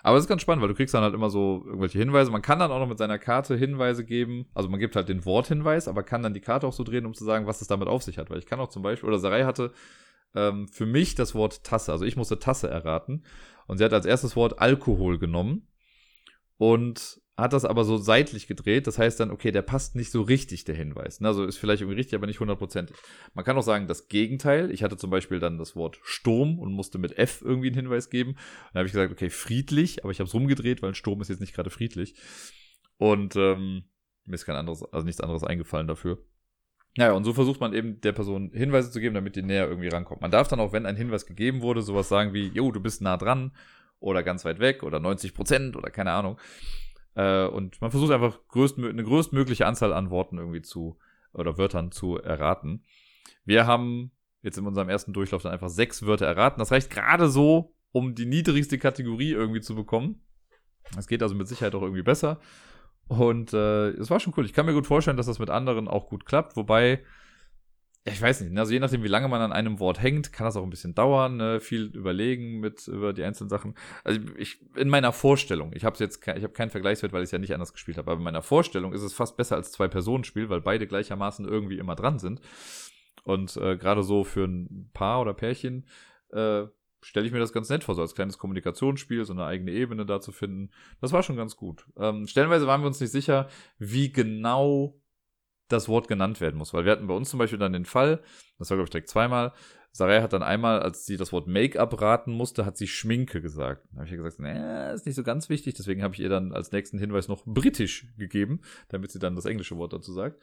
[0.03, 2.31] Aber es ist ganz spannend, weil du kriegst dann halt immer so irgendwelche Hinweise.
[2.31, 4.47] Man kann dann auch noch mit seiner Karte Hinweise geben.
[4.55, 7.15] Also man gibt halt den Worthinweis, aber kann dann die Karte auch so drehen, um
[7.15, 8.31] zu sagen, was es damit auf sich hat.
[8.31, 9.73] Weil ich kann auch zum Beispiel, oder Sarai hatte
[10.35, 11.93] ähm, für mich das Wort Tasse.
[11.93, 13.24] Also ich musste Tasse erraten.
[13.66, 15.69] Und sie hat als erstes Wort Alkohol genommen.
[16.59, 18.86] Und hat das aber so seitlich gedreht.
[18.86, 21.20] Das heißt dann, okay, der passt nicht so richtig, der Hinweis.
[21.20, 22.97] Also ist vielleicht irgendwie richtig, aber nicht hundertprozentig.
[23.35, 24.70] Man kann auch sagen, das Gegenteil.
[24.70, 28.09] Ich hatte zum Beispiel dann das Wort Sturm und musste mit F irgendwie einen Hinweis
[28.09, 28.35] geben.
[28.73, 31.28] Dann habe ich gesagt, okay, friedlich, aber ich habe es rumgedreht, weil ein Sturm ist
[31.28, 32.15] jetzt nicht gerade friedlich.
[32.98, 33.85] Und ähm,
[34.27, 36.19] mir ist kein anderes, also nichts anderes eingefallen dafür.
[36.97, 39.89] Naja, und so versucht man eben der Person Hinweise zu geben, damit die näher irgendwie
[39.89, 40.20] rankommt.
[40.20, 43.02] Man darf dann auch, wenn ein Hinweis gegeben wurde, sowas sagen wie, jo, du bist
[43.02, 43.51] nah dran
[43.98, 46.39] oder ganz weit weg oder 90 Prozent oder keine Ahnung.
[47.15, 50.99] Äh, und man versucht einfach größtmö eine größtmögliche Anzahl an Worten irgendwie zu
[51.32, 52.85] oder Wörtern zu erraten.
[53.45, 54.12] Wir haben
[54.43, 56.59] jetzt in unserem ersten Durchlauf dann einfach sechs Wörter erraten.
[56.59, 60.20] Das reicht gerade so, um die niedrigste Kategorie irgendwie zu bekommen.
[60.99, 62.41] Es geht also mit Sicherheit auch irgendwie besser.
[63.09, 64.45] Und äh, es war schon cool.
[64.45, 66.57] Ich kann mir gut vorstellen, dass das mit anderen auch gut klappt.
[66.57, 67.05] Wobei
[68.06, 70.56] ich weiß nicht, also je nachdem, wie lange man an einem Wort hängt, kann das
[70.56, 71.59] auch ein bisschen dauern, ne?
[71.60, 73.74] viel überlegen mit über die einzelnen Sachen.
[74.05, 77.32] Also ich in meiner Vorstellung, ich habe jetzt, ich habe keinen Vergleichswert, weil ich es
[77.32, 79.89] ja nicht anders gespielt habe, aber in meiner Vorstellung ist es fast besser als zwei
[79.89, 82.43] Personen-Spiel, weil beide gleichermaßen irgendwie immer dran sind.
[83.22, 85.86] Und äh, gerade so für ein Paar oder Pärchen
[86.31, 86.64] äh,
[87.01, 90.05] stelle ich mir das ganz nett vor, so als kleines Kommunikationsspiel, so eine eigene Ebene
[90.05, 90.70] da zu finden.
[91.01, 91.86] Das war schon ganz gut.
[91.97, 93.48] Ähm, stellenweise waren wir uns nicht sicher,
[93.78, 95.01] wie genau
[95.69, 96.74] das Wort genannt werden muss.
[96.74, 98.20] Weil wir hatten bei uns zum Beispiel dann den Fall,
[98.59, 99.53] das war glaube ich direkt zweimal,
[99.97, 103.86] Sarai hat dann einmal, als sie das Wort Make-up raten musste, hat sie Schminke gesagt.
[103.93, 106.28] Da habe ich ihr gesagt, nee, ist nicht so ganz wichtig, deswegen habe ich ihr
[106.28, 110.43] dann als nächsten Hinweis noch britisch gegeben, damit sie dann das englische Wort dazu sagt.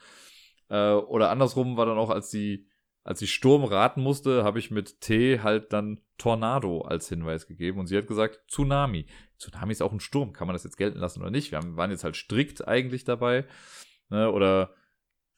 [0.70, 2.66] Äh, oder andersrum war dann auch, als sie
[3.04, 7.80] als sie Sturm raten musste, habe ich mit T halt dann Tornado als Hinweis gegeben
[7.80, 9.08] und sie hat gesagt Tsunami.
[9.40, 11.52] Tsunami ist auch ein Sturm, kann man das jetzt gelten lassen oder nicht?
[11.52, 13.46] Wir waren jetzt halt strikt eigentlich dabei.
[14.10, 14.32] Ne?
[14.32, 14.76] Oder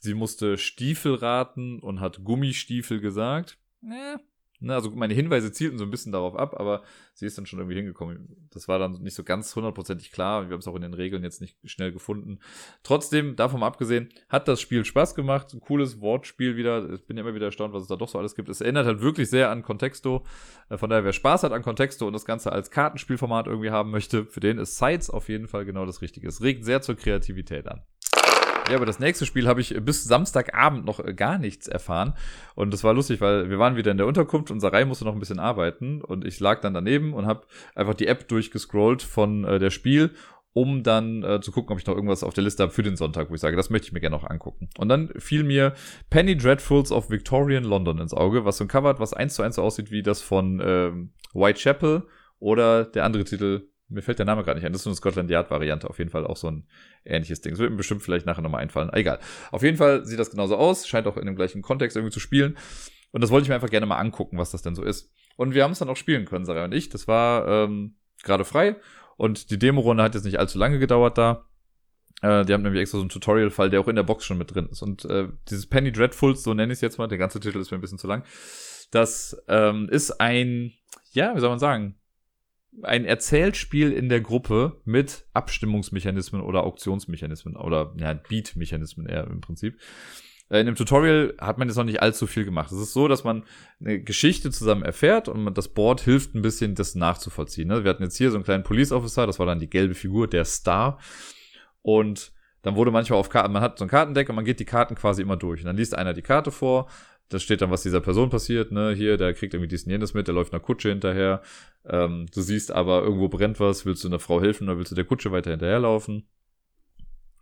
[0.04, 3.58] Sie musste Stiefel raten und hat Gummistiefel gesagt.
[3.82, 4.20] Ja.
[4.60, 7.60] Ne, also meine Hinweise zielten so ein bisschen darauf ab, aber sie ist dann schon
[7.60, 8.50] irgendwie hingekommen.
[8.52, 10.48] Das war dann nicht so ganz hundertprozentig klar.
[10.48, 12.40] Wir haben es auch in den Regeln jetzt nicht schnell gefunden.
[12.82, 15.54] Trotzdem, davon abgesehen, hat das Spiel Spaß gemacht.
[15.54, 16.94] Ein cooles Wortspiel wieder.
[16.94, 18.50] Ich bin ja immer wieder erstaunt, was es da doch so alles gibt.
[18.50, 20.26] Es erinnert halt wirklich sehr an Contexto.
[20.70, 23.90] Äh, von daher, wer Spaß hat an Contexto und das Ganze als Kartenspielformat irgendwie haben
[23.90, 26.28] möchte, für den ist Sites auf jeden Fall genau das Richtige.
[26.28, 27.82] Es regt sehr zur Kreativität an.
[28.70, 32.14] Ja, aber das nächste Spiel habe ich bis Samstagabend noch äh, gar nichts erfahren.
[32.56, 35.14] Und das war lustig, weil wir waren wieder in der Unterkunft, unser Reihe musste noch
[35.14, 37.46] ein bisschen arbeiten und ich lag dann daneben und habe
[37.76, 40.12] einfach die App durchgescrollt von äh, der Spiel,
[40.54, 42.96] um dann äh, zu gucken, ob ich noch irgendwas auf der Liste habe für den
[42.96, 44.70] Sonntag, wo ich sage, das möchte ich mir gerne noch angucken.
[44.78, 45.74] Und dann fiel mir
[46.10, 49.42] Penny Dreadfuls of Victorian London ins Auge, was so ein Cover hat, was eins zu
[49.42, 52.08] eins so aussieht wie das von ähm, Whitechapel
[52.40, 54.72] oder der andere Titel, mir fällt der Name gerade nicht ein.
[54.72, 55.90] Das ist so eine Scotland Yard-Variante.
[55.90, 56.68] Auf jeden Fall auch so ein
[57.06, 57.54] ähnliches Ding.
[57.54, 58.90] Das wird mir bestimmt vielleicht nachher nochmal einfallen.
[58.94, 59.20] Egal.
[59.52, 60.88] Auf jeden Fall sieht das genauso aus.
[60.88, 62.58] Scheint auch in dem gleichen Kontext irgendwie zu spielen.
[63.12, 65.12] Und das wollte ich mir einfach gerne mal angucken, was das denn so ist.
[65.36, 66.90] Und wir haben es dann auch spielen können, Sarah und ich.
[66.90, 68.76] Das war ähm, gerade frei.
[69.18, 71.46] Und die Demo-Runde hat jetzt nicht allzu lange gedauert da.
[72.22, 74.54] Äh, die haben nämlich extra so einen Tutorial-Fall, der auch in der Box schon mit
[74.54, 74.82] drin ist.
[74.82, 77.70] Und äh, dieses Penny Dreadfuls, so nenne ich es jetzt mal, der ganze Titel ist
[77.70, 78.24] mir ein bisschen zu lang.
[78.92, 80.74] Das ähm, ist ein,
[81.12, 81.96] ja, wie soll man sagen,
[82.82, 89.80] ein Erzählspiel in der Gruppe mit Abstimmungsmechanismen oder Auktionsmechanismen oder ja, Beat-Mechanismen eher im Prinzip.
[90.50, 92.72] Äh, in dem Tutorial hat man jetzt noch nicht allzu viel gemacht.
[92.72, 93.44] Es ist so, dass man
[93.80, 97.68] eine Geschichte zusammen erfährt und das Board hilft ein bisschen, das nachzuvollziehen.
[97.68, 97.84] Ne?
[97.84, 100.28] Wir hatten jetzt hier so einen kleinen Police Officer, das war dann die gelbe Figur,
[100.28, 101.00] der Star.
[101.82, 102.32] Und
[102.62, 104.96] dann wurde manchmal auf Karten, man hat so ein Kartendeck und man geht die Karten
[104.96, 105.62] quasi immer durch.
[105.62, 106.88] Und dann liest einer die Karte vor,
[107.30, 110.28] da steht dann, was dieser Person passiert, ne, hier, der kriegt irgendwie diesen jenes mit,
[110.28, 111.42] der läuft einer Kutsche hinterher.
[111.86, 114.96] Ähm, du siehst aber, irgendwo brennt was, willst du einer Frau helfen oder willst du
[114.96, 116.28] der Kutsche weiter hinterherlaufen?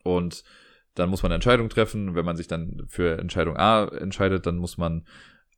[0.03, 0.43] Und
[0.95, 2.15] dann muss man eine Entscheidung treffen.
[2.15, 5.05] Wenn man sich dann für Entscheidung A entscheidet, dann muss man,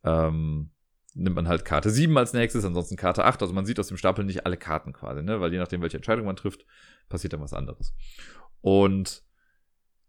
[0.03, 0.71] ähm,
[1.15, 3.41] nimmt man halt Karte 7 als nächstes, ansonsten Karte 8.
[3.41, 5.41] Also man sieht aus dem Stapel nicht alle Karten quasi, ne?
[5.41, 6.65] Weil je nachdem, welche Entscheidung man trifft,
[7.09, 7.93] passiert dann was anderes.
[8.61, 9.23] Und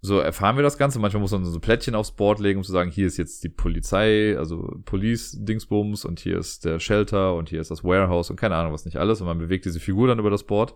[0.05, 0.99] so erfahren wir das Ganze.
[0.99, 3.49] Manchmal muss man so Plättchen aufs Board legen, um zu sagen, hier ist jetzt die
[3.49, 8.55] Polizei, also Police-Dingsbums und hier ist der Shelter und hier ist das Warehouse und keine
[8.55, 9.23] Ahnung was nicht alles.
[9.23, 10.75] Und man bewegt diese Figur dann über das Board.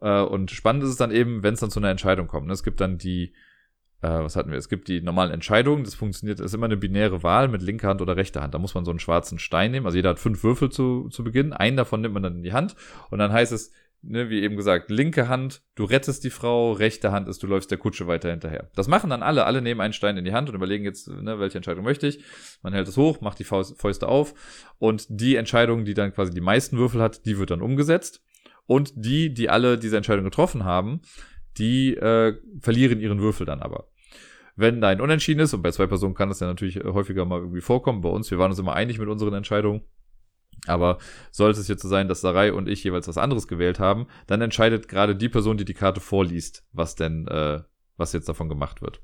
[0.00, 2.46] Äh, und spannend ist es dann eben, wenn es dann zu einer Entscheidung kommt.
[2.46, 2.52] Ne?
[2.52, 3.34] Es gibt dann die,
[4.02, 4.58] äh, was hatten wir?
[4.58, 5.82] Es gibt die normalen Entscheidungen.
[5.82, 8.54] Das funktioniert, das ist immer eine binäre Wahl mit linker Hand oder rechter Hand.
[8.54, 9.84] Da muss man so einen schwarzen Stein nehmen.
[9.84, 11.52] Also jeder hat fünf Würfel zu, zu Beginn.
[11.52, 12.76] Einen davon nimmt man dann in die Hand.
[13.10, 13.72] Und dann heißt es,
[14.08, 17.70] ne, wie eben gesagt, linke Hand, du rettest die Frau, rechte Hand ist, du läufst
[17.70, 18.70] der Kutsche weiter hinterher.
[18.74, 19.44] Das machen dann alle.
[19.44, 22.22] Alle nehmen einen Stein in die Hand und überlegen jetzt, ne, welche Entscheidung möchte ich.
[22.62, 24.34] Man hält es hoch, macht die Fäuste auf
[24.78, 28.22] und die Entscheidung, die dann quasi die meisten Würfel hat, die wird dann umgesetzt.
[28.66, 31.00] Und die, die alle diese Entscheidung getroffen haben,
[31.56, 33.88] die äh, verlieren ihren Würfel dann aber.
[34.56, 37.40] Wenn da ein Unentschieden ist, und bei zwei Personen kann das ja natürlich häufiger mal
[37.40, 39.82] irgendwie vorkommen, bei uns, wir waren uns immer einig mit unseren Entscheidungen,
[40.66, 40.98] aber
[41.30, 44.40] sollte es jetzt so sein, dass Sarai und ich jeweils was anderes gewählt haben, dann
[44.40, 47.62] entscheidet gerade die Person, die die Karte vorliest, was denn, äh,
[47.96, 49.00] was jetzt davon gemacht wird.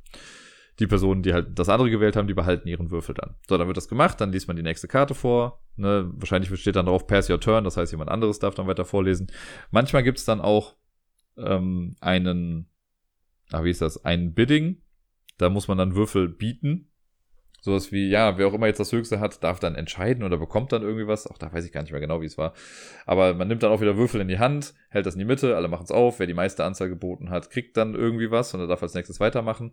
[0.78, 3.34] Die Personen, die halt das andere gewählt haben, die behalten ihren Würfel dann.
[3.48, 5.62] So, dann wird das gemacht, dann liest man die nächste Karte vor.
[5.76, 6.10] Ne?
[6.14, 9.30] Wahrscheinlich steht dann drauf Pass Your Turn, das heißt, jemand anderes darf dann weiter vorlesen.
[9.70, 10.76] Manchmal gibt es dann auch
[11.36, 12.68] ähm, einen,
[13.50, 14.82] ah, wie ist das, einen Bidding.
[15.38, 16.91] Da muss man dann Würfel bieten
[17.62, 20.72] sowas wie, ja, wer auch immer jetzt das Höchste hat, darf dann entscheiden oder bekommt
[20.72, 21.28] dann irgendwie was.
[21.28, 22.54] Auch da weiß ich gar nicht mehr genau, wie es war.
[23.06, 25.56] Aber man nimmt dann auch wieder Würfel in die Hand, hält das in die Mitte,
[25.56, 26.18] alle machen es auf.
[26.18, 29.20] Wer die meiste Anzahl geboten hat, kriegt dann irgendwie was und er darf als nächstes
[29.20, 29.72] weitermachen.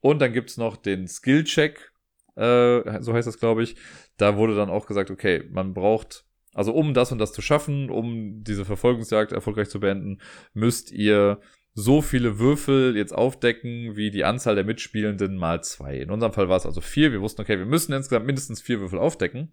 [0.00, 1.92] Und dann gibt's noch den Skill-Check,
[2.34, 3.76] äh, so heißt das, glaube ich.
[4.16, 6.24] Da wurde dann auch gesagt, okay, man braucht,
[6.54, 10.20] also um das und das zu schaffen, um diese Verfolgungsjagd erfolgreich zu beenden,
[10.54, 11.40] müsst ihr
[11.74, 15.96] so viele Würfel jetzt aufdecken, wie die Anzahl der Mitspielenden mal zwei.
[15.96, 17.12] In unserem Fall war es also vier.
[17.12, 19.52] Wir wussten, okay, wir müssen insgesamt mindestens vier Würfel aufdecken.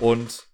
[0.00, 0.48] Und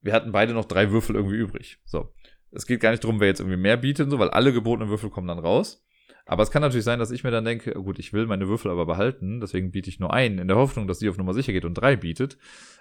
[0.00, 1.78] wir hatten beide noch drei Würfel irgendwie übrig.
[1.84, 2.12] So.
[2.50, 5.10] Es geht gar nicht darum, wer jetzt irgendwie mehr bietet so, weil alle gebotenen Würfel
[5.10, 5.84] kommen dann raus.
[6.24, 8.70] Aber es kann natürlich sein, dass ich mir dann denke, gut, ich will meine Würfel
[8.70, 11.52] aber behalten, deswegen biete ich nur einen, in der Hoffnung, dass sie auf Nummer sicher
[11.52, 12.36] geht und drei bietet.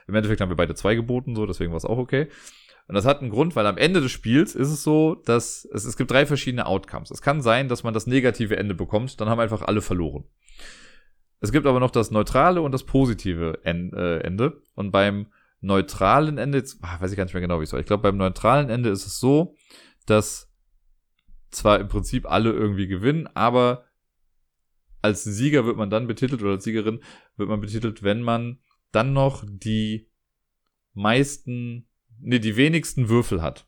[0.08, 2.28] Im Endeffekt haben wir beide zwei geboten, so, deswegen war es auch okay.
[2.88, 5.86] Und das hat einen Grund, weil am Ende des Spiels ist es so, dass es,
[5.86, 7.10] es gibt drei verschiedene Outcomes.
[7.10, 10.26] Es kann sein, dass man das negative Ende bekommt, dann haben einfach alle verloren.
[11.40, 14.62] Es gibt aber noch das neutrale und das positive äh, Ende.
[14.76, 15.28] Und beim
[15.62, 17.80] neutralen Ende, jetzt ach, weiß ich gar nicht mehr genau, wie es war.
[17.80, 19.56] Ich glaube, beim neutralen Ende ist es so,
[20.06, 20.52] dass
[21.50, 23.86] zwar im Prinzip alle irgendwie gewinnen, aber
[25.02, 27.00] als Sieger wird man dann betitelt oder als Siegerin
[27.38, 28.60] wird man betitelt, wenn man
[28.92, 30.10] dann noch die
[30.94, 31.88] meisten,
[32.20, 33.68] nee, die wenigsten Würfel hat.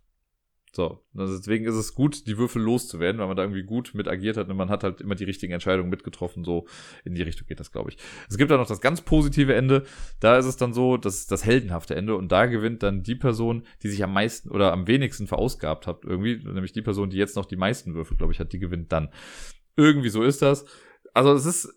[0.77, 4.07] So, also deswegen ist es gut, die Würfel loszuwerden, weil man da irgendwie gut mit
[4.07, 6.43] agiert hat und man hat halt immer die richtigen Entscheidungen mitgetroffen.
[6.43, 6.67] So
[7.03, 7.97] in die Richtung geht das, glaube ich.
[8.29, 9.85] Es gibt dann noch das ganz positive Ende.
[10.19, 13.15] Da ist es dann so, das ist das heldenhafte Ende und da gewinnt dann die
[13.15, 17.17] Person, die sich am meisten oder am wenigsten verausgabt hat, irgendwie, nämlich die Person, die
[17.17, 19.09] jetzt noch die meisten Würfel, glaube ich, hat, die gewinnt dann.
[19.77, 20.65] Irgendwie so ist das.
[21.13, 21.73] Also es ist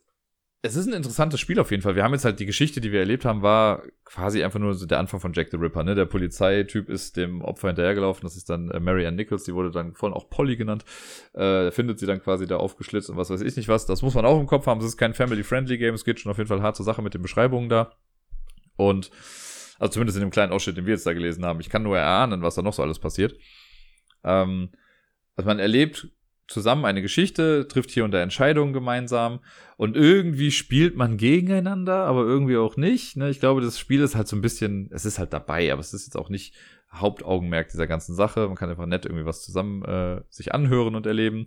[0.63, 1.97] es ist ein interessantes Spiel auf jeden Fall.
[1.97, 4.85] Wir haben jetzt halt die Geschichte, die wir erlebt haben, war quasi einfach nur so
[4.85, 5.85] der Anfang von Jack the Ripper.
[5.85, 5.95] Ne?
[5.95, 8.23] Der Polizeityp ist dem Opfer hinterhergelaufen.
[8.25, 10.85] Das ist dann äh, Mary Ann Nichols, die wurde dann vorhin auch Polly genannt.
[11.33, 13.87] Äh, findet sie dann quasi da aufgeschlitzt und was weiß ich nicht was.
[13.87, 14.81] Das muss man auch im Kopf haben.
[14.81, 15.95] Es ist kein Family-Friendly Game.
[15.95, 17.97] Es geht schon auf jeden Fall hart zur Sache mit den Beschreibungen da.
[18.77, 19.11] Und
[19.79, 21.61] also zumindest in dem kleinen Ausschnitt, den wir jetzt da gelesen haben.
[21.61, 23.35] Ich kann nur erahnen, was da noch so alles passiert.
[24.25, 24.69] Ähm,
[25.37, 26.09] also man erlebt
[26.51, 29.41] zusammen eine Geschichte, trifft hier unter Entscheidungen gemeinsam
[29.77, 33.17] und irgendwie spielt man gegeneinander, aber irgendwie auch nicht.
[33.17, 33.31] Ne?
[33.31, 35.95] Ich glaube, das Spiel ist halt so ein bisschen, es ist halt dabei, aber es
[35.95, 36.55] ist jetzt auch nicht
[36.93, 38.49] Hauptaugenmerk dieser ganzen Sache.
[38.49, 41.47] Man kann einfach nett irgendwie was zusammen äh, sich anhören und erleben.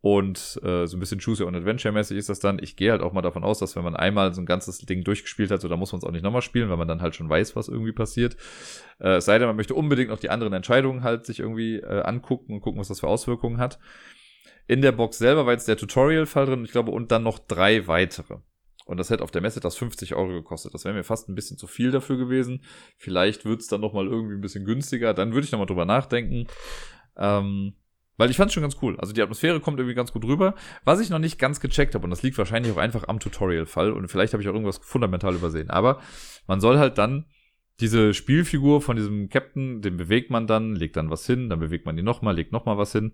[0.00, 2.58] Und äh, so ein bisschen Choose Your Own Adventure mäßig ist das dann.
[2.60, 5.04] Ich gehe halt auch mal davon aus, dass wenn man einmal so ein ganzes Ding
[5.04, 7.14] durchgespielt hat, so da muss man es auch nicht nochmal spielen, weil man dann halt
[7.14, 8.36] schon weiß, was irgendwie passiert.
[8.98, 12.02] Äh, es sei denn, man möchte unbedingt noch die anderen Entscheidungen halt sich irgendwie äh,
[12.02, 13.78] angucken und gucken, was das für Auswirkungen hat.
[14.66, 17.86] In der Box selber war jetzt der Tutorial-Fall drin, ich glaube, und dann noch drei
[17.86, 18.38] weitere.
[18.84, 20.74] Und das hätte auf der Messe das 50 Euro gekostet.
[20.74, 22.64] Das wäre mir fast ein bisschen zu viel dafür gewesen.
[22.96, 25.14] Vielleicht wird es dann nochmal irgendwie ein bisschen günstiger.
[25.14, 26.46] Dann würde ich nochmal drüber nachdenken.
[27.16, 27.74] Ähm,
[28.16, 28.98] weil ich fand es schon ganz cool.
[28.98, 30.54] Also die Atmosphäre kommt irgendwie ganz gut rüber.
[30.84, 33.92] Was ich noch nicht ganz gecheckt habe, und das liegt wahrscheinlich auch einfach am Tutorial-Fall,
[33.92, 35.70] und vielleicht habe ich auch irgendwas fundamental übersehen.
[35.70, 36.00] Aber
[36.46, 37.26] man soll halt dann
[37.80, 41.86] diese Spielfigur von diesem Captain, den bewegt man dann, legt dann was hin, dann bewegt
[41.86, 43.12] man die nochmal, legt nochmal was hin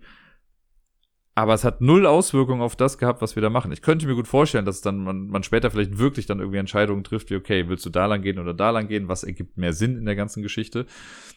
[1.39, 3.70] aber es hat null Auswirkungen auf das gehabt, was wir da machen.
[3.70, 7.05] Ich könnte mir gut vorstellen, dass dann man, man später vielleicht wirklich dann irgendwie Entscheidungen
[7.05, 9.06] trifft, wie, okay, willst du da lang gehen oder da lang gehen?
[9.06, 10.86] Was ergibt mehr Sinn in der ganzen Geschichte?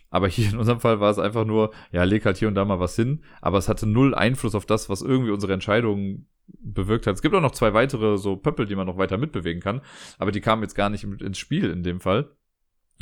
[0.09, 2.65] Aber hier in unserem Fall war es einfach nur, ja, leg halt hier und da
[2.65, 3.21] mal was hin.
[3.41, 7.13] Aber es hatte null Einfluss auf das, was irgendwie unsere Entscheidungen bewirkt hat.
[7.13, 9.81] Es gibt auch noch zwei weitere so Pöppel, die man noch weiter mitbewegen kann.
[10.17, 12.31] Aber die kamen jetzt gar nicht ins Spiel in dem Fall.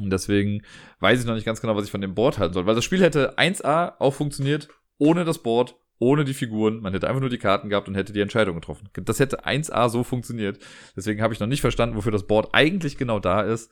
[0.02, 0.64] Und deswegen
[1.00, 2.66] weiß ich noch nicht ganz genau, was ich von dem Board halten soll.
[2.66, 4.68] Weil das Spiel hätte 1A auch funktioniert,
[4.98, 6.80] ohne das Board ohne die Figuren.
[6.80, 8.90] Man hätte einfach nur die Karten gehabt und hätte die Entscheidung getroffen.
[8.94, 10.58] Das hätte 1A so funktioniert.
[10.96, 13.70] Deswegen habe ich noch nicht verstanden, wofür das Board eigentlich genau da ist.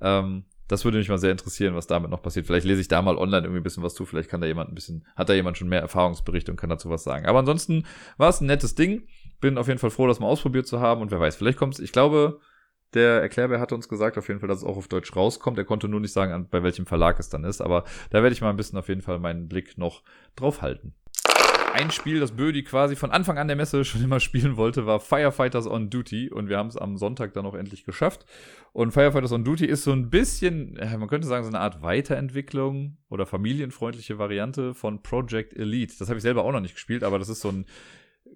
[0.00, 2.46] Ähm, das würde mich mal sehr interessieren, was damit noch passiert.
[2.46, 4.04] Vielleicht lese ich da mal online irgendwie ein bisschen was zu.
[4.04, 6.90] Vielleicht kann da jemand ein bisschen, hat da jemand schon mehr Erfahrungsberichte und kann dazu
[6.90, 7.26] was sagen.
[7.26, 7.86] Aber ansonsten
[8.18, 9.06] war es ein nettes Ding.
[9.40, 11.00] Bin auf jeden Fall froh, das mal ausprobiert zu haben.
[11.00, 12.40] Und wer weiß, vielleicht kommt es, ich glaube,
[12.92, 15.56] der Erklärbär hat uns gesagt, auf jeden Fall, dass es auch auf Deutsch rauskommt.
[15.58, 17.62] Er konnte nur nicht sagen, bei welchem Verlag es dann ist.
[17.62, 20.02] Aber da werde ich mal ein bisschen auf jeden Fall meinen Blick noch
[20.36, 20.94] drauf halten
[21.78, 25.00] ein Spiel, das Bödi quasi von Anfang an der Messe schon immer spielen wollte, war
[25.00, 26.30] Firefighters on Duty.
[26.30, 28.26] Und wir haben es am Sonntag dann auch endlich geschafft.
[28.72, 32.98] Und Firefighters on Duty ist so ein bisschen, man könnte sagen, so eine Art Weiterentwicklung
[33.08, 35.94] oder familienfreundliche Variante von Project Elite.
[35.98, 37.66] Das habe ich selber auch noch nicht gespielt, aber das ist so ein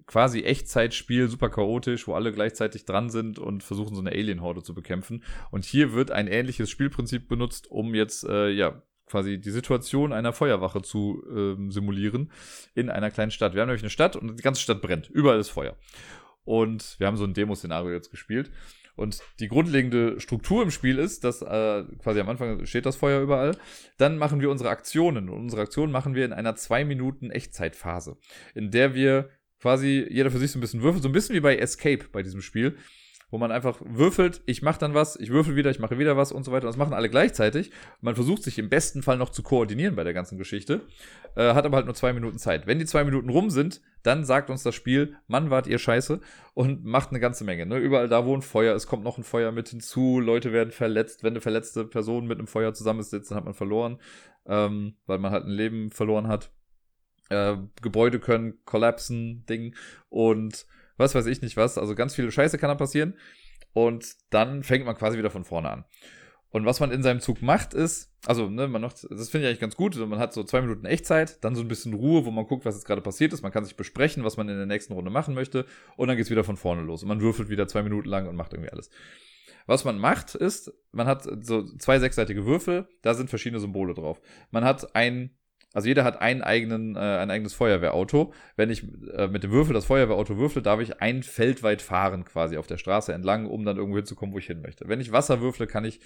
[0.07, 4.73] quasi Echtzeitspiel, super chaotisch, wo alle gleichzeitig dran sind und versuchen, so eine Alien-Horde zu
[4.73, 5.23] bekämpfen.
[5.51, 8.81] Und hier wird ein ähnliches Spielprinzip benutzt, um jetzt, äh, ja,
[9.13, 12.31] quasi die Situation einer Feuerwache zu ähm, simulieren
[12.73, 13.53] in einer kleinen Stadt.
[13.53, 15.07] Wir haben nämlich eine Stadt und die ganze Stadt brennt.
[15.07, 15.77] Überall ist Feuer.
[16.45, 18.49] Und wir haben so ein Demo-Szenario jetzt gespielt.
[18.95, 23.21] Und die grundlegende Struktur im Spiel ist, dass äh, quasi am Anfang steht das Feuer
[23.21, 23.55] überall.
[23.99, 25.29] Dann machen wir unsere Aktionen.
[25.29, 28.17] Und unsere Aktionen machen wir in einer zwei Minuten Echtzeitphase,
[28.55, 29.29] in der wir
[29.61, 31.03] quasi jeder für sich so ein bisschen würfelt.
[31.03, 32.77] So ein bisschen wie bei Escape bei diesem Spiel
[33.33, 36.31] wo man einfach würfelt, ich mache dann was, ich würfel wieder, ich mache wieder was
[36.31, 36.67] und so weiter.
[36.67, 37.71] Das machen alle gleichzeitig.
[37.99, 40.81] Man versucht sich im besten Fall noch zu koordinieren bei der ganzen Geschichte,
[41.35, 42.67] äh, hat aber halt nur zwei Minuten Zeit.
[42.67, 46.21] Wenn die zwei Minuten rum sind, dann sagt uns das Spiel, Mann, wart ihr scheiße
[46.53, 47.65] und macht eine ganze Menge.
[47.65, 47.79] Ne?
[47.79, 51.23] Überall da, wo ein Feuer ist, kommt noch ein Feuer mit hinzu, Leute werden verletzt.
[51.23, 53.97] Wenn eine verletzte Person mit einem Feuer zusammensitzt, dann hat man verloren,
[54.45, 56.51] ähm, weil man halt ein Leben verloren hat.
[57.29, 59.73] Äh, Gebäude können kollapsen, Ding
[60.09, 60.67] und
[60.97, 61.77] was weiß ich nicht was.
[61.77, 63.15] Also ganz viele Scheiße kann da passieren.
[63.73, 65.85] Und dann fängt man quasi wieder von vorne an.
[66.53, 69.49] Und was man in seinem Zug macht, ist, also, ne, man macht, das finde ich
[69.49, 69.95] eigentlich ganz gut.
[69.97, 72.75] Man hat so zwei Minuten Echtzeit, dann so ein bisschen Ruhe, wo man guckt, was
[72.75, 73.41] jetzt gerade passiert ist.
[73.41, 75.65] Man kann sich besprechen, was man in der nächsten Runde machen möchte.
[75.97, 77.01] Und dann geht's wieder von vorne los.
[77.01, 78.91] Und man würfelt wieder zwei Minuten lang und macht irgendwie alles.
[79.65, 84.21] Was man macht, ist, man hat so zwei sechsseitige Würfel, da sind verschiedene Symbole drauf.
[84.51, 85.35] Man hat ein
[85.73, 88.31] also jeder hat einen eigenen, äh, ein eigenes Feuerwehrauto.
[88.55, 88.83] Wenn ich
[89.15, 92.67] äh, mit dem Würfel das Feuerwehrauto würfle, darf ich ein Feld weit fahren quasi auf
[92.67, 94.87] der Straße entlang, um dann irgendwo hinzukommen, wo ich hin möchte.
[94.87, 95.99] Wenn ich Wasser würfle, kann ich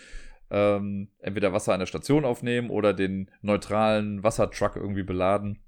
[0.49, 5.59] ähm, entweder Wasser an der Station aufnehmen oder den neutralen Wassertruck irgendwie beladen.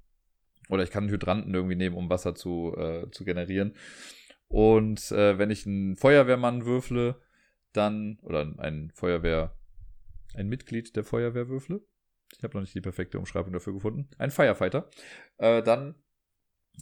[0.70, 3.74] Oder ich kann einen Hydranten irgendwie nehmen, um Wasser zu, äh, zu generieren.
[4.48, 7.20] Und äh, wenn ich einen Feuerwehrmann würfle,
[7.72, 9.54] dann, oder ein Feuerwehr,
[10.34, 11.82] ein Mitglied der Feuerwehr würfle,
[12.36, 14.88] ich habe noch nicht die perfekte Umschreibung dafür gefunden, ein Firefighter,
[15.38, 15.94] äh, dann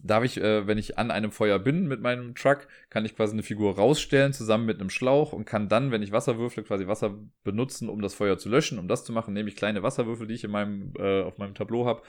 [0.05, 3.33] darf ich, äh, wenn ich an einem Feuer bin mit meinem Truck, kann ich quasi
[3.33, 6.87] eine Figur rausstellen zusammen mit einem Schlauch und kann dann, wenn ich Wasser würfle, quasi
[6.87, 8.79] Wasser benutzen, um das Feuer zu löschen.
[8.79, 11.55] Um das zu machen, nehme ich kleine Wasserwürfel, die ich in meinem, äh, auf meinem
[11.55, 12.03] Tableau habe,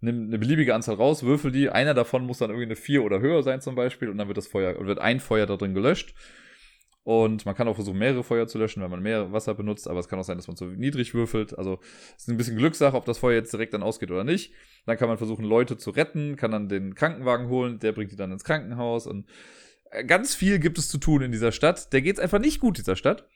[0.00, 1.70] nehme eine beliebige Anzahl raus, würfel die.
[1.70, 4.38] Einer davon muss dann irgendwie eine 4 oder höher sein zum Beispiel und dann wird
[4.38, 6.14] das Feuer, wird ein Feuer da drin gelöscht.
[7.06, 10.00] Und man kann auch versuchen, mehrere Feuer zu löschen, wenn man mehr Wasser benutzt, aber
[10.00, 11.56] es kann auch sein, dass man zu niedrig würfelt.
[11.56, 11.78] Also
[12.16, 14.52] es ist ein bisschen Glückssache, ob das Feuer jetzt direkt dann ausgeht oder nicht.
[14.86, 18.16] Dann kann man versuchen, Leute zu retten, kann dann den Krankenwagen holen, der bringt die
[18.16, 19.28] dann ins Krankenhaus und
[19.92, 21.92] äh, ganz viel gibt es zu tun in dieser Stadt.
[21.92, 23.28] Der geht es einfach nicht gut, dieser Stadt.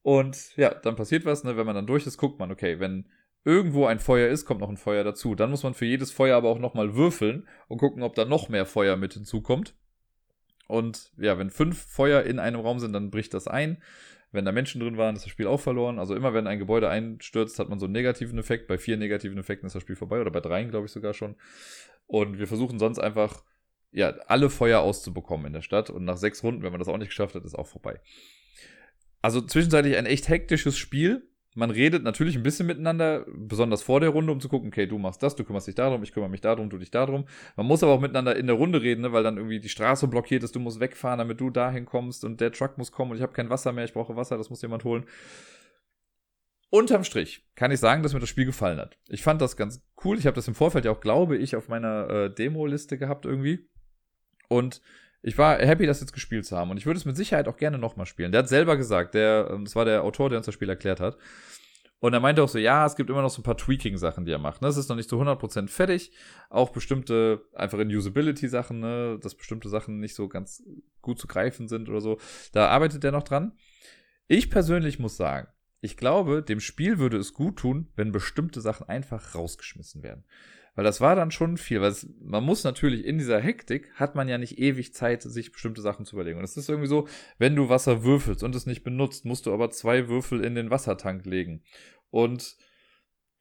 [0.00, 1.58] Und ja, dann passiert was, ne?
[1.58, 3.10] wenn man dann durch ist, guckt man, okay, wenn
[3.44, 5.34] irgendwo ein Feuer ist, kommt noch ein Feuer dazu.
[5.34, 8.48] Dann muss man für jedes Feuer aber auch nochmal würfeln und gucken, ob da noch
[8.48, 9.74] mehr Feuer mit hinzukommt.
[10.68, 13.82] Und ja, wenn fünf Feuer in einem Raum sind, dann bricht das ein.
[14.30, 15.98] Wenn da Menschen drin waren, ist das Spiel auch verloren.
[15.98, 18.68] Also immer wenn ein Gebäude einstürzt, hat man so einen negativen Effekt.
[18.68, 21.36] Bei vier negativen Effekten ist das Spiel vorbei oder bei dreien, glaube ich sogar schon.
[22.06, 23.42] Und wir versuchen sonst einfach,
[23.90, 25.88] ja, alle Feuer auszubekommen in der Stadt.
[25.88, 28.00] Und nach sechs Runden, wenn man das auch nicht geschafft hat, ist auch vorbei.
[29.22, 31.27] Also zwischenzeitlich ein echt hektisches Spiel
[31.58, 34.96] man redet natürlich ein bisschen miteinander, besonders vor der Runde, um zu gucken, okay, du
[34.96, 37.24] machst das, du kümmerst dich darum, ich kümmere mich darum, du dich darum.
[37.56, 40.06] Man muss aber auch miteinander in der Runde reden, ne, weil dann irgendwie die Straße
[40.06, 43.16] blockiert ist, du musst wegfahren, damit du dahin kommst und der Truck muss kommen und
[43.16, 45.04] ich habe kein Wasser mehr, ich brauche Wasser, das muss jemand holen.
[46.70, 48.96] Unterm Strich kann ich sagen, dass mir das Spiel gefallen hat.
[49.08, 50.16] Ich fand das ganz cool.
[50.16, 53.66] Ich habe das im Vorfeld ja auch, glaube ich, auf meiner äh, Demo-Liste gehabt irgendwie.
[54.48, 54.80] Und
[55.22, 56.70] ich war happy, das jetzt gespielt zu haben.
[56.70, 58.32] Und ich würde es mit Sicherheit auch gerne nochmal spielen.
[58.32, 61.00] Der hat selber gesagt, der, ähm, das war der Autor, der uns das Spiel erklärt
[61.00, 61.16] hat.
[62.00, 64.30] Und er meinte auch so, ja, es gibt immer noch so ein paar Tweaking-Sachen, die
[64.30, 64.62] er macht.
[64.62, 64.68] Ne?
[64.68, 66.12] Es ist noch nicht zu 100% fertig.
[66.48, 69.18] Auch bestimmte, einfach in Usability-Sachen, ne?
[69.20, 70.62] dass bestimmte Sachen nicht so ganz
[71.02, 72.18] gut zu greifen sind oder so.
[72.52, 73.52] Da arbeitet er noch dran.
[74.28, 75.48] Ich persönlich muss sagen,
[75.80, 80.24] ich glaube, dem Spiel würde es gut tun, wenn bestimmte Sachen einfach rausgeschmissen werden.
[80.78, 84.14] Weil das war dann schon viel, weil es, man muss natürlich in dieser Hektik hat
[84.14, 86.38] man ja nicht ewig Zeit, sich bestimmte Sachen zu überlegen.
[86.38, 89.52] Und es ist irgendwie so, wenn du Wasser würfelst und es nicht benutzt, musst du
[89.52, 91.64] aber zwei Würfel in den Wassertank legen.
[92.10, 92.56] Und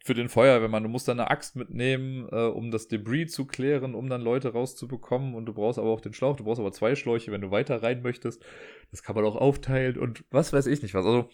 [0.03, 3.93] für den Feuerwehrmann, du musst dann eine Axt mitnehmen, äh, um das Debris zu klären,
[3.93, 5.35] um dann Leute rauszubekommen.
[5.35, 7.83] Und du brauchst aber auch den Schlauch, du brauchst aber zwei Schläuche, wenn du weiter
[7.83, 8.43] rein möchtest.
[8.89, 11.05] Das kann man auch aufteilen und was weiß ich nicht was.
[11.05, 11.29] Also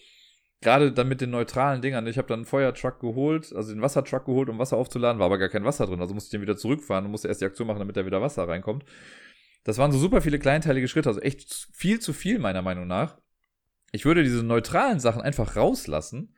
[0.63, 2.07] gerade dann mit den neutralen Dingern.
[2.07, 5.37] Ich habe dann einen Feuertruck geholt, also den Wassertruck geholt, um Wasser aufzuladen, war aber
[5.37, 6.01] gar kein Wasser drin.
[6.01, 8.21] Also musste ich den wieder zurückfahren und musste erst die Aktion machen, damit da wieder
[8.21, 8.85] Wasser reinkommt.
[9.63, 13.17] Das waren so super viele kleinteilige Schritte, also echt viel zu viel meiner Meinung nach.
[13.91, 16.35] Ich würde diese neutralen Sachen einfach rauslassen.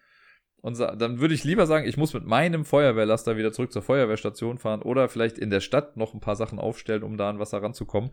[0.58, 4.58] Und dann würde ich lieber sagen, ich muss mit meinem Feuerwehrlaster wieder zurück zur Feuerwehrstation
[4.58, 7.62] fahren oder vielleicht in der Stadt noch ein paar Sachen aufstellen, um da an Wasser
[7.62, 8.12] ranzukommen.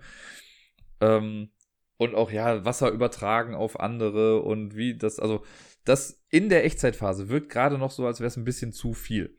[1.00, 1.50] Ähm,
[1.96, 5.44] und auch, ja, Wasser übertragen auf andere und wie das, also
[5.84, 9.36] das in der Echtzeitphase wirkt gerade noch so, als wäre es ein bisschen zu viel.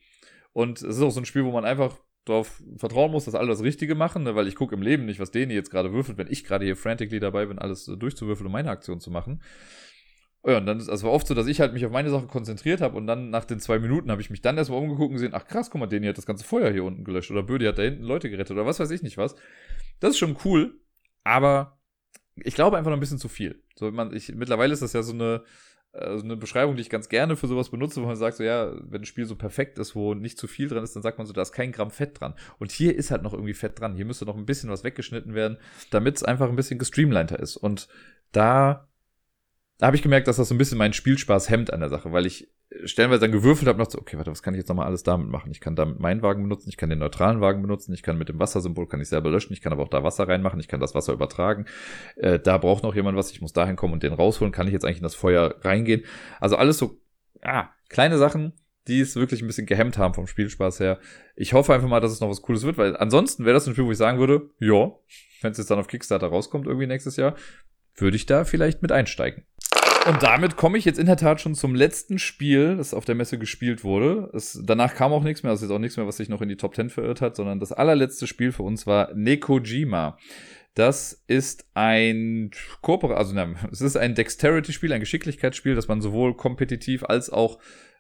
[0.52, 3.50] Und es ist auch so ein Spiel, wo man einfach darauf vertrauen muss, dass alle
[3.50, 4.36] das Richtige machen, ne?
[4.36, 6.78] weil ich gucke im Leben nicht, was Deni jetzt gerade würfelt, wenn ich gerade hier
[6.78, 9.42] frantically dabei bin, alles durchzuwürfeln, um meine Aktion zu machen.
[10.46, 12.10] Ja, und dann ist es also war oft so, dass ich halt mich auf meine
[12.10, 15.08] Sache konzentriert habe und dann nach den zwei Minuten habe ich mich dann erstmal umgeguckt
[15.08, 17.44] und gesehen, ach krass, guck mal, Deni hat das ganze Feuer hier unten gelöscht oder
[17.44, 19.36] Bödi hat da hinten Leute gerettet oder was weiß ich nicht was.
[20.02, 20.80] Das ist schon cool,
[21.24, 21.80] aber
[22.36, 23.64] ich glaube einfach noch ein bisschen zu viel.
[23.76, 25.44] So, man, ich, mittlerweile ist das ja so eine,
[25.94, 28.74] also eine Beschreibung, die ich ganz gerne für sowas benutze, wo man sagt, so ja,
[28.82, 31.28] wenn ein Spiel so perfekt ist, wo nicht zu viel dran ist, dann sagt man
[31.28, 32.34] so, da ist kein Gramm Fett dran.
[32.58, 33.96] Und hier ist halt noch irgendwie Fett dran.
[33.96, 35.58] Hier müsste noch ein bisschen was weggeschnitten werden,
[35.92, 37.58] damit es einfach ein bisschen gestreamliner ist.
[37.58, 37.88] Und
[38.32, 38.88] da,
[39.78, 42.12] da habe ich gemerkt, dass das so ein bisschen meinen Spielspaß hemmt an der Sache,
[42.12, 42.50] weil ich
[42.86, 45.30] stellenweise dann gewürfelt habe, noch so, okay, warte, was kann ich jetzt nochmal alles damit
[45.30, 45.52] machen?
[45.52, 48.30] Ich kann damit meinen Wagen benutzen, ich kann den neutralen Wagen benutzen, ich kann mit
[48.30, 50.80] dem Wassersymbol, kann ich selber löschen, ich kann aber auch da Wasser reinmachen, ich kann
[50.80, 51.66] das Wasser übertragen.
[52.16, 54.74] Äh, da braucht noch jemand was, ich muss dahin kommen und den rausholen, kann ich
[54.74, 56.04] jetzt eigentlich in das Feuer reingehen.
[56.40, 57.00] Also alles so,
[57.42, 58.54] ah, kleine Sachen,
[58.88, 61.00] die es wirklich ein bisschen gehemmt haben vom Spielspaß her.
[61.36, 63.74] Ich hoffe einfach mal, dass es noch was Cooles wird, weil ansonsten wäre das ein
[63.74, 64.92] Spiel, wo ich sagen würde, ja,
[65.42, 67.36] wenn es jetzt dann auf Kickstarter rauskommt, irgendwie nächstes Jahr,
[67.96, 69.46] würde ich da vielleicht mit einsteigen.
[70.06, 73.16] Und damit komme ich jetzt in der Tat schon zum letzten Spiel, das auf der
[73.16, 74.30] Messe gespielt wurde.
[74.34, 76.50] Es, danach kam auch nichts mehr, also ist auch nichts mehr, was sich noch in
[76.50, 80.18] die Top 10 verirrt hat, sondern das allerletzte Spiel für uns war Nekojima.
[80.74, 82.52] Das ist ein
[82.82, 87.60] Kooper also ne, es ist ein Dexterity-Spiel, ein Geschicklichkeitsspiel, das man sowohl kompetitiv als auch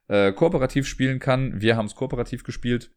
[0.10, 1.62] äh, kooperativ spielen kann.
[1.62, 2.92] Wir haben es kooperativ gespielt.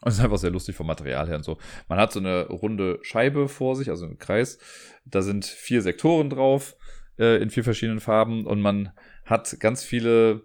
[0.00, 1.58] Und es ist einfach sehr lustig vom Material her und so.
[1.88, 4.58] Man hat so eine runde Scheibe vor sich, also einen Kreis.
[5.04, 6.76] Da sind vier Sektoren drauf
[7.20, 8.90] äh, in vier verschiedenen Farben und man
[9.24, 10.42] hat ganz viele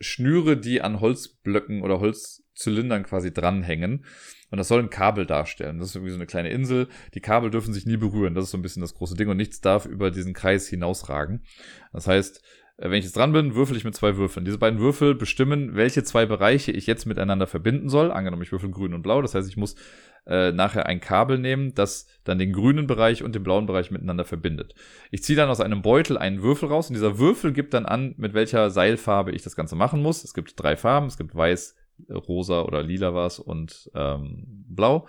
[0.00, 4.04] Schnüre, die an Holzblöcken oder Holzzylindern quasi dranhängen.
[4.50, 5.78] Und das soll ein Kabel darstellen.
[5.78, 6.88] Das ist irgendwie so eine kleine Insel.
[7.14, 8.34] Die Kabel dürfen sich nie berühren.
[8.34, 9.28] Das ist so ein bisschen das große Ding.
[9.28, 11.42] Und nichts darf über diesen Kreis hinausragen.
[11.92, 12.40] Das heißt,
[12.76, 14.44] wenn ich jetzt dran bin, würfel ich mit zwei Würfeln.
[14.44, 18.10] Diese beiden Würfel bestimmen, welche zwei Bereiche ich jetzt miteinander verbinden soll.
[18.10, 19.22] Angenommen, ich würfel grün und blau.
[19.22, 19.76] Das heißt, ich muss
[20.26, 24.24] äh, nachher ein Kabel nehmen, das dann den grünen Bereich und den blauen Bereich miteinander
[24.24, 24.74] verbindet.
[25.10, 28.14] Ich ziehe dann aus einem Beutel einen Würfel raus und dieser Würfel gibt dann an,
[28.16, 30.24] mit welcher Seilfarbe ich das Ganze machen muss.
[30.24, 31.76] Es gibt drei Farben, es gibt weiß,
[32.10, 35.06] rosa oder lila was und ähm, blau.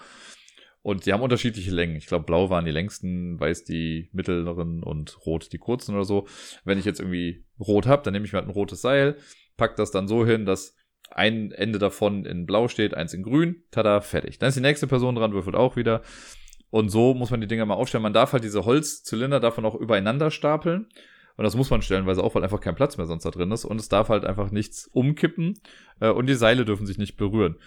[0.86, 1.96] Und die haben unterschiedliche Längen.
[1.96, 6.28] Ich glaube, blau waren die längsten, weiß die mittleren und rot die kurzen oder so.
[6.64, 9.18] Wenn ich jetzt irgendwie rot habe, dann nehme ich mir halt ein rotes Seil,
[9.58, 10.76] pack das dann so hin, dass
[11.10, 14.38] ein Ende davon in blau steht, eins in grün, tada, fertig.
[14.38, 16.04] Dann ist die nächste Person dran, würfelt auch wieder.
[16.70, 18.04] Und so muss man die Dinger mal aufstellen.
[18.04, 20.88] Man darf halt diese Holzzylinder davon auch übereinander stapeln.
[21.36, 23.66] Und das muss man stellenweise auch, weil einfach kein Platz mehr sonst da drin ist.
[23.66, 25.60] Und es darf halt einfach nichts umkippen.
[26.00, 27.58] Äh, und die Seile dürfen sich nicht berühren.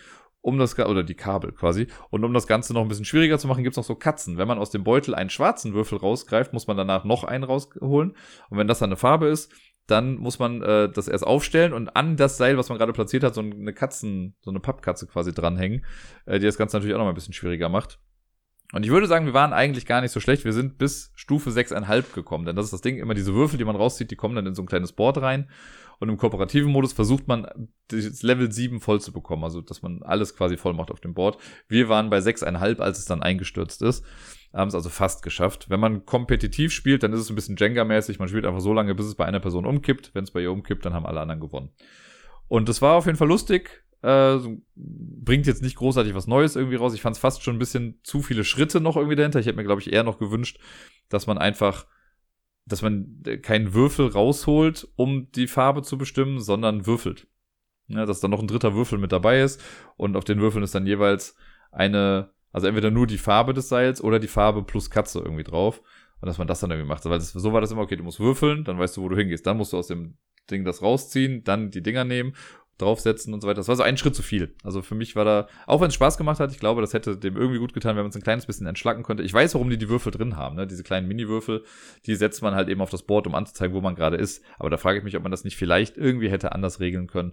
[0.41, 1.89] Um das, oder die Kabel quasi.
[2.11, 4.39] Und um das Ganze noch ein bisschen schwieriger zu machen, gibt's noch so Katzen.
[4.39, 8.15] Wenn man aus dem Beutel einen schwarzen Würfel rausgreift, muss man danach noch einen rausholen.
[8.49, 9.53] Und wenn das dann eine Farbe ist,
[9.89, 13.25] dann muss man äh, das erst aufstellen und an das Seil, was man gerade platziert
[13.25, 15.85] hat, so eine Katzen, so eine Pappkatze quasi dranhängen,
[16.27, 17.99] äh, die das Ganze natürlich auch noch mal ein bisschen schwieriger macht.
[18.73, 20.45] Und ich würde sagen, wir waren eigentlich gar nicht so schlecht.
[20.45, 22.45] Wir sind bis Stufe 6,5 gekommen.
[22.45, 24.55] Denn das ist das Ding, immer diese Würfel, die man rauszieht, die kommen dann in
[24.55, 25.49] so ein kleines Board rein.
[26.01, 29.45] Und im kooperativen Modus versucht man, das Level 7 voll zu bekommen.
[29.45, 31.39] Also, dass man alles quasi voll macht auf dem Board.
[31.69, 34.05] Wir waren bei 6,5, als es dann eingestürzt ist
[34.53, 35.69] haben es also fast geschafft.
[35.69, 38.19] Wenn man kompetitiv spielt, dann ist es ein bisschen Jenga-mäßig.
[38.19, 40.15] Man spielt einfach so lange, bis es bei einer Person umkippt.
[40.15, 41.71] Wenn es bei ihr umkippt, dann haben alle anderen gewonnen.
[42.49, 43.85] Und das war auf jeden Fall lustig.
[44.03, 44.39] Äh,
[44.77, 46.95] bringt jetzt nicht großartig was Neues irgendwie raus.
[46.95, 49.41] Ich fand es fast schon ein bisschen zu viele Schritte noch irgendwie dahinter.
[49.41, 50.59] Ich hätte mir, glaube ich, eher noch gewünscht,
[51.09, 51.87] dass man einfach,
[52.69, 57.27] dass man keinen Würfel rausholt, um die Farbe zu bestimmen, sondern würfelt.
[57.87, 59.63] Ja, dass dann noch ein dritter Würfel mit dabei ist
[59.97, 61.37] und auf den Würfeln ist dann jeweils
[61.73, 65.83] eine also entweder nur die Farbe des Seils oder die Farbe plus Katze irgendwie drauf.
[66.21, 67.05] Und dass man das dann irgendwie macht.
[67.05, 69.17] Weil das, so war das immer, okay, du musst würfeln, dann weißt du, wo du
[69.17, 69.47] hingehst.
[69.47, 70.17] Dann musst du aus dem
[70.51, 72.35] Ding das rausziehen, dann die Dinger nehmen,
[72.79, 73.57] draufsetzen und so weiter.
[73.59, 74.55] Das war so ein Schritt zu viel.
[74.63, 77.17] Also für mich war da, auch wenn es Spaß gemacht hat, ich glaube, das hätte
[77.17, 79.23] dem irgendwie gut getan, wenn man es ein kleines bisschen entschlacken könnte.
[79.23, 80.67] Ich weiß, warum die die Würfel drin haben, ne?
[80.67, 81.65] Diese kleinen Mini-Würfel,
[82.07, 84.43] die setzt man halt eben auf das Board, um anzuzeigen, wo man gerade ist.
[84.59, 87.33] Aber da frage ich mich, ob man das nicht vielleicht irgendwie hätte anders regeln können.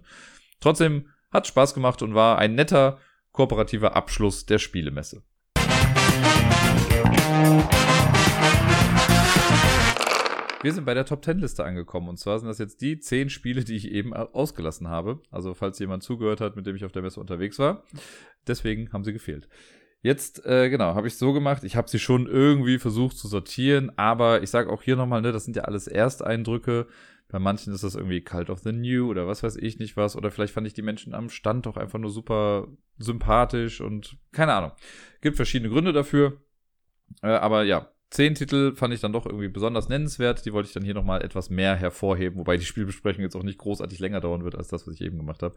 [0.60, 2.98] Trotzdem hat Spaß gemacht und war ein netter,
[3.32, 5.22] kooperativer Abschluss der Spielemesse.
[10.66, 12.08] Wir sind bei der Top 10 Liste angekommen.
[12.08, 15.20] Und zwar sind das jetzt die 10 Spiele, die ich eben ausgelassen habe.
[15.30, 17.84] Also, falls jemand zugehört hat, mit dem ich auf der Messe unterwegs war.
[18.48, 19.48] Deswegen haben sie gefehlt.
[20.02, 21.62] Jetzt, äh, genau, habe ich so gemacht.
[21.62, 23.96] Ich habe sie schon irgendwie versucht zu sortieren.
[23.96, 26.88] Aber ich sage auch hier nochmal, ne, das sind ja alles Ersteindrücke.
[27.28, 30.16] Bei manchen ist das irgendwie Cult of the New oder was weiß ich nicht was.
[30.16, 32.66] Oder vielleicht fand ich die Menschen am Stand doch einfach nur super
[32.98, 34.72] sympathisch und keine Ahnung.
[35.20, 36.40] Gibt verschiedene Gründe dafür.
[37.22, 40.44] Äh, aber ja, zehn Titel fand ich dann doch irgendwie besonders nennenswert.
[40.44, 43.58] Die wollte ich dann hier nochmal etwas mehr hervorheben, wobei die Spielbesprechung jetzt auch nicht
[43.58, 45.56] großartig länger dauern wird als das, was ich eben gemacht habe.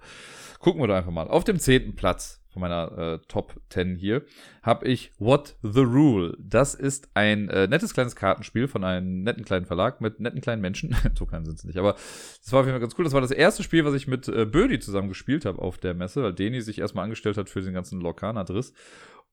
[0.59, 1.27] Gucken wir da einfach mal.
[1.27, 4.23] Auf dem zehnten Platz von meiner äh, Top 10 hier
[4.63, 6.35] habe ich What the Rule.
[6.39, 10.61] Das ist ein äh, nettes kleines Kartenspiel von einem netten kleinen Verlag mit netten kleinen
[10.61, 10.95] Menschen.
[11.17, 13.03] so klein sind sie nicht, aber das war auf jeden Fall ganz cool.
[13.03, 15.93] Das war das erste Spiel, was ich mit äh, Bödi zusammen gespielt habe auf der
[15.93, 18.73] Messe, weil Deni sich erstmal angestellt hat für den ganzen Lorcan-Adriss.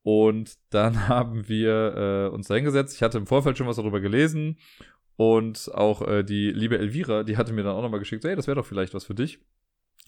[0.07, 2.95] Und dann haben wir äh, uns da hingesetzt.
[2.95, 4.57] Ich hatte im Vorfeld schon was darüber gelesen.
[5.17, 8.47] Und auch äh, die liebe Elvira, die hatte mir dann auch nochmal geschickt, hey, das
[8.47, 9.41] wäre doch vielleicht was für dich.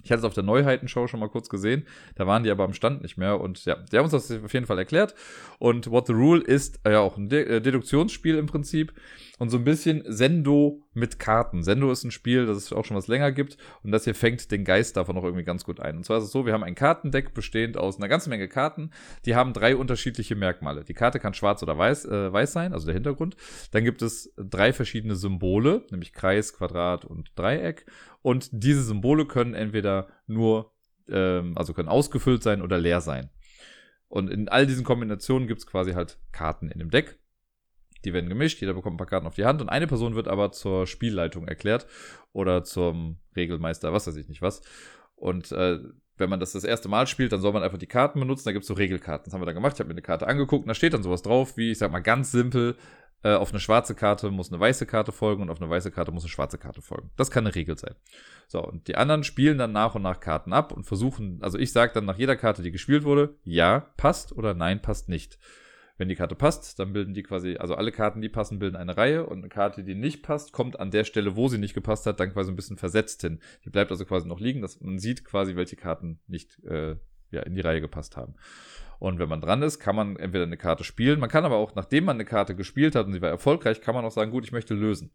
[0.05, 1.85] Ich hatte es auf der Neuheitenshow schon mal kurz gesehen.
[2.15, 3.41] Da waren die aber am Stand nicht mehr.
[3.41, 5.17] Und ja, die haben uns das auf jeden Fall erklärt.
[5.59, 8.93] Und What the Rule ist äh, ja auch ein De äh, Deduktionsspiel im Prinzip.
[9.41, 11.63] Und so ein bisschen Sendo mit Karten.
[11.63, 13.57] Sendo ist ein Spiel, das es auch schon was länger gibt.
[13.83, 15.97] Und das hier fängt den Geist davon auch irgendwie ganz gut ein.
[15.97, 18.91] Und zwar ist es so, wir haben ein Kartendeck bestehend aus einer ganzen Menge Karten.
[19.25, 20.85] Die haben drei unterschiedliche Merkmale.
[20.85, 23.37] Die Karte kann schwarz oder weiß, äh, weiß sein, also der Hintergrund.
[23.71, 27.87] Dann gibt es drei verschiedene Symbole, nämlich Kreis, Quadrat und Dreieck.
[28.23, 30.73] Und diese Symbole können entweder nur
[31.09, 33.31] ähm, also können ausgefüllt sein oder leer sein.
[34.09, 37.19] Und in all diesen Kombinationen gibt es quasi halt Karten in dem Deck.
[38.05, 40.29] Die werden gemischt, jeder bekommt ein paar Karten auf die Hand und eine Person wird
[40.29, 41.87] aber zur Spielleitung erklärt
[42.33, 44.63] oder zum Regelmeister, was weiß ich nicht was.
[45.17, 45.81] Und äh,
[46.17, 48.45] wenn man das das erste Mal spielt, dann soll man einfach die Karten benutzen.
[48.45, 49.25] Da gibt es so Regelkarten.
[49.25, 49.75] Das haben wir dann gemacht.
[49.75, 51.91] Ich habe mir eine Karte angeguckt und da steht dann sowas drauf, wie, ich sag
[51.91, 52.77] mal ganz simpel,
[53.23, 56.13] äh, auf eine schwarze Karte muss eine weiße Karte folgen und auf eine weiße Karte
[56.13, 57.11] muss eine schwarze Karte folgen.
[57.17, 57.95] Das kann eine Regel sein.
[58.47, 61.73] So, und die anderen spielen dann nach und nach Karten ab und versuchen, also ich
[61.73, 65.39] sage dann nach jeder Karte, die gespielt wurde, ja, passt oder nein, passt nicht.
[65.99, 68.97] Wenn die Karte passt, dann bilden die quasi, also alle Karten, die passen, bilden eine
[68.97, 72.07] Reihe und eine Karte, die nicht passt, kommt an der Stelle, wo sie nicht gepasst
[72.07, 73.41] hat, dann quasi ein bisschen versetzt hin.
[73.65, 76.97] Die bleibt also quasi noch liegen, dass man sieht quasi, welche Karten nicht äh,
[77.31, 78.35] ja, in die Reihe gepasst haben.
[79.01, 81.21] Und wenn man dran ist, kann man entweder eine Karte spielen.
[81.21, 83.95] Man kann aber auch, nachdem man eine Karte gespielt hat und sie war erfolgreich, kann
[83.95, 85.13] man auch sagen, gut, ich möchte lösen.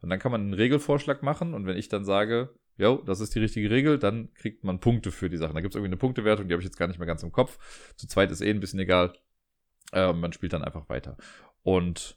[0.00, 1.54] Und dann kann man einen Regelvorschlag machen.
[1.54, 5.10] Und wenn ich dann sage, jo, das ist die richtige Regel, dann kriegt man Punkte
[5.10, 5.54] für die Sachen.
[5.54, 7.32] Da gibt es irgendwie eine Punktewertung, die habe ich jetzt gar nicht mehr ganz im
[7.32, 7.58] Kopf.
[7.96, 9.12] Zu zweit ist eh ein bisschen egal.
[9.92, 11.16] Äh, man spielt dann einfach weiter.
[11.62, 12.16] Und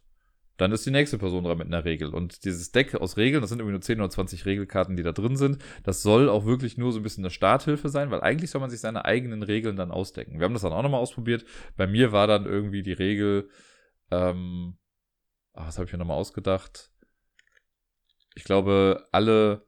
[0.60, 2.14] dann ist die nächste Person dran mit einer Regel.
[2.14, 5.14] Und dieses Deck aus Regeln, das sind irgendwie nur 10 oder 20 Regelkarten, die da
[5.14, 8.52] drin sind, das soll auch wirklich nur so ein bisschen eine Starthilfe sein, weil eigentlich
[8.52, 10.38] soll man sich seine eigenen Regeln dann ausdecken.
[10.38, 11.46] Wir haben das dann auch nochmal ausprobiert.
[11.78, 13.50] Bei mir war dann irgendwie die Regel,
[14.12, 14.78] ähm,
[15.54, 16.92] ach, was habe ich mir nochmal ausgedacht?
[18.36, 19.66] Ich glaube, alle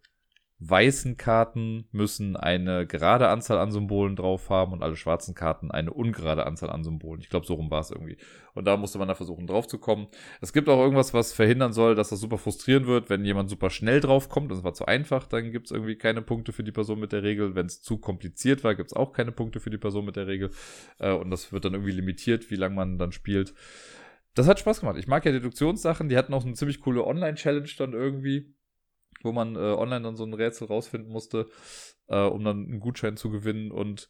[0.63, 5.91] weißen Karten müssen eine gerade Anzahl an Symbolen drauf haben und alle schwarzen Karten eine
[5.91, 7.19] ungerade Anzahl an Symbolen.
[7.19, 8.17] Ich glaube, so rum war es irgendwie.
[8.53, 10.07] Und da musste man da versuchen, drauf zu kommen.
[10.39, 13.71] Es gibt auch irgendwas, was verhindern soll, dass das super frustrieren wird, wenn jemand super
[13.71, 14.51] schnell drauf kommt.
[14.51, 17.23] Das war zu einfach, dann gibt es irgendwie keine Punkte für die Person mit der
[17.23, 17.55] Regel.
[17.55, 20.27] Wenn es zu kompliziert war, gibt es auch keine Punkte für die Person mit der
[20.27, 20.51] Regel.
[20.99, 23.55] Äh, und das wird dann irgendwie limitiert, wie lange man dann spielt.
[24.35, 24.97] Das hat Spaß gemacht.
[24.99, 26.07] Ich mag ja Deduktionssachen.
[26.07, 28.53] Die hatten auch eine ziemlich coole Online-Challenge dann irgendwie
[29.23, 31.47] wo man äh, online dann so ein Rätsel rausfinden musste,
[32.07, 33.71] äh, um dann einen Gutschein zu gewinnen.
[33.71, 34.09] Und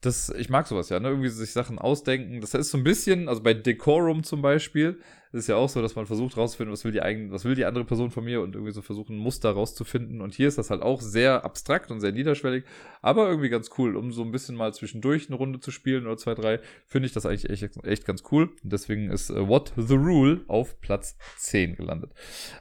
[0.00, 1.08] das, ich mag sowas ja, ne?
[1.08, 2.40] Irgendwie sich Sachen ausdenken.
[2.40, 5.00] Das ist so ein bisschen, also bei Decorum zum Beispiel,
[5.32, 7.54] es ist ja auch so, dass man versucht rauszufinden, was will die eigene, was will
[7.54, 10.20] die andere Person von mir und irgendwie so versuchen, Muster rauszufinden.
[10.20, 12.64] Und hier ist das halt auch sehr abstrakt und sehr niederschwellig,
[13.02, 16.16] aber irgendwie ganz cool, um so ein bisschen mal zwischendurch eine Runde zu spielen oder
[16.16, 18.50] zwei, drei, finde ich das eigentlich echt, echt ganz cool.
[18.62, 22.12] Und deswegen ist uh, What the Rule auf Platz 10 gelandet.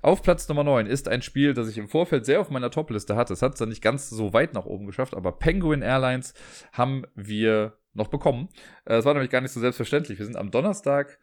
[0.01, 3.15] Auf Platz Nummer 9 ist ein Spiel, das ich im Vorfeld sehr auf meiner Topliste
[3.15, 3.33] hatte.
[3.33, 6.33] Es hat es dann nicht ganz so weit nach oben geschafft, aber Penguin Airlines
[6.73, 8.49] haben wir noch bekommen.
[8.85, 10.19] Äh, es war nämlich gar nicht so selbstverständlich.
[10.19, 11.19] Wir sind am Donnerstag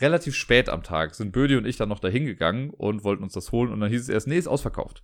[0.00, 3.32] relativ spät am Tag sind Bödi und ich dann noch dahin gegangen und wollten uns
[3.32, 5.02] das holen und dann hieß es erst, nee, ist ausverkauft.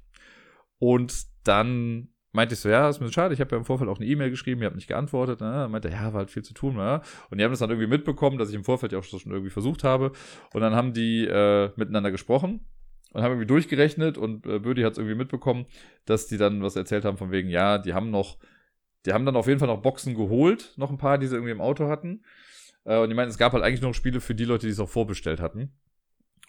[0.78, 3.98] Und dann meinte ich so, ja, ist mir schade, ich habe ja im Vorfeld auch
[3.98, 5.40] eine E-Mail geschrieben, ihr habt nicht geantwortet.
[5.40, 5.68] Ne?
[5.70, 6.74] Meinte, ja, war halt viel zu tun.
[6.74, 7.00] Ne?
[7.30, 9.50] Und die haben das dann irgendwie mitbekommen, dass ich im Vorfeld ja auch schon irgendwie
[9.50, 10.12] versucht habe.
[10.52, 12.66] Und dann haben die äh, miteinander gesprochen
[13.12, 15.66] und haben irgendwie durchgerechnet und äh, Bödi hat es irgendwie mitbekommen,
[16.04, 18.38] dass die dann was erzählt haben von wegen, ja, die haben noch,
[19.06, 21.52] die haben dann auf jeden Fall noch Boxen geholt, noch ein paar, die sie irgendwie
[21.52, 22.24] im Auto hatten.
[22.84, 24.80] Äh, und die meinten, es gab halt eigentlich nur Spiele für die Leute, die es
[24.80, 25.72] auch vorbestellt hatten.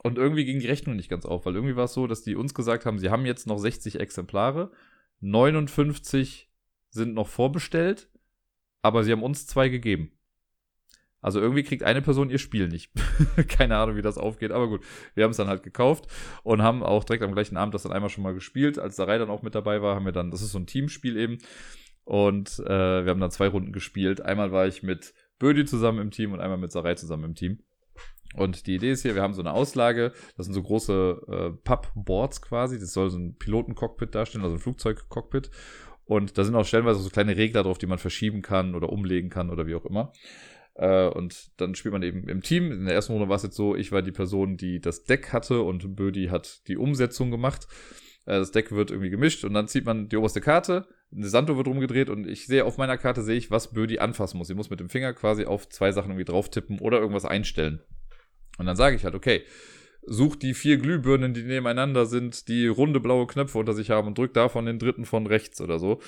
[0.03, 2.35] Und irgendwie ging die Rechnung nicht ganz auf, weil irgendwie war es so, dass die
[2.35, 4.71] uns gesagt haben, sie haben jetzt noch 60 Exemplare,
[5.21, 6.49] 59
[6.89, 8.09] sind noch vorbestellt,
[8.81, 10.11] aber sie haben uns zwei gegeben.
[11.25, 12.91] Also irgendwie kriegt eine Person ihr Spiel nicht.
[13.47, 14.83] Keine Ahnung, wie das aufgeht, aber gut.
[15.15, 16.05] Wir haben es dann halt gekauft
[16.43, 18.77] und haben auch direkt am gleichen Abend das dann einmal schon mal gespielt.
[18.77, 21.17] Als Sarai dann auch mit dabei war, haben wir dann, das ist so ein Teamspiel
[21.17, 21.39] eben.
[22.03, 24.21] Und äh, wir haben dann zwei Runden gespielt.
[24.21, 27.59] Einmal war ich mit Bödi zusammen im Team und einmal mit Sarai zusammen im Team.
[28.35, 31.57] Und die Idee ist hier, wir haben so eine Auslage, das sind so große äh,
[31.63, 35.51] Pappboards quasi, das soll so ein Pilotencockpit darstellen, also ein Flugzeugcockpit.
[36.05, 39.29] Und da sind auch stellenweise so kleine Regler drauf, die man verschieben kann oder umlegen
[39.29, 40.11] kann oder wie auch immer.
[40.75, 42.71] Äh, und dann spielt man eben im Team.
[42.71, 45.33] In der ersten Runde war es jetzt so, ich war die Person, die das Deck
[45.33, 47.67] hatte und Bödi hat die Umsetzung gemacht.
[48.25, 51.57] Äh, das Deck wird irgendwie gemischt und dann zieht man die oberste Karte, eine Santo
[51.57, 54.47] wird rumgedreht und ich sehe auf meiner Karte sehe ich, was Bödi anfassen muss.
[54.47, 57.81] Sie muss mit dem Finger quasi auf zwei Sachen irgendwie drauf tippen oder irgendwas einstellen.
[58.57, 59.43] Und dann sage ich halt, okay,
[60.05, 64.17] such die vier Glühbirnen, die nebeneinander sind, die runde blaue Knöpfe unter sich haben und
[64.17, 65.99] drück davon den dritten von rechts oder so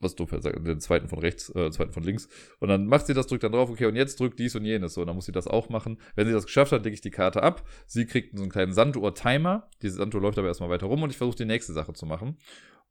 [0.00, 2.28] was doof sagt, den zweiten von rechts, äh, zweiten von links.
[2.58, 4.94] Und dann macht sie das, drückt dann drauf, okay, und jetzt drückt dies und jenes.
[4.94, 5.98] So, und dann muss sie das auch machen.
[6.16, 7.66] Wenn sie das geschafft hat, lege ich die Karte ab.
[7.86, 9.68] Sie kriegt so einen kleinen Sanduhr-Timer.
[9.82, 12.38] Diese Sanduhr läuft aber erstmal weiter rum und ich versuche die nächste Sache zu machen.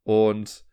[0.04, 0.64] Und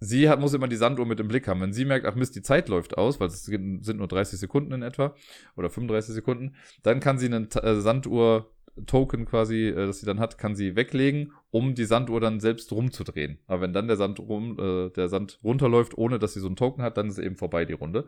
[0.00, 1.60] sie hat, muss immer die Sanduhr mit im Blick haben.
[1.60, 4.72] Wenn sie merkt, ach Mist, die Zeit läuft aus, weil es sind nur 30 Sekunden
[4.72, 5.14] in etwa
[5.56, 8.52] oder 35 Sekunden, dann kann sie einen äh, Sanduhr
[8.86, 12.70] Token quasi, äh, das sie dann hat, kann sie weglegen, um die Sanduhr dann selbst
[12.72, 13.38] rumzudrehen.
[13.46, 16.56] Aber wenn dann der Sand rum, äh, der Sand runterläuft, ohne dass sie so einen
[16.56, 18.06] Token hat, dann ist eben vorbei die Runde.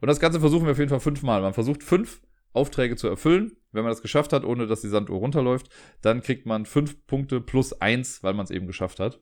[0.00, 1.42] Und das Ganze versuchen wir auf jeden Fall fünfmal.
[1.42, 2.20] Man versucht fünf
[2.52, 3.56] Aufträge zu erfüllen.
[3.72, 5.68] Wenn man das geschafft hat, ohne dass die Sanduhr runterläuft,
[6.02, 9.20] dann kriegt man fünf Punkte plus eins, weil man es eben geschafft hat.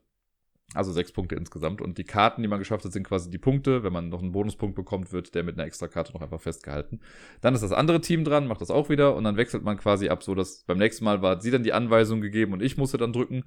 [0.74, 1.82] Also sechs Punkte insgesamt.
[1.82, 3.82] Und die Karten, die man geschafft hat, sind quasi die Punkte.
[3.82, 7.00] Wenn man noch einen Bonuspunkt bekommt, wird der mit einer extra Karte noch einfach festgehalten.
[7.40, 10.08] Dann ist das andere Team dran, macht das auch wieder und dann wechselt man quasi
[10.08, 12.98] ab, so dass beim nächsten Mal war sie dann die Anweisung gegeben und ich musste
[12.98, 13.44] dann drücken.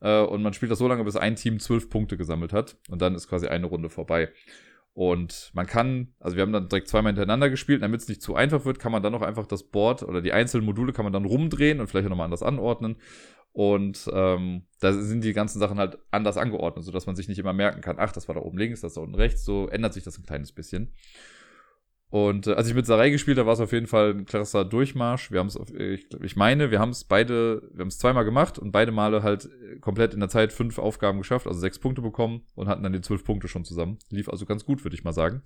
[0.00, 2.76] Äh, und man spielt das so lange, bis ein Team zwölf Punkte gesammelt hat.
[2.88, 4.30] Und dann ist quasi eine Runde vorbei.
[4.94, 8.34] Und man kann, also wir haben dann direkt zweimal hintereinander gespielt, damit es nicht zu
[8.34, 11.14] einfach wird, kann man dann auch einfach das Board oder die einzelnen Module kann man
[11.14, 12.96] dann rumdrehen und vielleicht auch nochmal anders anordnen.
[13.52, 17.52] Und ähm, da sind die ganzen Sachen halt anders angeordnet, sodass man sich nicht immer
[17.52, 19.44] merken kann, ach, das war da oben links, das da unten rechts.
[19.44, 20.92] So ändert sich das ein kleines bisschen.
[22.12, 24.66] Und äh, als ich mit Sarai gespielt habe, war es auf jeden Fall ein krasser
[24.66, 25.30] Durchmarsch.
[25.30, 28.58] Wir haben es, ich, ich meine, wir haben es beide, wir haben es zweimal gemacht
[28.58, 29.48] und beide Male halt
[29.80, 33.00] komplett in der Zeit fünf Aufgaben geschafft, also sechs Punkte bekommen und hatten dann die
[33.00, 33.98] zwölf Punkte schon zusammen.
[34.10, 35.42] Lief also ganz gut, würde ich mal sagen.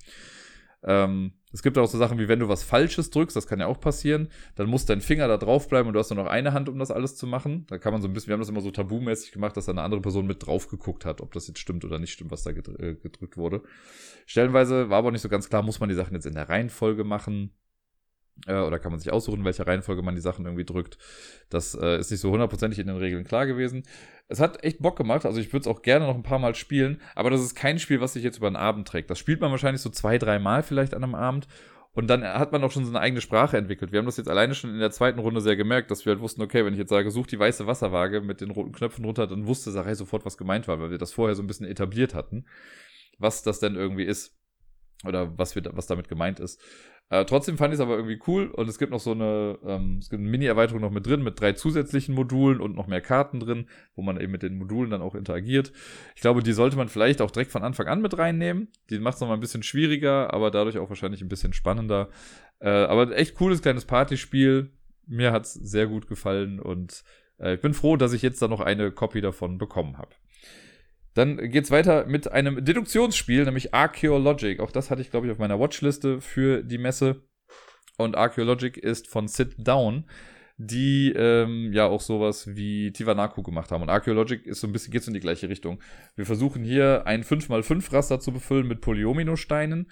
[0.83, 3.67] Ähm, es gibt auch so Sachen wie, wenn du was Falsches drückst, das kann ja
[3.67, 6.53] auch passieren, dann muss dein Finger da drauf bleiben und du hast nur noch eine
[6.53, 7.67] Hand, um das alles zu machen.
[7.69, 9.73] Da kann man so ein bisschen, wir haben das immer so tabumäßig gemacht, dass da
[9.73, 12.43] eine andere Person mit drauf geguckt hat, ob das jetzt stimmt oder nicht stimmt, was
[12.43, 13.63] da äh, gedrückt wurde.
[14.27, 17.05] Stellenweise war aber nicht so ganz klar, muss man die Sachen jetzt in der Reihenfolge
[17.05, 17.53] machen
[18.47, 20.99] äh, oder kann man sich aussuchen, in welcher Reihenfolge man die Sachen irgendwie drückt.
[21.49, 23.85] Das äh, ist nicht so hundertprozentig in den Regeln klar gewesen.
[24.29, 26.55] Es hat echt Bock gemacht, also ich würde es auch gerne noch ein paar Mal
[26.55, 29.09] spielen, aber das ist kein Spiel, was sich jetzt über den Abend trägt.
[29.11, 31.47] Das spielt man wahrscheinlich so zwei, drei Mal vielleicht an einem Abend.
[31.97, 33.91] Und dann hat man auch schon so eine eigene Sprache entwickelt.
[33.91, 36.21] Wir haben das jetzt alleine schon in der zweiten Runde sehr gemerkt, dass wir halt
[36.21, 39.27] wussten, okay, wenn ich jetzt sage, such die weiße Wasserwaage mit den roten Knöpfen runter,
[39.27, 42.15] dann wusste Sarai sofort, was gemeint war, weil wir das vorher so ein bisschen etabliert
[42.15, 42.45] hatten,
[43.19, 44.37] was das denn irgendwie ist.
[45.07, 46.63] Oder was, wir, was damit gemeint ist.
[47.09, 49.99] Äh, trotzdem fand ich es aber irgendwie cool und es gibt noch so eine, ähm,
[50.01, 53.39] es gibt eine Mini-Erweiterung noch mit drin, mit drei zusätzlichen Modulen und noch mehr Karten
[53.39, 55.73] drin, wo man eben mit den Modulen dann auch interagiert.
[56.17, 58.69] Ich glaube, die sollte man vielleicht auch direkt von Anfang an mit reinnehmen.
[58.91, 62.09] Die macht es nochmal ein bisschen schwieriger, aber dadurch auch wahrscheinlich ein bisschen spannender.
[62.59, 64.71] Äh, aber echt cooles kleines Partyspiel.
[65.07, 67.05] Mir hat's sehr gut gefallen und
[67.39, 70.11] äh, ich bin froh, dass ich jetzt da noch eine Copy davon bekommen habe.
[71.17, 74.61] Dann geht's weiter mit einem Deduktionsspiel, nämlich Archaeologic.
[74.61, 77.23] Auch das hatte ich, glaube ich, auf meiner Watchliste für die Messe.
[77.97, 80.05] Und Archaeologic ist von Sit Down,
[80.59, 83.81] die ähm, ja auch sowas wie Tivanaku gemacht haben.
[83.81, 85.83] Und Archaeologic ist so ein bisschen, geht so in die gleiche Richtung.
[86.17, 89.91] Wir versuchen hier ein 5x5 Raster zu befüllen mit Polyomino-Steinen.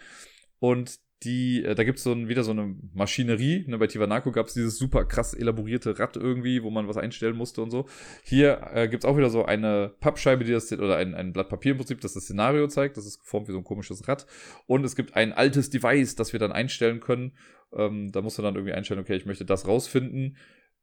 [0.58, 3.64] Und die, äh, da gibt's so ein, wieder so eine Maschinerie.
[3.66, 7.62] Ne, bei Tiwanaku gab's dieses super krass elaborierte Rad irgendwie, wo man was einstellen musste
[7.62, 7.86] und so.
[8.22, 11.72] Hier äh, gibt's auch wieder so eine Pappscheibe, die das, oder ein, ein Blatt Papier
[11.72, 12.96] im Prinzip, das das Szenario zeigt.
[12.96, 14.26] Das ist geformt wie so ein komisches Rad.
[14.66, 17.32] Und es gibt ein altes Device, das wir dann einstellen können.
[17.72, 20.36] Ähm, da musst du dann irgendwie einstellen, okay, ich möchte das rausfinden.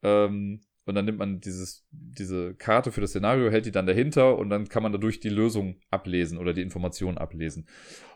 [0.03, 0.61] Ähm,
[0.91, 4.49] und dann nimmt man dieses, diese Karte für das Szenario, hält die dann dahinter und
[4.49, 7.65] dann kann man dadurch die Lösung ablesen oder die Information ablesen.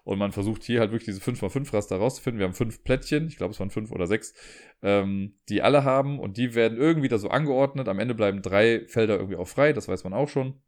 [0.03, 2.39] Und man versucht hier halt wirklich diese 5x5-Raster rauszufinden.
[2.39, 4.33] Wir haben fünf Plättchen, ich glaube es waren fünf oder sechs,
[4.81, 7.87] ähm, die alle haben und die werden irgendwie da so angeordnet.
[7.87, 10.61] Am Ende bleiben drei Felder irgendwie auch frei, das weiß man auch schon.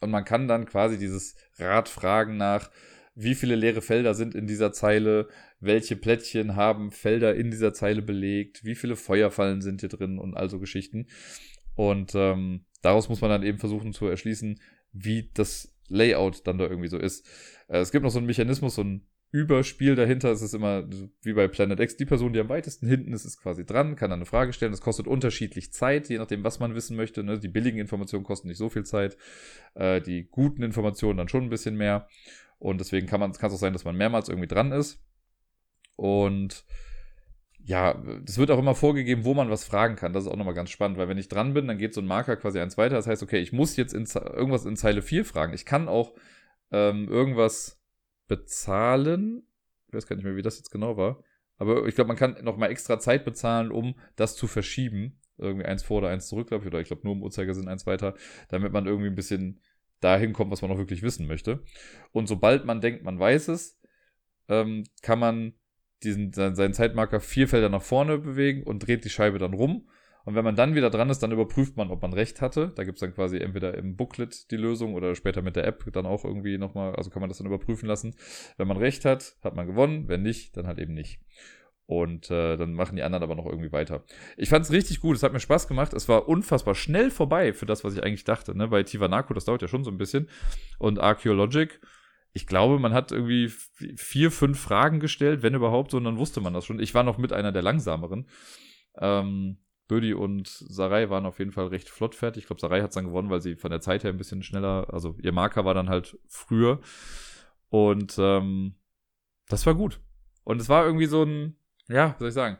[0.00, 2.70] Und man kann dann quasi dieses Rad fragen nach,
[3.14, 5.28] wie viele leere Felder sind in dieser Zeile,
[5.60, 10.34] welche Plättchen haben Felder in dieser Zeile belegt, wie viele Feuerfallen sind hier drin und
[10.34, 11.06] also Geschichten.
[11.74, 14.60] Und ähm, daraus muss man dann eben versuchen zu erschließen,
[14.92, 17.26] wie das Layout dann da irgendwie so ist.
[17.68, 20.30] Äh, es gibt noch so einen Mechanismus, so ein Überspiel dahinter.
[20.30, 20.88] Es ist immer
[21.22, 24.10] wie bei Planet X, die Person, die am weitesten hinten ist, ist quasi dran, kann
[24.10, 24.72] dann eine Frage stellen.
[24.72, 27.22] Das kostet unterschiedlich Zeit, je nachdem, was man wissen möchte.
[27.22, 27.38] Ne?
[27.38, 29.16] Die billigen Informationen kosten nicht so viel Zeit.
[29.74, 32.08] Äh, die guten Informationen dann schon ein bisschen mehr.
[32.58, 35.02] Und deswegen kann es auch sein, dass man mehrmals irgendwie dran ist.
[35.96, 36.64] Und
[37.64, 40.12] ja, es wird auch immer vorgegeben, wo man was fragen kann.
[40.12, 42.06] Das ist auch nochmal ganz spannend, weil wenn ich dran bin, dann geht so ein
[42.06, 42.94] Marker quasi eins weiter.
[42.94, 45.52] Das heißt, okay, ich muss jetzt in, irgendwas in Zeile 4 fragen.
[45.52, 46.14] Ich kann auch
[46.70, 47.82] ähm, irgendwas
[48.28, 49.42] bezahlen.
[49.88, 51.24] Ich weiß gar nicht mehr, wie das jetzt genau war.
[51.58, 55.18] Aber ich glaube, man kann nochmal extra Zeit bezahlen, um das zu verschieben.
[55.38, 56.68] Irgendwie eins vor oder eins zurück, glaube ich.
[56.68, 58.14] Oder ich glaube, nur im Uhrzeigersinn eins weiter.
[58.48, 59.60] Damit man irgendwie ein bisschen
[60.00, 61.64] dahin kommt, was man auch wirklich wissen möchte.
[62.12, 63.80] Und sobald man denkt, man weiß es,
[64.48, 65.54] ähm, kann man
[66.02, 69.88] diesen, seinen Zeitmarker vier Felder nach vorne bewegen und dreht die Scheibe dann rum.
[70.26, 72.72] Und wenn man dann wieder dran ist, dann überprüft man, ob man recht hatte.
[72.74, 75.84] Da gibt es dann quasi entweder im Booklet die Lösung oder später mit der App
[75.92, 78.16] dann auch irgendwie nochmal, also kann man das dann überprüfen lassen.
[78.56, 80.08] Wenn man recht hat, hat man gewonnen.
[80.08, 81.20] Wenn nicht, dann halt eben nicht.
[81.86, 84.02] Und äh, dann machen die anderen aber noch irgendwie weiter.
[84.36, 85.94] Ich fand es richtig gut, es hat mir Spaß gemacht.
[85.94, 88.56] Es war unfassbar schnell vorbei für das, was ich eigentlich dachte.
[88.56, 88.66] Ne?
[88.66, 90.28] Bei Tiwanaku, das dauert ja schon so ein bisschen.
[90.80, 91.80] Und Archaeologic,
[92.36, 93.48] ich glaube, man hat irgendwie
[93.96, 96.80] vier, fünf Fragen gestellt, wenn überhaupt, und dann wusste man das schon.
[96.80, 98.28] Ich war noch mit einer der langsameren.
[98.98, 99.56] Ähm,
[99.88, 102.42] Bödi und Sarai waren auf jeden Fall recht flott fertig.
[102.42, 104.42] Ich glaube, Sarai hat es dann gewonnen, weil sie von der Zeit her ein bisschen
[104.42, 106.80] schneller, also ihr Marker war dann halt früher.
[107.70, 108.74] Und ähm,
[109.48, 110.00] das war gut.
[110.44, 111.56] Und es war irgendwie so ein,
[111.88, 112.58] ja, wie soll ich sagen?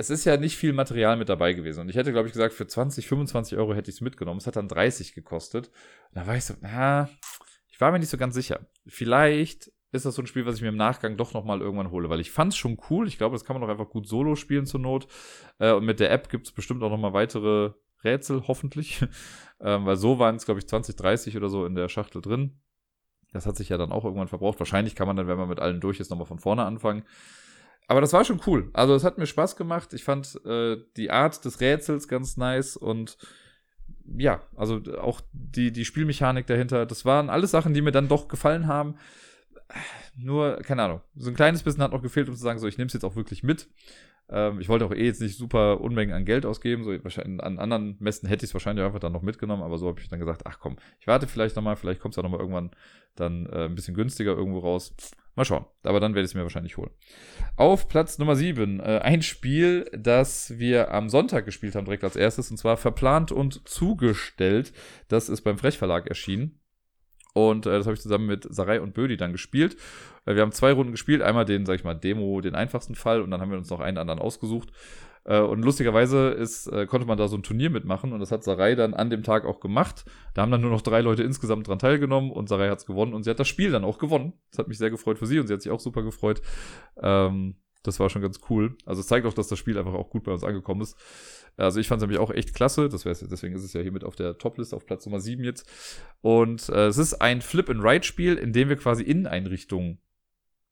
[0.00, 1.80] es ist ja nicht viel Material mit dabei gewesen.
[1.80, 4.38] Und ich hätte, glaube ich, gesagt, für 20, 25 Euro hätte ich es mitgenommen.
[4.38, 5.70] Es hat dann 30 gekostet.
[6.14, 7.10] da war ich so, na,
[7.80, 8.60] ich war mir nicht so ganz sicher.
[8.86, 12.10] Vielleicht ist das so ein Spiel, was ich mir im Nachgang doch nochmal irgendwann hole,
[12.10, 13.08] weil ich fand es schon cool.
[13.08, 15.06] Ich glaube, das kann man doch einfach gut solo spielen zur Not.
[15.58, 17.72] Äh, und mit der App gibt es bestimmt auch nochmal weitere
[18.04, 19.00] Rätsel, hoffentlich.
[19.62, 22.60] ähm, weil so waren es, glaube ich, 20, 30 oder so in der Schachtel drin.
[23.32, 24.58] Das hat sich ja dann auch irgendwann verbraucht.
[24.58, 27.04] Wahrscheinlich kann man dann, wenn man mit allen durch ist, nochmal von vorne anfangen.
[27.88, 28.68] Aber das war schon cool.
[28.74, 29.94] Also es hat mir Spaß gemacht.
[29.94, 33.16] Ich fand äh, die Art des Rätsels ganz nice und
[34.16, 36.86] ja, also auch die, die Spielmechanik dahinter.
[36.86, 38.96] Das waren alles Sachen, die mir dann doch gefallen haben.
[40.16, 42.78] Nur, keine Ahnung, so ein kleines bisschen hat noch gefehlt, um zu sagen, so, ich
[42.78, 43.68] nehme es jetzt auch wirklich mit.
[44.28, 46.84] Ähm, ich wollte auch eh jetzt nicht super Unmengen an Geld ausgeben.
[46.84, 49.88] So, wahrscheinlich, an anderen Messen hätte ich es wahrscheinlich einfach dann noch mitgenommen, aber so
[49.88, 52.40] habe ich dann gesagt, ach komm, ich warte vielleicht nochmal, vielleicht kommt es ja nochmal
[52.40, 52.70] irgendwann
[53.16, 54.94] dann äh, ein bisschen günstiger irgendwo raus.
[55.36, 55.64] Mal schauen.
[55.84, 56.90] Aber dann werde ich es mir wahrscheinlich holen.
[57.56, 62.16] Auf Platz Nummer 7, äh, ein Spiel, das wir am Sonntag gespielt haben, direkt als
[62.16, 64.72] erstes, und zwar verplant und zugestellt.
[65.08, 66.60] Das ist beim Frechverlag erschienen.
[67.32, 69.76] Und äh, das habe ich zusammen mit Sarai und Bödi dann gespielt.
[70.26, 71.22] Äh, wir haben zwei Runden gespielt.
[71.22, 73.20] Einmal den, sag ich mal, Demo, den einfachsten Fall.
[73.22, 74.70] Und dann haben wir uns noch einen anderen ausgesucht.
[75.24, 78.12] Äh, und lustigerweise ist, äh, konnte man da so ein Turnier mitmachen.
[78.12, 80.04] Und das hat Sarai dann an dem Tag auch gemacht.
[80.34, 82.30] Da haben dann nur noch drei Leute insgesamt dran teilgenommen.
[82.30, 83.14] Und Sarai hat es gewonnen.
[83.14, 84.32] Und sie hat das Spiel dann auch gewonnen.
[84.50, 85.38] Das hat mich sehr gefreut für sie.
[85.38, 86.42] Und sie hat sich auch super gefreut.
[87.02, 88.76] Ähm, das war schon ganz cool.
[88.84, 90.96] Also es zeigt auch, dass das Spiel einfach auch gut bei uns angekommen ist.
[91.56, 92.88] Also ich fand es nämlich auch echt klasse.
[92.88, 95.68] Das deswegen ist es ja hier mit auf der Topliste auf Platz Nummer 7 jetzt.
[96.20, 99.98] Und äh, es ist ein Flip-and-Ride-Spiel, in dem wir quasi Inneneinrichtungen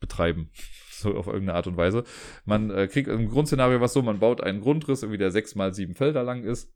[0.01, 0.51] betreiben.
[1.02, 2.05] So auf irgendeine Art und Weise.
[2.44, 5.73] Man äh, kriegt im Grundszenario was so, man baut einen Grundriss, irgendwie der sechs mal
[5.73, 6.73] sieben Felder lang ist.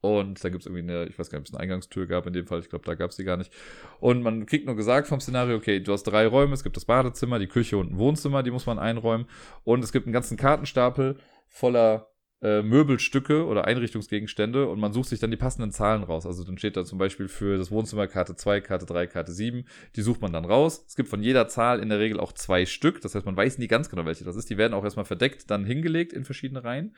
[0.00, 2.26] Und da gibt es irgendwie eine, ich weiß gar nicht, ob es eine Eingangstür gab
[2.26, 3.52] in dem Fall, ich glaube, da gab es die gar nicht.
[3.98, 6.84] Und man kriegt nur gesagt vom Szenario, okay, du hast drei Räume, es gibt das
[6.84, 9.26] Badezimmer, die Küche und ein Wohnzimmer, die muss man einräumen.
[9.64, 11.18] Und es gibt einen ganzen Kartenstapel
[11.48, 12.10] voller
[12.40, 16.24] äh, Möbelstücke oder Einrichtungsgegenstände und man sucht sich dann die passenden Zahlen raus.
[16.24, 19.64] Also dann steht da zum Beispiel für das Wohnzimmer Karte 2, Karte 3, Karte 7.
[19.96, 20.84] Die sucht man dann raus.
[20.86, 23.00] Es gibt von jeder Zahl in der Regel auch zwei Stück.
[23.00, 24.50] Das heißt, man weiß nie ganz genau, welche das ist.
[24.50, 26.94] Die werden auch erstmal verdeckt, dann hingelegt in verschiedene Reihen.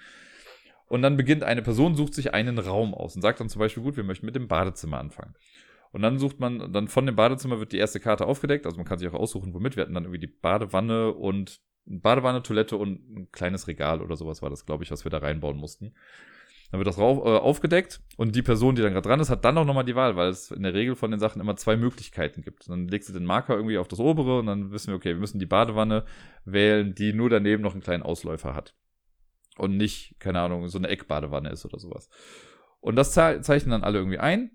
[0.89, 3.83] Und dann beginnt eine Person, sucht sich einen Raum aus und sagt dann zum Beispiel,
[3.83, 5.37] gut, wir möchten mit dem Badezimmer anfangen.
[5.93, 8.67] Und dann sucht man, dann von dem Badezimmer wird die erste Karte aufgedeckt.
[8.67, 9.77] Also man kann sich auch aussuchen, womit.
[9.77, 14.43] Wir hatten dann irgendwie die Badewanne und Badewanne, Toilette und ein kleines Regal oder sowas
[14.43, 15.95] war das, glaube ich, was wir da reinbauen mussten.
[16.71, 19.45] Dann wird das rauf, äh, aufgedeckt und die Person, die dann gerade dran ist, hat
[19.45, 21.77] dann auch nochmal die Wahl, weil es in der Regel von den Sachen immer zwei
[21.77, 22.69] Möglichkeiten gibt.
[22.69, 25.21] Dann legst du den Marker irgendwie auf das obere und dann wissen wir, okay, wir
[25.21, 26.05] müssen die Badewanne
[26.45, 28.77] wählen, die nur daneben noch einen kleinen Ausläufer hat
[29.57, 32.09] und nicht, keine Ahnung, so eine Eckbadewanne ist oder sowas.
[32.81, 34.53] Und das zeichnen dann alle irgendwie ein.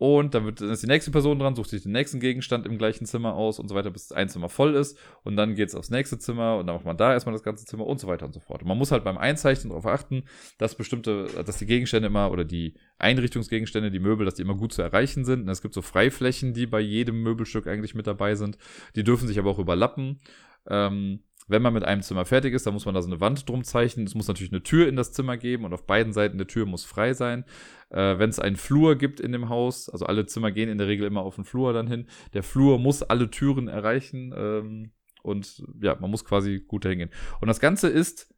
[0.00, 2.78] Und dann, wird, dann ist die nächste Person dran, sucht sich den nächsten Gegenstand im
[2.78, 4.96] gleichen Zimmer aus und so weiter, bis ein Zimmer voll ist.
[5.24, 7.66] Und dann geht es aufs nächste Zimmer und dann macht man da erstmal das ganze
[7.66, 8.62] Zimmer und so weiter und so fort.
[8.62, 10.24] Und man muss halt beim Einzeichnen darauf achten,
[10.56, 14.72] dass bestimmte, dass die Gegenstände immer oder die Einrichtungsgegenstände, die Möbel, dass die immer gut
[14.72, 15.42] zu erreichen sind.
[15.42, 18.56] Und es gibt so Freiflächen, die bei jedem Möbelstück eigentlich mit dabei sind.
[18.96, 20.22] Die dürfen sich aber auch überlappen.
[20.66, 23.48] Ähm, wenn man mit einem Zimmer fertig ist, dann muss man da so eine Wand
[23.48, 24.06] drum zeichnen.
[24.06, 26.64] Es muss natürlich eine Tür in das Zimmer geben und auf beiden Seiten der Tür
[26.64, 27.44] muss frei sein.
[27.90, 30.86] Äh, wenn es einen Flur gibt in dem Haus, also alle Zimmer gehen in der
[30.86, 32.06] Regel immer auf den Flur dann hin.
[32.34, 34.92] Der Flur muss alle Türen erreichen ähm,
[35.24, 37.10] und ja, man muss quasi gut dahin gehen.
[37.40, 38.32] Und das Ganze ist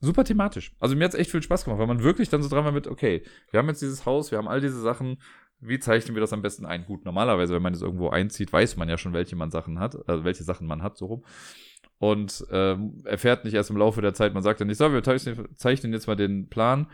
[0.00, 0.72] super thematisch.
[0.78, 2.72] Also mir hat es echt viel Spaß gemacht, weil man wirklich dann so dran war
[2.72, 5.20] mit, okay, wir haben jetzt dieses Haus, wir haben all diese Sachen,
[5.58, 6.84] wie zeichnen wir das am besten ein?
[6.84, 9.96] Gut, normalerweise, wenn man das irgendwo einzieht, weiß man ja schon, welche man Sachen hat,
[10.08, 11.24] also welche Sachen man hat, so rum
[12.10, 14.34] und ähm, erfährt nicht erst im Laufe der Zeit.
[14.34, 16.86] Man sagt dann nicht, so, wir zeichnen jetzt mal den Plan.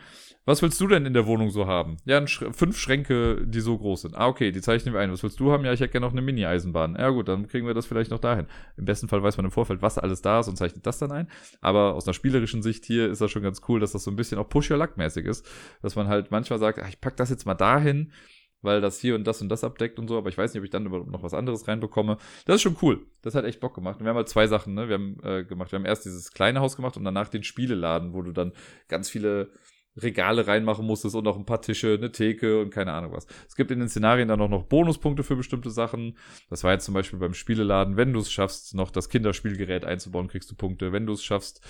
[0.45, 1.97] Was willst du denn in der Wohnung so haben?
[2.05, 4.15] Ja, Sch fünf Schränke, die so groß sind.
[4.15, 5.11] Ah, okay, die zeichnen wir ein.
[5.11, 5.65] Was willst du haben?
[5.65, 6.95] Ja, ich hätte gerne noch eine Mini-Eisenbahn.
[6.97, 8.47] Ja, gut, dann kriegen wir das vielleicht noch dahin.
[8.77, 11.11] Im besten Fall weiß man im Vorfeld, was alles da ist und zeichnet das dann
[11.11, 11.27] ein.
[11.59, 14.15] Aber aus einer spielerischen Sicht hier ist das schon ganz cool, dass das so ein
[14.15, 15.45] bisschen auch Push-Your-Luck-mäßig ist.
[15.81, 18.13] Dass man halt manchmal sagt, ach, ich pack das jetzt mal dahin
[18.61, 20.65] weil das hier und das und das abdeckt und so, aber ich weiß nicht, ob
[20.65, 22.17] ich dann noch was anderes reinbekomme.
[22.45, 23.05] Das ist schon cool.
[23.21, 23.99] Das hat echt Bock gemacht.
[23.99, 24.87] Und wir haben halt zwei Sachen, ne?
[24.87, 25.71] Wir haben äh, gemacht.
[25.71, 28.53] Wir haben erst dieses kleine Haus gemacht und danach den Spieleladen, wo du dann
[28.87, 29.51] ganz viele
[29.97, 33.27] Regale reinmachen musstest und noch ein paar Tische, eine Theke und keine Ahnung was.
[33.47, 36.17] Es gibt in den Szenarien dann auch noch Bonuspunkte für bestimmte Sachen.
[36.49, 40.29] Das war jetzt zum Beispiel beim Spieleladen, wenn du es schaffst, noch das Kinderspielgerät einzubauen,
[40.29, 40.93] kriegst du Punkte.
[40.93, 41.61] Wenn du es schaffst,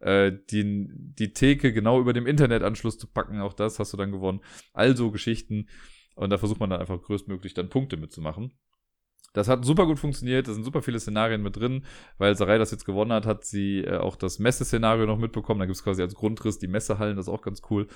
[0.00, 4.12] äh, die, die Theke genau über dem Internetanschluss zu packen, auch das hast du dann
[4.12, 4.40] gewonnen.
[4.74, 5.66] Also Geschichten.
[6.20, 8.52] Und da versucht man dann einfach größtmöglich dann Punkte mitzumachen.
[9.32, 11.86] Das hat super gut funktioniert, da sind super viele Szenarien mit drin.
[12.18, 15.60] Weil Sarai das jetzt gewonnen hat, hat sie äh, auch das Messe-Szenario noch mitbekommen.
[15.60, 17.86] Da gibt es quasi als Grundriss die Messehallen, das ist auch ganz cool.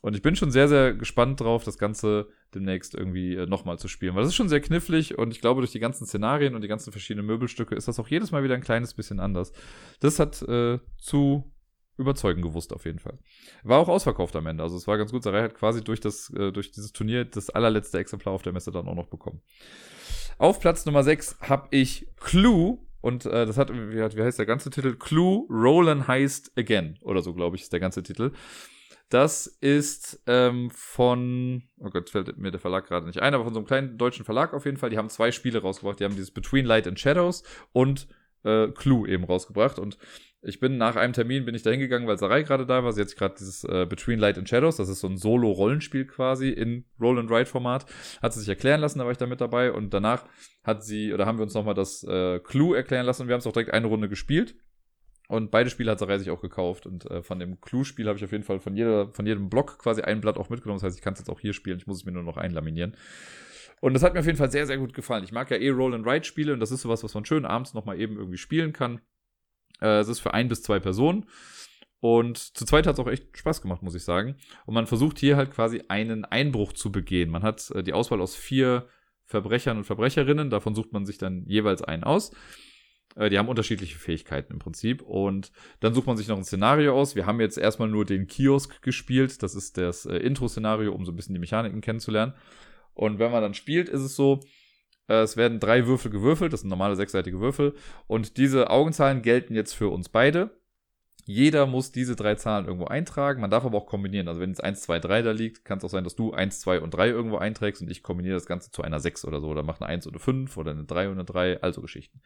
[0.00, 3.88] Und ich bin schon sehr, sehr gespannt drauf, das Ganze demnächst irgendwie äh, nochmal zu
[3.88, 4.14] spielen.
[4.14, 6.68] Weil das ist schon sehr knifflig und ich glaube, durch die ganzen Szenarien und die
[6.68, 9.52] ganzen verschiedenen Möbelstücke ist das auch jedes Mal wieder ein kleines bisschen anders.
[10.00, 11.52] Das hat äh, zu
[12.00, 13.18] überzeugen gewusst, auf jeden Fall.
[13.62, 14.62] War auch ausverkauft am Ende.
[14.62, 15.22] Also es war ganz gut.
[15.22, 18.72] Sarai hat quasi durch, das, äh, durch dieses Turnier das allerletzte Exemplar auf der Messe
[18.72, 19.40] dann auch noch bekommen.
[20.38, 22.78] Auf Platz Nummer 6 habe ich Clue.
[23.02, 24.96] Und äh, das hat, wie, wie heißt der ganze Titel?
[24.96, 26.98] Clue, Roland Heist Again.
[27.02, 28.32] Oder so, glaube ich, ist der ganze Titel.
[29.10, 33.52] Das ist ähm, von, oh Gott, fällt mir der Verlag gerade nicht ein, aber von
[33.52, 34.90] so einem kleinen deutschen Verlag auf jeden Fall.
[34.90, 35.98] Die haben zwei Spiele rausgebracht.
[35.98, 38.06] Die haben dieses Between Light and Shadows und
[38.44, 39.78] äh, Clue eben rausgebracht.
[39.80, 39.98] Und
[40.42, 42.92] ich bin nach einem Termin bin ich da hingegangen, weil Sarai gerade da war.
[42.92, 46.48] Sie hat gerade dieses äh, Between Light and Shadows, das ist so ein Solo-Rollenspiel quasi
[46.48, 47.86] in Roll-and-Ride-Format,
[48.22, 49.72] hat sie sich erklären lassen, da war ich da mit dabei.
[49.72, 50.24] Und danach
[50.64, 53.40] hat sie, oder haben wir uns nochmal das äh, Clue erklären lassen und wir haben
[53.40, 54.54] es auch direkt eine Runde gespielt.
[55.28, 56.86] Und beide Spiele hat Sarai sich auch gekauft.
[56.86, 59.78] Und äh, von dem Clue-Spiel habe ich auf jeden Fall von, jeder, von jedem Block
[59.78, 60.78] quasi ein Blatt auch mitgenommen.
[60.78, 61.78] Das heißt, ich kann es jetzt auch hier spielen.
[61.78, 62.96] Ich muss es mir nur noch einlaminieren.
[63.80, 65.22] Und das hat mir auf jeden Fall sehr, sehr gut gefallen.
[65.22, 68.16] Ich mag ja eh Roll-and-Ride-Spiele und das ist sowas, was man schön abends nochmal eben
[68.16, 69.00] irgendwie spielen kann.
[69.80, 71.26] Äh, es ist für ein bis zwei Personen.
[72.00, 74.36] Und zu zweit hat es auch echt Spaß gemacht, muss ich sagen.
[74.64, 77.30] Und man versucht hier halt quasi einen Einbruch zu begehen.
[77.30, 78.88] Man hat äh, die Auswahl aus vier
[79.26, 80.50] Verbrechern und Verbrecherinnen.
[80.50, 82.32] Davon sucht man sich dann jeweils einen aus.
[83.16, 85.02] Äh, die haben unterschiedliche Fähigkeiten im Prinzip.
[85.02, 87.16] Und dann sucht man sich noch ein Szenario aus.
[87.16, 89.42] Wir haben jetzt erstmal nur den Kiosk gespielt.
[89.42, 92.32] Das ist das äh, Intro-Szenario, um so ein bisschen die Mechaniken kennenzulernen.
[92.94, 94.40] Und wenn man dann spielt, ist es so,
[95.14, 96.52] es werden drei Würfel gewürfelt.
[96.52, 97.74] Das sind normale sechsseitige Würfel.
[98.06, 100.50] Und diese Augenzahlen gelten jetzt für uns beide.
[101.26, 103.40] Jeder muss diese drei Zahlen irgendwo eintragen.
[103.40, 104.28] Man darf aber auch kombinieren.
[104.28, 106.60] Also wenn jetzt 1, 2, 3 da liegt, kann es auch sein, dass du 1,
[106.60, 109.48] 2 und 3 irgendwo einträgst und ich kombiniere das Ganze zu einer 6 oder so.
[109.48, 111.60] Oder mache eine 1 oder 5 oder eine 3 und eine 3.
[111.62, 112.20] Also Geschichten.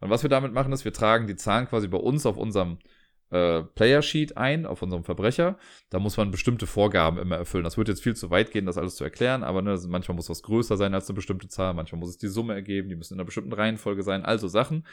[0.00, 2.72] Und was wir damit machen, ist, wir tragen die Zahlen quasi bei uns auf unserem
[2.72, 3.01] äh,
[3.32, 5.58] Player Sheet ein, auf unserem Verbrecher.
[5.88, 7.64] Da muss man bestimmte Vorgaben immer erfüllen.
[7.64, 10.28] Das wird jetzt viel zu weit gehen, das alles zu erklären, aber ne, manchmal muss
[10.28, 13.14] was größer sein als eine bestimmte Zahl, manchmal muss es die Summe ergeben, die müssen
[13.14, 14.86] in einer bestimmten Reihenfolge sein, also Sachen.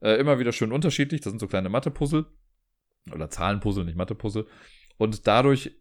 [0.00, 2.26] Äh, immer wieder schön unterschiedlich, das sind so kleine Mathe-Puzzle.
[3.12, 4.46] Oder Zahlenpuzzle, nicht Mathe-Puzzle.
[4.98, 5.72] Und dadurch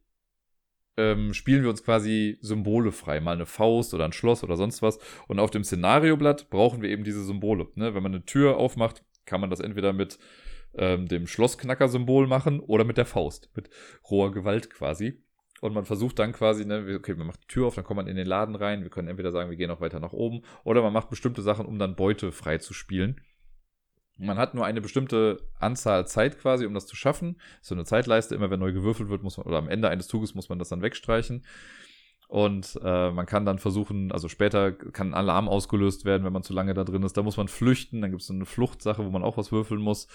[0.98, 3.20] ähm, spielen wir uns quasi Symbole frei.
[3.20, 5.00] Mal eine Faust oder ein Schloss oder sonst was.
[5.28, 7.68] Und auf dem Szenarioblatt brauchen wir eben diese Symbole.
[7.76, 7.96] Ne?
[7.96, 10.20] Wenn man eine Tür aufmacht, kann man das entweder mit
[10.76, 13.50] ähm, dem Schlossknacker-Symbol machen oder mit der Faust.
[13.56, 13.70] Mit
[14.10, 15.24] roher Gewalt quasi.
[15.62, 18.08] Und man versucht dann quasi, ne, okay, man macht die Tür auf, dann kommt man
[18.08, 18.84] in den Laden rein.
[18.84, 20.44] Wir können entweder sagen, wir gehen auch weiter nach oben.
[20.64, 23.20] Oder man macht bestimmte Sachen, um dann Beute frei zu spielen.
[24.18, 27.40] Man hat nur eine bestimmte Anzahl Zeit quasi, um das zu schaffen.
[27.62, 30.36] So eine Zeitleiste, immer wenn neu gewürfelt wird, muss man, oder am Ende eines Zuges
[30.36, 31.46] muss man das dann wegstreichen.
[32.28, 36.44] Und äh, man kann dann versuchen, also später kann ein Alarm ausgelöst werden, wenn man
[36.44, 37.18] zu lange da drin ist.
[37.18, 39.82] Da muss man flüchten, dann gibt es so eine Fluchtsache, wo man auch was würfeln
[39.82, 40.08] muss.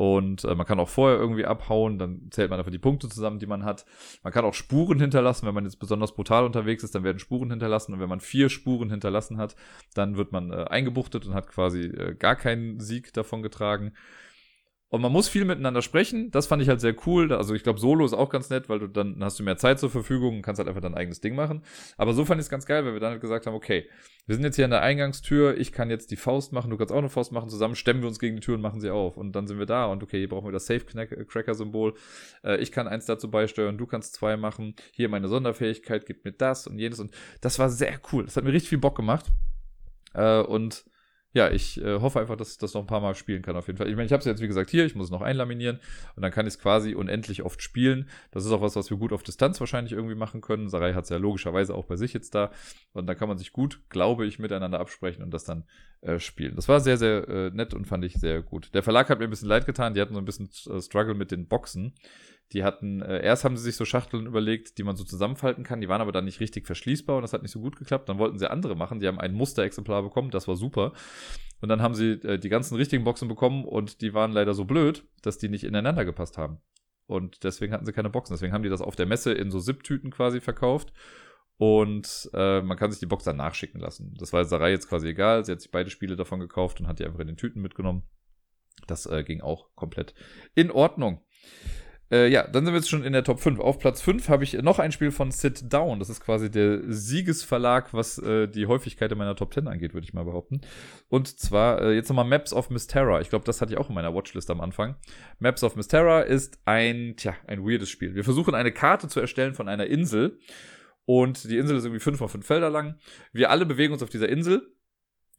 [0.00, 3.38] Und äh, man kann auch vorher irgendwie abhauen, dann zählt man einfach die Punkte zusammen,
[3.38, 3.84] die man hat.
[4.22, 7.50] Man kann auch Spuren hinterlassen, wenn man jetzt besonders brutal unterwegs ist, dann werden Spuren
[7.50, 7.92] hinterlassen.
[7.92, 9.56] Und wenn man vier Spuren hinterlassen hat,
[9.92, 13.92] dann wird man äh, eingebuchtet und hat quasi äh, gar keinen Sieg davon getragen.
[14.90, 16.32] Und man muss viel miteinander sprechen.
[16.32, 17.32] Das fand ich halt sehr cool.
[17.32, 19.78] Also ich glaube, Solo ist auch ganz nett, weil du dann hast du mehr Zeit
[19.78, 21.62] zur Verfügung und kannst halt einfach dein eigenes Ding machen.
[21.96, 23.88] Aber so fand ich es ganz geil, weil wir dann halt gesagt haben, okay,
[24.26, 26.92] wir sind jetzt hier an der Eingangstür, ich kann jetzt die Faust machen, du kannst
[26.92, 29.16] auch eine Faust machen, zusammen stemmen wir uns gegen die Tür und machen sie auf.
[29.16, 31.94] Und dann sind wir da und okay, hier brauchen wir das Safe-Cracker-Symbol.
[32.42, 34.74] Äh, ich kann eins dazu beisteuern, du kannst zwei machen.
[34.90, 36.98] Hier meine Sonderfähigkeit, gibt mir das und jenes.
[36.98, 38.24] Und das war sehr cool.
[38.24, 39.26] Das hat mir richtig viel Bock gemacht.
[40.14, 40.84] Äh, und
[41.32, 43.68] ja, ich äh, hoffe einfach, dass ich das noch ein paar Mal spielen kann, auf
[43.68, 43.88] jeden Fall.
[43.88, 45.78] Ich meine, ich habe es jetzt, wie gesagt, hier, ich muss es noch einlaminieren
[46.16, 48.08] und dann kann ich es quasi unendlich oft spielen.
[48.32, 50.68] Das ist auch was, was wir gut auf Distanz wahrscheinlich irgendwie machen können.
[50.68, 52.50] Sarai hat es ja logischerweise auch bei sich jetzt da
[52.92, 55.64] und da kann man sich gut, glaube ich, miteinander absprechen und das dann
[56.00, 56.56] äh, spielen.
[56.56, 58.74] Das war sehr, sehr äh, nett und fand ich sehr gut.
[58.74, 61.14] Der Verlag hat mir ein bisschen leid getan, die hatten so ein bisschen äh, Struggle
[61.14, 61.94] mit den Boxen.
[62.52, 65.80] Die hatten, äh, erst haben sie sich so Schachteln überlegt, die man so zusammenfalten kann.
[65.80, 68.08] Die waren aber dann nicht richtig verschließbar und das hat nicht so gut geklappt.
[68.08, 68.98] Dann wollten sie andere machen.
[68.98, 70.92] Die haben ein Musterexemplar bekommen, das war super.
[71.60, 74.64] Und dann haben sie äh, die ganzen richtigen Boxen bekommen und die waren leider so
[74.64, 76.58] blöd, dass die nicht ineinander gepasst haben.
[77.06, 78.34] Und deswegen hatten sie keine Boxen.
[78.34, 80.92] Deswegen haben die das auf der Messe in so Zip-Tüten quasi verkauft.
[81.56, 84.14] Und äh, man kann sich die Box dann nachschicken lassen.
[84.18, 85.44] Das war Sarai jetzt quasi egal.
[85.44, 88.04] Sie hat sich beide Spiele davon gekauft und hat die einfach in den Tüten mitgenommen.
[88.86, 90.14] Das äh, ging auch komplett
[90.54, 91.20] in Ordnung.
[92.10, 93.60] Äh, ja, dann sind wir jetzt schon in der Top 5.
[93.60, 96.00] Auf Platz 5 habe ich noch ein Spiel von Sit Down.
[96.00, 100.04] Das ist quasi der Siegesverlag, was äh, die Häufigkeit in meiner Top 10 angeht, würde
[100.04, 100.60] ich mal behaupten.
[101.08, 103.20] Und zwar äh, jetzt nochmal Maps of Mystera.
[103.20, 104.96] Ich glaube, das hatte ich auch in meiner Watchlist am Anfang.
[105.38, 108.14] Maps of Mystera ist ein, tja, ein weirdes Spiel.
[108.14, 110.38] Wir versuchen eine Karte zu erstellen von einer Insel.
[111.04, 112.98] Und die Insel ist irgendwie 5 x 5 Felder lang.
[113.32, 114.74] Wir alle bewegen uns auf dieser Insel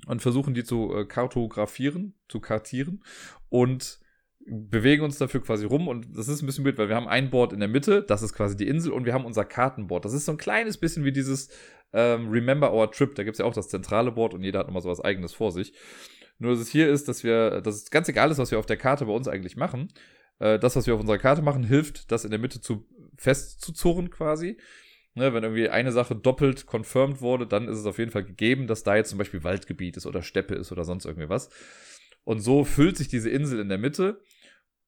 [0.08, 3.04] und versuchen die zu äh, kartografieren, zu kartieren.
[3.50, 4.01] Und
[4.48, 7.30] bewegen uns dafür quasi rum und das ist ein bisschen blöd, weil wir haben ein
[7.30, 10.06] Board in der Mitte, das ist quasi die Insel und wir haben unser Kartenboard.
[10.06, 11.50] Das ist so ein kleines bisschen wie dieses
[11.94, 14.68] ähm, Remember Our Trip, da gibt es ja auch das zentrale Board und jeder hat
[14.68, 15.74] nochmal so was eigenes vor sich.
[16.40, 18.66] Nur dass es hier ist, dass wir, dass es ganz egal ist, was wir auf
[18.66, 19.90] der Karte bei uns eigentlich machen.
[20.40, 22.88] äh, das, was wir auf unserer Karte machen, hilft, das in der Mitte zu
[23.18, 24.58] festzuzurren quasi.
[25.14, 28.66] Ne, wenn irgendwie eine Sache doppelt confirmed wurde, dann ist es auf jeden Fall gegeben,
[28.66, 31.50] dass da jetzt zum Beispiel Waldgebiet ist oder Steppe ist oder sonst irgendwie was.
[32.24, 34.22] Und so füllt sich diese Insel in der Mitte.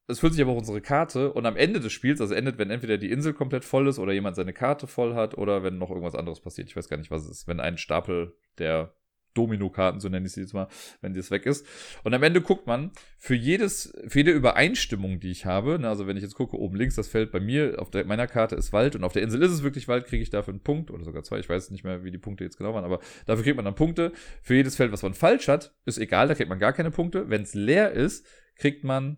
[0.07, 2.69] Es füllt sich aber auch unsere Karte und am Ende des Spiels, also endet, wenn
[2.69, 5.89] entweder die Insel komplett voll ist oder jemand seine Karte voll hat oder wenn noch
[5.89, 6.67] irgendwas anderes passiert.
[6.67, 7.47] Ich weiß gar nicht, was es ist.
[7.47, 8.93] Wenn ein Stapel der
[9.33, 10.67] Domino-Karten, so nenne ich sie jetzt mal,
[11.01, 11.65] wenn das weg ist.
[12.03, 16.07] Und am Ende guckt man für jedes, für jede Übereinstimmung, die ich habe, ne, also
[16.07, 18.73] wenn ich jetzt gucke, oben links das Feld bei mir, auf der, meiner Karte ist
[18.73, 21.03] Wald und auf der Insel ist es wirklich Wald, kriege ich dafür einen Punkt oder
[21.03, 23.55] sogar zwei, ich weiß nicht mehr, wie die Punkte jetzt genau waren, aber dafür kriegt
[23.55, 24.11] man dann Punkte.
[24.41, 27.29] Für jedes Feld, was man falsch hat, ist egal, da kriegt man gar keine Punkte.
[27.29, 29.17] Wenn es leer ist, kriegt man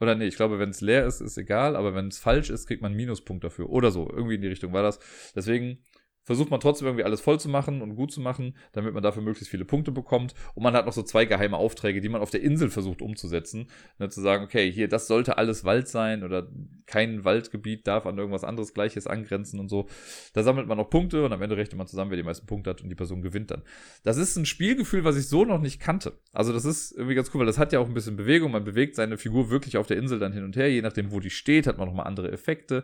[0.00, 2.66] oder nee, ich glaube, wenn es leer ist, ist egal, aber wenn es falsch ist,
[2.66, 3.70] kriegt man einen Minuspunkt dafür.
[3.70, 4.10] Oder so.
[4.10, 4.98] Irgendwie in die Richtung war das.
[5.34, 5.78] Deswegen
[6.26, 9.22] versucht man trotzdem irgendwie alles voll zu machen und gut zu machen, damit man dafür
[9.22, 10.34] möglichst viele Punkte bekommt.
[10.54, 13.68] Und man hat noch so zwei geheime Aufträge, die man auf der Insel versucht umzusetzen.
[13.98, 16.50] Ne, zu sagen, okay, hier, das sollte alles Wald sein oder
[16.86, 19.86] kein Waldgebiet darf an irgendwas anderes Gleiches angrenzen und so.
[20.34, 22.70] Da sammelt man noch Punkte und am Ende rechnet man zusammen, wer die meisten Punkte
[22.70, 23.62] hat und die Person gewinnt dann.
[24.02, 26.18] Das ist ein Spielgefühl, was ich so noch nicht kannte.
[26.32, 28.50] Also das ist irgendwie ganz cool, weil das hat ja auch ein bisschen Bewegung.
[28.50, 30.68] Man bewegt seine Figur wirklich auf der Insel dann hin und her.
[30.68, 32.82] Je nachdem, wo die steht, hat man nochmal andere Effekte.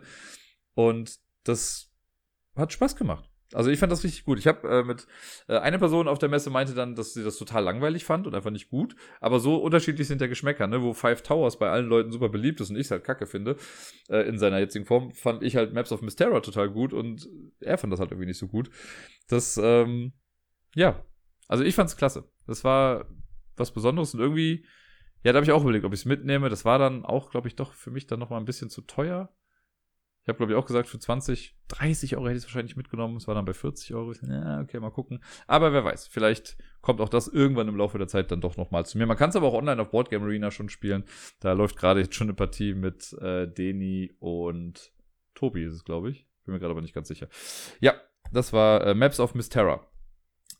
[0.75, 1.91] Und das
[2.55, 3.29] hat Spaß gemacht.
[3.53, 4.39] Also ich fand das richtig gut.
[4.39, 5.07] Ich habe äh, mit
[5.47, 8.35] äh, eine Person auf der Messe meinte dann, dass sie das total langweilig fand und
[8.35, 8.95] einfach nicht gut.
[9.21, 10.81] Aber so unterschiedlich sind der Geschmäcker, ne?
[10.81, 13.57] Wo Five Towers bei allen Leuten super beliebt ist und ich es halt kacke finde,
[14.09, 17.77] äh, in seiner jetzigen Form, fand ich halt Maps of Mystera total gut und er
[17.77, 18.69] fand das halt irgendwie nicht so gut.
[19.27, 20.13] Das, ähm,
[20.75, 21.03] ja.
[21.47, 22.29] Also ich fand's klasse.
[22.47, 23.05] Das war
[23.55, 24.65] was Besonderes und irgendwie,
[25.23, 26.49] ja, da habe ich auch überlegt, ob ich es mitnehme.
[26.49, 29.29] Das war dann auch, glaube ich, doch für mich dann nochmal ein bisschen zu teuer.
[30.23, 33.17] Ich habe, glaube ich, auch gesagt, für 20, 30 Euro hätte ich es wahrscheinlich mitgenommen.
[33.17, 34.13] Es war dann bei 40 Euro.
[34.21, 35.21] Ja, okay, mal gucken.
[35.47, 38.85] Aber wer weiß, vielleicht kommt auch das irgendwann im Laufe der Zeit dann doch nochmal
[38.85, 39.05] zu mir.
[39.05, 41.03] Man kann es aber auch online auf Boardgame Arena schon spielen.
[41.41, 44.93] Da läuft gerade jetzt schon eine Partie mit äh, Deni und
[45.35, 46.25] Tobi, ist es, glaube ich.
[46.45, 47.27] Bin mir gerade aber nicht ganz sicher.
[47.81, 47.93] Ja,
[48.31, 49.85] das war äh, Maps of Mystera.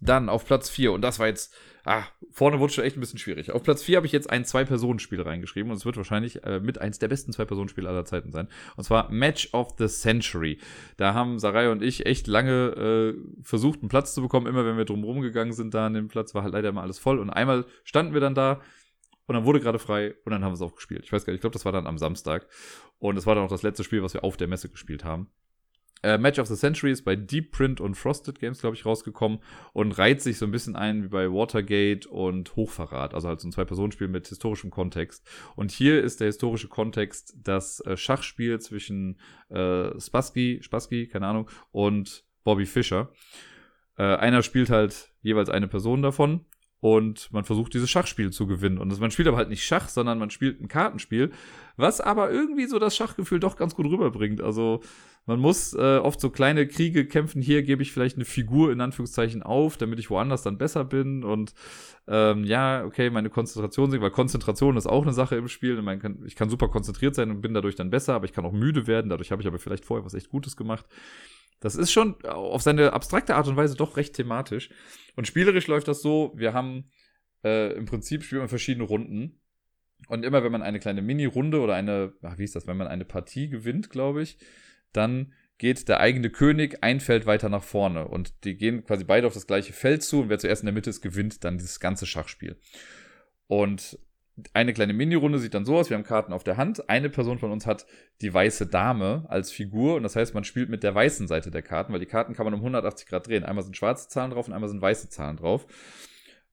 [0.04, 1.54] Dann auf Platz 4, und das war jetzt,
[1.86, 3.52] ah, vorne wurde schon echt ein bisschen schwierig.
[3.52, 6.80] Auf Platz 4 habe ich jetzt ein Zwei-Personen-Spiel reingeschrieben und es wird wahrscheinlich äh, mit
[6.80, 8.48] eins der besten Zwei-Personen-Spiele aller Zeiten sein.
[8.76, 10.60] Und zwar Match of the Century.
[10.98, 14.48] Da haben Sarai und ich echt lange äh, versucht, einen Platz zu bekommen.
[14.48, 17.00] Immer wenn wir drumherum gegangen sind, da an dem Platz war halt leider immer alles
[17.00, 17.20] voll.
[17.20, 18.62] Und einmal standen wir dann da
[19.26, 21.04] und dann wurde gerade frei und dann haben wir es auch gespielt.
[21.06, 22.48] Ich weiß gar nicht, ich glaube, das war dann am Samstag.
[23.00, 25.30] Und es war dann auch das letzte Spiel, was wir auf der Messe gespielt haben.
[26.02, 29.40] Äh, Match of the Century ist bei Deep Print und Frosted Games, glaube ich, rausgekommen
[29.72, 33.14] und reiht sich so ein bisschen ein wie bei Watergate und Hochverrat.
[33.14, 35.26] Also halt so ein Zwei-Personen-Spiel mit historischem Kontext.
[35.56, 41.50] Und hier ist der historische Kontext das äh, Schachspiel zwischen äh, Spassky, Spassky, keine Ahnung,
[41.72, 43.12] und Bobby Fischer.
[43.98, 46.46] Äh, einer spielt halt jeweils eine Person davon
[46.84, 48.78] und man versucht dieses Schachspiel zu gewinnen.
[48.78, 51.32] Und man spielt aber halt nicht Schach, sondern man spielt ein Kartenspiel,
[51.78, 54.42] was aber irgendwie so das Schachgefühl doch ganz gut rüberbringt.
[54.42, 54.82] Also
[55.26, 57.42] man muss äh, oft so kleine Kriege kämpfen.
[57.42, 61.24] Hier gebe ich vielleicht eine Figur in Anführungszeichen auf, damit ich woanders dann besser bin.
[61.24, 61.54] Und
[62.08, 65.80] ähm, ja, okay, meine Konzentration sinkt, weil Konzentration ist auch eine Sache im Spiel.
[65.80, 68.46] Ich kann, ich kann super konzentriert sein und bin dadurch dann besser, aber ich kann
[68.46, 69.10] auch müde werden.
[69.10, 70.86] Dadurch habe ich aber vielleicht vorher was echt Gutes gemacht.
[71.62, 74.70] Das ist schon auf seine abstrakte Art und Weise doch recht thematisch.
[75.16, 76.90] Und spielerisch läuft das so, wir haben
[77.46, 79.40] äh, im Prinzip spielen wir verschiedene Runden.
[80.10, 82.88] Und immer wenn man eine kleine Mini-Runde oder eine, ach, wie ist das, wenn man
[82.88, 84.38] eine Partie gewinnt, glaube ich,
[84.94, 88.08] dann geht der eigene König ein Feld weiter nach vorne.
[88.08, 90.74] Und die gehen quasi beide auf das gleiche Feld zu und wer zuerst in der
[90.74, 92.58] Mitte ist, gewinnt dann dieses ganze Schachspiel.
[93.48, 93.98] Und
[94.54, 96.90] eine kleine Mini-Runde sieht dann so aus, wir haben Karten auf der Hand.
[96.90, 97.86] Eine Person von uns hat
[98.22, 101.62] die weiße Dame als Figur und das heißt, man spielt mit der weißen Seite der
[101.62, 103.44] Karten, weil die Karten kann man um 180 Grad drehen.
[103.44, 105.68] Einmal sind schwarze Zahlen drauf und einmal sind weiße Zahlen drauf.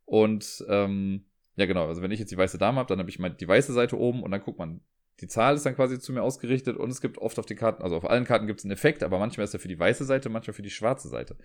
[0.04, 1.24] Und ähm,
[1.56, 3.48] ja genau, also wenn ich jetzt die weiße Dame habe, dann habe ich mal die
[3.48, 4.82] weiße Seite oben und dann guckt man
[5.20, 7.82] die Zahl ist dann quasi zu mir ausgerichtet und es gibt oft auf den Karten,
[7.82, 10.04] also auf allen Karten gibt es einen Effekt, aber manchmal ist er für die weiße
[10.04, 11.36] Seite, manchmal für die schwarze Seite.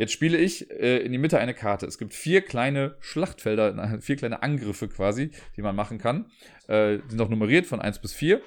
[0.00, 1.84] Jetzt spiele ich äh, in die Mitte eine Karte.
[1.84, 6.30] Es gibt vier kleine Schlachtfelder, vier kleine Angriffe quasi, die man machen kann.
[6.68, 8.40] Äh, die sind auch nummeriert von 1 bis 4.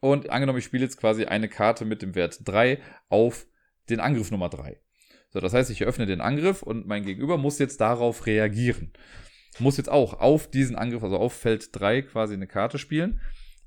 [0.00, 3.46] Und angenommen, ich spiele jetzt quasi eine Karte mit dem Wert 3 auf
[3.88, 4.78] den Angriff Nummer 3.
[5.30, 8.92] So, das heißt, ich eröffne den Angriff und mein Gegenüber muss jetzt darauf reagieren.
[9.58, 13.20] Muss jetzt auch auf diesen Angriff, also auf Feld 3 quasi eine Karte spielen.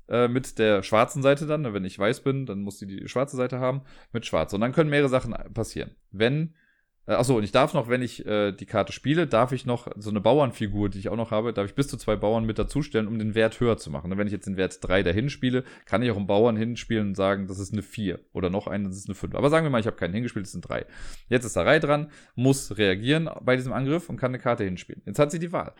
[0.08, 1.72] Äh, mit der schwarzen Seite dann.
[1.72, 3.82] Wenn ich weiß bin, dann muss die die schwarze Seite haben
[4.12, 4.52] mit schwarz.
[4.52, 5.92] Und dann können mehrere Sachen passieren.
[6.10, 6.54] Wenn
[7.06, 10.10] achso, und ich darf noch, wenn ich äh, die Karte spiele, darf ich noch so
[10.10, 13.08] eine Bauernfigur, die ich auch noch habe, darf ich bis zu zwei Bauern mit dazustellen,
[13.08, 14.12] um den Wert höher zu machen.
[14.12, 17.08] Und wenn ich jetzt den Wert 3 dahin spiele, kann ich auch einen Bauern hinspielen
[17.08, 19.34] und sagen, das ist eine 4 oder noch einen, das ist eine 5.
[19.34, 20.86] Aber sagen wir mal, ich habe keinen hingespielt, das sind 3.
[21.28, 25.02] Jetzt ist Sarai dran, muss reagieren bei diesem Angriff und kann eine Karte hinspielen.
[25.04, 25.74] Jetzt hat sie die Wahl.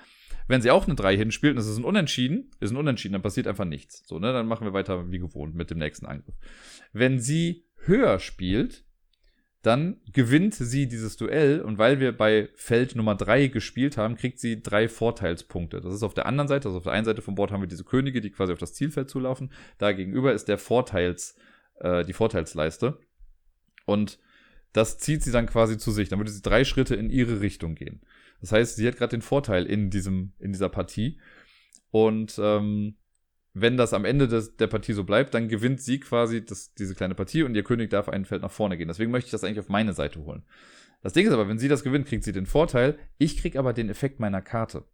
[0.48, 3.22] Wenn sie auch eine 3 hinspielt und es ist ein Unentschieden, ist ein Unentschieden, dann
[3.22, 4.02] passiert einfach nichts.
[4.06, 6.34] So, ne, dann machen wir weiter wie gewohnt mit dem nächsten Angriff.
[6.92, 8.84] Wenn sie höher spielt,
[9.62, 14.40] dann gewinnt sie dieses Duell und weil wir bei Feld Nummer 3 gespielt haben, kriegt
[14.40, 15.80] sie drei Vorteilspunkte.
[15.80, 17.68] Das ist auf der anderen Seite, also auf der einen Seite vom Board haben wir
[17.68, 19.52] diese Könige, die quasi auf das Zielfeld zulaufen.
[19.78, 21.36] Da gegenüber ist der Vorteils,
[21.78, 22.98] äh, die Vorteilsleiste.
[23.86, 24.18] Und
[24.72, 26.08] das zieht sie dann quasi zu sich.
[26.08, 28.00] Dann würde sie drei Schritte in ihre Richtung gehen.
[28.40, 31.20] Das heißt, sie hat gerade den Vorteil in diesem, in dieser Partie.
[31.92, 32.96] Und ähm,
[33.54, 36.94] wenn das am Ende des, der Partie so bleibt, dann gewinnt sie quasi das, diese
[36.94, 38.88] kleine Partie und ihr König darf ein Feld nach vorne gehen.
[38.88, 40.42] Deswegen möchte ich das eigentlich auf meine Seite holen.
[41.02, 42.98] Das Ding ist aber, wenn sie das gewinnt, kriegt sie den Vorteil.
[43.18, 44.84] Ich krieg aber den Effekt meiner Karte.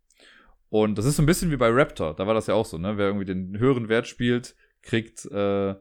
[0.70, 2.16] Und das ist so ein bisschen wie bei Raptor.
[2.16, 2.98] Da war das ja auch so, ne?
[2.98, 5.74] Wer irgendwie den höheren Wert spielt, kriegt, äh,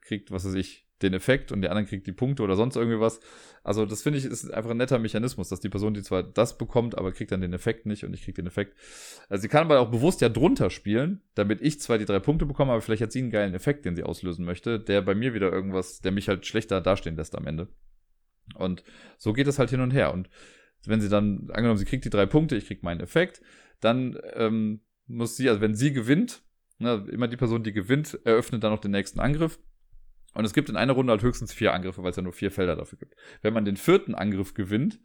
[0.00, 3.00] kriegt, was weiß ich, den Effekt und der andere kriegt die Punkte oder sonst irgendwie
[3.00, 3.20] was.
[3.62, 6.56] Also das finde ich ist einfach ein netter Mechanismus, dass die Person, die zwar das
[6.56, 8.76] bekommt, aber kriegt dann den Effekt nicht und ich kriege den Effekt.
[9.28, 12.46] Also sie kann aber auch bewusst ja drunter spielen, damit ich zwar die drei Punkte
[12.46, 15.34] bekomme, aber vielleicht hat sie einen geilen Effekt, den sie auslösen möchte, der bei mir
[15.34, 17.68] wieder irgendwas, der mich halt schlechter dastehen lässt am Ende.
[18.54, 18.84] Und
[19.18, 20.12] so geht es halt hin und her.
[20.12, 20.30] Und
[20.86, 23.42] wenn sie dann, angenommen, sie kriegt die drei Punkte, ich krieg meinen Effekt,
[23.80, 26.42] dann ähm, muss sie, also wenn sie gewinnt,
[26.78, 29.58] ne, immer die Person, die gewinnt, eröffnet dann noch den nächsten Angriff.
[30.36, 32.50] Und es gibt in einer Runde halt höchstens vier Angriffe, weil es ja nur vier
[32.50, 33.14] Felder dafür gibt.
[33.42, 35.00] Wenn man den vierten Angriff gewinnt,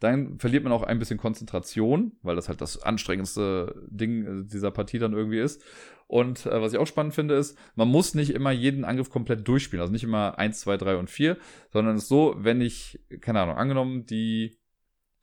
[0.00, 4.70] dann verliert man auch ein bisschen Konzentration, weil das halt das anstrengendste Ding äh, dieser
[4.70, 5.62] Partie dann irgendwie ist.
[6.06, 9.46] Und äh, was ich auch spannend finde, ist, man muss nicht immer jeden Angriff komplett
[9.46, 9.82] durchspielen.
[9.82, 11.36] Also nicht immer eins, zwei, drei und vier,
[11.70, 14.58] sondern es ist so, wenn ich, keine Ahnung, angenommen, die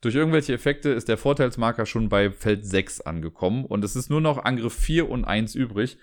[0.00, 4.20] durch irgendwelche Effekte ist der Vorteilsmarker schon bei Feld 6 angekommen und es ist nur
[4.20, 5.98] noch Angriff 4 und 1 übrig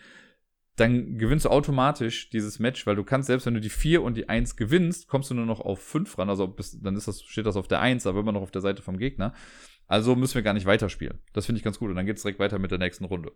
[0.75, 4.17] dann gewinnst du automatisch dieses Match, weil du kannst, selbst wenn du die 4 und
[4.17, 6.29] die 1 gewinnst, kommst du nur noch auf 5 ran.
[6.29, 8.61] Also bis, dann ist das, steht das auf der 1, aber immer noch auf der
[8.61, 9.33] Seite vom Gegner.
[9.87, 11.19] Also müssen wir gar nicht weiterspielen.
[11.33, 11.89] Das finde ich ganz gut.
[11.89, 13.31] Und dann geht es direkt weiter mit der nächsten Runde.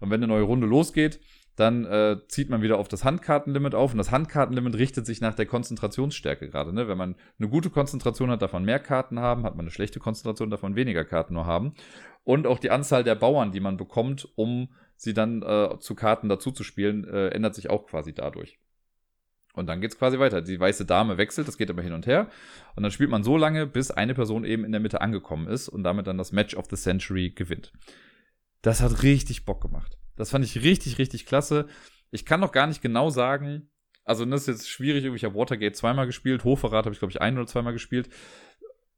[0.00, 1.20] Und wenn eine neue Runde losgeht,
[1.56, 3.92] dann äh, zieht man wieder auf das Handkartenlimit auf.
[3.92, 6.74] Und das Handkartenlimit richtet sich nach der Konzentrationsstärke gerade.
[6.74, 6.88] Ne?
[6.88, 9.44] Wenn man eine gute Konzentration hat, man mehr Karten haben.
[9.44, 11.74] Hat man eine schlechte Konzentration, man weniger Karten nur haben.
[12.24, 14.68] Und auch die Anzahl der Bauern, die man bekommt, um
[15.02, 18.60] sie dann äh, zu Karten dazu zu spielen, äh, ändert sich auch quasi dadurch.
[19.54, 20.40] Und dann geht's quasi weiter.
[20.40, 22.30] Die weiße Dame wechselt, das geht aber hin und her.
[22.76, 25.68] Und dann spielt man so lange, bis eine Person eben in der Mitte angekommen ist
[25.68, 27.72] und damit dann das Match of the Century gewinnt.
[28.62, 29.98] Das hat richtig Bock gemacht.
[30.16, 31.66] Das fand ich richtig, richtig klasse.
[32.12, 33.68] Ich kann noch gar nicht genau sagen,
[34.04, 37.20] also das ist jetzt schwierig, ich habe Watergate zweimal gespielt, Hoferrat habe ich, glaube ich,
[37.20, 38.08] ein oder zweimal gespielt.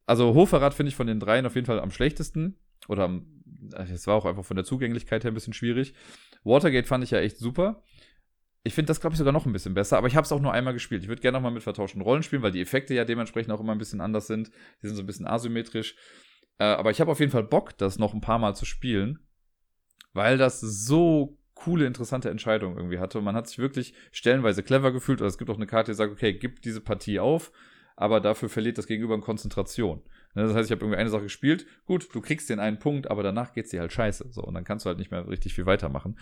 [0.07, 2.59] Also Hoferrat finde ich von den dreien auf jeden Fall am schlechtesten.
[2.89, 3.43] Oder am
[3.73, 5.95] es war auch einfach von der Zugänglichkeit her ein bisschen schwierig.
[6.45, 7.83] Watergate fand ich ja echt super.
[8.63, 10.41] Ich finde das, glaube ich, sogar noch ein bisschen besser, aber ich habe es auch
[10.41, 11.03] nur einmal gespielt.
[11.03, 13.61] Ich würde gerne noch mal mit vertauschten Rollen spielen, weil die Effekte ja dementsprechend auch
[13.61, 14.51] immer ein bisschen anders sind.
[14.83, 15.97] Die sind so ein bisschen asymmetrisch.
[16.59, 19.19] Äh, aber ich habe auf jeden Fall Bock, das noch ein paar Mal zu spielen,
[20.13, 23.19] weil das so coole, interessante Entscheidungen irgendwie hatte.
[23.19, 25.21] Und man hat sich wirklich stellenweise clever gefühlt.
[25.21, 27.53] Also es gibt auch eine Karte, die sagt, okay, gib diese Partie auf,
[27.97, 30.03] aber dafür verliert das Gegenüber in Konzentration.
[30.35, 33.11] Ne, das heißt, ich habe irgendwie eine Sache gespielt, gut, du kriegst den einen Punkt,
[33.11, 34.29] aber danach geht's dir halt scheiße.
[34.31, 36.19] So, und dann kannst du halt nicht mehr richtig viel weitermachen.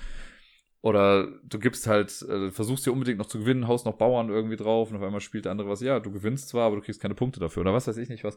[0.82, 4.56] Oder du gibst halt, äh, versuchst dir unbedingt noch zu gewinnen, haust noch Bauern irgendwie
[4.56, 7.00] drauf und auf einmal spielt der andere was, ja, du gewinnst zwar, aber du kriegst
[7.00, 8.36] keine Punkte dafür oder was weiß ich nicht was.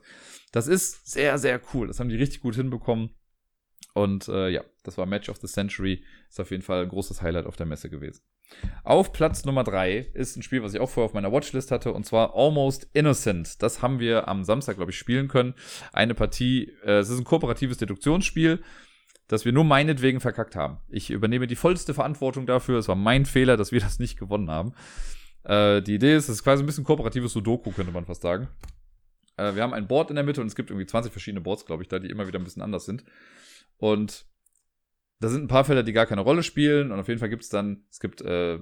[0.52, 1.88] Das ist sehr, sehr cool.
[1.88, 3.10] Das haben die richtig gut hinbekommen.
[3.96, 6.04] Und äh, ja, das war Match of the Century.
[6.30, 8.22] Ist auf jeden Fall ein großes Highlight auf der Messe gewesen.
[8.84, 11.94] Auf Platz Nummer 3 ist ein Spiel, was ich auch vorher auf meiner Watchlist hatte,
[11.94, 13.64] und zwar Almost Innocent.
[13.64, 15.56] Das haben wir am Samstag, glaube ich, spielen können.
[15.94, 18.62] Eine Partie, äh, es ist ein kooperatives Deduktionsspiel,
[19.30, 20.80] das wir nur meinetwegen verkackt haben.
[20.90, 22.78] Ich übernehme die vollste Verantwortung dafür.
[22.78, 24.74] Es war mein Fehler, dass wir das nicht gewonnen haben.
[25.46, 28.50] Äh, die Idee ist, es ist quasi ein bisschen kooperatives Sudoku, könnte man fast sagen.
[29.38, 31.66] Äh, wir haben ein Board in der Mitte und es gibt irgendwie 20 verschiedene Boards,
[31.66, 33.06] glaube ich, da, die immer wieder ein bisschen anders sind.
[33.78, 34.26] Und
[35.20, 36.92] da sind ein paar Felder, die gar keine Rolle spielen.
[36.92, 38.60] Und auf jeden Fall gibt es dann, es gibt äh,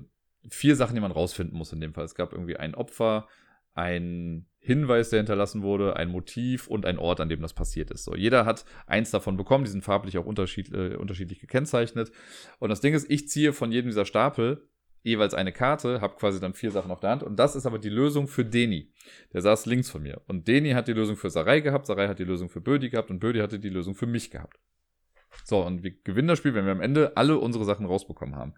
[0.50, 2.06] vier Sachen, die man rausfinden muss in dem Fall.
[2.06, 3.28] Es gab irgendwie ein Opfer,
[3.74, 8.06] ein Hinweis, der hinterlassen wurde, ein Motiv und ein Ort, an dem das passiert ist.
[8.06, 12.12] So, jeder hat eins davon bekommen, die sind farblich auch unterschied, äh, unterschiedlich gekennzeichnet.
[12.60, 14.70] Und das Ding ist, ich ziehe von jedem dieser Stapel
[15.02, 17.78] jeweils eine Karte, habe quasi dann vier Sachen auf der Hand und das ist aber
[17.78, 18.90] die Lösung für Deni.
[19.34, 22.20] Der saß links von mir und Deni hat die Lösung für Sarai gehabt, Sarai hat
[22.20, 24.62] die Lösung für Bödi gehabt und Bödi hatte die Lösung für mich gehabt.
[25.44, 28.54] So, und wir gewinnen das Spiel, wenn wir am Ende alle unsere Sachen rausbekommen haben.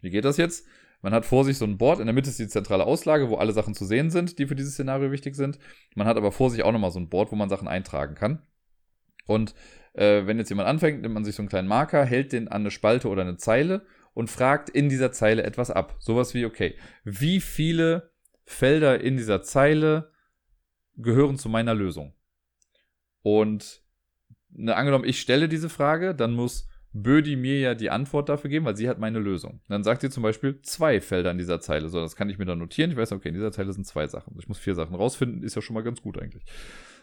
[0.00, 0.66] Wie geht das jetzt?
[1.02, 3.36] Man hat vor sich so ein Board, in der Mitte ist die zentrale Auslage, wo
[3.36, 5.58] alle Sachen zu sehen sind, die für dieses Szenario wichtig sind.
[5.94, 8.42] Man hat aber vor sich auch nochmal so ein Board, wo man Sachen eintragen kann.
[9.26, 9.54] Und
[9.94, 12.62] äh, wenn jetzt jemand anfängt, nimmt man sich so einen kleinen Marker, hält den an
[12.62, 15.96] eine Spalte oder eine Zeile und fragt in dieser Zeile etwas ab.
[16.00, 18.12] Sowas wie, okay, wie viele
[18.44, 20.12] Felder in dieser Zeile
[20.96, 22.14] gehören zu meiner Lösung?
[23.22, 23.82] Und
[24.52, 28.64] ne, angenommen, ich stelle diese Frage, dann muss Bödi mir ja die Antwort dafür geben,
[28.64, 29.60] weil sie hat meine Lösung.
[29.68, 31.88] Dann sagt sie zum Beispiel zwei Felder in dieser Zeile.
[31.88, 32.90] So, das kann ich mir dann notieren.
[32.90, 34.34] Ich weiß, okay, in dieser Zeile sind zwei Sachen.
[34.38, 36.44] Ich muss vier Sachen rausfinden, ist ja schon mal ganz gut eigentlich.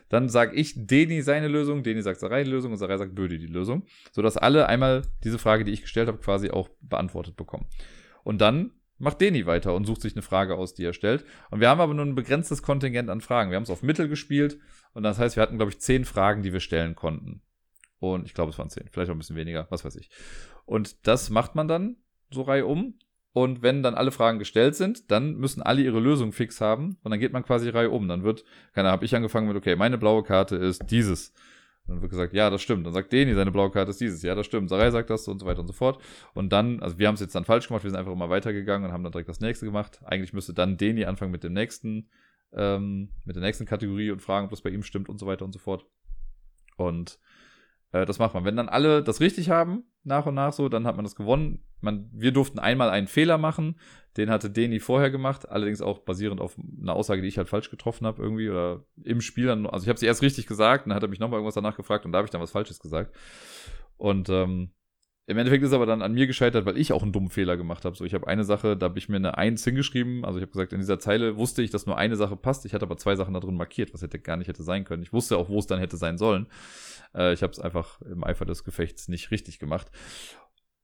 [0.09, 3.39] Dann sage ich Deni seine Lösung, Deni sagt Sarai die Lösung und Sarai sagt Bödi
[3.39, 7.65] die Lösung, sodass alle einmal diese Frage, die ich gestellt habe, quasi auch beantwortet bekommen.
[8.23, 11.25] Und dann macht Deni weiter und sucht sich eine Frage aus, die er stellt.
[11.49, 13.51] Und wir haben aber nur ein begrenztes Kontingent an Fragen.
[13.51, 14.59] Wir haben es auf Mittel gespielt
[14.97, 17.43] und das heißt, wir hatten, glaube ich, zehn Fragen, die wir stellen konnten.
[17.99, 20.09] Und ich glaube, es waren zehn, vielleicht auch ein bisschen weniger, was weiß ich.
[20.65, 21.97] Und das macht man dann
[22.31, 22.95] so Reihe um.
[23.31, 26.97] Und wenn dann alle Fragen gestellt sind, dann müssen alle ihre Lösung fix haben.
[27.03, 28.07] Und dann geht man quasi Reihe um.
[28.07, 28.43] Dann wird,
[28.73, 31.31] keine habe ich angefangen mit, okay, meine blaue Karte ist dieses.
[31.85, 32.87] dann wird gesagt, ja, das stimmt.
[32.87, 34.23] Dann sagt Deni, seine blaue Karte ist dieses.
[34.23, 34.67] Ja, das stimmt.
[34.67, 36.01] Sarai sagt das und so weiter und so fort.
[36.33, 37.83] Und dann, also wir haben es jetzt dann falsch gemacht.
[37.83, 40.01] Wir sind einfach immer weitergegangen und haben dann direkt das nächste gemacht.
[40.05, 42.09] Eigentlich müsste dann Deni anfangen mit dem nächsten,
[42.53, 45.45] ähm, mit der nächsten Kategorie und fragen, ob das bei ihm stimmt und so weiter
[45.45, 45.85] und so fort.
[46.77, 47.19] Und
[47.91, 48.45] äh, das macht man.
[48.45, 51.63] Wenn dann alle das richtig haben, nach und nach so, dann hat man das gewonnen.
[51.81, 53.79] Man, wir durften einmal einen Fehler machen,
[54.15, 57.69] den hatte Deni vorher gemacht, allerdings auch basierend auf einer Aussage, die ich halt falsch
[57.69, 60.93] getroffen habe irgendwie oder im Spiel dann, also ich habe sie erst richtig gesagt, dann
[60.95, 63.15] hat er mich nochmal irgendwas danach gefragt und da habe ich dann was Falsches gesagt.
[63.97, 64.71] Und ähm,
[65.29, 67.83] im Endeffekt ist aber dann an mir gescheitert, weil ich auch einen dummen Fehler gemacht
[67.83, 67.97] habe.
[67.97, 70.23] So, ich habe eine Sache, da habe ich mir eine 1 hingeschrieben.
[70.23, 72.65] Also ich habe gesagt, in dieser Zeile wusste ich, dass nur eine Sache passt.
[72.65, 75.03] Ich hatte aber zwei Sachen da drin markiert, was hätte gar nicht hätte sein können.
[75.03, 76.47] Ich wusste auch, wo es dann hätte sein sollen.
[77.13, 79.91] Äh, ich habe es einfach im Eifer des Gefechts nicht richtig gemacht.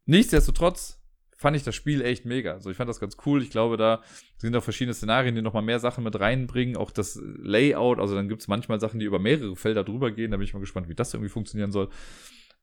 [0.05, 1.01] Nichtsdestotrotz
[1.37, 2.51] fand ich das Spiel echt mega.
[2.51, 3.41] Also ich fand das ganz cool.
[3.41, 4.01] Ich glaube, da
[4.39, 6.75] sind auch verschiedene Szenarien, die nochmal mehr Sachen mit reinbringen.
[6.75, 10.31] Auch das Layout, also dann gibt es manchmal Sachen, die über mehrere Felder drüber gehen.
[10.31, 11.87] Da bin ich mal gespannt, wie das irgendwie funktionieren soll.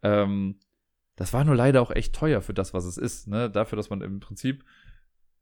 [0.02, 0.56] Ähm,
[1.20, 3.28] das war nur leider auch echt teuer für das, was es ist.
[3.28, 3.50] Ne?
[3.50, 4.64] Dafür, dass man im Prinzip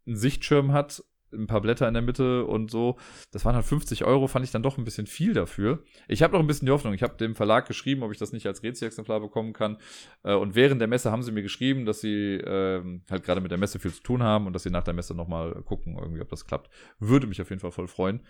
[0.08, 2.96] einen Sichtschirm hat ein paar Blätter in der Mitte und so.
[3.32, 5.82] Das waren halt 50 Euro, fand ich dann doch ein bisschen viel dafür.
[6.06, 6.94] Ich habe noch ein bisschen die Hoffnung.
[6.94, 9.78] Ich habe dem Verlag geschrieben, ob ich das nicht als Rätselexemplar bekommen kann.
[10.22, 13.50] Äh, und während der Messe haben sie mir geschrieben, dass sie ähm, halt gerade mit
[13.50, 16.20] der Messe viel zu tun haben und dass sie nach der Messe nochmal gucken, irgendwie,
[16.20, 16.70] ob das klappt.
[16.98, 18.20] Würde mich auf jeden Fall voll freuen.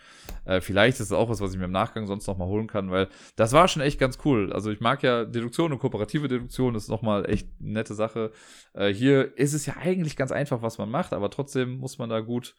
[0.44, 2.90] Äh, vielleicht ist es auch was, was ich mir im Nachgang sonst nochmal holen kann,
[2.90, 4.52] weil das war schon echt ganz cool.
[4.52, 8.32] Also ich mag ja Deduktion und kooperative Deduktion, das ist nochmal echt eine nette Sache.
[8.74, 12.10] Äh, hier ist es ja eigentlich ganz einfach, was man macht, aber trotzdem muss man
[12.10, 12.54] da gut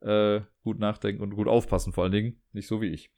[0.00, 2.42] äh, gut nachdenken und gut aufpassen, vor allen Dingen.
[2.52, 3.10] Nicht so wie ich.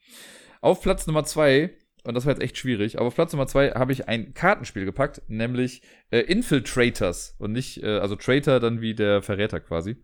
[0.61, 3.71] Auf Platz Nummer zwei, und das war jetzt echt schwierig, aber auf Platz Nummer zwei
[3.71, 5.81] habe ich ein Kartenspiel gepackt, nämlich
[6.11, 9.97] äh, Infiltrators und nicht, äh, also Traitor dann wie der Verräter quasi.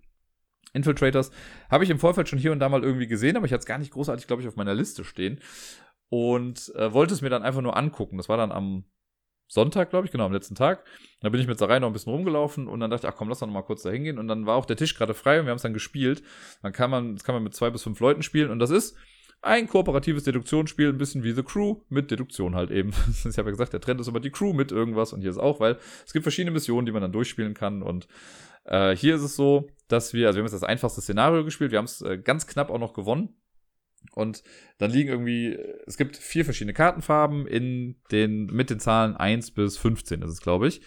[0.74, 1.32] Infiltrators
[1.69, 3.66] habe ich im Vorfeld schon hier und da mal irgendwie gesehen, aber ich hatte es
[3.66, 5.40] gar nicht großartig, glaube ich, auf meiner Liste stehen
[6.09, 8.17] und äh, wollte es mir dann einfach nur angucken.
[8.17, 8.85] Das war dann am
[9.49, 10.85] Sonntag, glaube ich, genau, am letzten Tag.
[11.21, 13.27] Da bin ich mit Sarai noch ein bisschen rumgelaufen und dann dachte ich, ach komm,
[13.27, 14.19] lass doch noch mal kurz da hingehen.
[14.19, 16.23] Und dann war auch der Tisch gerade frei und wir haben es dann gespielt.
[16.61, 18.95] Dann kann man, das kann man mit zwei bis fünf Leuten spielen und das ist
[19.41, 22.91] ein kooperatives Deduktionsspiel, ein bisschen wie The Crew mit Deduktion halt eben.
[23.09, 25.37] ich habe ja gesagt, der Trend ist immer die Crew mit irgendwas und hier ist
[25.37, 28.07] auch, weil es gibt verschiedene Missionen, die man dann durchspielen kann und
[28.65, 31.71] äh, hier ist es so, dass wir, also wir haben jetzt das einfachste Szenario gespielt,
[31.71, 33.35] wir haben es äh, ganz knapp auch noch gewonnen.
[34.13, 34.43] Und
[34.77, 39.77] dann liegen irgendwie, es gibt vier verschiedene Kartenfarben in den, mit den Zahlen 1 bis
[39.77, 40.81] 15, das ist, glaube ich.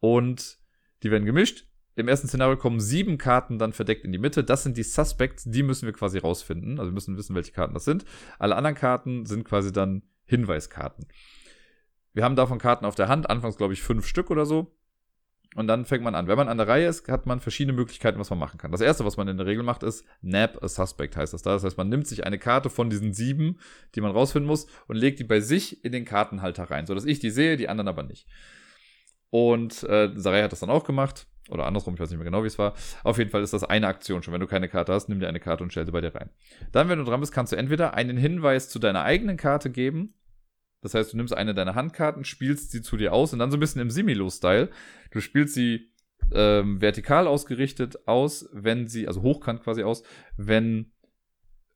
[0.00, 0.58] Und
[1.02, 1.66] die werden gemischt.
[1.94, 4.44] Im ersten Szenario kommen sieben Karten dann verdeckt in die Mitte.
[4.44, 6.78] Das sind die Suspects, die müssen wir quasi rausfinden.
[6.78, 8.04] Also wir müssen wissen, welche Karten das sind.
[8.38, 11.06] Alle anderen Karten sind quasi dann Hinweiskarten.
[12.14, 14.74] Wir haben davon Karten auf der Hand, anfangs glaube ich fünf Stück oder so.
[15.54, 16.28] Und dann fängt man an.
[16.28, 18.72] Wenn man an der Reihe ist, hat man verschiedene Möglichkeiten, was man machen kann.
[18.72, 21.52] Das erste, was man in der Regel macht, ist Nab a Suspect, heißt das da.
[21.52, 23.58] Das heißt, man nimmt sich eine Karte von diesen sieben,
[23.94, 27.18] die man rausfinden muss, und legt die bei sich in den Kartenhalter rein, sodass ich
[27.18, 28.26] die sehe, die anderen aber nicht.
[29.30, 31.26] Und äh, Sarai hat das dann auch gemacht.
[31.50, 32.74] Oder andersrum, ich weiß nicht mehr genau, wie es war.
[33.02, 34.32] Auf jeden Fall ist das eine Aktion schon.
[34.32, 36.30] Wenn du keine Karte hast, nimm dir eine Karte und stell sie bei dir rein.
[36.70, 40.14] Dann, wenn du dran bist, kannst du entweder einen Hinweis zu deiner eigenen Karte geben
[40.82, 43.56] das heißt, du nimmst eine deiner Handkarten, spielst sie zu dir aus und dann so
[43.56, 44.68] ein bisschen im Similo-Style.
[45.12, 45.92] Du spielst sie
[46.32, 50.02] ähm, vertikal ausgerichtet aus, wenn sie, also hochkant quasi aus,
[50.36, 50.92] wenn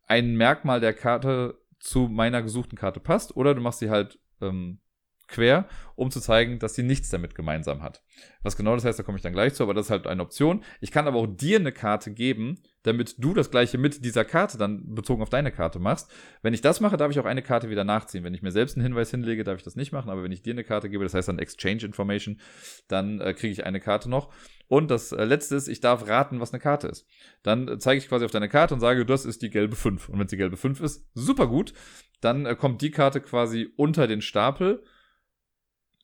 [0.07, 4.81] ein Merkmal der Karte zu meiner gesuchten Karte passt, oder du machst sie halt ähm,
[5.29, 8.03] quer, um zu zeigen, dass sie nichts damit gemeinsam hat.
[8.43, 10.23] Was genau das heißt, da komme ich dann gleich zu, aber das ist halt eine
[10.23, 10.63] Option.
[10.81, 14.59] Ich kann aber auch dir eine Karte geben, damit du das gleiche mit dieser Karte
[14.59, 16.11] dann bezogen auf deine Karte machst.
[16.43, 18.23] Wenn ich das mache, darf ich auch eine Karte wieder nachziehen.
[18.23, 20.43] Wenn ich mir selbst einen Hinweis hinlege, darf ich das nicht machen, aber wenn ich
[20.43, 22.41] dir eine Karte gebe, das heißt dann Exchange Information,
[22.89, 24.33] dann äh, kriege ich eine Karte noch.
[24.69, 27.07] Und das äh, letzte ist, ich darf raten, was eine Karte ist.
[27.43, 30.09] Dann äh, zeige ich quasi auf deine Karte und sage, das ist die gelbe 5.
[30.09, 31.73] Und wenn es die gelbe 5 ist, super gut.
[32.21, 34.83] Dann äh, kommt die Karte quasi unter den Stapel.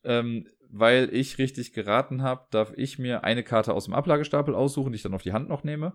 [0.03, 4.91] Ähm, weil ich richtig geraten habe, darf ich mir eine Karte aus dem Ablagestapel aussuchen,
[4.91, 5.93] die ich dann auf die Hand noch nehme.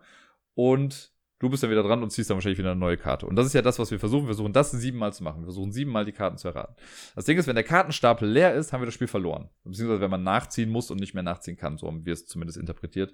[0.54, 3.26] Und du bist dann wieder dran und ziehst dann wahrscheinlich wieder eine neue Karte.
[3.26, 4.24] Und das ist ja das, was wir versuchen.
[4.24, 5.40] Wir versuchen das siebenmal zu machen.
[5.40, 6.76] Wir versuchen siebenmal die Karten zu erraten.
[7.16, 9.48] Das Ding ist, wenn der Kartenstapel leer ist, haben wir das Spiel verloren.
[9.64, 11.76] Beziehungsweise wenn man nachziehen muss und nicht mehr nachziehen kann.
[11.76, 13.12] So haben wir es zumindest interpretiert.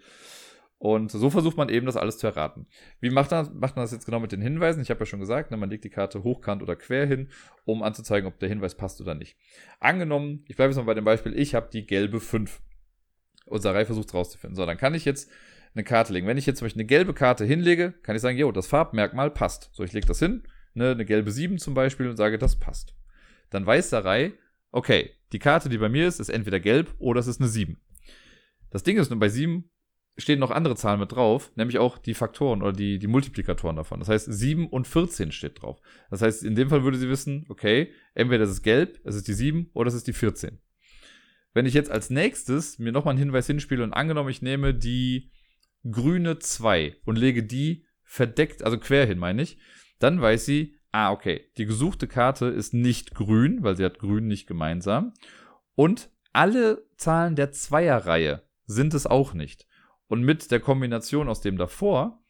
[0.84, 2.66] Und so versucht man eben, das alles zu erraten.
[3.00, 4.82] Wie macht man, macht man das jetzt genau mit den Hinweisen?
[4.82, 7.30] Ich habe ja schon gesagt, ne, man legt die Karte hochkant oder quer hin,
[7.64, 9.38] um anzuzeigen, ob der Hinweis passt oder nicht.
[9.80, 12.60] Angenommen, ich bleibe jetzt mal bei dem Beispiel, ich habe die gelbe 5.
[13.46, 14.56] Unser Reihe versucht es rauszufinden.
[14.56, 15.30] So, dann kann ich jetzt
[15.74, 16.26] eine Karte legen.
[16.26, 19.30] Wenn ich jetzt zum Beispiel eine gelbe Karte hinlege, kann ich sagen, jo, das Farbmerkmal
[19.30, 19.70] passt.
[19.72, 20.42] So, ich lege das hin,
[20.74, 22.94] ne, eine gelbe 7 zum Beispiel und sage, das passt.
[23.48, 24.34] Dann weiß Reihe,
[24.70, 27.80] okay, die Karte, die bei mir ist, ist entweder gelb oder es ist eine 7.
[28.70, 29.70] Das Ding ist nur bei 7
[30.16, 33.98] stehen noch andere Zahlen mit drauf, nämlich auch die Faktoren oder die, die Multiplikatoren davon.
[33.98, 35.80] Das heißt, 7 und 14 steht drauf.
[36.10, 39.26] Das heißt, in dem Fall würde sie wissen, okay, entweder es ist gelb, es ist
[39.26, 40.60] die 7 oder es ist die 14.
[41.52, 45.30] Wenn ich jetzt als nächstes mir nochmal einen Hinweis hinspiele und angenommen, ich nehme die
[45.88, 49.58] grüne 2 und lege die verdeckt, also quer hin, meine ich,
[49.98, 54.26] dann weiß sie, ah, okay, die gesuchte Karte ist nicht grün, weil sie hat grün
[54.26, 55.12] nicht gemeinsam.
[55.74, 59.66] Und alle Zahlen der Zweierreihe sind es auch nicht.
[60.14, 62.22] Und mit der Kombination aus dem davor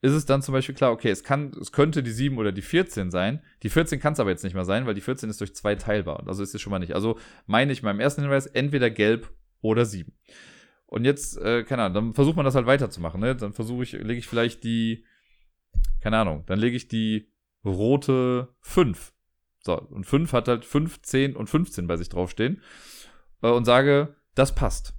[0.00, 2.62] ist es dann zum Beispiel klar, okay, es kann, es könnte die 7 oder die
[2.62, 3.42] 14 sein.
[3.64, 5.74] Die 14 kann es aber jetzt nicht mehr sein, weil die 14 ist durch 2
[5.74, 6.22] teilbar.
[6.28, 6.94] Also ist es schon mal nicht.
[6.94, 9.28] Also meine ich meinem ersten Hinweis entweder gelb
[9.60, 10.16] oder 7.
[10.86, 13.34] Und jetzt, äh, keine Ahnung, dann versucht man das halt weiterzumachen, ne?
[13.34, 15.04] Dann versuche ich, lege ich vielleicht die,
[16.00, 17.32] keine Ahnung, dann lege ich die
[17.64, 19.12] rote 5.
[19.64, 22.62] So, und 5 hat halt 5, 10 und 15 bei sich draufstehen.
[23.42, 24.94] Äh, und sage, das passt.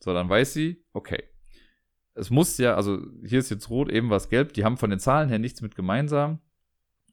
[0.00, 1.22] So, dann weiß sie, okay,
[2.14, 4.98] es muss ja, also hier ist jetzt rot, eben was gelb, die haben von den
[4.98, 6.38] Zahlen her nichts mit gemeinsam.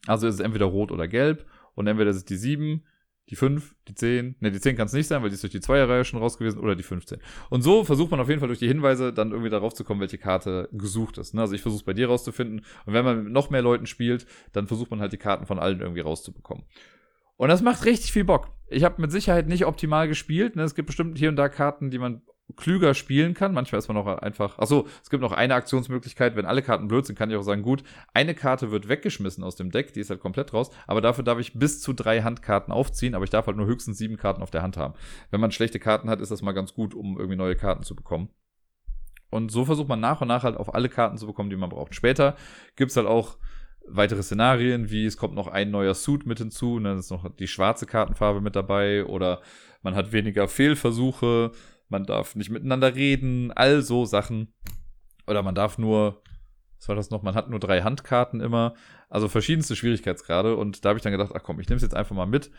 [0.08, 2.84] Also ist es entweder rot oder gelb und entweder ist es die 7,
[3.30, 5.52] die 5, die 10, ne, die 10 kann es nicht sein, weil die ist durch
[5.52, 7.20] die Zweierreihe schon raus gewesen, oder die 15.
[7.50, 10.02] Und so versucht man auf jeden Fall durch die Hinweise dann irgendwie darauf zu kommen,
[10.02, 11.34] welche Karte gesucht ist.
[11.34, 11.42] Ne?
[11.42, 14.26] Also ich versuche es bei dir rauszufinden und wenn man mit noch mehr Leuten spielt,
[14.54, 16.66] dann versucht man halt die Karten von allen irgendwie rauszubekommen.
[17.38, 18.50] Und das macht richtig viel Bock.
[18.68, 20.56] Ich habe mit Sicherheit nicht optimal gespielt.
[20.56, 20.64] Ne?
[20.64, 22.22] Es gibt bestimmt hier und da Karten, die man
[22.56, 23.54] klüger spielen kann.
[23.54, 24.60] Manchmal ist man auch einfach.
[24.60, 26.36] Achso, es gibt noch eine Aktionsmöglichkeit.
[26.36, 29.56] Wenn alle Karten blöd sind, kann ich auch sagen, gut, eine Karte wird weggeschmissen aus
[29.56, 30.70] dem Deck, die ist halt komplett raus.
[30.88, 33.98] Aber dafür darf ich bis zu drei Handkarten aufziehen, aber ich darf halt nur höchstens
[33.98, 34.94] sieben Karten auf der Hand haben.
[35.30, 37.96] Wenn man schlechte Karten hat, ist das mal ganz gut, um irgendwie neue Karten zu
[37.96, 38.30] bekommen.
[39.30, 41.70] Und so versucht man nach und nach halt auf alle Karten zu bekommen, die man
[41.70, 41.96] braucht.
[41.96, 42.36] Später
[42.76, 43.38] gibt's halt auch
[43.88, 47.28] weitere Szenarien, wie es kommt noch ein neuer Suit mit hinzu, und dann ist noch
[47.36, 49.42] die schwarze Kartenfarbe mit dabei oder
[49.82, 51.52] man hat weniger Fehlversuche,
[51.92, 54.54] man darf nicht miteinander reden, all so Sachen.
[55.28, 56.24] Oder man darf nur,
[56.80, 58.74] was war das noch, man hat nur drei Handkarten immer.
[59.10, 60.56] Also verschiedenste Schwierigkeitsgrade.
[60.56, 62.50] Und da habe ich dann gedacht, ach komm, ich nehme es jetzt einfach mal mit.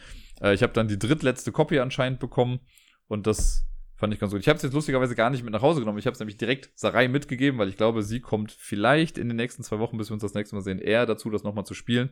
[0.41, 2.61] Äh, ich habe dann die drittletzte Copy anscheinend bekommen.
[3.09, 4.41] Und das fand ich ganz gut.
[4.41, 5.99] Ich habe es jetzt lustigerweise gar nicht mit nach Hause genommen.
[5.99, 9.37] Ich habe es nämlich direkt Sarai mitgegeben, weil ich glaube, sie kommt vielleicht in den
[9.37, 11.75] nächsten zwei Wochen, bis wir uns das nächste Mal sehen, eher dazu, das nochmal zu
[11.75, 12.11] spielen.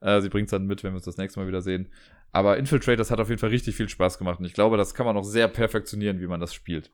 [0.00, 1.92] Äh, sie bringt es dann mit, wenn wir uns das nächste Mal wieder sehen.
[2.32, 5.06] Aber Infiltrators hat auf jeden Fall richtig viel Spaß gemacht und ich glaube, das kann
[5.06, 6.90] man noch sehr perfektionieren, wie man das spielt.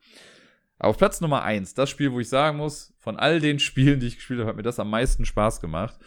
[0.78, 4.06] Auf Platz Nummer eins, das Spiel, wo ich sagen muss, von all den Spielen, die
[4.06, 5.98] ich gespielt habe, hat mir das am meisten Spaß gemacht.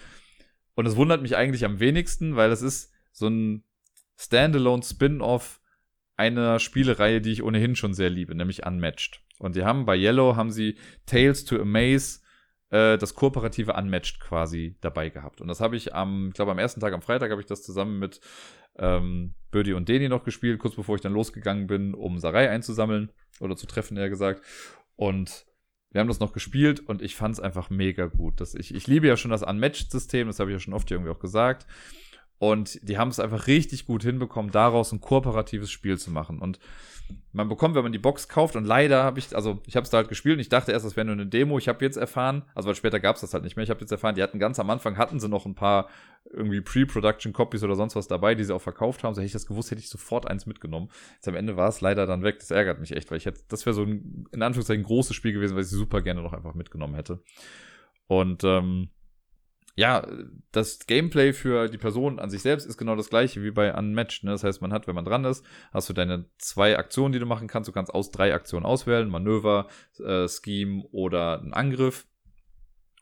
[0.76, 3.64] Und es wundert mich eigentlich am wenigsten, weil es ist so ein
[4.18, 5.62] Standalone Spin-off
[6.16, 9.22] einer Spielereihe, die ich ohnehin schon sehr liebe, nämlich Unmatched.
[9.40, 12.20] Und sie haben bei Yellow haben sie Tales to Amaze
[12.70, 15.42] äh, das kooperative Unmatched quasi dabei gehabt.
[15.42, 17.64] Und das habe ich am, ich glaube am ersten Tag, am Freitag, habe ich das
[17.64, 18.20] zusammen mit
[18.80, 23.12] ähm, Birdie und Deni noch gespielt, kurz bevor ich dann losgegangen bin, um Sarai einzusammeln
[23.40, 24.44] oder zu treffen, eher gesagt.
[24.96, 25.46] Und
[25.92, 28.42] wir haben das noch gespielt und ich fand es einfach mega gut.
[28.42, 31.12] Das, ich, ich liebe ja schon das Unmatched-System, das habe ich ja schon oft irgendwie
[31.12, 31.66] auch gesagt.
[32.40, 36.40] Und die haben es einfach richtig gut hinbekommen, daraus ein kooperatives Spiel zu machen.
[36.40, 36.60] Und
[37.32, 39.90] man bekommt, wenn man die Box kauft, und leider habe ich, also ich habe es
[39.90, 41.58] da halt gespielt und ich dachte erst, das wäre nur eine Demo.
[41.58, 43.82] Ich habe jetzt erfahren, also weil später gab es das halt nicht mehr, ich habe
[43.82, 45.90] jetzt erfahren, die hatten ganz am Anfang, hatten sie noch ein paar
[46.32, 49.16] irgendwie Pre-Production-Copies oder sonst was dabei, die sie auch verkauft haben.
[49.16, 50.90] So hätte ich das gewusst, hätte ich sofort eins mitgenommen.
[51.16, 52.40] Jetzt am Ende war es leider dann weg.
[52.40, 55.34] Das ärgert mich echt, weil ich hätte, das wäre so ein, in Anführungszeichen, großes Spiel
[55.34, 57.22] gewesen, weil ich sie super gerne noch einfach mitgenommen hätte.
[58.08, 58.90] Und ähm,
[59.80, 60.06] ja,
[60.52, 64.26] das Gameplay für die Person an sich selbst ist genau das gleiche wie bei Unmatched.
[64.26, 64.32] Ne?
[64.32, 67.26] Das heißt, man hat, wenn man dran ist, hast du deine zwei Aktionen, die du
[67.26, 67.70] machen kannst.
[67.70, 69.68] Du kannst aus drei Aktionen auswählen: Manöver,
[69.98, 72.09] äh, Scheme oder einen Angriff.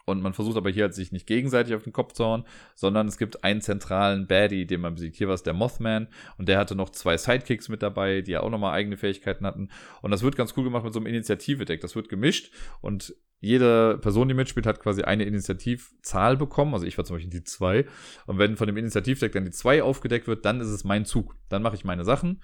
[0.08, 2.46] Und man versucht aber hier halt sich nicht gegenseitig auf den Kopf zu hauen,
[2.76, 5.18] sondern es gibt einen zentralen Baddie, den man besiegt.
[5.18, 8.40] Hier war es der Mothman und der hatte noch zwei Sidekicks mit dabei, die ja
[8.40, 9.68] auch nochmal eigene Fähigkeiten hatten.
[10.02, 11.82] Und das wird ganz cool gemacht mit so einem Initiative-Deck.
[11.82, 16.74] Das wird gemischt und jede Person, die mitspielt, hat quasi eine Initiativzahl bekommen.
[16.74, 17.86] Also ich war zum Beispiel die zwei.
[18.28, 21.36] Und wenn von dem Initiativdeck dann die zwei aufgedeckt wird, dann ist es mein Zug.
[21.50, 22.42] Dann mache ich meine Sachen.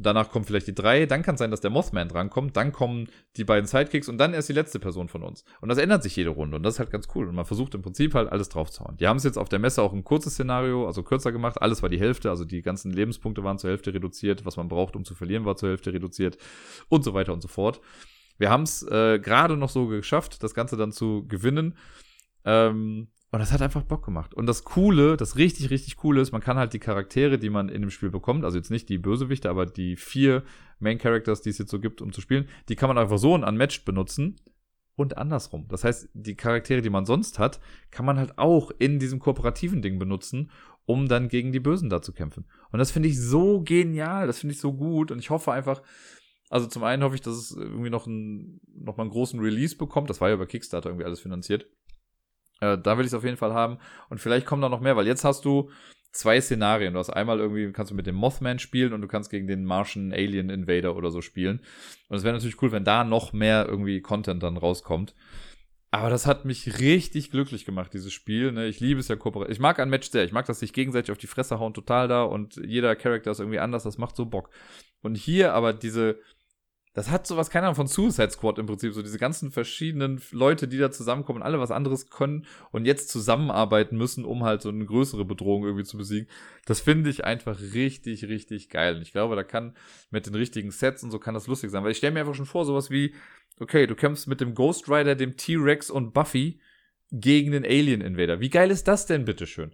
[0.00, 3.08] Danach kommt vielleicht die drei, dann kann es sein, dass der Mothman drankommt, dann kommen
[3.36, 5.44] die beiden Sidekicks und dann erst die letzte Person von uns.
[5.60, 7.28] Und das ändert sich jede Runde und das ist halt ganz cool.
[7.28, 8.96] Und man versucht im Prinzip halt alles draufzuhauen.
[8.96, 11.60] Die haben es jetzt auf der Messe auch ein kurzes Szenario, also kürzer gemacht.
[11.60, 14.94] Alles war die Hälfte, also die ganzen Lebenspunkte waren zur Hälfte reduziert, was man braucht,
[14.94, 16.38] um zu verlieren, war zur Hälfte reduziert
[16.88, 17.80] und so weiter und so fort.
[18.38, 21.76] Wir haben es äh, gerade noch so geschafft, das Ganze dann zu gewinnen.
[22.44, 24.32] Ähm, und das hat einfach Bock gemacht.
[24.32, 27.68] Und das Coole, das richtig, richtig Coole ist, man kann halt die Charaktere, die man
[27.68, 30.44] in dem Spiel bekommt, also jetzt nicht die Bösewichte, aber die vier
[30.78, 33.34] Main Characters, die es jetzt so gibt, um zu spielen, die kann man einfach so
[33.34, 34.36] unmatched benutzen
[34.96, 35.66] und andersrum.
[35.68, 39.82] Das heißt, die Charaktere, die man sonst hat, kann man halt auch in diesem kooperativen
[39.82, 40.50] Ding benutzen,
[40.86, 42.46] um dann gegen die Bösen da zu kämpfen.
[42.72, 45.82] Und das finde ich so genial, das finde ich so gut und ich hoffe einfach,
[46.48, 49.76] also zum einen hoffe ich, dass es irgendwie noch, ein, noch mal einen großen Release
[49.76, 50.08] bekommt.
[50.08, 51.66] Das war ja über Kickstarter irgendwie alles finanziert.
[52.60, 53.78] Äh, da will ich es auf jeden Fall haben.
[54.08, 55.70] Und vielleicht kommen da noch mehr, weil jetzt hast du
[56.12, 56.94] zwei Szenarien.
[56.94, 59.64] Du hast einmal irgendwie, kannst du mit dem Mothman spielen und du kannst gegen den
[59.64, 61.60] Martian Alien Invader oder so spielen.
[62.08, 65.14] Und es wäre natürlich cool, wenn da noch mehr irgendwie Content dann rauskommt.
[65.90, 68.52] Aber das hat mich richtig glücklich gemacht, dieses Spiel.
[68.52, 68.66] Ne?
[68.66, 69.54] Ich liebe es ja kooperativ.
[69.54, 70.24] Ich mag ein Match sehr.
[70.24, 72.24] Ich mag, dass sich gegenseitig auf die Fresse hauen, total da.
[72.24, 73.84] Und jeder Charakter ist irgendwie anders.
[73.84, 74.50] Das macht so Bock.
[75.00, 76.18] Und hier aber diese,
[76.94, 80.66] das hat sowas, keine Ahnung, von Suicide Squad im Prinzip, so diese ganzen verschiedenen Leute,
[80.66, 84.68] die da zusammenkommen und alle was anderes können und jetzt zusammenarbeiten müssen, um halt so
[84.68, 86.28] eine größere Bedrohung irgendwie zu besiegen.
[86.66, 88.96] Das finde ich einfach richtig, richtig geil.
[88.96, 89.76] Und ich glaube, da kann
[90.10, 92.34] mit den richtigen Sets und so kann das lustig sein, weil ich stelle mir einfach
[92.34, 93.14] schon vor, sowas wie,
[93.60, 96.60] okay, du kämpfst mit dem Ghost Rider, dem T-Rex und Buffy
[97.10, 98.40] gegen den Alien Invader.
[98.40, 99.72] Wie geil ist das denn, bitteschön?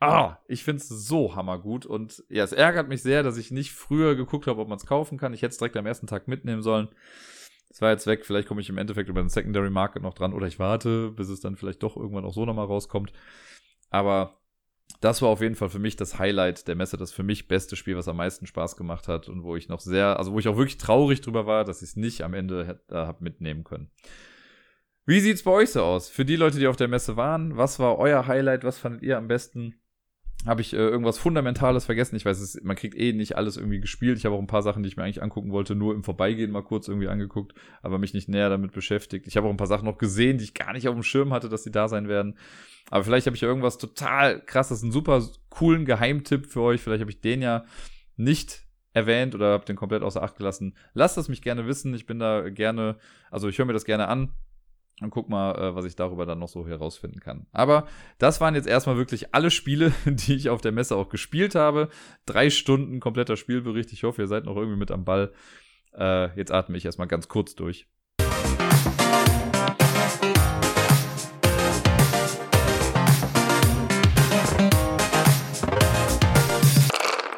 [0.00, 4.16] Ah, ich find's so hammergut und ja, es ärgert mich sehr, dass ich nicht früher
[4.16, 5.34] geguckt habe, ob man es kaufen kann.
[5.34, 6.88] Ich hätte es direkt am ersten Tag mitnehmen sollen.
[7.68, 10.32] Es war jetzt weg, vielleicht komme ich im Endeffekt über den Secondary Market noch dran
[10.32, 13.12] oder ich warte, bis es dann vielleicht doch irgendwann auch so nochmal rauskommt.
[13.90, 14.40] Aber
[15.00, 17.76] das war auf jeden Fall für mich das Highlight der Messe, das für mich beste
[17.76, 20.48] Spiel, was am meisten Spaß gemacht hat und wo ich noch sehr, also wo ich
[20.48, 23.90] auch wirklich traurig drüber war, dass ich es nicht am Ende äh, hab mitnehmen können.
[25.06, 26.08] Wie sieht's bei euch so aus?
[26.08, 28.64] Für die Leute, die auf der Messe waren, was war euer Highlight?
[28.64, 29.80] Was fandet ihr am besten?
[30.46, 32.16] Habe ich äh, irgendwas Fundamentales vergessen.
[32.16, 34.16] Ich weiß, es, man kriegt eh nicht alles irgendwie gespielt.
[34.16, 36.50] Ich habe auch ein paar Sachen, die ich mir eigentlich angucken wollte, nur im Vorbeigehen
[36.50, 39.26] mal kurz irgendwie angeguckt, aber mich nicht näher damit beschäftigt.
[39.26, 41.32] Ich habe auch ein paar Sachen noch gesehen, die ich gar nicht auf dem Schirm
[41.32, 42.38] hatte, dass die da sein werden.
[42.90, 46.80] Aber vielleicht habe ich ja irgendwas total krasses, einen super coolen Geheimtipp für euch.
[46.80, 47.64] Vielleicht habe ich den ja
[48.16, 48.62] nicht
[48.92, 50.74] erwähnt oder habe den komplett außer Acht gelassen.
[50.94, 51.94] Lasst es mich gerne wissen.
[51.94, 52.96] Ich bin da gerne,
[53.30, 54.32] also ich höre mir das gerne an.
[55.00, 57.46] Und guck mal, äh, was ich darüber dann noch so herausfinden kann.
[57.52, 57.86] Aber
[58.18, 61.88] das waren jetzt erstmal wirklich alle Spiele, die ich auf der Messe auch gespielt habe.
[62.26, 63.92] Drei Stunden kompletter Spielbericht.
[63.92, 65.32] Ich hoffe, ihr seid noch irgendwie mit am Ball.
[65.96, 67.88] Äh, jetzt atme ich erstmal ganz kurz durch.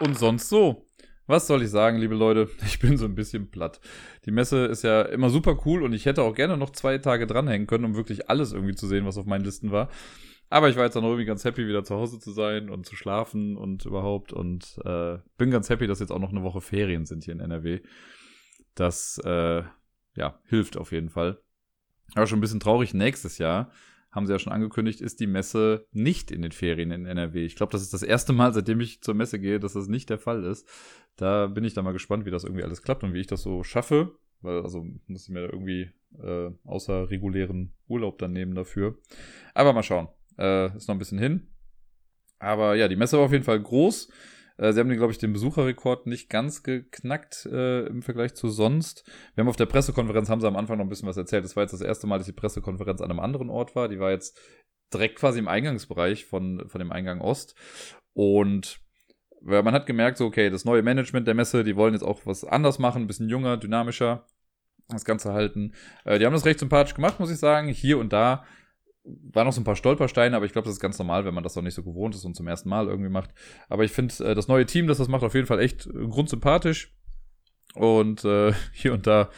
[0.00, 0.84] Und sonst so.
[1.32, 2.50] Was soll ich sagen, liebe Leute?
[2.66, 3.80] Ich bin so ein bisschen platt.
[4.26, 7.26] Die Messe ist ja immer super cool und ich hätte auch gerne noch zwei Tage
[7.26, 9.88] dranhängen können, um wirklich alles irgendwie zu sehen, was auf meinen Listen war.
[10.50, 12.96] Aber ich war jetzt dann irgendwie ganz happy, wieder zu Hause zu sein und zu
[12.96, 14.34] schlafen und überhaupt.
[14.34, 17.40] Und äh, bin ganz happy, dass jetzt auch noch eine Woche Ferien sind hier in
[17.40, 17.80] NRW.
[18.74, 19.62] Das äh,
[20.14, 21.40] ja, hilft auf jeden Fall.
[22.14, 23.70] Aber schon ein bisschen traurig nächstes Jahr
[24.12, 27.44] haben sie ja schon angekündigt, ist die Messe nicht in den Ferien in NRW.
[27.44, 30.10] Ich glaube, das ist das erste Mal, seitdem ich zur Messe gehe, dass das nicht
[30.10, 30.68] der Fall ist.
[31.16, 33.42] Da bin ich dann mal gespannt, wie das irgendwie alles klappt und wie ich das
[33.42, 34.16] so schaffe.
[34.42, 35.90] Weil, also muss ich mir irgendwie
[36.22, 38.98] äh, außer regulären Urlaub dann nehmen dafür.
[39.54, 40.08] Aber mal schauen.
[40.38, 41.48] Äh, ist noch ein bisschen hin.
[42.38, 44.10] Aber ja, die Messe war auf jeden Fall groß.
[44.62, 49.04] Äh, sie haben, glaube ich, den Besucherrekord nicht ganz geknackt äh, im Vergleich zu sonst.
[49.34, 51.44] Wir haben auf der Pressekonferenz, haben sie am Anfang noch ein bisschen was erzählt.
[51.44, 53.88] Das war jetzt das erste Mal, dass die Pressekonferenz an einem anderen Ort war.
[53.88, 54.40] Die war jetzt
[54.94, 57.56] direkt quasi im Eingangsbereich von, von dem Eingang Ost.
[58.12, 58.78] Und
[59.40, 62.44] man hat gemerkt, so, okay, das neue Management der Messe, die wollen jetzt auch was
[62.44, 64.26] anders machen, ein bisschen jünger, dynamischer
[64.88, 65.72] das Ganze halten.
[66.04, 67.66] Äh, die haben das recht sympathisch gemacht, muss ich sagen.
[67.66, 68.44] Hier und da
[69.04, 71.42] waren noch so ein paar Stolpersteine, aber ich glaube, das ist ganz normal, wenn man
[71.42, 73.30] das noch nicht so gewohnt ist und zum ersten Mal irgendwie macht.
[73.68, 76.06] Aber ich finde, äh, das neue Team, das das macht, auf jeden Fall echt äh,
[76.08, 76.94] grundsympathisch.
[77.74, 79.30] Und äh, hier und da,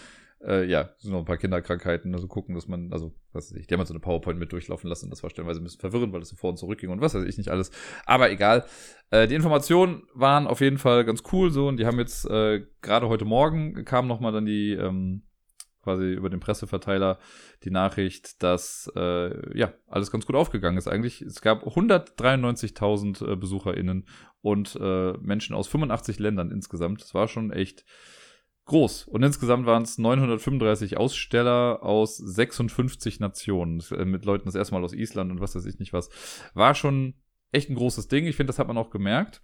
[0.45, 3.67] äh, ja, sind noch ein paar Kinderkrankheiten, also gucken, dass man, also, was weiß ich,
[3.67, 5.09] die haben halt so eine PowerPoint mit durchlaufen lassen.
[5.09, 7.15] Das war stellenweise ein bisschen verwirrend, weil das so vor und zurück ging und was
[7.15, 7.71] weiß ich nicht alles.
[8.05, 8.67] Aber egal.
[9.11, 12.67] Äh, die Informationen waren auf jeden Fall ganz cool so und die haben jetzt, äh,
[12.83, 15.23] gerade heute Morgen kam nochmal dann die, ähm,
[15.85, 17.19] quasi über den Presseverteiler
[17.63, 21.23] die Nachricht, dass äh, ja alles ganz gut aufgegangen ist eigentlich.
[21.23, 24.07] Es gab 193.000 äh, BesucherInnen
[24.41, 27.03] und äh, Menschen aus 85 Ländern insgesamt.
[27.03, 27.85] Das war schon echt
[28.65, 29.07] groß.
[29.09, 33.83] Und insgesamt waren es 935 Aussteller aus 56 Nationen.
[33.91, 36.09] Äh, mit Leuten das erste Mal aus Island und was weiß ich nicht was.
[36.55, 37.15] War schon
[37.53, 38.27] echt ein großes Ding.
[38.27, 39.43] Ich finde, das hat man auch gemerkt.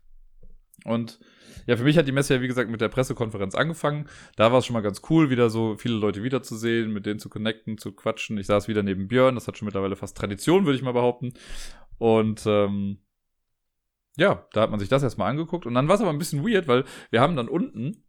[0.84, 1.20] Und
[1.67, 4.09] ja, für mich hat die Messe ja, wie gesagt, mit der Pressekonferenz angefangen.
[4.36, 7.28] Da war es schon mal ganz cool, wieder so viele Leute wiederzusehen, mit denen zu
[7.28, 8.39] connecten, zu quatschen.
[8.39, 11.33] Ich saß wieder neben Björn, das hat schon mittlerweile fast Tradition, würde ich mal behaupten.
[11.99, 12.99] Und ähm,
[14.17, 15.67] ja, da hat man sich das erstmal angeguckt.
[15.67, 18.05] Und dann war es aber ein bisschen weird, weil wir haben dann unten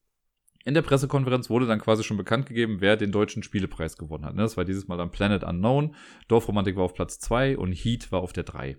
[0.63, 4.35] in der Pressekonferenz wurde dann quasi schon bekannt gegeben, wer den deutschen Spielepreis gewonnen hat.
[4.35, 4.43] Ne?
[4.43, 5.95] Das war dieses Mal dann Planet Unknown.
[6.27, 8.77] Dorfromantik war auf Platz 2 und Heat war auf der 3.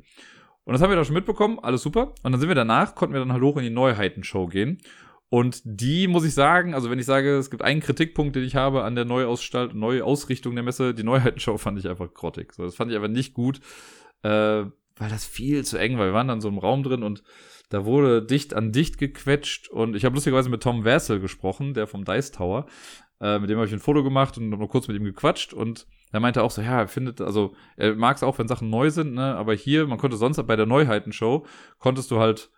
[0.65, 2.15] Und das haben wir da schon mitbekommen, alles super.
[2.23, 4.79] Und dann sind wir danach, konnten wir dann halt hoch in die Neuheiten-Show gehen.
[5.29, 8.55] Und die muss ich sagen, also wenn ich sage, es gibt einen Kritikpunkt, den ich
[8.55, 12.53] habe an der Neuausstalt, Neuausrichtung der Messe, die Neuheiten-Show fand ich einfach grottig.
[12.53, 13.61] So, das fand ich einfach nicht gut,
[14.23, 16.05] äh, weil das viel zu eng war.
[16.05, 17.23] Wir waren dann so im Raum drin und
[17.71, 21.87] da wurde dicht an dicht gequetscht und ich habe lustigerweise mit Tom Wessel gesprochen, der
[21.87, 22.67] vom Dice Tower.
[23.23, 25.87] Äh, mit dem habe ich ein Foto gemacht und noch kurz mit ihm gequatscht und
[26.11, 28.91] er meinte auch so, ja, er findet, also er mag es auch, wenn Sachen neu
[28.91, 31.47] sind, ne, aber hier, man konnte sonst bei der Neuheitenshow,
[31.79, 32.51] konntest du halt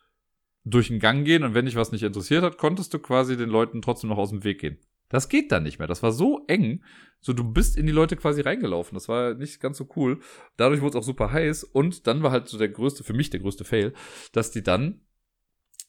[0.64, 3.50] durch den Gang gehen und wenn dich was nicht interessiert hat, konntest du quasi den
[3.50, 4.78] Leuten trotzdem noch aus dem Weg gehen.
[5.10, 5.86] Das geht dann nicht mehr.
[5.86, 6.82] Das war so eng,
[7.20, 8.94] so du bist in die Leute quasi reingelaufen.
[8.94, 10.20] Das war nicht ganz so cool.
[10.56, 13.28] Dadurch wurde es auch super heiß und dann war halt so der größte, für mich
[13.28, 13.92] der größte Fail,
[14.32, 15.02] dass die dann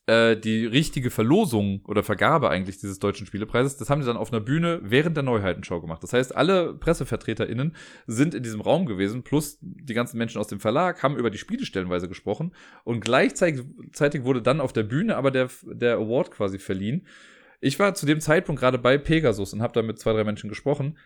[0.07, 4.31] äh, die richtige Verlosung oder Vergabe eigentlich dieses deutschen Spielepreises, das haben die dann auf
[4.31, 6.03] einer Bühne während der Neuheitenshow gemacht.
[6.03, 7.75] Das heißt, alle PressevertreterInnen
[8.05, 11.37] sind in diesem Raum gewesen, plus die ganzen Menschen aus dem Verlag haben über die
[11.37, 12.53] Spiele stellenweise gesprochen
[12.83, 13.63] und gleichzeitig
[14.23, 17.07] wurde dann auf der Bühne aber der, der Award quasi verliehen.
[17.59, 20.49] Ich war zu dem Zeitpunkt gerade bei Pegasus und habe da mit zwei, drei Menschen
[20.49, 20.99] gesprochen,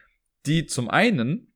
[0.46, 1.49] die zum einen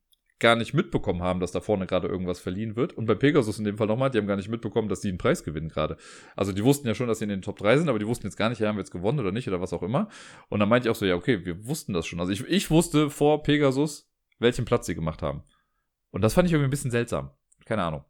[0.43, 2.93] gar nicht mitbekommen haben, dass da vorne gerade irgendwas verliehen wird.
[2.93, 5.17] Und bei Pegasus in dem Fall nochmal, die haben gar nicht mitbekommen, dass die einen
[5.17, 5.95] Preis gewinnen gerade.
[6.35, 8.27] Also die wussten ja schon, dass sie in den Top 3 sind, aber die wussten
[8.27, 10.09] jetzt gar nicht, ja, haben wir jetzt gewonnen oder nicht oder was auch immer.
[10.49, 12.19] Und dann meinte ich auch so, ja, okay, wir wussten das schon.
[12.19, 15.43] Also ich, ich wusste vor Pegasus, welchen Platz sie gemacht haben.
[16.11, 17.31] Und das fand ich irgendwie ein bisschen seltsam.
[17.65, 18.03] Keine Ahnung.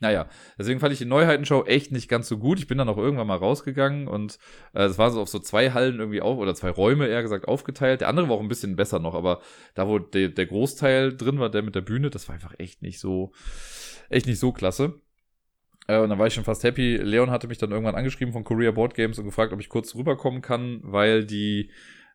[0.00, 2.58] Naja, deswegen fand ich die Neuheitenshow echt nicht ganz so gut.
[2.58, 4.38] Ich bin dann auch irgendwann mal rausgegangen und
[4.74, 7.48] äh, es war so auf so zwei Hallen irgendwie auf, oder zwei Räume eher gesagt
[7.48, 8.02] aufgeteilt.
[8.02, 9.40] Der andere war auch ein bisschen besser noch, aber
[9.74, 12.82] da, wo der, der Großteil drin war, der mit der Bühne, das war einfach echt
[12.82, 13.32] nicht so,
[14.10, 15.00] echt nicht so klasse.
[15.86, 16.96] Äh, und dann war ich schon fast happy.
[16.96, 19.94] Leon hatte mich dann irgendwann angeschrieben von Korea Board Games und gefragt, ob ich kurz
[19.94, 21.70] rüberkommen kann, weil die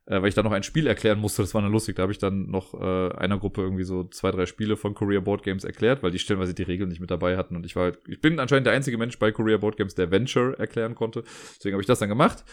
[0.05, 1.41] äh, weil ich da noch ein Spiel erklären musste.
[1.41, 1.95] Das war dann lustig.
[1.95, 5.19] Da habe ich dann noch äh, einer Gruppe irgendwie so zwei, drei Spiele von Korea
[5.19, 7.55] Board Games erklärt, weil die stellenweise die Regeln nicht mit dabei hatten.
[7.55, 10.57] Und ich war, ich bin anscheinend der einzige Mensch bei Korea Board Games, der Venture
[10.59, 11.23] erklären konnte.
[11.57, 12.43] Deswegen habe ich das dann gemacht.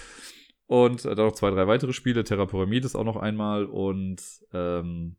[0.66, 2.24] Und äh, dann noch zwei, drei weitere Spiele.
[2.24, 4.20] Terra Pyramides auch noch einmal und
[4.52, 5.16] ähm,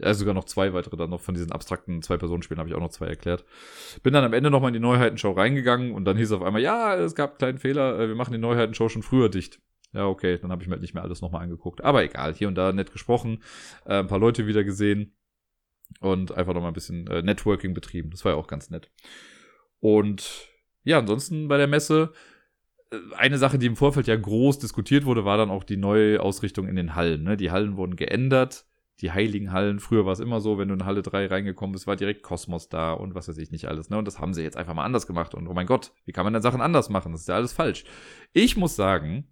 [0.00, 2.90] also sogar noch zwei weitere dann noch von diesen abstrakten Zwei-Personen-Spielen habe ich auch noch
[2.90, 3.44] zwei erklärt.
[4.02, 6.62] Bin dann am Ende nochmal in die Neuheitenshow reingegangen und dann hieß es auf einmal,
[6.62, 9.60] ja, es gab einen kleinen Fehler, äh, wir machen die Neuheitenshow schon früher dicht.
[9.94, 11.82] Ja, okay, dann habe ich mir halt nicht mehr alles nochmal angeguckt.
[11.82, 13.42] Aber egal, hier und da nett gesprochen,
[13.86, 15.14] äh, ein paar Leute wieder gesehen
[16.00, 18.10] und einfach nochmal ein bisschen äh, Networking betrieben.
[18.10, 18.90] Das war ja auch ganz nett.
[19.80, 20.48] Und
[20.82, 22.12] ja, ansonsten bei der Messe,
[22.90, 26.20] äh, eine Sache, die im Vorfeld ja groß diskutiert wurde, war dann auch die neue
[26.20, 27.22] Ausrichtung in den Hallen.
[27.22, 27.36] Ne?
[27.36, 28.66] Die Hallen wurden geändert.
[29.00, 31.88] Die heiligen Hallen, früher war es immer so, wenn du in Halle 3 reingekommen bist,
[31.88, 33.90] war direkt Kosmos da und was weiß ich nicht alles.
[33.90, 33.98] Ne?
[33.98, 35.34] Und das haben sie jetzt einfach mal anders gemacht.
[35.34, 37.10] Und oh mein Gott, wie kann man denn Sachen anders machen?
[37.10, 37.84] Das ist ja alles falsch.
[38.32, 39.28] Ich muss sagen,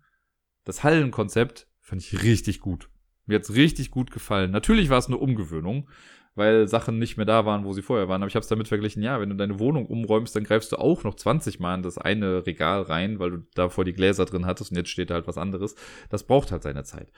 [0.64, 2.88] das Hallenkonzept fand ich richtig gut.
[3.26, 4.50] Mir hat's richtig gut gefallen.
[4.50, 5.88] Natürlich war es eine Umgewöhnung,
[6.34, 8.22] weil Sachen nicht mehr da waren, wo sie vorher waren.
[8.22, 10.76] Aber ich habe es damit verglichen, ja, wenn du deine Wohnung umräumst, dann greifst du
[10.76, 14.46] auch noch 20 Mal in das eine Regal rein, weil du davor die Gläser drin
[14.46, 15.74] hattest und jetzt steht da halt was anderes.
[16.08, 17.12] Das braucht halt seine Zeit.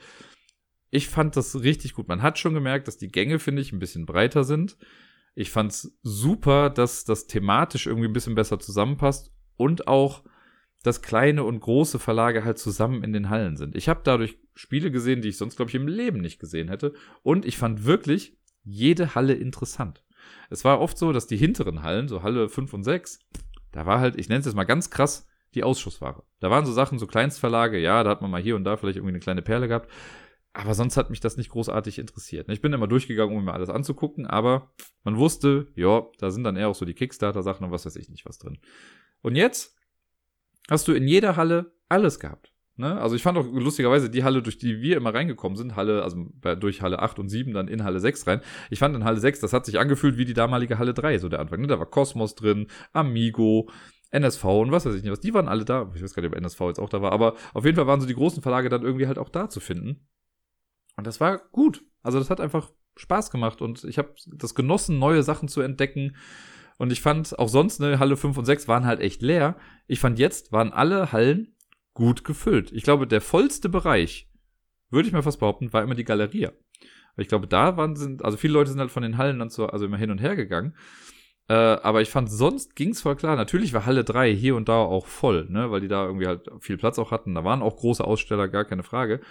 [0.91, 2.07] Ich fand das richtig gut.
[2.07, 4.77] Man hat schon gemerkt, dass die Gänge, finde ich, ein bisschen breiter sind.
[5.33, 10.23] Ich fand's super, dass das thematisch irgendwie ein bisschen besser zusammenpasst und auch
[10.85, 13.75] dass kleine und große Verlage halt zusammen in den Hallen sind.
[13.75, 16.93] Ich habe dadurch Spiele gesehen, die ich sonst, glaube ich, im Leben nicht gesehen hätte.
[17.23, 20.03] Und ich fand wirklich jede Halle interessant.
[20.49, 23.19] Es war oft so, dass die hinteren Hallen, so Halle 5 und 6,
[23.71, 26.23] da war halt, ich nenne es jetzt mal ganz krass, die Ausschussware.
[26.39, 28.97] Da waren so Sachen, so Kleinstverlage, ja, da hat man mal hier und da vielleicht
[28.97, 29.89] irgendwie eine kleine Perle gehabt.
[30.53, 32.47] Aber sonst hat mich das nicht großartig interessiert.
[32.49, 34.71] Ich bin immer durchgegangen, um mir alles anzugucken, aber
[35.03, 38.09] man wusste, ja, da sind dann eher auch so die Kickstarter-Sachen und was weiß ich
[38.09, 38.59] nicht was drin.
[39.21, 39.74] Und jetzt
[40.69, 42.51] hast du in jeder Halle alles gehabt.
[42.77, 42.99] Ne?
[42.99, 46.25] Also ich fand auch lustigerweise die Halle, durch die wir immer reingekommen sind, Halle, also
[46.59, 48.41] durch Halle 8 und 7 dann in Halle 6 rein.
[48.69, 51.29] Ich fand in Halle 6, das hat sich angefühlt wie die damalige Halle 3, so
[51.29, 51.61] der Anfang.
[51.61, 51.67] Ne?
[51.67, 53.69] Da war Cosmos drin, Amigo,
[54.11, 55.21] NSV und was weiß ich nicht was.
[55.21, 55.91] Die waren alle da.
[55.95, 58.01] Ich weiß gar nicht, ob NSV jetzt auch da war, aber auf jeden Fall waren
[58.01, 60.07] so die großen Verlage dann irgendwie halt auch da zu finden.
[60.97, 61.83] Und das war gut.
[62.03, 66.15] Also das hat einfach Spaß gemacht und ich habe das genossen, neue Sachen zu entdecken.
[66.77, 69.55] Und ich fand auch sonst, ne, Halle 5 und 6 waren halt echt leer.
[69.87, 71.55] Ich fand jetzt waren alle Hallen
[71.93, 72.71] gut gefüllt.
[72.71, 74.29] Ich glaube, der vollste Bereich,
[74.89, 76.49] würde ich mal fast behaupten, war immer die Galerie.
[77.17, 79.67] Ich glaube, da waren sind, also viele Leute sind halt von den Hallen dann so,
[79.67, 80.75] also immer hin und her gegangen.
[81.47, 83.37] Äh, aber ich fand, sonst ging's voll klar.
[83.37, 86.49] Natürlich war Halle 3 hier und da auch voll, ne, weil die da irgendwie halt
[86.59, 87.35] viel Platz auch hatten.
[87.35, 89.21] Da waren auch große Aussteller, gar keine Frage.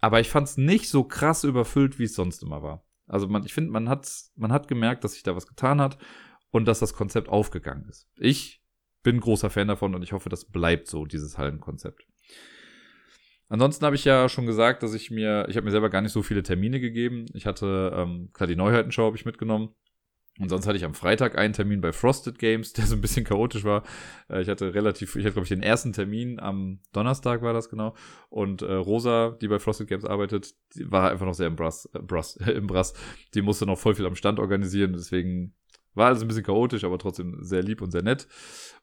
[0.00, 2.84] Aber ich fand's nicht so krass überfüllt, wie es sonst immer war.
[3.06, 5.98] Also man, ich finde, man hat, man hat gemerkt, dass sich da was getan hat
[6.50, 8.08] und dass das Konzept aufgegangen ist.
[8.16, 8.62] Ich
[9.02, 12.06] bin großer Fan davon und ich hoffe, das bleibt so, dieses Hallenkonzept.
[13.48, 16.12] Ansonsten habe ich ja schon gesagt, dass ich mir, ich habe mir selber gar nicht
[16.12, 17.26] so viele Termine gegeben.
[17.34, 19.74] Ich hatte, ähm, klar, die Neuheitenshow habe ich mitgenommen.
[20.38, 23.24] Und sonst hatte ich am Freitag einen Termin bei Frosted Games, der so ein bisschen
[23.24, 23.82] chaotisch war.
[24.28, 27.68] Äh, ich hatte relativ, ich hatte glaube ich den ersten Termin am Donnerstag war das
[27.68, 27.94] genau.
[28.28, 30.54] Und äh, Rosa, die bei Frosted Games arbeitet,
[30.84, 32.94] war einfach noch sehr im Brass, äh, Brass, äh, im Brass.
[33.34, 34.92] Die musste noch voll viel am Stand organisieren.
[34.92, 35.54] Deswegen
[35.94, 38.28] war alles ein bisschen chaotisch, aber trotzdem sehr lieb und sehr nett.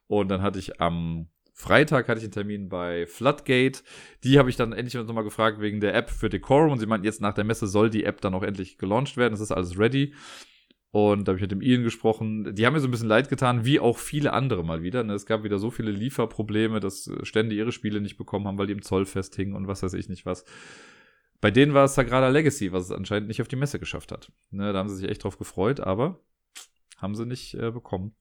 [0.07, 1.27] Und dann hatte ich am
[1.59, 3.81] Freitag hatte ich einen Termin bei Floodgate.
[4.23, 6.71] Die habe ich dann endlich nochmal gefragt wegen der App für Decorum.
[6.71, 9.33] Und sie meinten, jetzt nach der Messe soll die App dann auch endlich gelauncht werden.
[9.33, 10.13] Das ist alles ready.
[10.91, 12.53] Und da habe ich mit dem Ian gesprochen.
[12.53, 15.03] Die haben mir so ein bisschen leid getan, wie auch viele andere mal wieder.
[15.03, 15.13] Ne?
[15.13, 18.73] Es gab wieder so viele Lieferprobleme, dass Stände ihre Spiele nicht bekommen haben, weil die
[18.73, 20.45] im Zoll festhingen und was weiß ich nicht was.
[21.41, 24.31] Bei denen war es Sagrada Legacy, was es anscheinend nicht auf die Messe geschafft hat.
[24.51, 26.19] Ne, da haben sie sich echt drauf gefreut, aber
[26.97, 28.15] haben sie nicht äh, bekommen.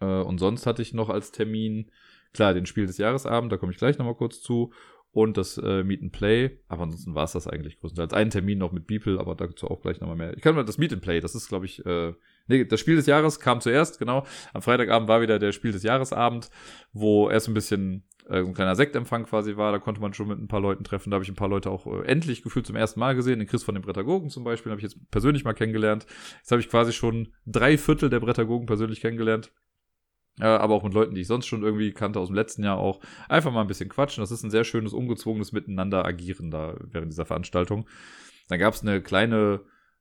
[0.00, 1.90] Äh, und sonst hatte ich noch als Termin,
[2.32, 4.72] klar, den Spiel des Jahresabend, da komme ich gleich nochmal kurz zu
[5.14, 6.58] und das äh, Meet and Play.
[6.66, 8.12] Aber ansonsten war es das eigentlich größtenteils.
[8.12, 10.36] Einen Termin noch mit Beeple, aber dazu auch gleich nochmal mehr.
[10.36, 12.12] Ich kann mal das Meet and Play, das ist, glaube ich, äh,
[12.48, 14.26] nee, das Spiel des Jahres kam zuerst, genau.
[14.52, 16.50] Am Freitagabend war wieder der Spiel des Jahresabend,
[16.92, 19.72] wo erst ein bisschen äh, ein kleiner Sektempfang quasi war.
[19.72, 21.10] Da konnte man schon mit ein paar Leuten treffen.
[21.10, 23.38] Da habe ich ein paar Leute auch äh, endlich gefühlt zum ersten Mal gesehen.
[23.38, 26.06] Den Chris von den Brettagogen zum Beispiel habe ich jetzt persönlich mal kennengelernt.
[26.38, 29.52] Jetzt habe ich quasi schon drei Viertel der Brettagogen persönlich kennengelernt.
[30.40, 32.78] Äh, aber auch mit Leuten, die ich sonst schon irgendwie kannte aus dem letzten Jahr
[32.78, 33.00] auch.
[33.28, 34.22] Einfach mal ein bisschen quatschen.
[34.22, 37.88] Das ist ein sehr schönes, ungezwungenes Miteinander agieren da während dieser Veranstaltung.
[38.48, 39.60] Dann gab es eine kleine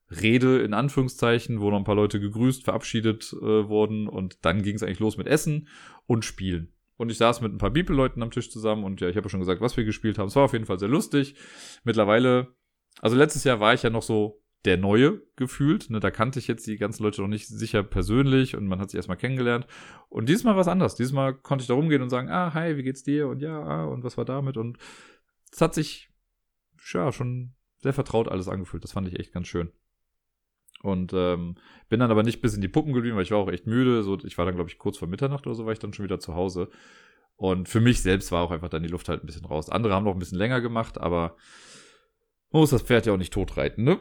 [0.10, 4.76] Rede in Anführungszeichen, wo noch ein paar Leute gegrüßt, verabschiedet äh, wurden und dann ging
[4.76, 5.68] es eigentlich los mit Essen
[6.08, 6.73] und Spielen.
[6.98, 9.30] Und ich saß mit ein paar Bibelleuten am Tisch zusammen und ja, ich habe ja
[9.30, 10.28] schon gesagt, was wir gespielt haben.
[10.28, 11.36] Es war auf jeden Fall sehr lustig.
[11.84, 12.56] Mittlerweile,
[13.02, 15.90] also letztes Jahr war ich ja noch so der Neue gefühlt.
[15.90, 18.92] Ne, da kannte ich jetzt die ganzen Leute noch nicht sicher persönlich und man hat
[18.92, 19.68] sich erstmal kennengelernt.
[20.10, 20.96] Und diesmal war es anders.
[20.96, 23.28] Diesmal konnte ich da rumgehen und sagen, ah, hi, wie geht's dir?
[23.28, 24.58] Und ja, ah, und was war damit?
[24.58, 24.78] Und
[25.52, 26.10] es hat sich
[26.92, 28.84] ja schon sehr vertraut alles angefühlt.
[28.84, 29.72] Das fand ich echt ganz schön.
[30.84, 31.56] Und ähm,
[31.88, 34.04] bin dann aber nicht bis in die Puppen geblieben, weil ich war auch echt müde.
[34.04, 36.04] So, ich war dann, glaube ich, kurz vor Mitternacht oder so, war ich dann schon
[36.04, 36.70] wieder zu Hause.
[37.38, 39.70] Und für mich selbst war auch einfach dann die Luft halt ein bisschen raus.
[39.70, 41.38] Andere haben noch ein bisschen länger gemacht, aber
[42.52, 44.00] man muss das Pferd ja auch nicht totreiten, ne?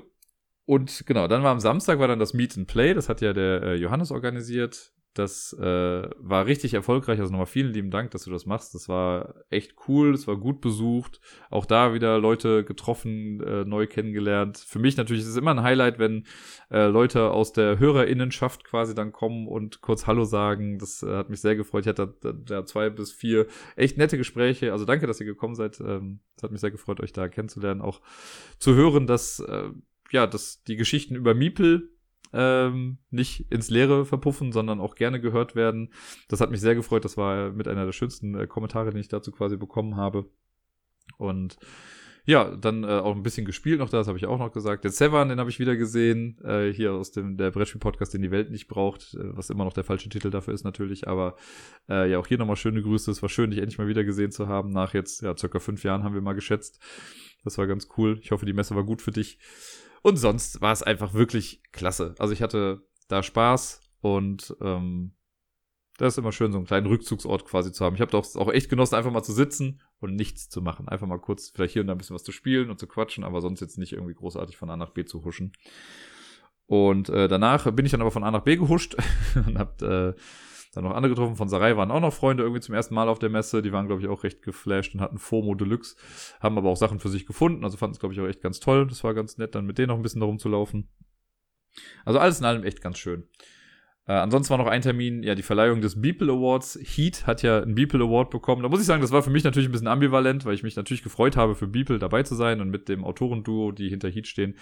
[0.64, 3.32] Und genau, dann war am Samstag war dann das Meet and Play, das hat ja
[3.32, 4.91] der äh, Johannes organisiert.
[5.14, 7.20] Das äh, war richtig erfolgreich.
[7.20, 8.74] Also nochmal vielen lieben Dank, dass du das machst.
[8.74, 11.20] Das war echt cool, es war gut besucht.
[11.50, 14.56] Auch da wieder Leute getroffen, äh, neu kennengelernt.
[14.56, 16.24] Für mich natürlich ist es immer ein Highlight, wenn
[16.70, 20.78] äh, Leute aus der Hörerinnenschaft quasi dann kommen und kurz Hallo sagen.
[20.78, 21.82] Das äh, hat mich sehr gefreut.
[21.82, 24.72] Ich hatte da, da zwei bis vier echt nette Gespräche.
[24.72, 25.78] Also danke, dass ihr gekommen seid.
[25.80, 27.82] Ähm, es hat mich sehr gefreut, euch da kennenzulernen.
[27.82, 28.00] Auch
[28.58, 29.70] zu hören, dass äh,
[30.10, 31.90] ja, dass die Geschichten über Miepel
[32.32, 35.92] ähm, nicht ins Leere verpuffen, sondern auch gerne gehört werden.
[36.28, 37.04] Das hat mich sehr gefreut.
[37.04, 40.26] Das war mit einer der schönsten äh, Kommentare, die ich dazu quasi bekommen habe.
[41.18, 41.58] Und
[42.24, 44.84] ja, dann äh, auch ein bisschen gespielt noch, das habe ich auch noch gesagt.
[44.84, 48.30] Den Severn, den habe ich wieder gesehen, äh, hier aus dem der Brettspiel-Podcast, den die
[48.30, 51.34] Welt nicht braucht, äh, was immer noch der falsche Titel dafür ist natürlich, aber
[51.88, 53.10] äh, ja, auch hier nochmal schöne Grüße.
[53.10, 54.70] Es war schön, dich endlich mal wieder gesehen zu haben.
[54.70, 56.80] Nach jetzt, ja, circa fünf Jahren haben wir mal geschätzt.
[57.42, 58.20] Das war ganz cool.
[58.22, 59.40] Ich hoffe, die Messe war gut für dich.
[60.02, 62.14] Und sonst war es einfach wirklich klasse.
[62.18, 65.14] Also ich hatte da Spaß und ähm,
[65.98, 67.94] das ist immer schön, so einen kleinen Rückzugsort quasi zu haben.
[67.94, 70.88] Ich habe doch auch echt genossen, einfach mal zu sitzen und nichts zu machen.
[70.88, 73.22] Einfach mal kurz vielleicht hier und da ein bisschen was zu spielen und zu quatschen,
[73.22, 75.52] aber sonst jetzt nicht irgendwie großartig von A nach B zu huschen.
[76.66, 78.96] Und äh, danach bin ich dann aber von A nach B gehuscht
[79.46, 80.14] und hab äh,
[80.72, 81.36] dann noch andere getroffen.
[81.36, 83.62] Von Sarai waren auch noch Freunde irgendwie zum ersten Mal auf der Messe.
[83.62, 85.96] Die waren, glaube ich, auch recht geflasht und hatten FOMO Deluxe.
[86.40, 87.64] Haben aber auch Sachen für sich gefunden.
[87.64, 88.86] Also fanden es, glaube ich, auch echt ganz toll.
[88.86, 90.88] Das war ganz nett, dann mit denen noch ein bisschen darum zu laufen.
[92.04, 93.28] Also alles in allem echt ganz schön.
[94.04, 96.78] Äh, ansonsten war noch ein Termin, ja, die Verleihung des Beeple Awards.
[96.82, 98.62] Heat hat ja einen Beeple Award bekommen.
[98.62, 100.74] Da muss ich sagen, das war für mich natürlich ein bisschen ambivalent, weil ich mich
[100.74, 104.26] natürlich gefreut habe, für Beeple dabei zu sein und mit dem Autorenduo, die hinter Heat
[104.26, 104.56] stehen,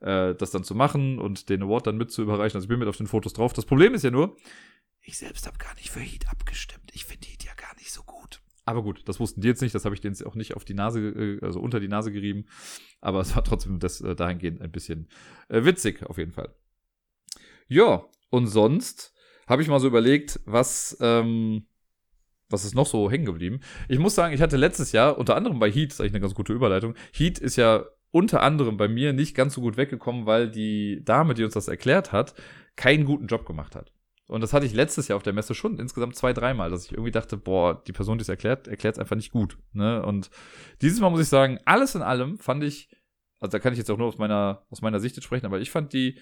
[0.00, 2.56] äh, das dann zu machen und den Award dann mit zu überreichen.
[2.56, 3.52] Also ich bin mit auf den Fotos drauf.
[3.52, 4.36] Das Problem ist ja nur,
[5.06, 6.90] ich selbst habe gar nicht für Heat abgestimmt.
[6.92, 8.40] Ich finde Heat ja gar nicht so gut.
[8.64, 10.74] Aber gut, das wussten die jetzt nicht, das habe ich denen auch nicht auf die
[10.74, 12.46] Nase, äh, also unter die Nase gerieben.
[13.00, 15.08] Aber es war trotzdem das äh, dahingehend ein bisschen
[15.48, 16.52] äh, witzig, auf jeden Fall.
[17.68, 19.14] Ja, und sonst
[19.46, 21.66] habe ich mal so überlegt, was, ähm,
[22.48, 23.60] was ist noch so hängen geblieben?
[23.88, 26.34] Ich muss sagen, ich hatte letztes Jahr, unter anderem bei Heat, ist eigentlich eine ganz
[26.34, 26.94] gute Überleitung.
[27.12, 31.34] Heat ist ja unter anderem bei mir nicht ganz so gut weggekommen, weil die Dame,
[31.34, 32.34] die uns das erklärt hat,
[32.74, 33.92] keinen guten Job gemacht hat.
[34.28, 36.92] Und das hatte ich letztes Jahr auf der Messe schon insgesamt zwei, dreimal, dass ich
[36.92, 39.58] irgendwie dachte, boah, die Person, die es erklärt, erklärt es einfach nicht gut.
[39.72, 40.04] Ne?
[40.04, 40.30] Und
[40.82, 42.90] dieses Mal muss ich sagen, alles in allem fand ich,
[43.38, 45.60] also da kann ich jetzt auch nur aus meiner, aus meiner Sicht jetzt sprechen, aber
[45.60, 46.18] ich fand die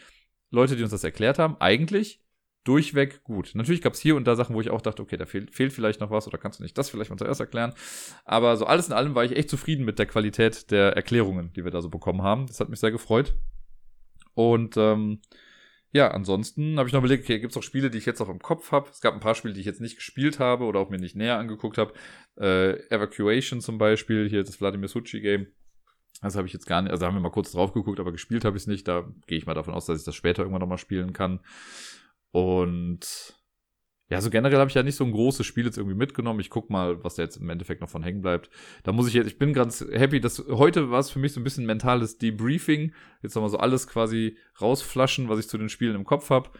[0.50, 2.22] Leute, die uns das erklärt haben, eigentlich
[2.64, 3.52] durchweg gut.
[3.54, 5.72] Natürlich gab es hier und da Sachen, wo ich auch dachte, okay, da fehlt, fehlt
[5.72, 7.74] vielleicht noch was oder kannst du nicht das vielleicht mal zuerst erklären.
[8.24, 11.64] Aber so alles in allem war ich echt zufrieden mit der Qualität der Erklärungen, die
[11.64, 12.46] wir da so bekommen haben.
[12.46, 13.34] Das hat mich sehr gefreut.
[14.34, 15.20] Und ähm,
[15.94, 18.28] ja, ansonsten habe ich noch überlegt, okay, gibt es auch Spiele, die ich jetzt auch
[18.28, 18.90] im Kopf habe.
[18.90, 21.14] Es gab ein paar Spiele, die ich jetzt nicht gespielt habe oder auch mir nicht
[21.14, 21.92] näher angeguckt habe.
[22.36, 25.46] Äh, Evacuation zum Beispiel, hier das Vladimir Suchi Game.
[26.20, 28.44] Das habe ich jetzt gar nicht, also haben wir mal kurz drauf geguckt, aber gespielt
[28.44, 28.88] habe ich es nicht.
[28.88, 31.38] Da gehe ich mal davon aus, dass ich das später irgendwann nochmal spielen kann.
[32.32, 33.36] Und
[34.10, 36.40] ja, so generell habe ich ja nicht so ein großes Spiel jetzt irgendwie mitgenommen.
[36.40, 38.50] Ich guck mal, was da jetzt im Endeffekt noch von hängen bleibt.
[38.82, 41.40] Da muss ich jetzt, ich bin ganz happy, dass heute war es für mich so
[41.40, 42.92] ein bisschen mentales Debriefing.
[43.22, 46.50] Jetzt nochmal so alles quasi rausflaschen, was ich zu den Spielen im Kopf habe.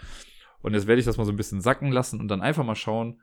[0.63, 2.75] Und jetzt werde ich das mal so ein bisschen sacken lassen und dann einfach mal
[2.75, 3.21] schauen,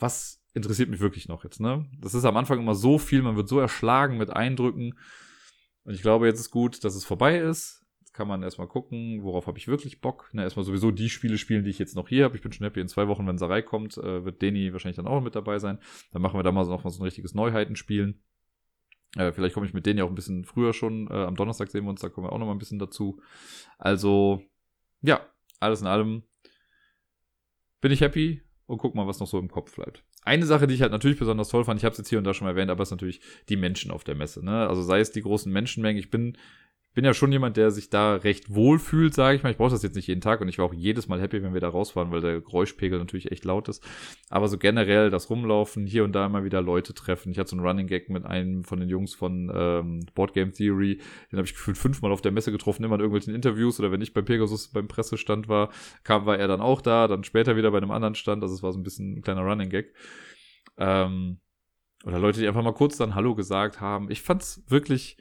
[0.00, 1.88] was interessiert mich wirklich noch jetzt, ne?
[2.00, 4.98] Das ist am Anfang immer so viel, man wird so erschlagen mit Eindrücken.
[5.84, 7.77] Und ich glaube, jetzt ist gut, dass es vorbei ist
[8.18, 10.28] kann man erstmal gucken, worauf habe ich wirklich Bock.
[10.32, 12.34] Ne, erstmal sowieso die Spiele spielen, die ich jetzt noch hier habe.
[12.34, 15.06] Ich bin schon happy, in zwei Wochen, wenn Sarai kommt, äh, wird Deni wahrscheinlich dann
[15.06, 15.78] auch mit dabei sein.
[16.10, 18.20] Dann machen wir da mal so noch mal so ein richtiges Neuheitenspielen.
[19.16, 21.08] Äh, vielleicht komme ich mit ja auch ein bisschen früher schon.
[21.08, 23.20] Äh, am Donnerstag sehen wir uns, da kommen wir auch noch mal ein bisschen dazu.
[23.78, 24.42] Also,
[25.00, 25.24] ja,
[25.60, 26.24] alles in allem
[27.80, 30.02] bin ich happy und guck mal, was noch so im Kopf bleibt.
[30.24, 32.24] Eine Sache, die ich halt natürlich besonders toll fand, ich habe es jetzt hier und
[32.24, 34.44] da schon erwähnt, aber es ist natürlich die Menschen auf der Messe.
[34.44, 34.66] Ne?
[34.66, 36.00] Also sei es die großen Menschenmengen.
[36.00, 36.36] Ich bin
[36.98, 39.50] bin ja schon jemand, der sich da recht wohl fühlt, sage ich mal.
[39.50, 41.54] Ich brauche das jetzt nicht jeden Tag und ich war auch jedes Mal happy, wenn
[41.54, 43.86] wir da rausfahren, weil der Geräuschpegel natürlich echt laut ist.
[44.30, 47.30] Aber so generell das Rumlaufen, hier und da immer wieder Leute treffen.
[47.30, 50.52] Ich hatte so einen Running Gag mit einem von den Jungs von ähm, Board Game
[50.52, 50.96] Theory.
[51.30, 54.02] Den habe ich gefühlt fünfmal auf der Messe getroffen, immer in irgendwelchen Interviews oder wenn
[54.02, 55.70] ich bei Pegasus beim Pressestand war,
[56.02, 58.42] kam, war er dann auch da, dann später wieder bei einem anderen Stand.
[58.42, 59.94] Also es war so ein bisschen ein kleiner Running Gag.
[60.78, 61.38] Ähm,
[62.02, 64.10] oder Leute, die einfach mal kurz dann Hallo gesagt haben.
[64.10, 65.16] Ich fand's wirklich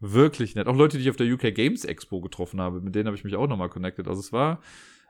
[0.00, 0.66] wirklich nett.
[0.66, 3.24] Auch Leute, die ich auf der UK Games Expo getroffen habe, mit denen habe ich
[3.24, 4.08] mich auch nochmal connected.
[4.08, 4.60] Also es war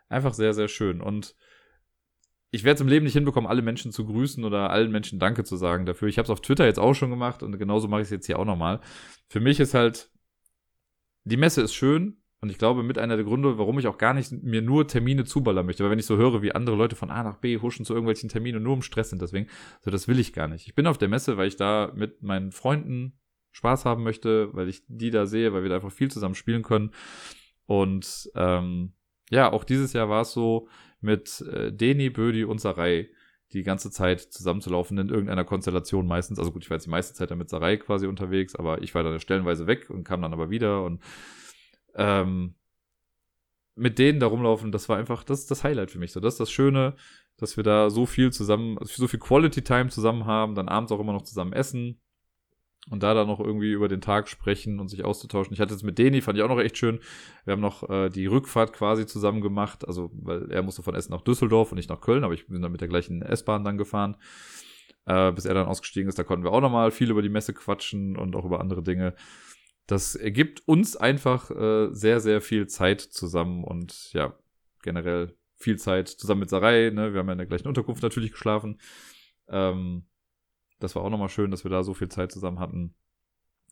[0.08, 1.00] einfach sehr, sehr schön.
[1.00, 1.34] Und
[2.50, 5.44] ich werde es im Leben nicht hinbekommen, alle Menschen zu grüßen oder allen Menschen Danke
[5.44, 6.08] zu sagen dafür.
[6.08, 8.26] Ich habe es auf Twitter jetzt auch schon gemacht und genauso mache ich es jetzt
[8.26, 8.80] hier auch nochmal.
[9.28, 10.10] Für mich ist halt,
[11.24, 14.14] die Messe ist schön und ich glaube, mit einer der Gründe, warum ich auch gar
[14.14, 17.10] nicht mir nur Termine zuballern möchte, weil wenn ich so höre, wie andere Leute von
[17.10, 19.48] A nach B huschen zu irgendwelchen Terminen und nur im Stress sind, deswegen,
[19.80, 20.66] so das will ich gar nicht.
[20.68, 23.18] Ich bin auf der Messe, weil ich da mit meinen Freunden
[23.56, 26.62] Spaß haben möchte, weil ich die da sehe, weil wir da einfach viel zusammen spielen
[26.62, 26.90] können.
[27.64, 28.92] Und ähm,
[29.30, 30.68] ja, auch dieses Jahr war es so
[31.00, 33.08] mit äh, Deni, Bödi und Sarai
[33.54, 36.38] die ganze Zeit zusammenzulaufen in irgendeiner Konstellation meistens.
[36.38, 39.02] Also gut, ich war jetzt die meiste Zeit mit Sarai quasi unterwegs, aber ich war
[39.02, 41.02] dann stellenweise weg und kam dann aber wieder und
[41.94, 42.56] ähm,
[43.74, 46.12] mit denen da rumlaufen, das war einfach das, das Highlight für mich.
[46.12, 46.94] So, das ist das Schöne,
[47.38, 51.00] dass wir da so viel zusammen, so viel Quality Time zusammen haben, dann abends auch
[51.00, 52.02] immer noch zusammen essen
[52.90, 55.52] und da dann noch irgendwie über den Tag sprechen und sich auszutauschen.
[55.52, 57.00] Ich hatte es mit Deni, fand ich auch noch echt schön.
[57.44, 61.12] Wir haben noch äh, die Rückfahrt quasi zusammen gemacht, also weil er musste von Essen
[61.12, 63.76] nach Düsseldorf und nicht nach Köln, aber ich bin dann mit der gleichen S-Bahn dann
[63.76, 64.16] gefahren,
[65.06, 66.18] äh, bis er dann ausgestiegen ist.
[66.18, 69.14] Da konnten wir auch nochmal viel über die Messe quatschen und auch über andere Dinge.
[69.88, 74.34] Das ergibt uns einfach äh, sehr, sehr viel Zeit zusammen und ja,
[74.82, 76.90] generell viel Zeit zusammen mit Sarai.
[76.90, 77.12] Ne?
[77.12, 78.78] Wir haben ja in der gleichen Unterkunft natürlich geschlafen.
[79.48, 80.04] Ähm,
[80.78, 82.94] das war auch nochmal schön, dass wir da so viel Zeit zusammen hatten.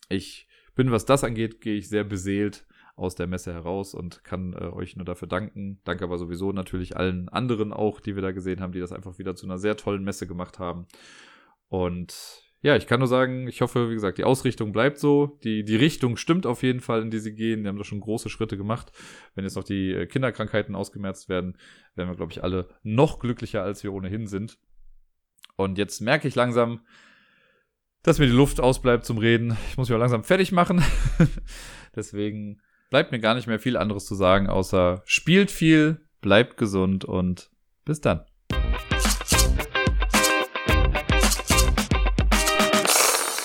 [0.09, 4.53] Ich bin, was das angeht, gehe ich sehr beseelt aus der Messe heraus und kann
[4.53, 5.81] äh, euch nur dafür danken.
[5.83, 9.17] Danke aber sowieso natürlich allen anderen auch, die wir da gesehen haben, die das einfach
[9.17, 10.87] wieder zu einer sehr tollen Messe gemacht haben.
[11.67, 15.37] Und ja, ich kann nur sagen, ich hoffe, wie gesagt, die Ausrichtung bleibt so.
[15.43, 17.61] Die, die Richtung stimmt auf jeden Fall, in die sie gehen.
[17.61, 18.91] Die haben da schon große Schritte gemacht.
[19.35, 21.57] Wenn jetzt noch die äh, Kinderkrankheiten ausgemerzt werden,
[21.95, 24.57] werden wir, glaube ich, alle noch glücklicher, als wir ohnehin sind.
[25.57, 26.81] Und jetzt merke ich langsam,
[28.03, 29.57] dass mir die Luft ausbleibt zum Reden.
[29.69, 30.83] Ich muss mich auch langsam fertig machen.
[31.95, 37.05] Deswegen bleibt mir gar nicht mehr viel anderes zu sagen, außer spielt viel, bleibt gesund
[37.05, 37.49] und
[37.85, 38.25] bis dann.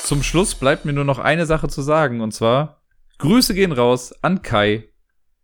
[0.05, 2.83] Zum Schluss bleibt mir nur noch eine Sache zu sagen, und zwar
[3.19, 4.89] Grüße gehen raus an Kai